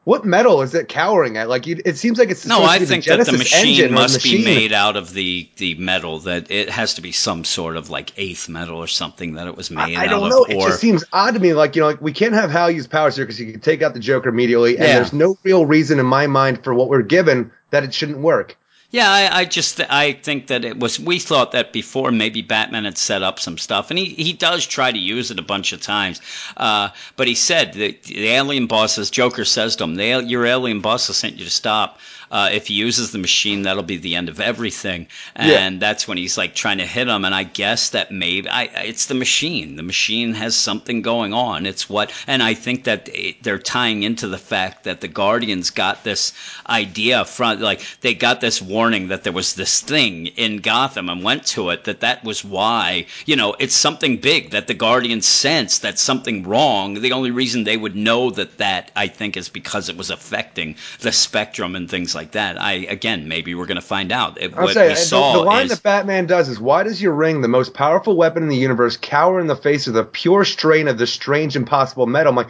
What 0.07 0.25
metal 0.25 0.63
is 0.63 0.73
it 0.73 0.87
cowering 0.87 1.37
at? 1.37 1.49
Like, 1.49 1.67
it 1.67 1.99
seems 1.99 2.17
like 2.17 2.31
it's 2.31 2.47
No, 2.47 2.63
I 2.63 2.79
think 2.79 3.03
the 3.07 3.17
that 3.17 3.27
the 3.27 3.33
machine 3.33 3.93
must 3.93 4.23
be 4.23 4.45
made 4.45 4.73
out 4.73 4.95
of 4.95 5.13
the, 5.13 5.49
the 5.57 5.75
metal. 5.75 6.21
That 6.21 6.49
it 6.49 6.71
has 6.71 6.95
to 6.95 7.01
be 7.03 7.11
some 7.11 7.43
sort 7.43 7.77
of 7.77 7.91
like 7.91 8.13
eighth 8.17 8.49
metal 8.49 8.77
or 8.79 8.87
something 8.87 9.35
that 9.35 9.49
it 9.49 9.57
was 9.57 9.69
made 9.69 9.97
I, 9.97 10.03
I 10.03 10.07
out 10.07 10.11
don't 10.11 10.23
of. 10.23 10.31
know. 10.31 10.45
It 10.45 10.55
or 10.55 10.69
just 10.69 10.81
seems 10.81 11.03
odd 11.13 11.35
to 11.35 11.41
me. 11.41 11.55
Like 11.55 11.75
you 11.75 11.83
know, 11.83 11.89
like 11.89 12.01
we 12.01 12.13
can't 12.13 12.35
have 12.35 12.53
Hal 12.53 12.71
use 12.71 12.87
powers 12.87 13.17
here 13.17 13.25
because 13.25 13.37
he 13.37 13.51
can 13.51 13.59
take 13.61 13.83
out 13.83 13.95
the 13.95 13.99
Joker 13.99 14.29
immediately, 14.29 14.77
and 14.77 14.87
Yeah. 14.87 14.95
there's 14.95 15.13
no 15.13 15.37
real 15.43 15.67
reason 15.67 15.99
in 15.99 16.07
my 16.07 16.29
mind 16.29 16.63
for 16.63 16.73
what 16.73 16.89
we're 16.89 17.03
given 17.03 17.51
that 17.73 17.83
it 17.83 17.93
shouldn't 17.93 18.19
work. 18.19 18.57
Yeah, 18.91 19.11
I, 19.11 19.41
I 19.41 19.45
just 19.45 19.81
I 19.81 20.13
think 20.13 20.47
that 20.47 20.65
it 20.65 20.79
was. 20.79 20.99
We 21.01 21.19
thought 21.19 21.53
that 21.53 21.73
before 21.73 22.13
maybe 22.13 22.41
Batman 22.41 22.85
had 22.85 22.97
set 22.97 23.23
up 23.23 23.41
some 23.41 23.59
stuff, 23.59 23.91
and 23.91 23.99
he, 23.99 24.07
he 24.07 24.33
does 24.33 24.65
try 24.65 24.93
to 24.93 24.99
use 24.99 25.31
it 25.31 25.39
a 25.41 25.43
bunch 25.43 25.73
of 25.73 25.81
times. 25.83 26.21
Uh, 26.57 26.91
but 27.17 27.27
he 27.27 27.35
said 27.35 27.73
that 27.75 28.05
the 28.05 28.29
alien 28.29 28.69
bosses, 28.69 29.11
Joker 29.11 29.45
says 29.45 29.77
to 29.77 29.85
him, 29.85 29.97
the, 29.97 30.23
"Your 30.25 30.47
alien 30.47 30.81
boss 30.81 31.09
has 31.09 31.17
sent 31.17 31.37
you 31.37 31.45
to 31.45 31.51
stop. 31.51 31.99
Uh, 32.31 32.51
if 32.53 32.67
he 32.67 32.75
uses 32.75 33.13
the 33.13 33.19
machine, 33.19 33.63
that'll 33.63 33.83
be 33.83 33.97
the 33.97 34.17
end 34.17 34.29
of 34.29 34.41
everything." 34.41 35.07
And 35.35 35.81
that's 35.81 36.09
when 36.09 36.19
he's 36.19 36.39
like 36.39 36.55
trying 36.55 36.79
to 36.79 36.87
hit 36.87 37.09
him. 37.09 37.25
And 37.25 37.35
I 37.35 37.45
guess 37.45 37.91
that 37.91 38.11
maybe 38.11 38.49
I, 38.49 38.65
it's 38.85 39.07
the 39.07 39.15
machine. 39.15 39.77
The 39.77 39.83
machine 39.83 40.35
has 40.35 40.57
something 40.57 41.03
going 41.03 41.33
on. 41.33 41.67
It's 41.67 41.89
what, 41.89 42.13
and 42.27 42.43
I 42.43 42.55
think 42.55 42.85
that 42.85 43.09
it, 43.13 43.43
they're 43.43 43.59
tying 43.59 44.03
into 44.03 44.29
the 44.29 44.39
fact 44.39 44.85
that 44.85 45.01
the 45.01 45.09
Guardians 45.09 45.71
got 45.71 46.03
this 46.03 46.33
idea 46.69 47.25
from 47.25 47.61
like 47.61 47.83
they 48.01 48.15
got 48.15 48.41
this 48.41 48.61
warning 48.61 49.09
that 49.09 49.23
there 49.23 49.33
was 49.33 49.55
this 49.55 49.81
thing 49.81 50.27
in 50.27 50.59
Gotham 50.59 51.09
and 51.09 51.23
went 51.23 51.47
to 51.47 51.71
it, 51.71 51.85
that 51.85 52.01
that 52.01 52.25
was 52.25 52.45
why, 52.45 53.07
you 53.27 53.37
know, 53.37 53.55
it's 53.59 53.75
something 53.75 54.17
big 54.17 54.51
that 54.51 54.67
the 54.67 54.75
Guardians 54.75 55.27
sense 55.27 55.79
that 55.81 55.99
something 55.99 56.43
wrong. 56.43 56.95
The 56.95 57.13
only 57.13 57.31
reason 57.31 57.63
they 57.65 57.77
would 57.77 57.95
know 57.95 58.31
that 58.31 58.59
that, 58.59 58.91
I 58.97 59.07
think, 59.07 59.37
is 59.37 59.49
because 59.49 59.89
it 59.89 59.97
was 59.97 60.11
affecting 60.11 60.77
the 61.01 61.13
spectrum 61.13 61.77
and 61.77 61.89
things 61.89 62.15
like 62.17 62.33
that. 62.33 62.61
I, 62.61 62.73
again, 62.73 63.29
maybe 63.29 63.55
we're 63.55 63.67
going 63.67 63.77
to 63.77 63.87
find 63.87 64.11
out. 64.11 64.41
It, 64.41 64.55
I'll 64.57 64.67
say, 64.69 64.89
the, 64.89 65.09
the, 65.11 65.45
line 65.45 65.67
is, 65.67 65.71
that 65.71 65.83
Batman 65.85 66.27
does 66.27 66.49
is, 66.49 66.59
why 66.59 66.83
does 66.83 67.01
your 67.01 67.13
ring, 67.13 67.43
the 67.43 67.49
most 67.49 67.75
powerful 67.75 68.17
weapon 68.17 68.43
in 68.43 68.49
the 68.49 68.57
universe, 68.57 68.97
cower 68.97 69.39
in 69.39 69.47
the 69.47 69.55
face 69.55 69.87
of 69.87 69.95
the 69.95 70.05
pure 70.05 70.45
strain 70.45 70.89
of 70.89 70.99
the 70.99 71.07
strange, 71.07 71.55
impossible 71.55 72.07
metal? 72.07 72.31
I'm 72.31 72.37
like, 72.37 72.49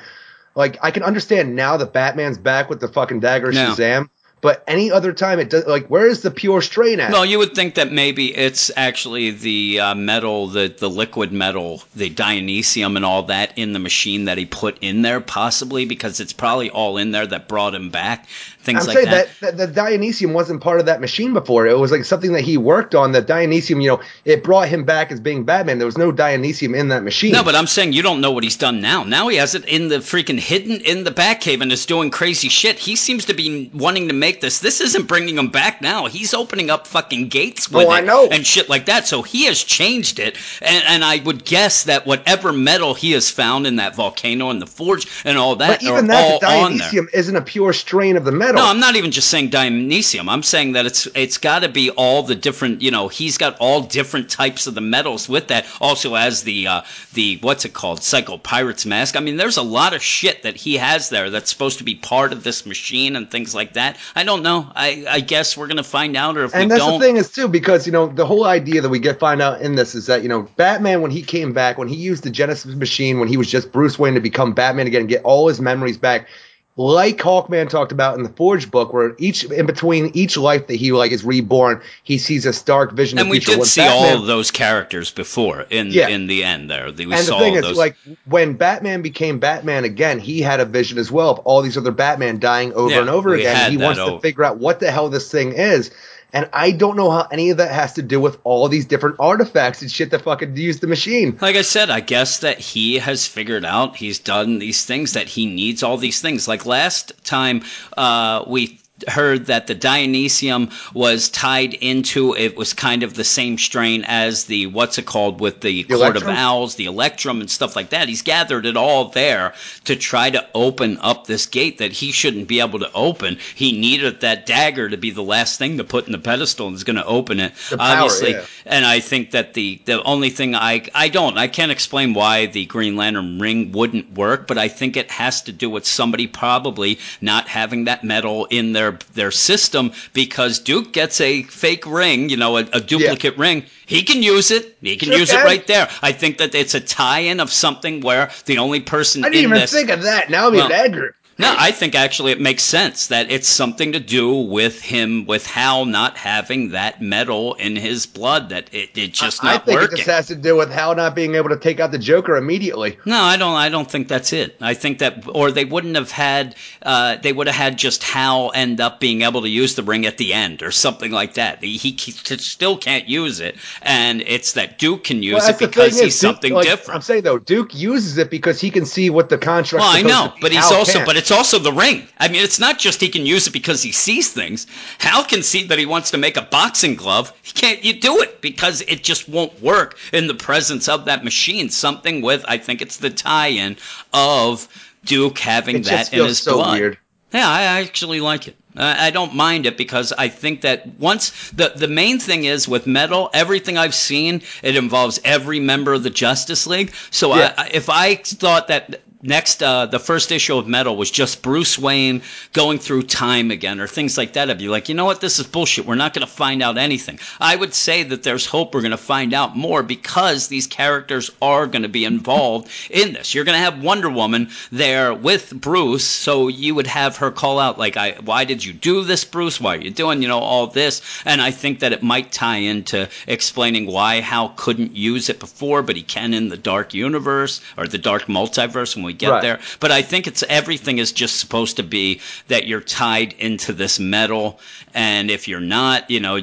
like 0.54 0.78
I 0.82 0.90
can 0.90 1.02
understand 1.02 1.54
now 1.54 1.76
that 1.76 1.92
Batman's 1.92 2.38
back 2.38 2.70
with 2.70 2.80
the 2.80 2.88
fucking 2.88 3.20
dagger 3.20 3.52
no. 3.52 3.74
Shazam. 3.74 4.08
But 4.46 4.62
any 4.68 4.92
other 4.92 5.12
time, 5.12 5.40
it 5.40 5.50
does 5.50 5.66
like 5.66 5.88
where 5.88 6.06
is 6.06 6.22
the 6.22 6.30
pure 6.30 6.62
strain 6.62 7.00
at? 7.00 7.10
Well, 7.10 7.26
you 7.26 7.36
would 7.38 7.56
think 7.56 7.74
that 7.74 7.90
maybe 7.90 8.32
it's 8.32 8.70
actually 8.76 9.32
the 9.32 9.80
uh, 9.80 9.94
metal, 9.96 10.46
the 10.46 10.68
the 10.68 10.88
liquid 10.88 11.32
metal, 11.32 11.82
the 11.96 12.08
dionysium, 12.08 12.94
and 12.94 13.04
all 13.04 13.24
that 13.24 13.58
in 13.58 13.72
the 13.72 13.80
machine 13.80 14.26
that 14.26 14.38
he 14.38 14.46
put 14.46 14.78
in 14.82 15.02
there, 15.02 15.20
possibly 15.20 15.84
because 15.84 16.20
it's 16.20 16.32
probably 16.32 16.70
all 16.70 16.96
in 16.96 17.10
there 17.10 17.26
that 17.26 17.48
brought 17.48 17.74
him 17.74 17.90
back 17.90 18.28
things 18.66 18.80
I'm 18.80 18.86
like 18.88 18.96
saying 18.96 19.10
that. 19.10 19.28
that. 19.40 19.56
The 19.56 19.80
Dionysium 19.80 20.34
wasn't 20.34 20.60
part 20.60 20.80
of 20.80 20.86
that 20.86 21.00
machine 21.00 21.32
before. 21.32 21.66
It 21.66 21.78
was 21.78 21.90
like 21.90 22.04
something 22.04 22.32
that 22.32 22.42
he 22.42 22.58
worked 22.58 22.94
on. 22.94 23.12
That 23.12 23.26
Dionysium, 23.26 23.80
you 23.82 23.88
know, 23.88 24.00
it 24.26 24.44
brought 24.44 24.68
him 24.68 24.84
back 24.84 25.10
as 25.10 25.20
being 25.20 25.44
Batman. 25.44 25.78
There 25.78 25.86
was 25.86 25.96
no 25.96 26.12
Dionysium 26.12 26.76
in 26.76 26.88
that 26.88 27.02
machine. 27.02 27.32
No, 27.32 27.42
but 27.42 27.54
I'm 27.54 27.66
saying 27.66 27.94
you 27.94 28.02
don't 28.02 28.20
know 28.20 28.32
what 28.32 28.44
he's 28.44 28.56
done 28.56 28.80
now. 28.82 29.04
Now 29.04 29.28
he 29.28 29.36
has 29.36 29.54
it 29.54 29.64
in 29.64 29.88
the 29.88 29.98
freaking 29.98 30.38
hidden 30.38 30.80
in 30.82 31.04
the 31.04 31.10
Batcave 31.10 31.62
and 31.62 31.72
is 31.72 31.86
doing 31.86 32.10
crazy 32.10 32.48
shit. 32.48 32.78
He 32.78 32.96
seems 32.96 33.24
to 33.26 33.34
be 33.34 33.70
wanting 33.72 34.08
to 34.08 34.14
make 34.14 34.35
this. 34.40 34.60
This 34.60 34.80
isn't 34.80 35.06
bringing 35.06 35.38
him 35.38 35.48
back 35.48 35.80
now. 35.80 36.06
He's 36.06 36.34
opening 36.34 36.70
up 36.70 36.86
fucking 36.86 37.28
gates 37.28 37.70
with 37.70 37.86
oh, 37.86 37.90
it 37.90 37.94
I 37.94 38.00
know. 38.00 38.28
and 38.30 38.46
shit 38.46 38.68
like 38.68 38.86
that. 38.86 39.06
So 39.06 39.22
he 39.22 39.46
has 39.46 39.62
changed 39.62 40.18
it. 40.18 40.36
And, 40.62 40.84
and 40.86 41.04
I 41.04 41.18
would 41.24 41.44
guess 41.44 41.84
that 41.84 42.06
whatever 42.06 42.52
metal 42.52 42.94
he 42.94 43.12
has 43.12 43.30
found 43.30 43.66
in 43.66 43.76
that 43.76 43.94
volcano 43.94 44.50
and 44.50 44.60
the 44.60 44.66
forge 44.66 45.06
and 45.24 45.38
all 45.38 45.56
that, 45.56 45.80
but 45.80 45.82
even 45.82 46.06
that, 46.08 46.40
the 46.40 46.46
Dionysium 46.46 47.08
isn't 47.12 47.36
a 47.36 47.42
pure 47.42 47.72
strain 47.72 48.16
of 48.16 48.24
the 48.24 48.32
metal. 48.32 48.56
No, 48.56 48.66
I'm 48.66 48.80
not 48.80 48.96
even 48.96 49.10
just 49.10 49.28
saying 49.28 49.50
dionysium. 49.50 50.28
I'm 50.28 50.42
saying 50.42 50.72
that 50.72 50.86
it's 50.86 51.06
it's 51.14 51.38
got 51.38 51.60
to 51.60 51.68
be 51.68 51.90
all 51.90 52.22
the 52.22 52.34
different. 52.34 52.82
You 52.82 52.90
know, 52.90 53.08
he's 53.08 53.38
got 53.38 53.56
all 53.58 53.82
different 53.82 54.30
types 54.30 54.66
of 54.66 54.74
the 54.74 54.80
metals 54.80 55.28
with 55.28 55.48
that. 55.48 55.66
Also, 55.80 56.14
as 56.14 56.42
the 56.42 56.66
uh, 56.66 56.82
the 57.14 57.38
what's 57.40 57.64
it 57.64 57.74
called, 57.74 58.02
Psycho 58.02 58.38
Pirate's 58.38 58.86
mask. 58.86 59.16
I 59.16 59.20
mean, 59.20 59.36
there's 59.36 59.56
a 59.56 59.62
lot 59.62 59.94
of 59.94 60.02
shit 60.02 60.42
that 60.42 60.56
he 60.56 60.76
has 60.76 61.08
there 61.08 61.30
that's 61.30 61.50
supposed 61.50 61.78
to 61.78 61.84
be 61.84 61.94
part 61.94 62.32
of 62.32 62.42
this 62.42 62.66
machine 62.66 63.16
and 63.16 63.30
things 63.30 63.54
like 63.54 63.74
that. 63.74 63.96
I 64.16 64.24
don't 64.24 64.42
know. 64.42 64.72
I 64.74 65.04
I 65.06 65.20
guess 65.20 65.58
we're 65.58 65.66
gonna 65.66 65.84
find 65.84 66.16
out, 66.16 66.38
or 66.38 66.44
if 66.44 66.54
and 66.54 66.70
that's 66.70 66.84
the 66.84 66.98
thing 66.98 67.18
is 67.18 67.30
too 67.30 67.48
because 67.48 67.84
you 67.84 67.92
know 67.92 68.06
the 68.06 68.24
whole 68.24 68.46
idea 68.46 68.80
that 68.80 68.88
we 68.88 68.98
get 68.98 69.20
find 69.20 69.42
out 69.42 69.60
in 69.60 69.74
this 69.74 69.94
is 69.94 70.06
that 70.06 70.22
you 70.22 70.28
know 70.30 70.48
Batman 70.56 71.02
when 71.02 71.10
he 71.10 71.20
came 71.20 71.52
back 71.52 71.76
when 71.76 71.86
he 71.86 71.96
used 71.96 72.24
the 72.24 72.30
Genesis 72.30 72.74
machine 72.74 73.20
when 73.20 73.28
he 73.28 73.36
was 73.36 73.50
just 73.50 73.70
Bruce 73.72 73.98
Wayne 73.98 74.14
to 74.14 74.20
become 74.20 74.54
Batman 74.54 74.86
again 74.86 75.02
and 75.02 75.08
get 75.10 75.22
all 75.22 75.48
his 75.48 75.60
memories 75.60 75.98
back 75.98 76.28
like 76.76 77.16
Hawkman 77.16 77.70
talked 77.70 77.90
about 77.90 78.16
in 78.18 78.22
the 78.22 78.28
Forge 78.28 78.70
book, 78.70 78.92
where 78.92 79.14
each 79.18 79.44
in 79.44 79.64
between 79.64 80.10
each 80.12 80.36
life 80.36 80.66
that 80.66 80.74
he 80.76 80.92
like 80.92 81.10
is 81.10 81.24
reborn, 81.24 81.80
he 82.02 82.18
sees 82.18 82.44
a 82.44 82.52
stark 82.52 82.92
vision. 82.92 83.18
Of. 83.18 83.22
And 83.22 83.30
we 83.30 83.38
did 83.38 83.64
see 83.64 83.80
Batman, 83.80 84.12
all 84.12 84.20
of 84.20 84.26
those 84.26 84.50
characters 84.50 85.10
before 85.10 85.62
in 85.70 85.90
yeah. 85.90 86.08
in 86.08 86.26
the 86.26 86.44
end. 86.44 86.70
There, 86.70 86.92
we 86.92 87.04
and 87.04 87.26
the 87.26 87.38
thing 87.38 87.54
is, 87.54 87.62
those. 87.62 87.78
like 87.78 87.96
when 88.26 88.54
Batman 88.54 89.00
became 89.00 89.38
Batman 89.38 89.84
again, 89.84 90.18
he 90.18 90.42
had 90.42 90.60
a 90.60 90.66
vision 90.66 90.98
as 90.98 91.10
well 91.10 91.30
of 91.30 91.38
all 91.40 91.62
these 91.62 91.78
other 91.78 91.92
Batman 91.92 92.38
dying 92.38 92.74
over 92.74 92.94
yeah, 92.94 93.00
and 93.00 93.08
over 93.08 93.34
again. 93.34 93.70
He 93.70 93.78
wants 93.78 93.98
over. 93.98 94.16
to 94.16 94.20
figure 94.20 94.44
out 94.44 94.58
what 94.58 94.80
the 94.80 94.90
hell 94.90 95.08
this 95.08 95.30
thing 95.30 95.52
is. 95.52 95.90
And 96.36 96.50
I 96.52 96.70
don't 96.70 96.98
know 96.98 97.10
how 97.10 97.26
any 97.32 97.48
of 97.48 97.56
that 97.56 97.70
has 97.70 97.94
to 97.94 98.02
do 98.02 98.20
with 98.20 98.36
all 98.44 98.68
these 98.68 98.84
different 98.84 99.16
artifacts 99.18 99.80
and 99.80 99.90
shit 99.90 100.10
that 100.10 100.20
fucking 100.20 100.54
use 100.54 100.80
the 100.80 100.86
machine. 100.86 101.38
Like 101.40 101.56
I 101.56 101.62
said, 101.62 101.88
I 101.88 102.00
guess 102.00 102.40
that 102.40 102.58
he 102.58 102.98
has 102.98 103.26
figured 103.26 103.64
out 103.64 103.96
he's 103.96 104.18
done 104.18 104.58
these 104.58 104.84
things 104.84 105.14
that 105.14 105.28
he 105.28 105.46
needs 105.46 105.82
all 105.82 105.96
these 105.96 106.20
things. 106.20 106.46
Like 106.46 106.66
last 106.66 107.14
time 107.24 107.62
uh, 107.96 108.44
we 108.46 108.78
heard 109.08 109.46
that 109.46 109.66
the 109.66 109.74
Dionysium 109.74 110.72
was 110.94 111.28
tied 111.28 111.74
into 111.74 112.34
it 112.34 112.56
was 112.56 112.72
kind 112.72 113.02
of 113.02 113.14
the 113.14 113.24
same 113.24 113.58
strain 113.58 114.04
as 114.06 114.44
the 114.44 114.66
what's 114.66 114.96
it 114.98 115.04
called 115.06 115.40
with 115.40 115.60
the, 115.60 115.82
the 115.82 115.96
Court 115.96 116.16
of 116.16 116.26
Owls, 116.26 116.76
the 116.76 116.86
Electrum 116.86 117.40
and 117.40 117.50
stuff 117.50 117.76
like 117.76 117.90
that. 117.90 118.08
He's 118.08 118.22
gathered 118.22 118.64
it 118.64 118.76
all 118.76 119.06
there 119.06 119.52
to 119.84 119.96
try 119.96 120.30
to 120.30 120.46
open 120.54 120.98
up 121.02 121.26
this 121.26 121.46
gate 121.46 121.78
that 121.78 121.92
he 121.92 122.10
shouldn't 122.10 122.48
be 122.48 122.60
able 122.60 122.78
to 122.78 122.90
open. 122.94 123.38
He 123.54 123.78
needed 123.78 124.20
that 124.20 124.46
dagger 124.46 124.88
to 124.88 124.96
be 124.96 125.10
the 125.10 125.22
last 125.22 125.58
thing 125.58 125.76
to 125.76 125.84
put 125.84 126.06
in 126.06 126.12
the 126.12 126.18
pedestal 126.18 126.68
and 126.68 126.76
is 126.76 126.84
going 126.84 126.96
to 126.96 127.04
open 127.04 127.38
it. 127.38 127.52
Obviously. 127.78 128.32
yeah. 128.32 128.44
And 128.64 128.84
I 128.84 129.00
think 129.00 129.32
that 129.32 129.54
the 129.54 129.80
the 129.84 130.02
only 130.04 130.30
thing 130.30 130.54
I 130.54 130.86
I 130.94 131.08
don't 131.08 131.36
I 131.36 131.48
can't 131.48 131.72
explain 131.72 132.14
why 132.14 132.46
the 132.46 132.64
Green 132.66 132.96
Lantern 132.96 133.38
ring 133.38 133.72
wouldn't 133.72 134.14
work, 134.14 134.46
but 134.46 134.58
I 134.58 134.68
think 134.68 134.96
it 134.96 135.10
has 135.10 135.42
to 135.42 135.52
do 135.52 135.68
with 135.68 135.86
somebody 135.86 136.26
probably 136.26 136.98
not 137.20 137.48
having 137.48 137.84
that 137.84 138.02
metal 138.02 138.46
in 138.46 138.72
their 138.72 138.85
their 138.90 138.98
their 139.14 139.30
system 139.30 139.92
because 140.12 140.58
Duke 140.58 140.92
gets 140.92 141.20
a 141.20 141.42
fake 141.44 141.86
ring, 141.86 142.28
you 142.28 142.36
know, 142.36 142.56
a, 142.56 142.60
a 142.72 142.80
duplicate 142.80 143.36
yeah. 143.36 143.42
ring. 143.42 143.64
He 143.86 144.02
can 144.02 144.22
use 144.22 144.50
it. 144.50 144.76
He 144.80 144.96
can 144.96 145.08
sure 145.08 145.18
use 145.18 145.30
can. 145.30 145.40
it 145.40 145.44
right 145.44 145.66
there. 145.66 145.88
I 146.02 146.12
think 146.12 146.38
that 146.38 146.54
it's 146.54 146.74
a 146.74 146.80
tie-in 146.80 147.40
of 147.40 147.52
something 147.52 148.00
where 148.00 148.30
the 148.46 148.58
only 148.58 148.80
person 148.80 149.24
I 149.24 149.30
didn't 149.30 149.44
even 149.44 149.58
this, 149.58 149.72
think 149.72 149.90
of 149.90 150.02
that. 150.02 150.30
Now 150.30 150.48
I'm 150.48 150.54
well, 150.54 150.72
even 150.72 151.10
no, 151.38 151.54
I 151.58 151.70
think 151.70 151.94
actually 151.94 152.32
it 152.32 152.40
makes 152.40 152.62
sense 152.62 153.08
that 153.08 153.30
it's 153.30 153.48
something 153.48 153.92
to 153.92 154.00
do 154.00 154.34
with 154.34 154.80
him, 154.80 155.26
with 155.26 155.46
Hal 155.46 155.84
not 155.84 156.16
having 156.16 156.70
that 156.70 157.02
metal 157.02 157.54
in 157.54 157.76
his 157.76 158.06
blood. 158.06 158.48
That 158.48 158.72
it, 158.72 158.96
it 158.96 159.12
just 159.12 159.44
not 159.44 159.54
I 159.54 159.58
think 159.58 159.80
working. 159.80 159.94
it 159.94 159.96
just 159.98 160.08
has 160.08 160.26
to 160.28 160.34
do 160.34 160.56
with 160.56 160.70
Hal 160.70 160.94
not 160.94 161.14
being 161.14 161.34
able 161.34 161.50
to 161.50 161.58
take 161.58 161.78
out 161.78 161.90
the 161.90 161.98
Joker 161.98 162.36
immediately. 162.36 162.98
No, 163.04 163.20
I 163.20 163.36
don't. 163.36 163.54
I 163.54 163.68
don't 163.68 163.90
think 163.90 164.08
that's 164.08 164.32
it. 164.32 164.56
I 164.62 164.72
think 164.72 165.00
that, 165.00 165.28
or 165.34 165.50
they 165.50 165.66
wouldn't 165.66 165.96
have 165.96 166.10
had. 166.10 166.54
Uh, 166.82 167.16
they 167.16 167.34
would 167.34 167.48
have 167.48 167.56
had 167.56 167.76
just 167.76 168.02
Hal 168.02 168.50
end 168.54 168.80
up 168.80 168.98
being 168.98 169.20
able 169.20 169.42
to 169.42 169.48
use 169.48 169.74
the 169.74 169.82
ring 169.82 170.06
at 170.06 170.16
the 170.16 170.32
end, 170.32 170.62
or 170.62 170.70
something 170.70 171.10
like 171.10 171.34
that. 171.34 171.62
He, 171.62 171.76
he 171.76 172.12
still 172.12 172.78
can't 172.78 173.08
use 173.08 173.40
it, 173.40 173.56
and 173.82 174.22
it's 174.22 174.54
that 174.54 174.78
Duke 174.78 175.04
can 175.04 175.22
use 175.22 175.34
well, 175.34 175.50
it 175.50 175.58
because 175.58 176.00
he's 176.00 176.18
something 176.18 176.54
like, 176.54 176.66
different. 176.66 176.96
I'm 176.96 177.02
saying 177.02 177.24
though, 177.24 177.38
Duke 177.38 177.74
uses 177.74 178.16
it 178.16 178.30
because 178.30 178.58
he 178.58 178.70
can 178.70 178.86
see 178.86 179.10
what 179.10 179.28
the 179.28 179.36
contract. 179.36 179.82
Well, 179.82 179.94
I 179.94 180.00
know, 180.00 180.32
but 180.40 180.52
he's 180.52 180.64
Hal 180.64 180.78
also, 180.78 180.92
can't. 180.92 181.06
but 181.06 181.16
it's 181.16 181.25
also 181.30 181.58
the 181.58 181.72
ring. 181.72 182.06
I 182.18 182.28
mean, 182.28 182.42
it's 182.42 182.58
not 182.58 182.78
just 182.78 183.00
he 183.00 183.08
can 183.08 183.26
use 183.26 183.46
it 183.46 183.52
because 183.52 183.82
he 183.82 183.92
sees 183.92 184.32
things. 184.32 184.66
Hal 184.98 185.24
can 185.24 185.42
see 185.42 185.64
that 185.64 185.78
he 185.78 185.86
wants 185.86 186.10
to 186.10 186.18
make 186.18 186.36
a 186.36 186.42
boxing 186.42 186.94
glove. 186.94 187.32
He 187.42 187.52
can't 187.52 187.84
you 187.84 188.00
do 188.00 188.20
it 188.20 188.40
because 188.40 188.82
it 188.82 189.02
just 189.02 189.28
won't 189.28 189.60
work 189.62 189.98
in 190.12 190.26
the 190.26 190.34
presence 190.34 190.88
of 190.88 191.04
that 191.06 191.24
machine. 191.24 191.68
Something 191.70 192.22
with 192.22 192.44
I 192.48 192.58
think 192.58 192.82
it's 192.82 192.98
the 192.98 193.10
tie-in 193.10 193.76
of 194.12 194.68
Duke 195.04 195.38
having 195.38 195.76
it 195.76 195.84
that 195.84 196.12
in 196.12 196.24
his 196.24 196.38
so 196.38 196.56
blood. 196.56 196.78
Weird. 196.78 196.98
Yeah, 197.32 197.48
I 197.48 197.62
actually 197.80 198.20
like 198.20 198.48
it. 198.48 198.56
I 198.78 199.10
don't 199.10 199.34
mind 199.34 199.64
it 199.64 199.78
because 199.78 200.12
I 200.12 200.28
think 200.28 200.60
that 200.60 200.86
once 200.98 201.50
the 201.50 201.72
the 201.74 201.88
main 201.88 202.18
thing 202.18 202.44
is 202.44 202.68
with 202.68 202.86
metal, 202.86 203.30
everything 203.32 203.78
I've 203.78 203.94
seen, 203.94 204.42
it 204.62 204.76
involves 204.76 205.18
every 205.24 205.60
member 205.60 205.94
of 205.94 206.02
the 206.02 206.10
Justice 206.10 206.66
League. 206.66 206.92
So 207.10 207.34
yeah. 207.34 207.54
I, 207.56 207.70
if 207.72 207.88
I 207.88 208.16
thought 208.16 208.68
that 208.68 209.00
next 209.26 209.62
uh, 209.62 209.86
the 209.86 209.98
first 209.98 210.32
issue 210.32 210.56
of 210.56 210.66
metal 210.66 210.96
was 210.96 211.10
just 211.10 211.42
bruce 211.42 211.78
wayne 211.78 212.22
going 212.52 212.78
through 212.78 213.02
time 213.02 213.50
again 213.50 213.80
or 213.80 213.86
things 213.86 214.16
like 214.16 214.34
that. 214.34 214.50
I'd 214.50 214.58
be 214.58 214.68
like 214.68 214.88
you 214.88 214.94
know 214.94 215.04
what? 215.04 215.20
This 215.20 215.38
is 215.38 215.46
bullshit. 215.46 215.86
We're 215.86 215.94
not 215.94 216.14
going 216.14 216.26
to 216.26 216.32
find 216.32 216.62
out 216.62 216.78
anything. 216.78 217.18
I 217.40 217.56
would 217.56 217.74
say 217.74 218.02
that 218.04 218.22
there's 218.22 218.46
hope 218.46 218.74
we're 218.74 218.82
going 218.82 218.90
to 218.92 218.96
find 218.96 219.34
out 219.34 219.56
more 219.56 219.82
because 219.82 220.48
these 220.48 220.66
characters 220.66 221.30
are 221.42 221.66
going 221.66 221.82
to 221.82 221.88
be 221.88 222.04
involved 222.04 222.70
in 222.90 223.12
this. 223.12 223.34
You're 223.34 223.44
going 223.44 223.58
to 223.58 223.64
have 223.64 223.82
wonder 223.82 224.08
woman 224.08 224.50
there 224.70 225.12
with 225.14 225.50
bruce 225.60 226.04
so 226.04 226.48
you 226.48 226.74
would 226.74 226.86
have 226.86 227.16
her 227.16 227.30
call 227.30 227.58
out 227.58 227.78
like 227.78 227.96
i 227.96 228.12
why 228.24 228.44
did 228.44 228.64
you 228.64 228.72
do 228.72 229.04
this 229.04 229.24
bruce? 229.24 229.60
Why 229.60 229.76
are 229.76 229.80
you 229.80 229.90
doing 229.90 230.22
you 230.22 230.28
know 230.28 230.38
all 230.38 230.66
this? 230.68 231.02
And 231.24 231.40
i 231.40 231.50
think 231.50 231.80
that 231.80 231.92
it 231.92 232.02
might 232.02 232.32
tie 232.32 232.58
into 232.58 233.08
explaining 233.26 233.86
why 233.86 234.20
hal 234.20 234.50
couldn't 234.56 234.96
use 234.96 235.28
it 235.28 235.40
before 235.40 235.82
but 235.82 235.96
he 235.96 236.02
can 236.02 236.34
in 236.34 236.48
the 236.48 236.56
dark 236.56 236.94
universe 236.94 237.60
or 237.76 237.86
the 237.86 237.98
dark 237.98 238.24
multiverse 238.26 238.94
when 238.94 239.04
we 239.04 239.15
get 239.16 239.30
right. 239.30 239.42
there. 239.42 239.60
But 239.80 239.90
I 239.90 240.02
think 240.02 240.26
it's 240.26 240.42
everything 240.48 240.98
is 240.98 241.12
just 241.12 241.40
supposed 241.40 241.76
to 241.76 241.82
be 241.82 242.20
that 242.48 242.66
you're 242.66 242.80
tied 242.80 243.32
into 243.34 243.72
this 243.72 243.98
metal, 243.98 244.60
and 244.94 245.30
if 245.30 245.48
you're 245.48 245.60
not, 245.60 246.10
you 246.10 246.20
know, 246.20 246.40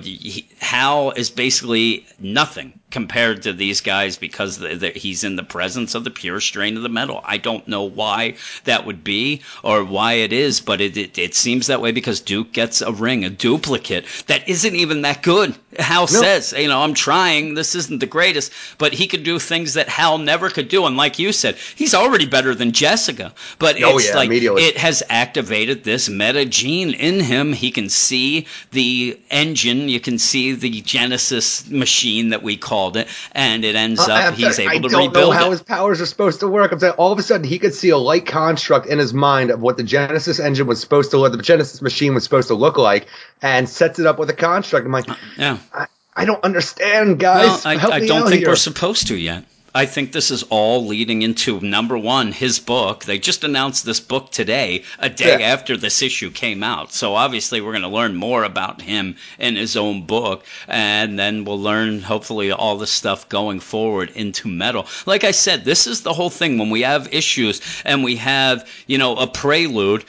Hal 0.59 1.11
is 1.11 1.30
basically 1.30 2.05
nothing 2.19 2.80
compared 2.93 3.41
to 3.41 3.51
these 3.51 3.81
guys 3.81 4.17
because 4.17 4.59
the, 4.59 4.75
the, 4.75 4.89
he's 4.91 5.23
in 5.23 5.35
the 5.35 5.43
presence 5.43 5.95
of 5.95 6.03
the 6.03 6.11
pure 6.11 6.39
strain 6.39 6.77
of 6.77 6.83
the 6.83 6.89
metal. 6.89 7.21
I 7.25 7.37
don't 7.37 7.67
know 7.67 7.83
why 7.83 8.35
that 8.65 8.85
would 8.85 9.03
be 9.03 9.41
or 9.63 9.83
why 9.83 10.13
it 10.13 10.31
is, 10.31 10.61
but 10.61 10.79
it, 10.79 10.95
it, 10.95 11.17
it 11.17 11.33
seems 11.33 11.65
that 11.67 11.81
way 11.81 11.91
because 11.91 12.21
Duke 12.21 12.53
gets 12.53 12.81
a 12.81 12.91
ring, 12.91 13.25
a 13.25 13.31
duplicate 13.31 14.05
that 14.27 14.47
isn't 14.47 14.75
even 14.75 15.01
that 15.01 15.23
good. 15.23 15.55
Hal 15.79 16.05
says, 16.05 16.53
you 16.55 16.67
know, 16.67 16.81
I'm 16.81 16.93
trying. 16.93 17.55
This 17.55 17.73
isn't 17.73 17.99
the 17.99 18.05
greatest, 18.05 18.53
but 18.77 18.93
he 18.93 19.07
could 19.07 19.23
do 19.23 19.39
things 19.39 19.73
that 19.73 19.89
Hal 19.89 20.19
never 20.19 20.51
could 20.51 20.67
do. 20.67 20.85
And 20.85 20.95
like 20.95 21.17
you 21.17 21.31
said, 21.31 21.55
he's 21.75 21.95
already 21.95 22.27
better 22.27 22.53
than 22.53 22.73
Jessica. 22.73 23.33
But 23.57 23.81
oh, 23.81 23.97
it's 23.97 24.09
yeah, 24.09 24.15
like 24.15 24.29
it 24.31 24.77
has 24.77 25.01
activated 25.09 25.83
this 25.83 26.09
meta 26.09 26.45
gene 26.45 26.93
in 26.93 27.19
him. 27.19 27.53
He 27.53 27.71
can 27.71 27.89
see 27.89 28.45
the 28.69 29.19
engine. 29.31 29.89
You 29.89 29.99
can 29.99 30.19
see 30.19 30.53
the 30.53 30.81
Genesis 30.81 31.67
machine 31.69 32.29
that 32.29 32.43
we 32.43 32.55
call 32.55 32.82
it, 32.91 33.07
and 33.31 33.63
it 33.65 33.75
ends 33.75 33.99
uh, 33.99 34.11
up 34.11 34.34
he's 34.36 34.59
able 34.59 34.71
I 34.71 34.77
to 34.77 34.84
rebuild. 34.84 34.97
I 34.97 35.07
don't 35.07 35.13
know 35.13 35.31
how 35.31 35.47
it. 35.47 35.51
his 35.51 35.63
powers 35.63 36.01
are 36.01 36.05
supposed 36.05 36.39
to 36.41 36.47
work. 36.47 36.71
I'm 36.71 36.79
saying 36.79 36.93
all 36.97 37.11
of 37.11 37.19
a 37.19 37.23
sudden 37.23 37.45
he 37.45 37.59
could 37.59 37.73
see 37.73 37.89
a 37.89 37.97
light 37.97 38.25
construct 38.25 38.88
in 38.88 38.99
his 38.99 39.13
mind 39.13 39.51
of 39.51 39.61
what 39.61 39.77
the 39.77 39.84
Genesis 39.84 40.39
engine 40.39 40.67
was 40.67 40.79
supposed 40.79 41.11
to 41.11 41.17
look, 41.17 41.31
the 41.31 41.41
Genesis 41.41 41.81
machine 41.81 42.13
was 42.13 42.23
supposed 42.23 42.49
to 42.49 42.55
look 42.55 42.77
like, 42.77 43.07
and 43.41 43.67
sets 43.67 43.99
it 43.99 44.05
up 44.05 44.19
with 44.19 44.29
a 44.29 44.34
construct. 44.34 44.86
I'm 44.86 44.91
like, 44.91 45.07
yeah. 45.38 45.57
I, 45.73 45.88
I 46.15 46.25
don't 46.25 46.43
understand, 46.43 47.19
guys. 47.19 47.65
Well, 47.65 47.77
I, 47.79 47.88
I 47.88 48.05
don't 48.05 48.27
think 48.27 48.41
here. 48.41 48.49
we're 48.49 48.55
supposed 48.55 49.07
to 49.07 49.15
yet. 49.17 49.45
I 49.76 49.88
think 49.88 50.11
this 50.11 50.30
is 50.30 50.43
all 50.43 50.86
leading 50.86 51.24
into 51.24 51.59
number 51.59 51.97
one, 51.97 52.32
his 52.32 52.59
book. 52.59 53.05
They 53.05 53.17
just 53.17 53.43
announced 53.43 53.86
this 53.86 53.99
book 53.99 54.32
today, 54.32 54.84
a 54.99 55.09
day 55.09 55.39
yeah. 55.39 55.47
after 55.47 55.76
this 55.76 56.03
issue 56.03 56.30
came 56.30 56.61
out. 56.61 56.93
So 56.93 57.15
obviously, 57.15 57.59
we're 57.59 57.71
going 57.71 57.82
to 57.82 57.88
learn 57.88 58.15
more 58.15 58.43
about 58.43 58.84
him 58.84 59.15
in 59.39 59.55
his 59.55 59.76
own 59.76 60.05
book, 60.05 60.45
and 60.67 61.17
then 61.17 61.43
we'll 61.43 61.59
learn 61.59 62.01
hopefully 62.01 62.51
all 62.51 62.78
the 62.78 62.86
stuff 62.86 63.28
going 63.30 63.59
forward 63.59 64.11
into 64.11 64.47
metal. 64.47 64.86
Like 65.07 65.24
I 65.24 65.32
said, 65.32 65.65
this 65.65 65.88
is 65.88 66.01
the 66.01 66.13
whole 66.13 66.30
thing. 66.30 66.59
When 66.59 66.69
we 66.69 66.82
have 66.82 67.11
issues 67.11 67.59
and 67.84 68.03
we 68.03 68.17
have, 68.17 68.69
you 68.86 68.99
know, 68.99 69.15
a 69.15 69.26
prelude, 69.26 70.05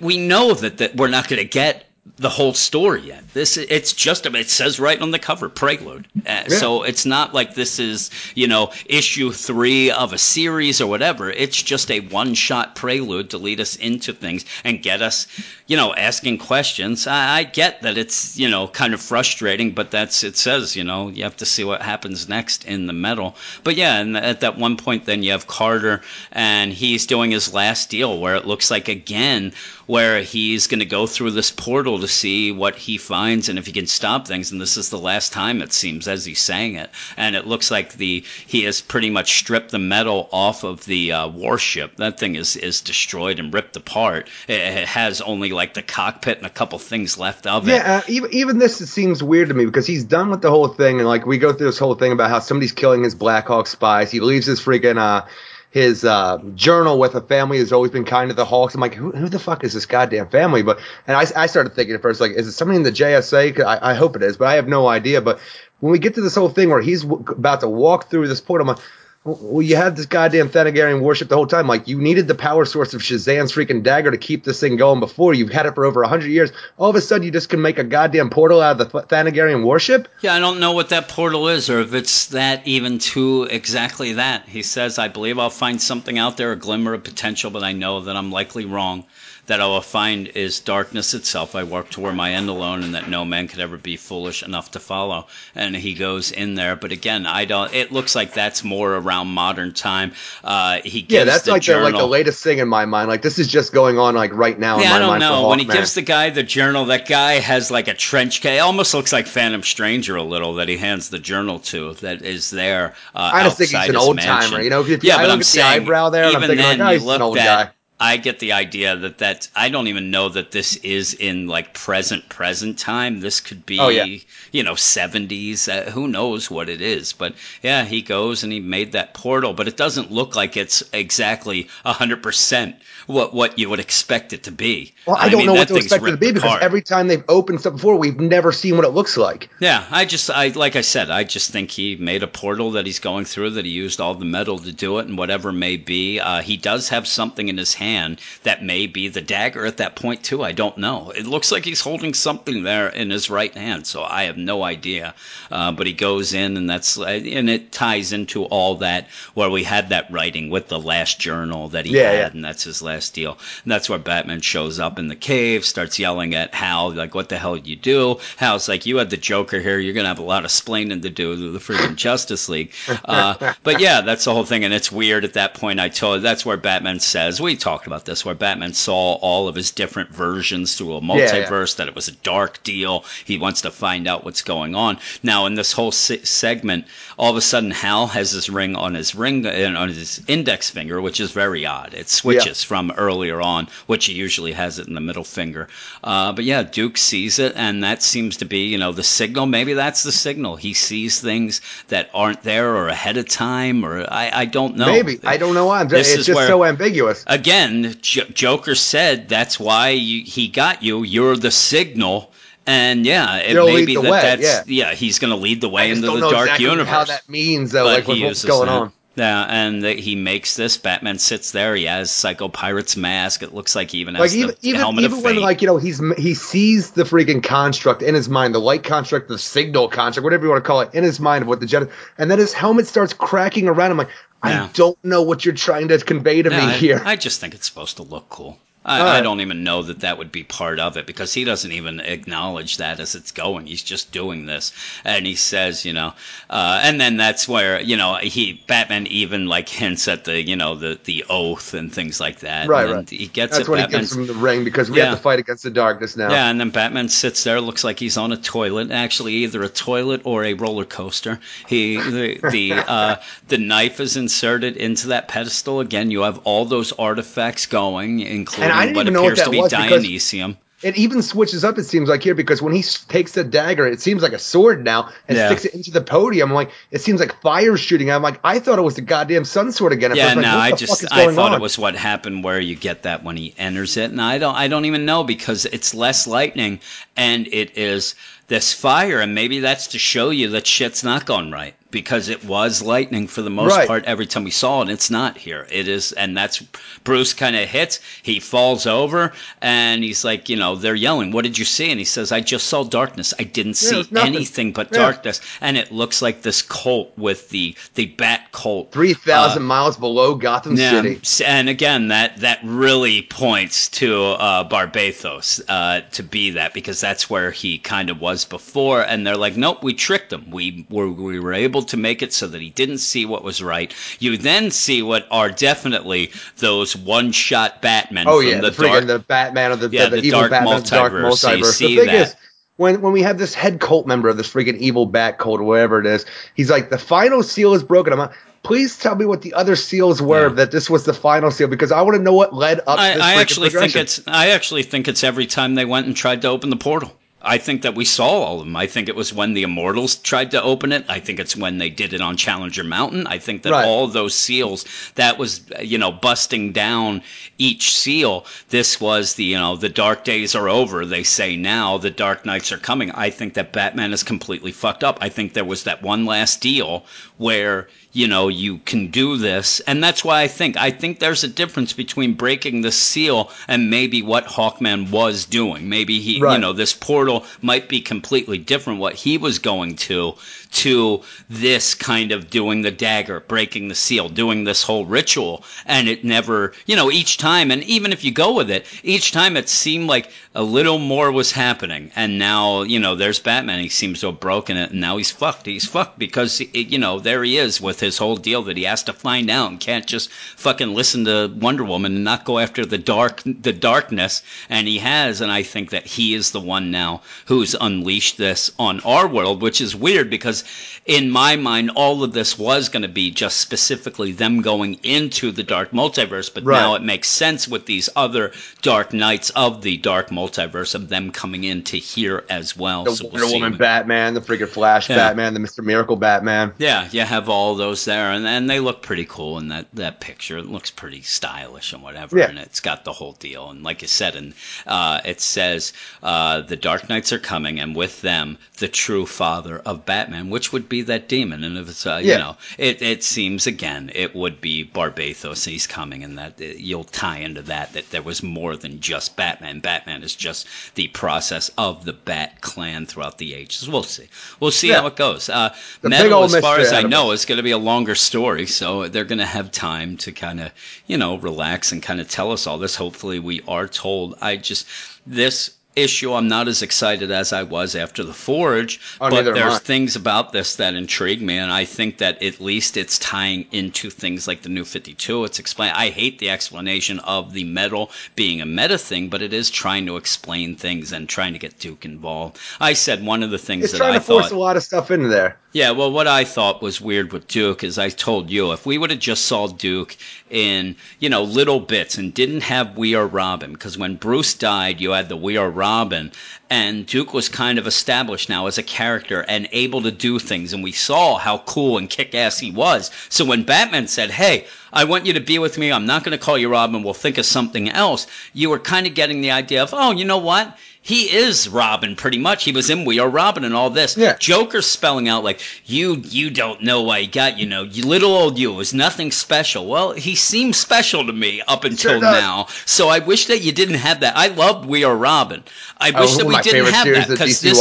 we 0.00 0.16
know 0.16 0.54
that, 0.54 0.78
that 0.78 0.96
we're 0.96 1.08
not 1.08 1.28
going 1.28 1.42
to 1.42 1.48
get 1.48 1.86
the 2.16 2.28
whole 2.28 2.52
story 2.52 3.02
yet. 3.02 3.22
This 3.32 3.56
it's 3.56 3.92
just 3.92 4.26
it 4.26 4.50
says 4.50 4.80
right 4.80 5.00
on 5.00 5.12
the 5.12 5.18
cover 5.18 5.48
prelude. 5.48 6.06
Uh, 6.16 6.20
yeah. 6.26 6.48
So 6.48 6.82
it's 6.82 7.06
not 7.06 7.32
like 7.32 7.54
this 7.54 7.78
is, 7.78 8.10
you 8.34 8.48
know, 8.48 8.72
issue 8.86 9.30
3 9.30 9.92
of 9.92 10.12
a 10.12 10.18
series 10.18 10.80
or 10.80 10.88
whatever. 10.88 11.30
It's 11.30 11.62
just 11.62 11.90
a 11.90 12.00
one-shot 12.00 12.74
prelude 12.74 13.30
to 13.30 13.38
lead 13.38 13.60
us 13.60 13.76
into 13.76 14.12
things 14.12 14.44
and 14.64 14.82
get 14.82 15.00
us, 15.00 15.26
you 15.66 15.76
know, 15.76 15.94
asking 15.94 16.38
questions. 16.38 17.06
I, 17.06 17.38
I 17.38 17.44
get 17.44 17.82
that 17.82 17.96
it's, 17.96 18.36
you 18.36 18.48
know, 18.48 18.66
kind 18.68 18.94
of 18.94 19.00
frustrating, 19.00 19.70
but 19.72 19.90
that's 19.92 20.24
it 20.24 20.36
says, 20.36 20.74
you 20.74 20.84
know, 20.84 21.08
you 21.08 21.22
have 21.22 21.36
to 21.38 21.46
see 21.46 21.62
what 21.64 21.82
happens 21.82 22.28
next 22.28 22.64
in 22.64 22.86
the 22.86 22.92
metal. 22.92 23.36
But 23.62 23.76
yeah, 23.76 23.98
and 23.98 24.16
at 24.16 24.40
that 24.40 24.58
one 24.58 24.76
point 24.76 25.06
then 25.06 25.22
you 25.22 25.30
have 25.32 25.46
Carter 25.46 26.02
and 26.32 26.72
he's 26.72 27.06
doing 27.06 27.30
his 27.30 27.54
last 27.54 27.90
deal 27.90 28.20
where 28.20 28.34
it 28.34 28.46
looks 28.46 28.70
like 28.70 28.88
again 28.88 29.52
where 29.92 30.22
he's 30.22 30.68
going 30.68 30.78
to 30.80 30.86
go 30.86 31.06
through 31.06 31.30
this 31.30 31.50
portal 31.50 32.00
to 32.00 32.08
see 32.08 32.50
what 32.50 32.74
he 32.74 32.96
finds 32.96 33.50
and 33.50 33.58
if 33.58 33.66
he 33.66 33.72
can 33.72 33.86
stop 33.86 34.26
things. 34.26 34.50
And 34.50 34.58
this 34.58 34.78
is 34.78 34.88
the 34.88 34.98
last 34.98 35.34
time 35.34 35.60
it 35.60 35.70
seems 35.70 36.08
as 36.08 36.24
he's 36.24 36.40
saying 36.40 36.76
it. 36.76 36.88
And 37.18 37.36
it 37.36 37.46
looks 37.46 37.70
like 37.70 37.92
the 37.92 38.24
he 38.46 38.64
has 38.64 38.80
pretty 38.80 39.10
much 39.10 39.36
stripped 39.36 39.70
the 39.70 39.78
metal 39.78 40.30
off 40.32 40.64
of 40.64 40.82
the 40.86 41.12
uh, 41.12 41.28
warship. 41.28 41.96
That 41.96 42.18
thing 42.18 42.36
is 42.36 42.56
is 42.56 42.80
destroyed 42.80 43.38
and 43.38 43.52
ripped 43.52 43.76
apart. 43.76 44.30
It, 44.48 44.62
it, 44.62 44.88
has 44.88 45.20
only 45.20 45.52
like 45.52 45.74
the 45.74 45.82
cockpit 45.82 46.38
and 46.38 46.46
a 46.46 46.50
couple 46.50 46.78
things 46.78 47.18
left 47.18 47.46
of 47.46 47.68
it. 47.68 47.72
Yeah, 47.72 47.98
uh, 47.98 48.02
even 48.08 48.32
even 48.32 48.58
this 48.58 48.78
seems 48.90 49.22
weird 49.22 49.48
to 49.48 49.54
me 49.54 49.66
because 49.66 49.86
he's 49.86 50.04
done 50.04 50.30
with 50.30 50.40
the 50.40 50.48
whole 50.48 50.68
thing 50.68 51.00
and 51.00 51.06
like 51.06 51.26
we 51.26 51.36
go 51.36 51.52
through 51.52 51.66
this 51.66 51.78
whole 51.78 51.96
thing 51.96 52.12
about 52.12 52.30
how 52.30 52.38
somebody's 52.38 52.72
killing 52.72 53.04
his 53.04 53.14
Blackhawk 53.14 53.66
spies. 53.66 54.10
He 54.10 54.20
leaves 54.20 54.46
his 54.46 54.58
freaking 54.58 54.96
uh 54.96 55.26
his 55.72 56.04
uh, 56.04 56.36
journal 56.54 56.98
with 56.98 57.14
a 57.14 57.22
family 57.22 57.56
has 57.56 57.72
always 57.72 57.90
been 57.90 58.04
kind 58.04 58.28
to 58.28 58.34
the 58.34 58.44
Hawks. 58.44 58.74
I'm 58.74 58.80
like, 58.82 58.94
who, 58.94 59.10
who 59.10 59.30
the 59.30 59.38
fuck 59.38 59.64
is 59.64 59.72
this 59.72 59.86
goddamn 59.86 60.28
family? 60.28 60.62
But 60.62 60.78
and 61.06 61.16
I, 61.16 61.24
I 61.34 61.46
started 61.46 61.74
thinking 61.74 61.94
at 61.94 62.02
first, 62.02 62.20
like, 62.20 62.32
is 62.32 62.46
it 62.46 62.52
somebody 62.52 62.76
in 62.76 62.82
the 62.82 62.92
JSA? 62.92 63.64
I, 63.64 63.92
I 63.92 63.94
hope 63.94 64.14
it 64.14 64.22
is, 64.22 64.36
but 64.36 64.48
I 64.48 64.54
have 64.54 64.68
no 64.68 64.86
idea. 64.86 65.22
But 65.22 65.40
when 65.80 65.90
we 65.90 65.98
get 65.98 66.14
to 66.16 66.20
this 66.20 66.34
whole 66.34 66.50
thing 66.50 66.68
where 66.68 66.82
he's 66.82 67.04
w- 67.04 67.24
about 67.26 67.60
to 67.60 67.70
walk 67.70 68.10
through 68.10 68.28
this 68.28 68.40
portal, 68.40 68.68
I'm 68.68 68.76
like, 68.76 68.84
well, 69.24 69.62
you 69.62 69.76
had 69.76 69.94
this 69.94 70.06
goddamn 70.06 70.48
Thanagarian 70.48 71.00
warship 71.00 71.28
the 71.28 71.36
whole 71.36 71.46
time. 71.46 71.68
Like, 71.68 71.86
you 71.86 72.00
needed 72.00 72.26
the 72.26 72.34
power 72.34 72.64
source 72.64 72.92
of 72.92 73.02
Shazam's 73.02 73.52
freaking 73.52 73.84
dagger 73.84 74.10
to 74.10 74.18
keep 74.18 74.42
this 74.42 74.58
thing 74.58 74.76
going 74.76 74.98
before. 74.98 75.32
You've 75.32 75.52
had 75.52 75.66
it 75.66 75.76
for 75.76 75.84
over 75.84 76.00
100 76.00 76.26
years. 76.26 76.50
All 76.76 76.90
of 76.90 76.96
a 76.96 77.00
sudden, 77.00 77.24
you 77.24 77.30
just 77.30 77.48
can 77.48 77.62
make 77.62 77.78
a 77.78 77.84
goddamn 77.84 78.30
portal 78.30 78.60
out 78.60 78.80
of 78.80 78.90
the 78.90 79.02
Thanagarian 79.02 79.62
warship? 79.62 80.08
Yeah, 80.22 80.34
I 80.34 80.40
don't 80.40 80.58
know 80.58 80.72
what 80.72 80.88
that 80.88 81.08
portal 81.08 81.48
is 81.48 81.70
or 81.70 81.80
if 81.80 81.94
it's 81.94 82.26
that 82.28 82.66
even 82.66 82.98
to 82.98 83.44
exactly 83.44 84.14
that. 84.14 84.48
He 84.48 84.62
says, 84.62 84.98
I 84.98 85.06
believe 85.06 85.38
I'll 85.38 85.50
find 85.50 85.80
something 85.80 86.18
out 86.18 86.36
there, 86.36 86.50
a 86.50 86.56
glimmer 86.56 86.94
of 86.94 87.04
potential, 87.04 87.52
but 87.52 87.62
I 87.62 87.72
know 87.72 88.00
that 88.00 88.16
I'm 88.16 88.32
likely 88.32 88.64
wrong 88.64 89.04
that 89.46 89.60
I 89.60 89.66
will 89.66 89.80
find 89.80 90.28
is 90.28 90.60
darkness 90.60 91.14
itself. 91.14 91.56
I 91.56 91.64
walk 91.64 91.90
toward 91.90 92.14
my 92.14 92.32
end 92.32 92.48
alone, 92.48 92.84
and 92.84 92.94
that 92.94 93.08
no 93.08 93.24
man 93.24 93.48
could 93.48 93.58
ever 93.58 93.76
be 93.76 93.96
foolish 93.96 94.42
enough 94.42 94.70
to 94.72 94.80
follow. 94.80 95.26
And 95.54 95.74
he 95.74 95.94
goes 95.94 96.30
in 96.30 96.54
there, 96.54 96.76
but 96.76 96.92
again, 96.92 97.26
I 97.26 97.44
don't. 97.44 97.72
It 97.74 97.90
looks 97.90 98.14
like 98.14 98.34
that's 98.34 98.62
more 98.62 98.94
around 98.94 99.28
modern 99.28 99.72
time. 99.72 100.12
Uh, 100.44 100.80
he 100.84 101.04
yeah, 101.08 101.24
that's 101.24 101.48
like 101.48 101.64
the, 101.64 101.78
like 101.78 101.94
the 101.94 102.06
latest 102.06 102.42
thing 102.42 102.58
in 102.58 102.68
my 102.68 102.84
mind. 102.84 103.08
Like 103.08 103.22
this 103.22 103.38
is 103.38 103.48
just 103.48 103.72
going 103.72 103.98
on 103.98 104.14
like 104.14 104.32
right 104.32 104.58
now. 104.58 104.76
In 104.76 104.84
my 104.84 104.90
mind. 104.90 105.00
Yeah, 105.02 105.06
I 105.06 105.18
don't 105.18 105.20
know. 105.20 105.48
When 105.48 105.58
he 105.58 105.64
gives 105.64 105.94
the 105.94 106.02
guy 106.02 106.30
the 106.30 106.44
journal, 106.44 106.86
that 106.86 107.08
guy 107.08 107.34
has 107.34 107.70
like 107.70 107.88
a 107.88 107.94
trench 107.94 108.42
coat. 108.42 108.52
It 108.52 108.58
almost 108.58 108.94
looks 108.94 109.12
like 109.12 109.26
Phantom 109.26 109.62
Stranger 109.62 110.16
a 110.16 110.22
little 110.22 110.54
that 110.54 110.68
he 110.68 110.76
hands 110.76 111.10
the 111.10 111.18
journal 111.18 111.58
to. 111.60 111.94
That 111.94 112.22
is 112.22 112.50
there. 112.50 112.94
Uh, 113.14 113.30
I 113.34 113.42
just 113.42 113.58
think 113.58 113.70
he's 113.70 113.88
an 113.88 113.96
old 113.96 114.20
timer. 114.20 114.60
You 114.60 114.70
know, 114.70 114.84
if, 114.84 115.02
yeah, 115.02 115.16
I 115.16 115.22
but 115.22 115.30
I'm 115.32 115.42
saying 115.42 115.80
the 115.80 115.82
eyebrow 115.82 116.10
there. 116.10 116.26
Even 116.26 116.36
I'm 116.36 116.40
thinking 116.42 116.58
then, 116.58 116.78
like, 116.78 116.88
oh, 116.88 116.92
he's 116.92 117.06
an 117.06 117.22
old 117.22 117.38
at, 117.38 117.66
guy 117.66 117.72
I 118.02 118.16
get 118.16 118.40
the 118.40 118.50
idea 118.50 118.96
that 118.96 119.18
that 119.18 119.48
I 119.54 119.68
don't 119.68 119.86
even 119.86 120.10
know 120.10 120.28
that 120.28 120.50
this 120.50 120.74
is 120.78 121.14
in 121.14 121.46
like 121.46 121.72
present 121.72 122.28
present 122.28 122.76
time. 122.76 123.20
This 123.20 123.38
could 123.38 123.64
be, 123.64 123.78
oh, 123.78 123.90
yeah. 123.90 124.18
you 124.50 124.64
know, 124.64 124.74
70s. 124.74 125.68
Uh, 125.68 125.88
who 125.88 126.08
knows 126.08 126.50
what 126.50 126.68
it 126.68 126.80
is? 126.80 127.12
But 127.12 127.36
yeah, 127.62 127.84
he 127.84 128.02
goes 128.02 128.42
and 128.42 128.52
he 128.52 128.58
made 128.58 128.90
that 128.92 129.14
portal, 129.14 129.52
but 129.52 129.68
it 129.68 129.76
doesn't 129.76 130.10
look 130.10 130.34
like 130.34 130.56
it's 130.56 130.82
exactly 130.92 131.68
100% 131.86 132.74
what 133.06 133.34
what 133.34 133.58
you 133.58 133.68
would 133.70 133.80
expect 133.80 134.32
it 134.32 134.44
to 134.44 134.52
be. 134.52 134.92
Well, 135.06 135.16
I, 135.16 135.26
I 135.26 135.28
don't 135.28 135.38
mean, 135.38 135.46
know 135.46 135.54
what 135.54 135.68
to 135.68 135.76
expect 135.76 136.04
it 136.04 136.10
to 136.10 136.16
be 136.16 136.32
because 136.32 136.44
apart. 136.44 136.62
every 136.62 136.82
time 136.82 137.08
they've 137.08 137.24
opened 137.28 137.60
stuff 137.60 137.74
before, 137.74 137.96
we've 137.96 138.20
never 138.20 138.52
seen 138.52 138.76
what 138.76 138.84
it 138.84 138.90
looks 138.90 139.16
like. 139.16 139.48
Yeah, 139.60 139.84
I 139.90 140.04
just 140.04 140.30
I 140.30 140.48
like 140.48 140.76
I 140.76 140.82
said, 140.82 141.10
I 141.10 141.24
just 141.24 141.50
think 141.50 141.70
he 141.70 141.96
made 141.96 142.22
a 142.22 142.28
portal 142.28 142.72
that 142.72 142.86
he's 142.86 142.98
going 142.98 143.24
through 143.24 143.50
that 143.50 143.64
he 143.64 143.70
used 143.70 144.00
all 144.00 144.14
the 144.14 144.24
metal 144.24 144.58
to 144.58 144.72
do 144.72 144.98
it 144.98 145.06
and 145.06 145.16
whatever 145.16 145.52
may 145.52 145.76
be. 145.76 146.20
Uh, 146.20 146.42
he 146.42 146.56
does 146.56 146.88
have 146.88 147.06
something 147.06 147.48
in 147.48 147.58
his 147.58 147.74
hand 147.74 147.92
hand 148.02 148.20
that 148.42 148.64
may 148.64 148.86
be 148.86 149.08
the 149.08 149.20
dagger 149.20 149.66
at 149.66 149.76
that 149.78 149.96
point 149.96 150.22
too. 150.22 150.42
I 150.42 150.52
don't 150.52 150.78
know. 150.78 151.10
It 151.10 151.26
looks 151.26 151.52
like 151.52 151.64
he's 151.64 151.80
holding 151.80 152.14
something 152.14 152.62
there 152.62 152.88
in 152.88 153.10
his 153.10 153.30
right 153.30 153.54
hand, 153.54 153.86
so 153.86 154.02
I 154.02 154.24
have 154.24 154.36
no 154.36 154.62
idea. 154.62 155.14
Uh, 155.50 155.72
but 155.72 155.86
he 155.86 155.92
goes 155.92 156.32
in, 156.34 156.56
and 156.56 156.68
that's 156.68 156.96
and 156.96 157.50
it 157.50 157.72
ties 157.72 158.12
into 158.12 158.44
all 158.44 158.76
that 158.76 159.08
where 159.34 159.50
we 159.50 159.64
had 159.64 159.90
that 159.90 160.10
writing 160.10 160.50
with 160.50 160.68
the 160.68 160.78
last 160.78 161.20
journal 161.20 161.68
that 161.70 161.86
he 161.86 161.96
yeah, 161.96 162.10
had, 162.10 162.14
yeah. 162.14 162.30
and 162.30 162.44
that's 162.44 162.64
his 162.64 162.82
last 162.82 162.91
deal. 163.10 163.38
And 163.62 163.72
that's 163.72 163.88
where 163.88 163.98
Batman 163.98 164.40
shows 164.40 164.78
up 164.78 164.98
in 164.98 165.08
the 165.08 165.16
cave, 165.16 165.64
starts 165.64 165.98
yelling 165.98 166.34
at 166.34 166.54
Hal, 166.54 166.92
like, 166.92 167.14
"What 167.14 167.28
the 167.28 167.38
hell 167.38 167.54
did 167.54 167.66
you 167.66 167.76
do?" 167.76 168.18
Hal's 168.36 168.68
like, 168.68 168.86
"You 168.86 168.96
had 168.96 169.10
the 169.10 169.16
Joker 169.16 169.60
here. 169.60 169.78
You're 169.78 169.94
gonna 169.94 170.08
have 170.08 170.18
a 170.18 170.22
lot 170.22 170.44
of 170.44 170.50
splaining 170.50 171.02
to 171.02 171.10
do 171.10 171.36
to 171.36 171.50
the 171.50 171.58
freaking 171.58 171.96
Justice 171.96 172.48
League." 172.48 172.72
Uh, 173.04 173.54
but 173.62 173.80
yeah, 173.80 174.00
that's 174.00 174.24
the 174.24 174.32
whole 174.32 174.44
thing, 174.44 174.64
and 174.64 174.74
it's 174.74 174.92
weird 174.92 175.24
at 175.24 175.34
that 175.34 175.54
point. 175.54 175.80
I 175.80 175.88
told 175.88 176.22
that's 176.22 176.46
where 176.46 176.56
Batman 176.56 177.00
says 177.00 177.40
we 177.40 177.56
talked 177.56 177.86
about 177.86 178.04
this, 178.04 178.24
where 178.24 178.34
Batman 178.34 178.74
saw 178.74 179.14
all 179.14 179.48
of 179.48 179.54
his 179.54 179.70
different 179.70 180.10
versions 180.10 180.74
through 180.74 180.94
a 180.94 181.00
multiverse, 181.00 181.18
yeah, 181.18 181.48
yeah. 181.50 181.66
that 181.76 181.88
it 181.88 181.94
was 181.94 182.08
a 182.08 182.12
dark 182.12 182.62
deal. 182.62 183.04
He 183.24 183.38
wants 183.38 183.62
to 183.62 183.70
find 183.70 184.06
out 184.06 184.24
what's 184.24 184.42
going 184.42 184.74
on. 184.74 184.98
Now, 185.22 185.46
in 185.46 185.54
this 185.54 185.72
whole 185.72 185.92
se- 185.92 186.24
segment, 186.24 186.86
all 187.18 187.30
of 187.30 187.36
a 187.36 187.40
sudden, 187.40 187.70
Hal 187.70 188.06
has 188.08 188.32
his 188.32 188.50
ring 188.50 188.76
on 188.76 188.94
his 188.94 189.14
ring 189.14 189.46
uh, 189.46 189.74
on 189.76 189.88
his 189.88 190.22
index 190.28 190.70
finger, 190.70 191.00
which 191.00 191.20
is 191.20 191.32
very 191.32 191.66
odd. 191.66 191.94
It 191.94 192.08
switches 192.08 192.64
yeah. 192.64 192.68
from 192.68 192.81
earlier 192.90 193.40
on, 193.40 193.68
which 193.86 194.06
he 194.06 194.14
usually 194.14 194.52
has 194.52 194.78
it 194.78 194.88
in 194.88 194.94
the 194.94 195.00
middle 195.00 195.24
finger. 195.24 195.68
Uh, 196.02 196.32
but 196.32 196.44
yeah, 196.44 196.62
Duke 196.62 196.96
sees 196.96 197.38
it, 197.38 197.52
and 197.54 197.84
that 197.84 198.02
seems 198.02 198.38
to 198.38 198.44
be, 198.44 198.66
you 198.66 198.78
know, 198.78 198.92
the 198.92 199.04
signal. 199.04 199.46
Maybe 199.46 199.74
that's 199.74 200.02
the 200.02 200.12
signal. 200.12 200.56
He 200.56 200.74
sees 200.74 201.20
things 201.20 201.60
that 201.88 202.10
aren't 202.14 202.42
there 202.42 202.74
or 202.74 202.88
ahead 202.88 203.16
of 203.16 203.28
time, 203.28 203.84
or 203.84 204.00
I, 204.10 204.30
I 204.32 204.44
don't 204.46 204.76
know. 204.76 204.86
Maybe 204.86 205.20
I 205.24 205.36
don't 205.36 205.54
know 205.54 205.66
why. 205.66 205.84
This 205.84 206.14
it's 206.14 206.26
just 206.26 206.36
where, 206.36 206.48
so 206.48 206.64
ambiguous. 206.64 207.24
Again, 207.26 207.94
J- 208.00 208.28
Joker 208.32 208.74
said 208.74 209.28
that's 209.28 209.60
why 209.60 209.90
you, 209.90 210.24
he 210.24 210.48
got 210.48 210.82
you. 210.82 211.02
You're 211.02 211.36
the 211.36 211.50
signal. 211.50 212.32
And 212.64 213.04
yeah, 213.04 213.38
it 213.38 213.50
He'll 213.50 213.66
that 213.66 214.10
way, 214.10 214.20
that's 214.22 214.42
yeah. 214.42 214.62
yeah 214.66 214.94
he's 214.94 215.18
going 215.18 215.32
to 215.32 215.36
lead 215.36 215.60
the 215.60 215.68
way 215.68 215.90
into 215.90 216.02
the 216.02 216.20
dark 216.20 216.44
exactly 216.44 216.66
universe. 216.66 216.88
How 216.88 217.04
that 217.04 217.28
means 217.28 217.72
though, 217.72 217.84
like 217.84 218.06
what's 218.06 218.44
going 218.44 218.68
on. 218.68 218.92
Yeah, 219.14 219.44
and 219.48 219.82
the, 219.82 219.92
he 219.92 220.16
makes 220.16 220.56
this. 220.56 220.78
Batman 220.78 221.18
sits 221.18 221.50
there. 221.50 221.74
He 221.74 221.84
has 221.84 222.10
Psycho 222.10 222.48
Pirate's 222.48 222.96
mask. 222.96 223.42
It 223.42 223.52
looks 223.52 223.76
like 223.76 223.90
he 223.90 223.98
even 223.98 224.14
has 224.14 224.20
like 224.20 224.30
the 224.30 224.38
even 224.38 224.56
even, 224.62 224.80
helmet 224.80 225.04
even 225.04 225.18
of 225.18 225.24
when 225.24 225.34
fate. 225.34 225.42
like 225.42 225.60
you 225.60 225.66
know 225.66 225.76
he's 225.76 226.00
he 226.16 226.32
sees 226.34 226.92
the 226.92 227.04
freaking 227.04 227.42
construct 227.42 228.02
in 228.02 228.14
his 228.14 228.28
mind, 228.28 228.54
the 228.54 228.58
light 228.60 228.84
construct, 228.84 229.28
the 229.28 229.38
signal 229.38 229.88
construct, 229.88 230.24
whatever 230.24 230.44
you 230.44 230.50
want 230.50 230.64
to 230.64 230.66
call 230.66 230.80
it, 230.80 230.94
in 230.94 231.04
his 231.04 231.20
mind 231.20 231.42
of 231.42 231.48
what 231.48 231.60
the 231.60 231.66
jet, 231.66 231.88
and 232.16 232.30
then 232.30 232.38
his 232.38 232.54
helmet 232.54 232.86
starts 232.86 233.12
cracking 233.12 233.68
around. 233.68 233.90
I'm 233.90 233.98
like, 233.98 234.08
Yeah. 234.44 234.64
I 234.64 234.70
don't 234.72 235.02
know 235.04 235.22
what 235.22 235.44
you're 235.44 235.54
trying 235.54 235.88
to 235.88 235.98
convey 235.98 236.40
to 236.40 236.50
Yeah, 236.50 236.56
me 236.66 236.72
I, 236.72 236.76
here. 236.76 237.02
I 237.04 237.16
just 237.16 237.38
think 237.40 237.54
it's 237.54 237.66
supposed 237.66 237.96
to 237.98 238.02
look 238.04 238.28
cool. 238.30 238.58
I, 238.84 239.00
All 239.00 239.06
I 239.06 239.20
don't 239.20 239.40
even 239.40 239.62
know 239.64 239.82
that 239.82 240.00
that 240.00 240.18
would 240.18 240.32
be 240.32 240.42
part 240.42 240.80
of 240.80 240.96
it 240.96 241.06
because 241.06 241.32
he 241.32 241.44
doesn't 241.44 241.70
even 241.72 242.00
acknowledge 242.00 242.78
that 242.78 242.98
as 243.00 243.14
it's 243.14 243.30
going. 243.30 243.66
He's 243.66 243.82
just 243.82 244.10
doing 244.12 244.46
this, 244.46 244.72
and 245.04 245.24
he 245.24 245.36
says, 245.36 245.84
you 245.84 245.92
know, 245.92 246.14
uh, 246.50 246.80
and 246.82 247.00
then 247.00 247.16
that's 247.16 247.46
where 247.48 247.80
you 247.80 247.96
know 247.96 248.16
he 248.16 248.54
Batman 248.66 249.06
even 249.06 249.46
like 249.46 249.68
hints 249.68 250.08
at 250.08 250.24
the 250.24 250.42
you 250.42 250.56
know 250.56 250.74
the 250.74 250.98
the 251.04 251.24
oath 251.30 251.74
and 251.74 251.92
things 251.92 252.20
like 252.20 252.40
that. 252.40 252.68
Right, 252.68 252.88
and 252.88 252.90
right. 252.90 253.10
He 253.10 253.28
gets 253.28 253.58
That's 253.58 253.68
it. 253.68 253.68
what 253.68 253.78
he 253.78 253.84
Batman's 253.84 254.08
gets 254.08 254.12
from 254.12 254.26
the 254.26 254.34
ring 254.34 254.64
because 254.64 254.90
we 254.90 254.98
Yeah. 254.98 255.04
have 255.04 255.10
to 255.10 255.16
fight 255.22 255.38
against 255.38 255.62
the 255.62 255.70
darkness 255.70 256.16
now. 256.16 256.30
Yeah, 256.30 256.48
and 256.48 256.58
then 256.60 256.70
Batman 256.70 257.08
sits 257.08 257.44
there, 257.44 257.60
looks 257.60 257.84
like 257.84 257.98
he's 257.98 258.16
on 258.16 258.32
a 258.32 258.36
toilet. 258.36 258.90
Actually, 258.90 259.34
either 259.44 259.62
a 259.62 259.68
toilet 259.68 260.22
or 260.24 260.44
a 260.44 260.54
roller 260.54 260.84
coaster. 260.84 261.38
He 261.66 261.96
the 261.96 262.40
the 262.50 262.72
uh, 262.86 263.16
the 263.48 263.58
knife 263.58 264.00
is 264.00 264.16
inserted 264.16 264.76
into 264.76 265.08
that 265.08 265.28
pedestal. 265.28 265.80
Again, 265.80 266.10
you 266.10 266.22
have 266.22 266.38
all 266.44 266.64
those 266.64 266.92
artifacts 266.92 267.66
going, 267.66 268.20
including 268.20 268.71
And 268.71 268.71
I 268.74 268.86
didn't 268.86 269.00
even 269.00 269.12
know 269.14 269.22
what 269.24 269.36
that 269.36 269.50
be 269.50 269.58
was 269.58 269.72
Dionysium. 269.72 270.56
It 270.82 270.96
even 270.98 271.22
switches 271.22 271.64
up. 271.64 271.78
It 271.78 271.84
seems 271.84 272.08
like 272.08 272.24
here 272.24 272.34
because 272.34 272.60
when 272.60 272.74
he 272.74 272.82
takes 272.82 273.30
the 273.32 273.44
dagger, 273.44 273.86
it 273.86 274.00
seems 274.00 274.20
like 274.20 274.32
a 274.32 274.38
sword 274.40 274.82
now 274.82 275.10
and 275.28 275.38
Yeah. 275.38 275.46
sticks 275.46 275.64
it 275.64 275.74
into 275.74 275.92
the 275.92 276.00
podium. 276.00 276.48
I'm 276.50 276.54
like, 276.56 276.72
it 276.90 277.00
seems 277.00 277.20
like 277.20 277.40
fire 277.40 277.76
shooting. 277.76 278.10
I'm 278.10 278.20
like, 278.22 278.40
I 278.42 278.58
thought 278.58 278.80
it 278.80 278.82
was 278.82 278.96
the 278.96 279.00
goddamn 279.02 279.44
sun 279.44 279.70
sword 279.70 279.92
again. 279.92 280.10
At 280.10 280.16
Yeah, 280.16 280.24
first. 280.24 280.36
Like, 280.38 280.42
no, 280.42 280.58
I 280.58 280.72
just 280.72 281.04
I 281.12 281.32
thought 281.32 281.52
on? 281.52 281.58
it 281.58 281.60
was 281.62 281.78
what 281.78 281.94
happened 281.94 282.42
where 282.42 282.58
you 282.58 282.74
get 282.74 283.04
that 283.04 283.22
when 283.22 283.36
he 283.36 283.54
enters 283.56 283.96
it, 283.96 284.10
and 284.10 284.20
I 284.20 284.38
don't 284.38 284.56
I 284.56 284.66
don't 284.66 284.86
even 284.86 285.04
know 285.04 285.22
because 285.22 285.66
it's 285.66 285.94
less 285.94 286.26
lightning 286.26 286.80
and 287.16 287.46
it 287.46 287.78
is 287.78 288.16
this 288.48 288.72
fire, 288.72 289.20
and 289.20 289.36
maybe 289.36 289.60
that's 289.60 289.86
to 289.88 290.00
show 290.00 290.30
you 290.30 290.48
that 290.50 290.66
shit's 290.66 291.04
not 291.04 291.26
going 291.26 291.52
right 291.52 291.76
because 291.92 292.28
it 292.28 292.44
was 292.44 292.82
lightning 292.82 293.28
for 293.28 293.42
the 293.42 293.50
most 293.50 293.76
Right. 293.76 293.86
part 293.86 294.04
every 294.06 294.26
time 294.26 294.42
we 294.42 294.50
saw 294.50 294.82
it. 294.82 294.90
It's 294.90 295.10
not 295.10 295.38
here. 295.38 295.66
It 295.70 295.86
is, 295.86 296.10
and 296.10 296.36
that's 296.36 296.60
Bruce 297.04 297.34
kind 297.34 297.54
of 297.54 297.68
hits. 297.68 298.00
He 298.22 298.40
falls 298.40 298.86
over, 298.86 299.32
and 299.60 300.02
he's 300.02 300.24
like, 300.24 300.48
you 300.48 300.56
know, 300.56 300.74
they're 300.74 300.94
yelling, 300.96 301.30
"What 301.30 301.44
did 301.44 301.58
you 301.58 301.64
see?" 301.64 301.90
And 301.90 302.00
he 302.00 302.04
says, 302.04 302.32
"I 302.32 302.40
just 302.40 302.66
saw 302.66 302.82
darkness. 302.82 303.34
I 303.38 303.44
didn't 303.44 303.80
Yeah, 303.82 304.02
see 304.02 304.04
anything 304.16 304.72
but 304.72 304.88
Yeah. 304.90 304.98
darkness." 304.98 305.40
And 305.60 305.76
it 305.76 305.92
looks 305.92 306.20
like 306.22 306.42
this 306.42 306.62
cult 306.62 307.12
with 307.16 307.50
the 307.50 307.76
the 307.94 308.06
bat 308.06 308.50
cult 308.52 308.90
Three 308.92 309.14
thousand 309.14 309.62
miles 309.62 309.96
below 309.96 310.34
Gotham 310.34 310.76
City. 310.76 311.20
and 311.46 311.68
again, 311.68 312.08
that 312.08 312.38
that 312.40 312.60
really 312.64 313.22
points 313.22 313.88
to 313.90 314.24
uh, 314.24 314.68
Barbatos 314.68 315.60
uh, 315.68 316.00
to 316.12 316.22
be 316.22 316.50
that 316.52 316.72
because 316.74 317.00
that's 317.00 317.28
where 317.28 317.50
he 317.50 317.78
kind 317.78 318.10
of 318.10 318.20
was 318.20 318.44
before, 318.44 319.02
and 319.02 319.26
they're 319.26 319.36
like, 319.36 319.56
nope, 319.56 319.82
we 319.82 319.92
tricked 319.94 320.32
him. 320.32 320.50
We 320.50 320.86
were 320.88 321.08
we 321.10 321.38
were 321.38 321.52
able 321.52 321.81
to 321.84 321.96
make 321.96 322.22
it 322.22 322.32
so 322.32 322.46
that 322.48 322.60
he 322.60 322.70
didn't 322.70 322.98
see 322.98 323.24
what 323.26 323.42
was 323.44 323.62
right. 323.62 323.92
You 324.18 324.36
then 324.36 324.70
see 324.70 325.02
what 325.02 325.26
are 325.30 325.50
definitely 325.50 326.32
those 326.58 326.96
one 326.96 327.32
shot 327.32 327.82
Batmen 327.82 328.26
Oh 328.28 328.40
from 328.40 328.48
yeah, 328.48 328.60
the, 328.60 328.70
the, 328.70 328.82
dark. 328.82 329.06
the 329.06 329.18
Batman 329.18 329.72
of 329.72 329.80
the, 329.80 329.88
Yeah, 329.88 330.08
the, 330.08 330.20
the 330.20 330.26
evil 330.28 330.40
dark 330.40 330.50
Batman 330.50 330.82
the 330.82 330.88
dark 330.90 331.12
multiverse, 331.12 331.36
so 331.36 331.52
you 331.52 331.64
see 331.64 331.94
the 331.96 332.02
thing 332.02 332.06
that. 332.06 332.28
is, 332.28 332.34
when 332.76 333.00
when 333.02 333.12
we 333.12 333.22
have 333.22 333.38
this 333.38 333.54
head 333.54 333.80
cult 333.80 334.06
member 334.06 334.28
of 334.28 334.36
this 334.36 334.52
freaking 334.52 334.78
evil 334.78 335.06
Bat 335.06 335.38
cult 335.38 335.60
or 335.60 335.64
whatever 335.64 336.00
it 336.00 336.06
is, 336.06 336.24
he's 336.54 336.70
like, 336.70 336.90
the 336.90 336.98
final 336.98 337.42
seal 337.42 337.74
is 337.74 337.82
broken. 337.82 338.12
I'm 338.12 338.18
like, 338.18 338.32
please 338.62 338.98
tell 338.98 339.14
me 339.14 339.26
what 339.26 339.42
the 339.42 339.52
other 339.54 339.76
seals 339.76 340.22
were 340.22 340.48
Yeah. 340.48 340.54
that 340.54 340.70
this 340.70 340.88
was 340.88 341.04
the 341.04 341.12
final 341.12 341.50
seal 341.50 341.68
because 341.68 341.92
I 341.92 342.00
want 342.02 342.16
to 342.16 342.22
know 342.22 342.32
what 342.32 342.54
led 342.54 342.80
up. 342.80 342.98
I, 342.98 343.10
to 343.12 343.14
this 343.18 343.22
I 343.22 343.34
actually 343.40 343.70
think 343.70 343.96
it's 343.96 344.22
I 344.26 344.50
actually 344.50 344.84
think 344.84 345.06
it's 345.08 345.22
every 345.22 345.46
time 345.46 345.74
they 345.74 345.84
went 345.84 346.06
and 346.06 346.16
tried 346.16 346.42
to 346.42 346.48
open 346.48 346.70
the 346.70 346.76
portal. 346.76 347.12
I 347.44 347.58
think 347.58 347.82
that 347.82 347.94
we 347.94 348.04
saw 348.04 348.28
all 348.28 348.60
of 348.60 348.66
them. 348.66 348.76
I 348.76 348.86
think 348.86 349.08
it 349.08 349.16
was 349.16 349.32
when 349.32 349.52
the 349.54 349.64
Immortals 349.64 350.16
tried 350.16 350.50
to 350.52 350.62
open 350.62 350.92
it. 350.92 351.04
I 351.08 351.18
think 351.18 351.40
it's 351.40 351.56
when 351.56 351.78
they 351.78 351.90
did 351.90 352.12
it 352.12 352.20
on 352.20 352.36
Challenger 352.36 352.84
Mountain. 352.84 353.26
I 353.26 353.38
think 353.38 353.62
that 353.62 353.72
Right. 353.72 353.84
all 353.84 354.06
those 354.06 354.34
seals 354.34 354.84
that 355.16 355.38
was 355.38 355.62
you 355.82 355.98
know 355.98 356.12
busting 356.12 356.72
down 356.72 357.22
each 357.58 357.92
seal. 357.94 358.46
This 358.68 359.00
was 359.00 359.34
the 359.34 359.44
you 359.44 359.56
know 359.58 359.76
the 359.76 359.88
dark 359.88 360.24
days 360.24 360.54
are 360.54 360.68
over. 360.68 361.04
They 361.04 361.24
say 361.24 361.56
now 361.56 361.98
the 361.98 362.10
dark 362.10 362.46
nights 362.46 362.70
are 362.70 362.78
coming. 362.78 363.10
I 363.12 363.30
think 363.30 363.54
that 363.54 363.72
Batman 363.72 364.12
is 364.12 364.22
completely 364.22 364.72
fucked 364.72 365.02
up. 365.02 365.18
I 365.20 365.28
think 365.28 365.52
there 365.52 365.64
was 365.64 365.82
that 365.84 366.02
one 366.02 366.24
last 366.24 366.60
deal 366.60 367.04
where 367.42 367.88
you 368.12 368.28
know 368.28 368.48
you 368.48 368.78
can 368.78 369.10
do 369.10 369.36
this. 369.36 369.80
And 369.80 370.02
that's 370.02 370.24
why 370.24 370.42
i 370.42 370.48
think 370.48 370.76
i 370.76 370.90
think 370.90 371.18
there's 371.18 371.44
a 371.44 371.48
difference 371.48 371.92
between 371.92 372.34
breaking 372.34 372.80
the 372.80 372.92
seal 372.92 373.50
and 373.68 373.90
maybe 373.90 374.22
what 374.22 374.46
hawkman 374.46 375.10
was 375.10 375.44
doing. 375.44 375.88
Maybe 375.88 376.20
he 376.20 376.36
you 376.36 376.58
know 376.58 376.72
this 376.72 376.92
portal 376.92 377.44
might 377.60 377.88
be 377.88 378.00
completely 378.00 378.58
different 378.58 379.00
what 379.00 379.14
he 379.14 379.38
was 379.38 379.58
going 379.58 379.96
to 379.96 380.34
to 380.72 381.20
this 381.48 381.94
kind 381.94 382.32
of 382.32 382.50
doing 382.50 382.82
the 382.82 382.90
dagger 382.90 383.40
breaking 383.40 383.88
the 383.88 383.94
seal 383.94 384.28
doing 384.28 384.64
this 384.64 384.82
whole 384.82 385.04
ritual 385.04 385.64
and 385.86 386.08
it 386.08 386.24
never 386.24 386.72
you 386.86 386.96
know 386.96 387.10
each 387.10 387.36
time 387.36 387.70
and 387.70 387.82
even 387.84 388.12
if 388.12 388.24
you 388.24 388.30
go 388.30 388.54
with 388.54 388.70
it 388.70 388.86
each 389.02 389.32
time 389.32 389.56
it 389.56 389.68
seemed 389.68 390.08
like 390.08 390.30
a 390.54 390.62
little 390.62 390.98
more 390.98 391.32
was 391.32 391.52
happening. 391.52 392.10
And 392.14 392.38
now 392.38 392.82
you 392.82 392.98
know 392.98 393.14
there's 393.14 393.38
batman. 393.38 393.80
He 393.80 393.88
seems 393.88 394.20
to 394.20 394.26
have 394.26 394.40
broken 394.40 394.76
it 394.76 394.90
and 394.90 395.00
now 395.00 395.16
he's 395.16 395.30
fucked. 395.30 395.64
He's 395.64 395.86
fucked 395.86 396.18
because 396.18 396.60
you 396.74 396.98
know 396.98 397.20
there 397.20 397.42
he 397.42 397.56
is 397.56 397.80
with 397.80 398.00
his 398.00 398.18
whole 398.18 398.36
deal 398.36 398.62
that 398.64 398.76
he 398.76 398.84
has 398.84 399.02
to 399.04 399.14
find 399.14 399.48
out 399.48 399.70
and 399.70 399.80
can't 399.80 400.06
just 400.06 400.30
fucking 400.30 400.94
listen 400.94 401.24
to 401.24 401.50
wonder 401.58 401.84
woman 401.84 402.16
and 402.16 402.24
not 402.24 402.44
go 402.44 402.58
after 402.58 402.84
the 402.84 402.98
dark 402.98 403.42
the 403.44 403.72
darkness. 403.72 404.42
And 404.68 404.86
he 404.86 404.98
has 404.98 405.40
and 405.40 405.50
i 405.50 405.62
think 405.62 405.88
that 405.90 406.06
he 406.06 406.34
is 406.34 406.50
the 406.50 406.60
one 406.60 406.90
now 406.90 407.22
who's 407.46 407.74
unleashed 407.80 408.36
this 408.36 408.70
on 408.78 409.00
our 409.00 409.26
world 409.26 409.62
which 409.62 409.80
is 409.80 409.96
weird 409.96 410.28
because 410.28 410.61
in 411.04 411.30
my 411.30 411.56
mind 411.56 411.90
all 411.96 412.22
of 412.22 412.32
this 412.32 412.58
was 412.58 412.88
going 412.88 413.02
to 413.02 413.08
be 413.08 413.30
just 413.30 413.58
specifically 413.60 414.32
them 414.32 414.60
going 414.62 414.94
into 415.02 415.50
the 415.50 415.62
dark 415.62 415.90
multiverse 415.90 416.52
but 416.52 416.62
Right. 416.64 416.78
now 416.80 416.94
it 416.94 417.02
makes 417.02 417.28
sense 417.28 417.66
with 417.66 417.86
these 417.86 418.08
other 418.14 418.52
dark 418.82 419.12
knights 419.12 419.50
of 419.50 419.82
the 419.82 419.96
dark 419.96 420.30
multiverse 420.30 420.94
of 420.94 421.08
them 421.08 421.32
coming 421.32 421.64
into 421.64 421.96
here 421.96 422.44
as 422.48 422.76
well 422.76 423.04
the 423.04 423.16
So 423.16 423.24
we'll 423.24 423.42
Wonder 423.42 423.54
Woman 423.54 423.78
Batman, 423.78 424.34
the 424.34 424.40
freaking 424.40 424.68
Flash 424.68 425.08
Yeah. 425.10 425.16
Batman, 425.16 425.54
the 425.54 425.60
Mister 425.60 425.82
Miracle 425.82 426.16
Batman. 426.16 426.72
yeah, 426.78 427.08
you 427.10 427.20
have 427.22 427.48
all 427.48 427.74
those 427.74 428.04
there, 428.04 428.30
and, 428.30 428.46
and 428.46 428.68
they 428.70 428.78
look 428.80 429.02
pretty 429.02 429.24
cool 429.24 429.58
in 429.58 429.68
that, 429.68 429.86
that 429.94 430.20
picture. 430.20 430.58
It 430.58 430.66
looks 430.66 430.90
pretty 430.90 431.22
stylish 431.22 431.92
and 431.92 432.02
whatever, 432.02 432.38
Yeah. 432.38 432.48
and 432.48 432.58
it's 432.58 432.80
got 432.80 433.04
the 433.04 433.12
whole 433.12 433.32
deal. 433.32 433.70
And 433.70 433.82
like 433.82 434.02
I 434.02 434.06
said, 434.06 434.36
and 434.36 434.54
uh, 434.86 435.20
it 435.24 435.40
says 435.40 435.92
uh, 436.22 436.60
the 436.62 436.76
Dark 436.76 437.08
Knights 437.08 437.32
are 437.32 437.38
coming, 437.38 437.80
and 437.80 437.96
with 437.96 438.20
them 438.22 438.58
the 438.78 438.88
true 438.88 439.26
father 439.26 439.78
of 439.84 440.04
Batman, 440.06 440.50
which 440.52 440.72
would 440.72 440.88
be 440.88 441.02
that 441.02 441.28
demon. 441.28 441.64
And 441.64 441.76
if 441.76 441.88
it's 441.88 442.06
uh, 442.06 442.20
Yeah. 442.22 442.32
you 442.32 442.38
know, 442.38 442.56
it, 442.78 443.02
it 443.02 443.24
seems 443.24 443.66
again 443.66 444.12
it 444.14 444.36
would 444.36 444.60
be 444.60 444.84
Barbatos. 444.84 445.66
He's 445.66 445.86
coming, 445.88 446.22
and 446.22 446.38
that 446.38 446.60
you'll 446.60 447.02
tie 447.04 447.38
into 447.38 447.62
that 447.62 447.92
that 447.94 448.10
there 448.10 448.22
was 448.22 448.42
more 448.42 448.76
than 448.76 449.00
just 449.00 449.34
Batman. 449.36 449.80
Batman 449.80 450.22
is 450.22 450.36
just 450.36 450.68
the 450.94 451.08
process 451.08 451.70
of 451.76 452.04
the 452.04 452.12
Bat 452.12 452.60
Clan 452.60 453.06
throughout 453.06 453.38
the 453.38 453.54
ages. 453.54 453.88
We'll 453.88 454.04
see. 454.04 454.28
We'll 454.60 454.70
see 454.70 454.90
Yeah. 454.90 455.00
how 455.00 455.08
it 455.08 455.16
goes. 455.16 455.48
Uh, 455.48 455.74
Metal, 456.02 456.44
as 456.44 456.56
far 456.58 456.78
as 456.78 456.92
I 456.92 457.02
know, 457.02 457.32
is 457.32 457.44
going 457.46 457.56
to 457.56 457.62
be 457.62 457.72
a 457.72 457.78
longer 457.78 458.14
story, 458.14 458.66
so 458.66 459.08
they're 459.08 459.24
going 459.24 459.38
to 459.38 459.46
have 459.46 459.72
time 459.72 460.16
to 460.18 460.32
kind 460.32 460.60
of, 460.60 460.70
you 461.06 461.16
know, 461.16 461.36
relax 461.38 461.90
and 461.92 462.02
kind 462.02 462.20
of 462.20 462.28
tell 462.28 462.52
us 462.52 462.66
all 462.66 462.78
this. 462.78 462.94
Hopefully, 462.94 463.38
we 463.40 463.62
are 463.66 463.88
told. 463.88 464.36
I 464.40 464.56
just 464.56 464.86
this 465.26 465.70
issue 465.96 466.32
I'm 466.32 466.48
not 466.48 466.68
as 466.68 466.82
excited 466.82 467.30
as 467.30 467.52
I 467.52 467.62
was 467.62 467.94
after 467.94 468.24
the 468.24 468.32
Forge, 468.32 469.00
Oh, 469.20 469.30
but 469.30 469.44
there's 469.44 469.78
things 469.80 470.16
about 470.16 470.52
this 470.52 470.76
that 470.76 470.94
intrigue 470.94 471.42
me, 471.42 471.58
and 471.58 471.72
I 471.72 471.84
think 471.84 472.18
that 472.18 472.42
at 472.42 472.60
least 472.60 472.96
it's 472.96 473.18
tying 473.18 473.66
into 473.72 474.10
things 474.10 474.46
like 474.48 474.62
the 474.62 474.68
New 474.68 474.84
52. 474.84 475.44
It's 475.44 475.58
explain. 475.58 475.92
I 475.94 476.10
hate 476.10 476.38
the 476.38 476.50
explanation 476.50 477.18
of 477.20 477.52
the 477.52 477.64
metal 477.64 478.10
being 478.36 478.60
a 478.60 478.66
meta 478.66 478.98
thing, 478.98 479.28
but 479.28 479.42
it 479.42 479.52
is 479.52 479.70
trying 479.70 480.06
to 480.06 480.16
explain 480.16 480.76
things 480.76 481.12
and 481.12 481.28
trying 481.28 481.52
to 481.52 481.58
get 481.58 481.78
Duke 481.78 482.04
involved. 482.04 482.58
I 482.80 482.94
said 482.94 483.24
one 483.24 483.42
of 483.42 483.50
the 483.50 483.58
things 483.58 483.84
It's 483.84 483.92
that 483.92 483.98
trying 483.98 484.14
I 484.14 484.18
to 484.18 484.24
force 484.24 484.48
thought 484.48 484.56
a 484.56 484.58
lot 484.58 484.76
of 484.76 484.82
stuff 484.82 485.10
into 485.10 485.28
there. 485.28 485.58
Yeah, 485.72 485.92
well, 485.92 486.12
what 486.12 486.26
I 486.26 486.44
thought 486.44 486.82
was 486.82 487.00
weird 487.00 487.32
with 487.32 487.48
Duke 487.48 487.82
is 487.82 487.98
I 487.98 488.10
told 488.10 488.50
you 488.50 488.72
if 488.72 488.84
we 488.84 488.98
would 488.98 489.10
have 489.10 489.18
just 489.18 489.46
saw 489.46 489.66
Duke 489.68 490.16
in 490.50 490.96
you 491.18 491.30
know 491.30 491.44
little 491.44 491.80
bits 491.80 492.18
and 492.18 492.34
didn't 492.34 492.60
have 492.60 492.98
We 492.98 493.14
Are 493.14 493.26
Robin 493.26 493.72
because 493.72 493.96
when 493.96 494.16
Bruce 494.16 494.52
died, 494.52 495.00
you 495.00 495.12
had 495.12 495.30
the 495.30 495.36
We 495.36 495.56
Are 495.56 495.70
Robin, 495.70 496.30
and 496.68 497.06
Duke 497.06 497.32
was 497.32 497.48
kind 497.48 497.78
of 497.78 497.86
established 497.86 498.50
now 498.50 498.66
as 498.66 498.76
a 498.76 498.82
character 498.82 499.46
and 499.48 499.66
able 499.72 500.02
to 500.02 500.10
do 500.10 500.38
things, 500.38 500.74
and 500.74 500.82
we 500.82 500.92
saw 500.92 501.38
how 501.38 501.58
cool 501.58 501.96
and 501.96 502.10
kick 502.10 502.34
ass 502.34 502.58
he 502.58 502.70
was. 502.70 503.10
So 503.30 503.46
when 503.46 503.62
Batman 503.62 504.08
said, 504.08 504.30
"Hey," 504.30 504.66
I 504.92 505.04
want 505.04 505.24
you 505.24 505.32
to 505.32 505.40
be 505.40 505.58
with 505.58 505.78
me. 505.78 505.90
I'm 505.90 506.04
not 506.04 506.22
going 506.22 506.36
to 506.36 506.44
call 506.44 506.58
you 506.58 506.68
Robin. 506.68 507.02
We'll 507.02 507.14
think 507.14 507.38
of 507.38 507.46
something 507.46 507.88
else. 507.88 508.26
You 508.52 508.68
were 508.68 508.78
kind 508.78 509.06
of 509.06 509.14
getting 509.14 509.40
the 509.40 509.52
idea 509.52 509.82
of, 509.82 509.94
oh, 509.94 510.10
you 510.12 510.26
know 510.26 510.36
what? 510.36 510.76
He 511.04 511.34
is 511.36 511.68
Robin 511.68 512.14
pretty 512.14 512.38
much. 512.38 512.62
He 512.62 512.70
was 512.70 512.88
in 512.88 513.04
We 513.04 513.18
Are 513.18 513.28
Robin 513.28 513.64
and 513.64 513.74
all 513.74 513.90
this. 513.90 514.16
Yeah. 514.16 514.36
Joker's 514.38 514.86
spelling 514.86 515.28
out 515.28 515.42
like 515.42 515.60
you 515.84 516.22
you 516.24 516.48
don't 516.48 516.80
know 516.80 517.02
why 517.02 517.22
he 517.22 517.26
got 517.26 517.58
you 517.58 517.66
know 517.66 517.82
you 517.82 518.06
little 518.06 518.32
old 518.32 518.56
you 518.56 518.72
was 518.72 518.94
nothing 518.94 519.32
special. 519.32 519.86
Well, 519.86 520.12
he 520.12 520.36
seems 520.36 520.76
special 520.76 521.26
to 521.26 521.32
me 521.32 521.60
up 521.66 521.82
until 521.82 522.12
Sure 522.12 522.20
now. 522.20 522.68
So 522.86 523.08
I 523.08 523.18
wish 523.18 523.46
that 523.46 523.62
you 523.62 523.72
didn't 523.72 523.96
have 523.96 524.20
that. 524.20 524.36
I 524.36 524.46
loved 524.48 524.86
We 524.88 525.02
Are 525.02 525.16
Robin. 525.16 525.64
I 525.98 526.12
Oh, 526.14 526.20
wish 526.20 526.36
that 526.36 526.46
we 526.46 526.60
didn't 526.62 526.92
have 526.92 527.06
that 527.06 527.28
because 527.28 527.60
this 527.60 527.78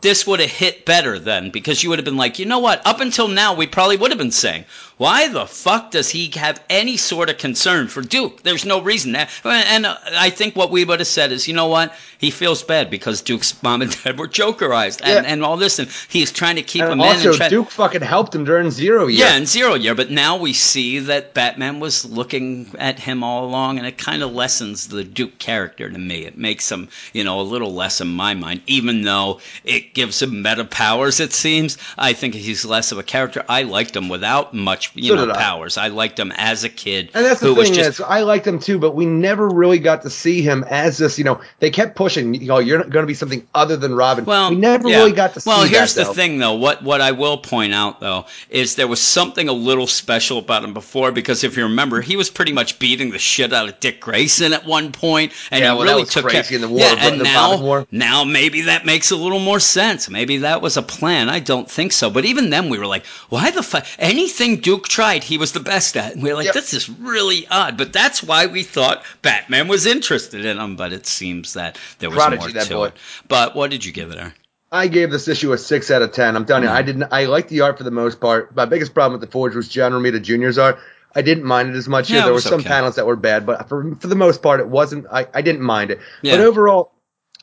this 0.00 0.26
would 0.26 0.38
have 0.40 0.50
hit 0.50 0.84
better 0.86 1.18
then 1.18 1.50
because 1.50 1.82
you 1.82 1.90
would 1.90 1.98
have 1.98 2.04
been 2.04 2.16
like, 2.16 2.38
you 2.38 2.46
know 2.46 2.60
what? 2.60 2.86
Up 2.86 3.00
until 3.00 3.26
now, 3.26 3.54
we 3.54 3.66
probably 3.66 3.96
would 3.96 4.12
have 4.12 4.18
been 4.18 4.30
saying, 4.30 4.64
why 5.00 5.28
the 5.28 5.46
fuck 5.46 5.92
does 5.92 6.10
he 6.10 6.30
have 6.34 6.62
any 6.68 6.98
sort 6.98 7.30
of 7.30 7.38
concern 7.38 7.88
for 7.88 8.02
Duke? 8.02 8.42
There's 8.42 8.66
no 8.66 8.82
reason. 8.82 9.16
And 9.16 9.86
uh, 9.86 9.96
I 10.12 10.28
think 10.28 10.54
what 10.54 10.70
we 10.70 10.84
would 10.84 11.00
have 11.00 11.06
said 11.08 11.32
is, 11.32 11.48
you 11.48 11.54
know 11.54 11.68
what? 11.68 11.94
He 12.18 12.30
feels 12.30 12.62
bad 12.62 12.90
because 12.90 13.22
Duke's 13.22 13.54
mom 13.62 13.80
and 13.80 13.90
dad 14.04 14.18
were 14.18 14.28
jokerized 14.28 15.00
and, 15.02 15.24
Yeah. 15.24 15.32
and 15.32 15.42
all 15.42 15.56
this, 15.56 15.78
and 15.78 15.88
he's 16.10 16.30
trying 16.30 16.56
to 16.56 16.62
keep 16.62 16.82
And 16.82 16.92
him 16.92 17.00
in. 17.00 17.06
also, 17.06 17.48
Duke 17.48 17.70
fucking 17.70 18.02
helped 18.02 18.34
him 18.34 18.44
during 18.44 18.70
Zero 18.70 19.06
Year. 19.06 19.26
yeah, 19.28 19.36
in 19.36 19.46
Zero 19.46 19.72
Year, 19.74 19.94
but 19.94 20.10
now 20.10 20.36
we 20.36 20.52
see 20.52 20.98
that 20.98 21.32
Batman 21.32 21.80
was 21.80 22.04
looking 22.04 22.70
at 22.78 22.98
him 22.98 23.24
all 23.24 23.46
along, 23.46 23.78
and 23.78 23.86
it 23.86 23.96
kind 23.96 24.22
of 24.22 24.32
lessens 24.34 24.88
the 24.88 25.02
Duke 25.02 25.38
character 25.38 25.88
to 25.88 25.98
me. 25.98 26.26
It 26.26 26.36
makes 26.36 26.70
him, 26.70 26.90
you 27.14 27.24
know, 27.24 27.40
a 27.40 27.42
little 27.54 27.72
less 27.72 28.02
in 28.02 28.08
my 28.08 28.34
mind, 28.34 28.60
even 28.66 29.00
though 29.00 29.40
it 29.64 29.94
gives 29.94 30.20
him 30.20 30.42
meta 30.42 30.66
powers, 30.66 31.20
it 31.20 31.32
seems. 31.32 31.78
I 31.96 32.12
think 32.12 32.34
he's 32.34 32.66
less 32.66 32.92
of 32.92 32.98
a 32.98 33.02
character. 33.02 33.42
I 33.48 33.62
liked 33.62 33.96
him 33.96 34.10
without 34.10 34.52
much, 34.52 34.89
you 34.94 35.08
So 35.08 35.24
know, 35.26 35.32
I. 35.32 35.36
powers. 35.36 35.76
I 35.78 35.88
liked 35.88 36.18
him 36.18 36.32
as 36.36 36.64
a 36.64 36.68
kid 36.68 37.10
And 37.14 37.24
that's 37.24 37.40
the 37.40 37.54
thing 37.54 37.72
just 37.74 38.00
is, 38.00 38.00
I 38.00 38.22
liked 38.22 38.46
him 38.46 38.58
too, 38.58 38.78
but 38.78 38.94
we 38.94 39.06
never 39.06 39.48
really 39.48 39.78
got 39.78 40.02
to 40.02 40.10
see 40.10 40.42
him 40.42 40.64
as 40.68 40.98
this. 40.98 41.18
You 41.18 41.24
know, 41.24 41.40
they 41.60 41.70
kept 41.70 41.96
pushing. 41.96 42.34
You 42.34 42.46
know, 42.48 42.58
you're 42.58 42.78
going 42.78 43.02
to 43.02 43.06
be 43.06 43.14
something 43.14 43.46
other 43.54 43.76
than 43.76 43.94
Robin. 43.94 44.24
Well, 44.24 44.50
we 44.50 44.56
never 44.56 44.88
yeah. 44.88 44.98
really 44.98 45.12
got 45.12 45.34
to 45.34 45.40
see 45.40 45.50
him. 45.50 45.56
Well, 45.58 45.66
here's 45.68 45.94
that. 45.94 46.06
the 46.08 46.14
thing, 46.14 46.38
though. 46.38 46.54
What 46.54 46.82
what 46.82 47.00
I 47.00 47.12
will 47.12 47.38
point 47.38 47.72
out, 47.74 48.00
though, 48.00 48.26
is 48.48 48.76
there 48.76 48.88
was 48.88 49.00
something 49.00 49.48
a 49.48 49.52
little 49.52 49.86
special 49.86 50.38
about 50.38 50.64
him 50.64 50.74
before 50.74 51.12
because 51.12 51.44
if 51.44 51.56
you 51.56 51.64
remember, 51.64 52.00
he 52.00 52.16
was 52.16 52.30
pretty 52.30 52.52
much 52.52 52.78
beating 52.78 53.10
the 53.10 53.18
shit 53.18 53.52
out 53.52 53.68
of 53.68 53.78
Dick 53.80 54.00
Grayson 54.00 54.52
at 54.52 54.64
one 54.66 54.92
point, 54.92 55.32
and 55.50 55.60
Yeah, 55.62 55.72
he 55.72 55.78
well, 55.78 55.84
really 55.86 56.04
took 56.04 56.24
crazy 56.24 56.48
care. 56.48 56.56
in 56.56 56.62
the 56.62 56.68
war, 56.68 56.80
yeah, 56.80 56.96
and 56.98 57.20
the 57.20 57.24
now 57.24 57.60
War. 57.60 57.86
now 57.90 58.24
maybe 58.24 58.62
that 58.62 58.86
makes 58.86 59.10
a 59.10 59.16
little 59.16 59.38
more 59.40 59.60
sense. 59.60 60.08
Maybe 60.10 60.38
that 60.38 60.62
was 60.62 60.76
a 60.76 60.82
plan. 60.82 61.28
I 61.28 61.38
don't 61.40 61.70
think 61.70 61.92
so, 61.92 62.10
but 62.10 62.24
even 62.24 62.50
then 62.50 62.68
we 62.68 62.78
were 62.78 62.86
like, 62.86 63.06
why 63.28 63.50
the 63.50 63.62
fuck? 63.62 63.86
Anything 63.98 64.56
Duke 64.60 64.79
tried, 64.88 65.24
he 65.24 65.38
was 65.38 65.52
the 65.52 65.60
best 65.60 65.96
at. 65.96 66.14
And 66.14 66.22
we 66.22 66.30
are 66.30 66.34
like, 66.34 66.46
Yep. 66.46 66.54
this 66.54 66.74
is 66.74 66.88
really 66.88 67.46
odd. 67.48 67.76
But 67.76 67.92
that's 67.92 68.22
why 68.22 68.46
we 68.46 68.62
thought 68.62 69.04
Batman 69.22 69.68
was 69.68 69.86
interested 69.86 70.44
in 70.44 70.58
him. 70.58 70.76
But 70.76 70.92
it 70.92 71.06
seems 71.06 71.54
that 71.54 71.78
there 71.98 72.10
was 72.10 72.16
Prodigy, 72.16 72.52
more 72.52 72.62
to 72.62 72.74
boy. 72.74 72.84
it. 72.86 72.94
But 73.28 73.54
what 73.54 73.70
did 73.70 73.84
you 73.84 73.92
give 73.92 74.10
it, 74.10 74.18
Aaron? 74.18 74.32
I 74.72 74.86
gave 74.86 75.10
this 75.10 75.26
issue 75.26 75.52
a 75.52 75.58
six 75.58 75.90
out 75.90 76.02
of 76.02 76.12
ten. 76.12 76.36
I'm 76.36 76.44
telling 76.44 76.62
you, 76.64 76.68
I 76.68 76.80
hmm. 76.80 76.86
didn't. 76.86 77.04
I 77.10 77.24
liked 77.24 77.48
the 77.48 77.60
art 77.62 77.78
for 77.78 77.84
the 77.84 77.90
most 77.90 78.20
part. 78.20 78.54
My 78.54 78.66
biggest 78.66 78.94
problem 78.94 79.18
with 79.18 79.28
the 79.28 79.32
Forge 79.32 79.54
was 79.54 79.68
John 79.68 79.92
Romita 79.92 80.22
Jr.'s 80.22 80.58
art. 80.58 80.78
I 81.14 81.22
didn't 81.22 81.44
mind 81.44 81.70
it 81.70 81.76
as 81.76 81.88
much 81.88 82.08
Yeah, 82.08 82.18
here. 82.18 82.24
There 82.26 82.32
were 82.34 82.40
some 82.40 82.60
okay. 82.60 82.68
panels 82.68 82.94
that 82.94 83.06
were 83.06 83.16
bad, 83.16 83.44
but 83.44 83.68
for 83.68 83.96
for 83.96 84.06
the 84.06 84.14
most 84.14 84.42
part, 84.42 84.60
it 84.60 84.68
wasn't. 84.68 85.06
I, 85.10 85.26
I 85.34 85.42
didn't 85.42 85.62
mind 85.62 85.90
it. 85.90 85.98
Yeah. 86.22 86.36
But 86.36 86.44
overall, 86.44 86.92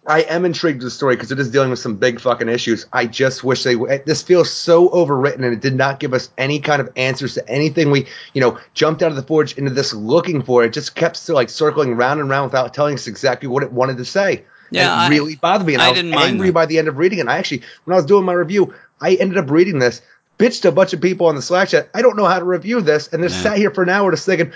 I 0.07 0.21
am 0.21 0.45
intrigued 0.45 0.77
with 0.77 0.85
the 0.87 0.91
story 0.91 1.15
because 1.15 1.31
it 1.31 1.39
is 1.39 1.51
dealing 1.51 1.69
with 1.69 1.79
some 1.79 1.95
big 1.97 2.21
fucking 2.21 2.47
issues. 2.47 2.85
I 2.93 3.05
just 3.07 3.43
wish 3.43 3.63
they. 3.63 3.75
This 3.75 4.21
feels 4.21 4.49
so 4.49 4.87
overwritten, 4.89 5.43
and 5.43 5.53
it 5.53 5.59
did 5.59 5.75
not 5.75 5.99
give 5.99 6.13
us 6.13 6.29
any 6.37 6.59
kind 6.61 6.81
of 6.81 6.89
answers 6.95 7.33
to 7.33 7.47
anything. 7.49 7.91
We, 7.91 8.07
you 8.33 8.39
know, 8.39 8.57
jumped 8.73 9.03
out 9.03 9.11
of 9.11 9.17
the 9.17 9.23
forge 9.23 9.57
into 9.57 9.71
this 9.71 9.93
looking 9.93 10.43
for. 10.43 10.63
It 10.63 10.71
just 10.71 10.95
kept 10.95 11.17
still 11.17 11.35
like 11.35 11.49
circling 11.49 11.95
round 11.95 12.21
and 12.21 12.29
round 12.29 12.51
without 12.51 12.73
telling 12.73 12.93
us 12.93 13.07
exactly 13.07 13.49
what 13.49 13.63
it 13.63 13.71
wanted 13.73 13.97
to 13.97 14.05
say. 14.05 14.45
Yeah, 14.71 14.93
and 14.93 15.01
I- 15.01 15.07
it 15.07 15.09
really 15.09 15.35
bothered 15.35 15.67
me. 15.67 15.73
And 15.73 15.83
I 15.83 15.87
I, 15.87 15.89
was 15.89 15.97
didn't 15.99 16.11
mind 16.11 16.29
angry 16.31 16.51
by 16.51 16.65
the 16.67 16.77
end 16.79 16.87
of 16.87 16.97
reading 16.97 17.19
it. 17.19 17.27
I 17.27 17.37
actually, 17.37 17.63
when 17.83 17.93
I 17.93 17.97
was 17.97 18.05
doing 18.05 18.23
my 18.23 18.33
review, 18.33 18.73
I 19.01 19.15
ended 19.15 19.37
up 19.37 19.49
reading 19.51 19.79
this, 19.79 20.01
bitched 20.39 20.61
to 20.61 20.69
a 20.69 20.71
bunch 20.71 20.93
of 20.93 21.01
people 21.01 21.27
on 21.27 21.35
the 21.35 21.41
Slack 21.41 21.69
chat. 21.69 21.89
I 21.93 22.01
don't 22.01 22.15
know 22.15 22.25
how 22.25 22.39
to 22.39 22.45
review 22.45 22.79
this, 22.81 23.09
and 23.11 23.21
just 23.23 23.35
Yeah. 23.43 23.51
sat 23.51 23.57
here 23.57 23.71
for 23.71 23.83
an 23.83 23.89
hour 23.89 24.09
just 24.11 24.25
thinking, 24.25 24.53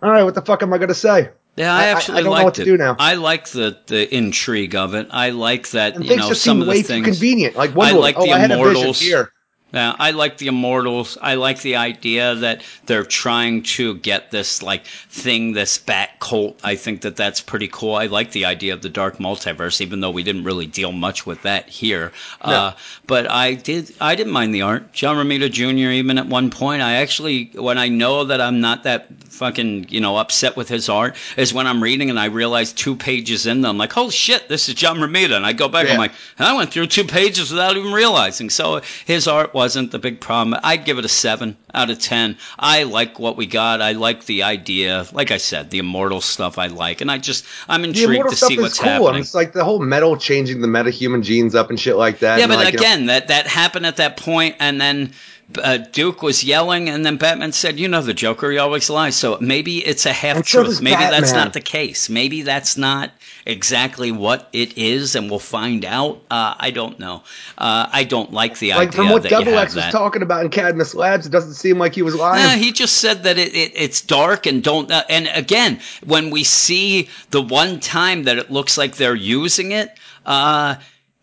all 0.00 0.10
right, 0.10 0.22
what 0.22 0.34
the 0.36 0.42
fuck 0.42 0.62
am 0.62 0.72
I 0.72 0.78
going 0.78 0.88
to 0.88 0.94
say? 0.94 1.30
Yeah, 1.56 1.74
I- 1.74 1.78
I 1.78 1.82
I- 1.84 1.86
actually 1.88 2.18
I 2.18 2.22
don't 2.22 2.34
know 2.38 2.44
what 2.44 2.54
to 2.54 2.62
it. 2.62 2.64
do 2.64 2.76
now. 2.78 2.96
I 2.98 3.14
like 3.14 3.48
the 3.48 3.76
the 3.86 4.14
intrigue 4.14 4.74
of 4.74 4.94
it. 4.94 5.08
I 5.10 5.30
like 5.30 5.70
that 5.70 5.96
And 5.96 6.04
you 6.06 6.16
know 6.16 6.32
some 6.32 6.60
of 6.60 6.66
the 6.66 6.70
way 6.70 6.82
things. 6.82 7.04
too 7.06 7.12
convenient. 7.12 7.56
Like 7.56 7.70
I 7.70 7.74
Wonder 7.74 7.94
Woman, 7.94 8.02
like 8.02 8.16
oh, 8.18 8.24
the 8.24 8.32
I 8.32 8.44
Immortals. 8.44 9.00
here. 9.00 9.30
Yeah, 9.72 9.96
I 9.98 10.10
like 10.10 10.36
the 10.38 10.48
Immortals. 10.48 11.16
I 11.20 11.34
like 11.34 11.62
the 11.62 11.76
idea 11.76 12.34
that 12.34 12.62
they're 12.86 13.04
trying 13.04 13.62
to 13.62 13.94
get 13.96 14.30
this 14.30 14.62
like 14.62 14.84
thing, 14.86 15.52
this 15.52 15.78
bat 15.78 16.20
cult. 16.20 16.60
I 16.62 16.76
think 16.76 17.02
that 17.02 17.16
that's 17.16 17.40
pretty 17.40 17.68
cool. 17.68 17.94
I 17.94 18.06
like 18.06 18.32
the 18.32 18.44
idea 18.44 18.74
of 18.74 18.82
the 18.82 18.90
dark 18.90 19.16
multiverse, 19.16 19.80
even 19.80 20.00
though 20.00 20.10
we 20.10 20.22
didn't 20.24 20.44
really 20.44 20.66
deal 20.66 20.92
much 20.92 21.24
with 21.24 21.42
that 21.42 21.68
here. 21.68 22.12
Uh, 22.42 22.72
but 23.06 23.30
I 23.30 23.54
did, 23.54 23.94
I 24.00 24.14
didn't 24.14 24.32
mind 24.32 24.54
the 24.54 24.62
art. 24.62 24.92
John 24.92 25.16
Romita 25.16 25.50
Jr. 25.50 25.90
Even 25.90 26.18
at 26.18 26.26
one 26.26 26.50
point, 26.50 26.82
I 26.82 26.96
actually, 26.96 27.50
when 27.54 27.78
I 27.78 27.88
know 27.88 28.24
that 28.24 28.40
I'm 28.42 28.60
not 28.60 28.82
that 28.82 29.06
fucking 29.24 29.86
you 29.88 30.00
know 30.00 30.18
upset 30.18 30.54
with 30.56 30.68
his 30.68 30.90
art, 30.90 31.16
is 31.38 31.54
when 31.54 31.66
I'm 31.66 31.82
reading 31.82 32.10
and 32.10 32.18
I 32.20 32.26
realize 32.26 32.72
two 32.74 32.94
pages 32.94 33.46
in, 33.46 33.64
I'm 33.64 33.78
like, 33.78 33.92
holy 33.92 34.10
shit, 34.10 34.48
this 34.48 34.68
is 34.68 34.74
John 34.74 34.98
Romita, 34.98 35.34
and 35.34 35.46
I 35.46 35.54
go 35.54 35.68
back, 35.68 35.86
Yeah. 35.86 35.94
I'm 35.94 35.98
like. 35.98 36.12
And 36.38 36.46
I 36.46 36.54
went 36.54 36.72
through 36.72 36.88
two 36.88 37.04
pages 37.04 37.50
without 37.50 37.76
even 37.76 37.92
realizing. 37.92 38.50
So 38.50 38.82
his 39.06 39.26
art 39.28 39.54
wasn't 39.62 39.92
the 39.92 39.98
big 40.00 40.20
problem. 40.20 40.58
I'd 40.64 40.84
give 40.84 40.98
it 40.98 41.04
a 41.04 41.08
seven 41.08 41.56
out 41.72 41.88
of 41.88 42.00
ten. 42.00 42.36
I 42.58 42.82
like 42.82 43.20
what 43.20 43.36
we 43.36 43.46
got. 43.46 43.80
I 43.80 43.92
like 43.92 44.26
the 44.26 44.42
idea. 44.42 45.06
Like 45.12 45.30
I 45.30 45.36
said, 45.36 45.70
the 45.70 45.78
immortal 45.78 46.20
stuff 46.20 46.58
I 46.58 46.66
like, 46.66 47.00
and 47.00 47.08
I 47.08 47.18
just 47.18 47.44
I'm 47.68 47.84
intrigued 47.84 48.28
to 48.30 48.36
see 48.36 48.58
what's 48.58 48.80
cool. 48.80 48.88
happening. 48.88 49.08
And 49.10 49.18
it's 49.18 49.34
like 49.34 49.52
the 49.52 49.64
whole 49.64 49.78
metal 49.78 50.16
changing 50.16 50.62
the 50.62 50.66
metahuman 50.66 51.22
genes 51.22 51.54
up 51.54 51.70
and 51.70 51.78
shit 51.78 51.94
like 51.96 52.18
that. 52.18 52.38
yeah, 52.38 52.44
and 52.44 52.50
but 52.50 52.56
like, 52.58 52.72
you 52.72 52.80
know- 52.80 52.82
again, 52.82 53.06
that 53.06 53.28
that 53.28 53.46
happened 53.46 53.86
at 53.86 53.96
that 53.98 54.16
point, 54.16 54.56
and 54.58 54.80
then. 54.80 55.12
Uh, 55.58 55.78
Duke 55.78 56.22
was 56.22 56.44
yelling, 56.44 56.88
and 56.88 57.04
then 57.04 57.16
Batman 57.16 57.52
said, 57.52 57.78
"You 57.78 57.88
know 57.88 58.02
the 58.02 58.14
Joker, 58.14 58.50
he 58.50 58.58
always 58.58 58.88
lies." 58.90 59.16
So 59.16 59.38
maybe 59.40 59.78
it's 59.78 60.06
a 60.06 60.12
half 60.12 60.46
so 60.46 60.64
truth. 60.64 60.80
maybe 60.80 60.96
that's 60.96 61.32
not 61.32 61.52
the 61.52 61.60
case. 61.60 62.08
Maybe 62.08 62.42
that's 62.42 62.76
not 62.76 63.10
exactly 63.46 64.12
what 64.12 64.48
it 64.52 64.78
is, 64.78 65.14
and 65.14 65.28
we'll 65.30 65.38
find 65.38 65.84
out. 65.84 66.22
Uh, 66.30 66.54
I 66.58 66.70
don't 66.70 66.98
know. 66.98 67.22
Uh, 67.58 67.88
I 67.92 68.04
don't 68.04 68.32
like 68.32 68.58
the 68.58 68.72
idea. 68.72 68.78
like 68.78 68.88
idea 68.88 68.96
from 68.96 69.10
what 69.10 69.22
Dubbilex 69.24 69.64
was 69.64 69.74
that. 69.74 69.92
talking 69.92 70.22
about 70.22 70.44
in 70.44 70.50
Cadmus 70.50 70.94
Labs, 70.94 71.26
it 71.26 71.30
doesn't 71.30 71.54
seem 71.54 71.78
like 71.78 71.94
he 71.94 72.02
was 72.02 72.14
lying. 72.14 72.42
Yeah, 72.42 72.56
he 72.56 72.72
just 72.72 72.98
said 72.98 73.24
that 73.24 73.38
it, 73.38 73.54
it 73.54 73.72
it's 73.74 74.00
dark 74.00 74.46
and 74.46 74.62
don't. 74.62 74.90
Uh, 74.90 75.04
and 75.08 75.28
again, 75.34 75.80
when 76.04 76.30
we 76.30 76.44
see 76.44 77.08
the 77.30 77.42
one 77.42 77.80
time 77.80 78.24
that 78.24 78.38
it 78.38 78.50
looks 78.50 78.78
like 78.78 78.96
they're 78.96 79.14
using 79.14 79.72
it, 79.72 79.96
uh, 80.26 80.76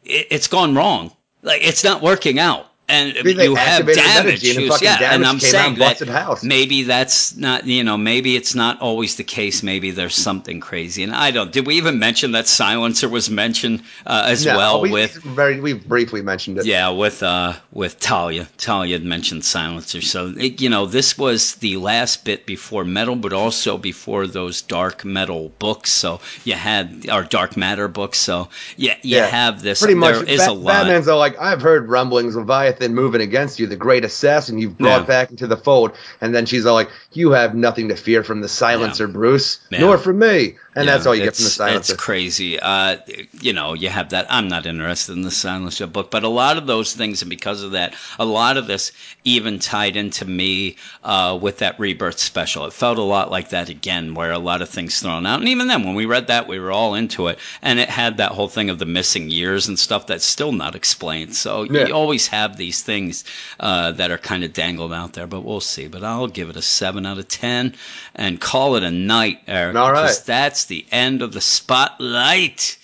it 0.04 0.28
it's 0.32 0.48
gone 0.48 0.76
wrong. 0.76 1.12
Like 1.42 1.64
it's 1.64 1.84
not 1.84 2.02
working 2.02 2.40
out. 2.40 2.69
And 2.90 3.14
you 3.16 3.56
have 3.56 3.86
damage 3.86 4.44
and 4.44 4.57
issues. 4.57 4.82
Yeah, 4.82 5.14
and 5.14 5.26
I'm 5.26 5.40
saying 5.40 5.76
that 5.76 5.99
house. 6.07 6.44
maybe 6.44 6.84
that's 6.84 7.36
not, 7.38 7.66
you 7.68 7.84
know, 7.84 7.98
maybe 7.98 8.36
it's 8.36 8.56
not 8.56 8.82
always 8.82 9.16
the 9.16 9.24
case. 9.24 9.61
Maybe 9.61 9.91
there's 9.91 10.16
something 10.16 10.60
crazy. 10.60 11.03
And 11.03 11.14
I 11.14 11.30
don't. 11.30 11.52
Did 11.52 11.68
we 11.68 11.76
even 11.76 11.99
mention 11.99 12.32
that 12.32 12.48
Silencer 12.48 13.07
was 13.07 13.30
mentioned 13.30 13.84
uh, 14.07 14.24
as 14.26 14.44
No, 14.45 14.57
well 14.57 14.82
we, 14.82 14.91
with 14.91 15.14
very 15.24 15.60
we 15.60 15.74
briefly 15.74 16.22
mentioned 16.24 16.57
it. 16.57 16.66
yeah, 16.66 16.90
with 16.90 17.22
uh, 17.22 17.53
with 17.72 17.99
Talia. 17.99 18.48
Talia 18.57 18.95
had 18.95 19.06
mentioned 19.06 19.45
Silencer. 19.45 20.02
So 20.02 20.34
it, 20.36 20.60
you 20.60 20.70
know, 20.70 20.88
this 20.88 21.16
was 21.18 21.56
the 21.56 21.78
last 21.78 22.26
bit 22.26 22.48
before 22.48 22.86
metal, 22.86 23.16
but 23.16 23.34
also 23.34 23.78
before 23.78 24.26
those 24.26 24.64
dark 24.64 25.06
metal 25.06 25.52
books. 25.60 25.91
So 25.91 26.22
you 26.44 26.53
had 26.56 27.07
our 27.10 27.24
dark 27.24 27.56
matter 27.56 27.88
books. 27.88 28.18
So 28.18 28.49
yeah, 28.78 28.95
you 29.03 29.18
Yeah, 29.18 29.28
have 29.28 29.61
this. 29.61 29.80
Pretty 29.80 29.94
much, 29.94 30.16
there 30.16 30.30
is 30.30 30.40
Ba- 30.45 30.52
a 30.52 30.53
lot. 30.53 30.74
Batman's 30.86 31.07
all 31.07 31.20
like, 31.20 31.40
I've 31.40 31.61
heard 31.61 31.88
rumblings, 31.88 32.36
of 32.36 32.41
Leviathan 32.48 32.79
moving 32.88 33.22
against 33.22 33.60
you, 33.60 33.68
the 33.68 33.76
great 33.76 34.06
assassin 34.06 34.58
you've 34.58 34.78
brought 34.78 35.02
Yeah. 35.02 35.06
back 35.06 35.32
into 35.32 35.48
the 35.48 35.58
fold. 35.58 35.92
And 36.22 36.34
then 36.34 36.46
she's 36.46 36.66
all 36.66 36.74
like, 36.76 36.90
You 37.12 37.32
have 37.32 37.54
nothing 37.56 37.90
to 37.90 37.96
fear 37.96 38.24
from 38.24 38.42
the 38.42 38.48
silencer, 38.48 39.08
Bruce, 39.08 39.60
Yeah. 39.70 39.80
nor 39.82 39.98
from 39.98 40.20
me. 40.20 40.56
And 40.80 40.88
Yeah, 40.88 40.94
that's 40.94 41.06
all 41.06 41.16
you 41.16 41.24
get 41.24 41.36
from 41.36 41.44
the 41.44 41.50
silencer. 41.52 41.94
It's 41.94 42.02
crazy. 42.02 42.60
Uh, 42.60 42.98
you 43.42 43.52
know, 43.54 43.74
you 43.74 43.90
have 43.90 44.10
that. 44.12 44.28
I'm 44.30 44.48
not 44.48 44.66
interested 44.66 45.12
in 45.14 45.24
the 45.24 45.32
Silencer 45.32 45.88
book, 45.88 46.10
but 46.10 46.24
a 46.24 46.30
lot 46.30 46.58
of 46.58 46.68
those 46.68 46.94
things, 46.94 47.22
and 47.22 47.30
because 47.30 47.64
of 47.64 47.72
that, 47.72 47.96
a 48.18 48.26
lot 48.26 48.56
of 48.56 48.68
this 48.68 48.92
even 49.26 49.60
tied 49.60 49.98
into 49.98 50.24
me 50.26 50.78
uh, 51.04 51.38
with 51.42 51.58
that 51.58 51.78
Rebirth 51.80 52.18
special. 52.20 52.66
It 52.66 52.74
felt 52.74 52.98
a 52.98 53.02
lot 53.04 53.30
like 53.30 53.50
that 53.50 53.68
again, 53.68 54.14
where 54.14 54.32
a 54.32 54.40
lot 54.40 54.62
of 54.62 54.70
things 54.70 55.00
thrown 55.00 55.26
out. 55.26 55.40
And 55.42 55.50
even 55.50 55.68
then, 55.68 55.84
when 55.84 55.96
we 55.96 56.06
read 56.06 56.28
that, 56.28 56.48
we 56.48 56.60
were 56.60 56.72
all 56.72 56.96
into 56.96 57.28
it, 57.28 57.40
and 57.62 57.80
it 57.80 57.90
had 57.90 58.18
that 58.18 58.32
whole 58.32 58.48
thing 58.48 58.70
of 58.70 58.80
the 58.80 58.86
missing 58.86 59.30
years 59.30 59.68
and 59.68 59.78
stuff 59.78 60.08
that's 60.08 60.26
still 60.26 60.54
not 60.54 60.76
explained. 60.76 61.36
So 61.36 61.64
Yeah. 61.64 61.88
you 61.88 61.94
always 61.94 62.28
have 62.28 62.56
these 62.56 62.82
things 62.82 63.26
uh, 63.60 63.92
that 63.94 64.12
are 64.12 64.18
kind 64.18 64.44
of 64.46 64.54
dangled 64.54 64.94
out 64.94 65.14
there, 65.14 65.28
but 65.28 65.42
we'll 65.42 65.60
see. 65.60 65.88
But 65.88 66.04
I'll 66.06 66.28
give 66.28 66.50
it 66.50 66.56
a 66.56 66.62
seven 66.62 67.06
out 67.06 67.18
of 67.18 67.28
ten 67.28 67.76
and 68.16 68.40
call 68.40 68.76
it 68.76 68.84
a 68.84 68.92
night, 68.92 69.42
Eric. 69.48 69.76
All 69.76 69.92
right. 69.92 70.22
that's 70.26 70.66
the 70.70 70.86
end 70.91 71.22
of 71.22 71.34
the 71.34 71.41
spotlight. 71.41 72.78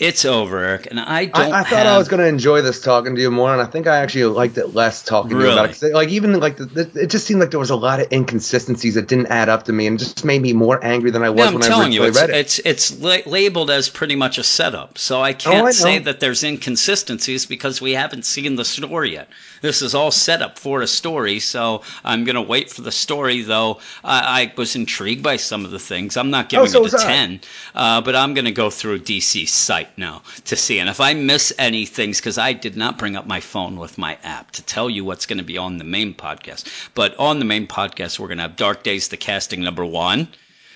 It's 0.00 0.24
over, 0.24 0.56
Eric, 0.64 0.86
and 0.90 0.98
I 0.98 1.26
don't. 1.26 1.52
I, 1.52 1.60
I 1.60 1.62
thought 1.62 1.80
have, 1.80 1.86
I 1.88 1.98
was 1.98 2.08
going 2.08 2.20
to 2.20 2.26
enjoy 2.26 2.62
this 2.62 2.80
talking 2.80 3.14
to 3.16 3.20
you 3.20 3.30
more, 3.30 3.52
and 3.52 3.60
I 3.60 3.66
think 3.66 3.86
I 3.86 3.98
actually 3.98 4.24
liked 4.24 4.56
it 4.56 4.68
less 4.74 5.02
talking 5.04 5.32
to 5.32 5.44
you 5.44 5.52
about 5.52 5.82
it. 5.82 5.92
Like 5.92 6.08
even 6.08 6.40
like 6.40 6.56
the, 6.56 6.64
the, 6.64 7.02
it 7.02 7.08
just 7.10 7.26
seemed 7.26 7.38
like 7.38 7.50
there 7.50 7.60
was 7.60 7.68
a 7.68 7.76
lot 7.76 8.00
of 8.00 8.10
inconsistencies 8.10 8.94
that 8.94 9.08
didn't 9.08 9.26
add 9.26 9.50
up 9.50 9.64
to 9.64 9.74
me, 9.74 9.86
and 9.86 9.98
just 9.98 10.24
made 10.24 10.40
me 10.40 10.54
more 10.54 10.82
angry 10.82 11.10
than 11.10 11.22
I 11.22 11.28
was 11.28 11.40
Yeah, 11.40 11.52
when 11.52 11.62
I 11.62 11.66
you, 11.66 12.02
originally 12.02 12.08
it's, 12.08 12.18
read 12.18 12.30
it. 12.30 12.36
it's 12.36 12.58
it's 12.60 12.98
la- 12.98 13.18
labeled 13.30 13.70
as 13.70 13.90
pretty 13.90 14.16
much 14.16 14.38
a 14.38 14.42
setup. 14.42 14.96
So 14.96 15.20
I 15.20 15.34
can't 15.34 15.64
Oh, 15.64 15.66
I 15.66 15.72
say 15.72 15.98
that 15.98 16.18
there's 16.18 16.42
inconsistencies 16.44 17.44
because 17.44 17.82
we 17.82 17.92
haven't 17.92 18.24
seen 18.24 18.56
the 18.56 18.64
story 18.64 19.12
yet. 19.12 19.28
This 19.60 19.82
is 19.82 19.94
all 19.94 20.10
set 20.10 20.40
up 20.40 20.58
for 20.58 20.80
a 20.80 20.86
story, 20.86 21.40
so 21.40 21.82
I'm 22.02 22.24
gonna 22.24 22.40
wait 22.40 22.70
for 22.70 22.80
the 22.80 22.90
story. 22.92 23.42
Though 23.42 23.80
I, 24.02 24.40
I 24.44 24.52
was 24.56 24.76
intrigued 24.76 25.22
by 25.22 25.36
some 25.36 25.66
of 25.66 25.72
the 25.72 25.78
things. 25.78 26.16
I'm 26.16 26.30
not 26.30 26.48
giving 26.48 26.64
Oh, 26.64 26.66
so 26.66 26.86
it 26.86 26.94
a 26.94 26.96
ten, 26.96 27.40
uh, 27.74 28.00
but 28.00 28.16
I'm 28.16 28.32
gonna 28.32 28.50
go 28.50 28.70
through 28.70 29.00
DC's 29.00 29.50
site 29.50 29.88
now 29.96 30.22
to 30.46 30.56
see. 30.56 30.78
And 30.78 30.88
if 30.88 31.00
I 31.00 31.14
miss 31.14 31.52
any 31.58 31.86
things, 31.86 32.20
because 32.20 32.38
I 32.38 32.52
did 32.52 32.76
not 32.76 32.98
bring 32.98 33.16
up 33.16 33.26
my 33.26 33.40
phone 33.40 33.76
with 33.78 33.98
my 33.98 34.18
app 34.22 34.50
to 34.52 34.62
tell 34.62 34.88
you 34.90 35.04
what's 35.04 35.26
going 35.26 35.38
to 35.38 35.44
be 35.44 35.58
on 35.58 35.78
the 35.78 35.84
main 35.84 36.14
podcast, 36.14 36.90
but 36.94 37.16
on 37.18 37.38
the 37.38 37.44
main 37.44 37.66
podcast 37.66 38.18
we're 38.18 38.28
gonna 38.28 38.42
have 38.42 38.56
Dark 38.56 38.82
Days, 38.82 39.08
the 39.08 39.16
casting 39.16 39.62
number 39.62 39.84
one. 39.84 40.28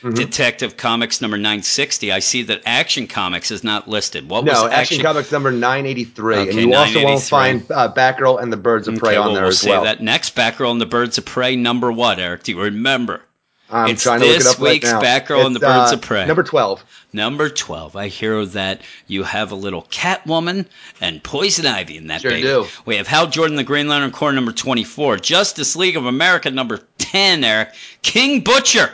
Mm-hmm. 0.03 0.17
Detective 0.17 0.77
Comics 0.77 1.23
number 1.23 1.39
960. 1.39 2.13
I 2.13 2.19
see 2.19 2.43
that 2.43 2.61
Action 2.67 3.07
Comics 3.07 3.51
is 3.51 3.65
not 3.65 3.89
listed. 3.89 4.29
What 4.29 4.45
No, 4.45 4.65
was 4.65 4.71
Action 4.71 5.01
Comics 5.01 5.33
number 5.33 5.51
983, 5.51 6.37
Okay, 6.37 6.51
and 6.51 6.61
you 6.61 6.75
also 6.75 7.03
won't 7.03 7.23
find 7.23 7.63
uh, 7.73 7.91
Batgirl 7.91 8.43
and 8.43 8.53
the 8.53 8.59
Birds 8.59 8.87
of 8.87 8.97
Prey 8.97 9.13
Okay, 9.13 9.17
on 9.17 9.27
well, 9.29 9.35
there 9.35 9.43
we'll 9.45 9.53
as 9.53 9.65
well. 9.65 9.85
that 9.85 10.03
next 10.03 10.37
Batgirl 10.37 10.73
and 10.73 10.81
the 10.81 10.85
Birds 10.85 11.17
of 11.17 11.25
Prey 11.25 11.57
number 11.57 11.91
what, 11.91 12.19
Eric? 12.19 12.43
Do 12.43 12.53
you 12.53 12.61
remember? 12.61 13.23
I'm 13.71 13.89
it's 13.91 14.03
trying 14.03 14.21
to 14.21 14.27
look 14.27 14.37
it 14.37 14.39
this 14.41 14.53
up 14.53 14.59
right 14.61 14.73
week's 14.73 14.93
now. 14.93 15.01
Batgirl 15.01 15.47
and 15.47 15.57
the 15.57 15.61
Birds 15.61 15.93
uh, 15.93 15.95
of 15.97 16.03
Prey. 16.03 16.27
Number 16.27 16.43
12. 16.43 16.85
Number 17.13 17.49
12. 17.49 17.97
I 17.97 18.09
hear 18.09 18.45
that 18.47 18.83
you 19.07 19.23
have 19.23 19.53
a 19.53 19.55
little 19.55 19.83
Catwoman 19.85 20.67
and 21.01 21.23
Poison 21.23 21.67
Ivy 21.67 21.97
in 21.97 22.09
that 22.09 22.21
Sure 22.21 22.31
baby. 22.31 22.43
do. 22.43 22.67
We 22.85 22.97
have 22.97 23.07
Hal 23.07 23.29
Jordan, 23.29 23.57
the 23.57 23.65
Green 23.65 23.89
Lantern 23.89 24.11
Corps, 24.11 24.33
number 24.33 24.53
24. 24.53 25.17
Justice 25.19 25.77
League 25.77 25.97
of 25.97 26.05
America, 26.07 26.51
number 26.51 26.81
10, 26.99 27.43
Eric. 27.45 27.75
King 28.03 28.41
Butcher. 28.43 28.91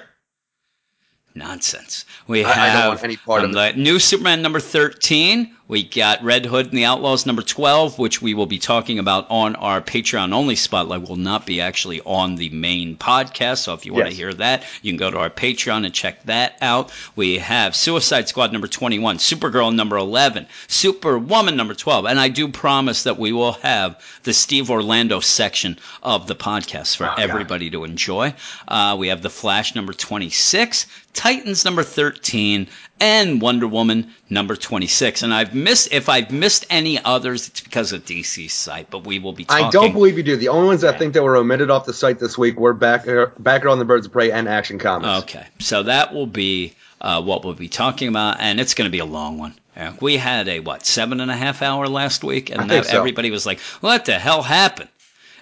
Nonsense. 1.35 2.05
We 2.27 2.45
I- 2.45 2.51
I 2.51 2.53
have 2.69 2.83
don't 2.85 2.89
want 2.91 3.05
any 3.05 3.17
part 3.17 3.43
um, 3.43 3.51
of 3.51 3.55
the 3.55 3.73
new 3.75 3.99
Superman 3.99 4.43
number 4.43 4.61
13. 4.61 5.55
We 5.71 5.85
got 5.85 6.25
Red 6.25 6.47
Hood 6.47 6.67
and 6.67 6.77
the 6.77 6.85
Outlaws 6.87 7.27
number 7.27 7.43
12, 7.43 7.97
which 7.97 8.21
we 8.21 8.35
will 8.35 8.47
be 8.47 8.59
talking 8.59 8.99
about 8.99 9.27
on 9.31 9.55
our 9.55 9.81
Patreon 9.81 10.33
only 10.33 10.57
spotlight. 10.57 11.09
Will 11.09 11.15
not 11.15 11.47
be 11.47 11.61
actually 11.61 12.01
on 12.01 12.35
the 12.35 12.49
main 12.49 12.97
podcast. 12.97 13.59
So 13.59 13.75
if 13.75 13.87
you 13.87 13.95
want 13.95 14.09
to 14.09 14.13
hear 14.15 14.35
that, 14.35 14.65
you 14.83 14.91
can 14.91 14.99
go 14.99 15.13
to 15.13 15.19
our 15.19 15.31
Patreon 15.31 15.85
and 15.85 15.95
check 15.95 16.25
that 16.25 16.59
out. 16.61 16.91
We 17.15 17.39
have 17.39 17.77
Suicide 17.77 18.29
Squad 18.29 18.53
number 18.53 18.67
21, 18.67 19.19
Supergirl 19.19 19.73
number 19.73 19.97
11, 19.97 20.49
Superwoman 20.67 21.57
number 21.57 21.75
12. 21.75 22.05
And 22.07 22.19
I 22.19 22.27
do 22.31 22.49
promise 22.49 23.05
that 23.05 23.17
we 23.21 23.31
will 23.31 23.53
have 23.53 24.03
the 24.25 24.33
Steve 24.33 24.73
Orlando 24.73 25.21
section 25.21 25.79
of 26.03 26.27
the 26.27 26.35
podcast 26.35 26.97
for 26.97 27.05
Oh, 27.05 27.15
God. 27.15 27.21
everybody 27.21 27.71
to 27.71 27.85
enjoy. 27.85 28.35
Uh, 28.67 28.97
we 28.99 29.07
have 29.07 29.23
The 29.23 29.31
Flash 29.31 29.77
number 29.77 29.93
26, 29.93 30.87
Titans 31.15 31.65
number 31.65 31.85
13, 31.85 32.67
and 33.01 33.41
Wonder 33.41 33.67
Woman 33.67 34.13
number 34.29 34.55
26. 34.55 35.23
And 35.23 35.33
I've 35.35 35.55
missed, 35.55 35.89
if 35.93 36.09
I've 36.09 36.31
missed 36.31 36.67
any 36.71 37.03
others, 37.03 37.49
it's 37.49 37.61
because 37.61 37.93
of 37.93 38.05
DC's 38.05 38.53
site, 38.53 38.91
but 38.91 39.05
we 39.05 39.19
will 39.19 39.33
be 39.33 39.45
talking. 39.45 39.67
I 39.67 39.71
don't 39.71 39.93
believe 39.93 40.17
you 40.17 40.23
do. 40.23 40.37
The 40.37 40.49
only 40.49 40.67
ones 40.69 40.85
I 40.85 40.97
think 40.97 41.15
that 41.15 41.23
were 41.23 41.37
omitted 41.37 41.71
off 41.71 41.87
the 41.87 41.93
site 41.93 42.19
this 42.19 42.37
week 42.37 42.59
were 42.61 42.75
Back, 42.75 43.09
uh, 43.09 43.27
on 43.71 43.79
the 43.79 43.85
Birds 43.85 44.07
of 44.07 44.13
Prey 44.13 44.31
and 44.31 44.49
Action 44.49 44.79
Comics. 44.79 45.25
Okay, 45.25 45.47
so 45.59 45.83
that 45.85 46.13
will 46.15 46.27
be 46.27 46.75
uh, 47.01 47.23
what 47.23 47.45
we'll 47.45 47.55
be 47.55 47.69
talking 47.69 48.09
about, 48.09 48.41
and 48.41 48.61
it's 48.61 48.75
going 48.75 48.87
to 48.87 48.93
be 48.93 48.99
a 48.99 49.05
long 49.05 49.39
one. 49.39 49.55
Eric. 49.77 50.03
We 50.03 50.17
had 50.17 50.49
a 50.49 50.61
what 50.61 50.85
seven 50.85 51.21
and 51.21 51.31
a 51.31 51.37
half 51.37 51.63
hour 51.63 51.87
last 51.89 52.23
week, 52.25 52.51
and 52.51 52.69
that- 52.71 52.87
so. 52.87 52.99
everybody 52.99 53.31
was 53.31 53.47
like, 53.47 53.61
"What 53.81 54.05
the 54.05 54.19
hell 54.19 54.43
happened?" 54.43 54.91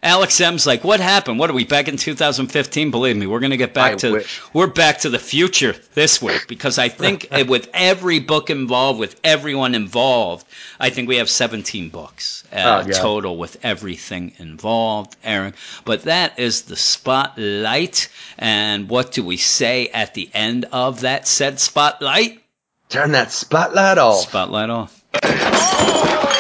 Alex 0.03 0.41
M's 0.41 0.67
like, 0.67 0.85
"What 0.85 1.01
happened? 1.01 1.39
What 1.39 1.51
are 1.51 1.55
we 1.55 1.65
back 1.65 1.89
in 1.89 1.97
2015?" 1.97 2.91
Believe 2.91 3.17
me, 3.17 3.27
we're 3.27 3.41
going 3.41 3.51
to 3.51 3.57
get 3.57 3.75
back 3.75 3.93
I 3.93 3.97
to 3.97 4.13
wish. 4.13 4.41
we're 4.53 4.67
back 4.69 4.99
to 5.01 5.11
the 5.11 5.19
future 5.19 5.75
this 5.95 6.23
week 6.23 6.47
because 6.49 6.79
I 6.79 6.89
think 6.89 7.29
with 7.49 7.69
every 7.75 8.19
book 8.21 8.51
involved, 8.51 9.01
with 9.01 9.19
everyone 9.25 9.75
involved, 9.75 10.47
I 10.79 10.91
think 10.91 11.09
we 11.09 11.17
have 11.17 11.29
17 11.29 11.89
books 11.91 12.45
uh, 12.53 12.83
Oh, 12.85 12.89
yeah. 12.89 12.95
total 12.99 13.37
with 13.37 13.57
everything 13.65 14.33
involved, 14.39 15.17
Aaron. 15.25 15.55
But 15.85 16.03
that 16.05 16.39
is 16.39 16.63
the 16.63 16.77
spotlight, 16.77 18.09
and 18.39 18.89
what 18.89 19.13
do 19.13 19.25
we 19.25 19.37
say 19.37 19.89
at 19.89 20.15
the 20.15 20.31
end 20.33 20.67
of 20.73 21.01
that 21.01 21.27
said 21.27 21.59
spotlight? 21.61 22.43
Turn 22.89 23.13
that 23.13 23.33
spotlight 23.33 23.99
off. 23.99 24.29
Spotlight 24.29 24.71
off. 24.71 24.95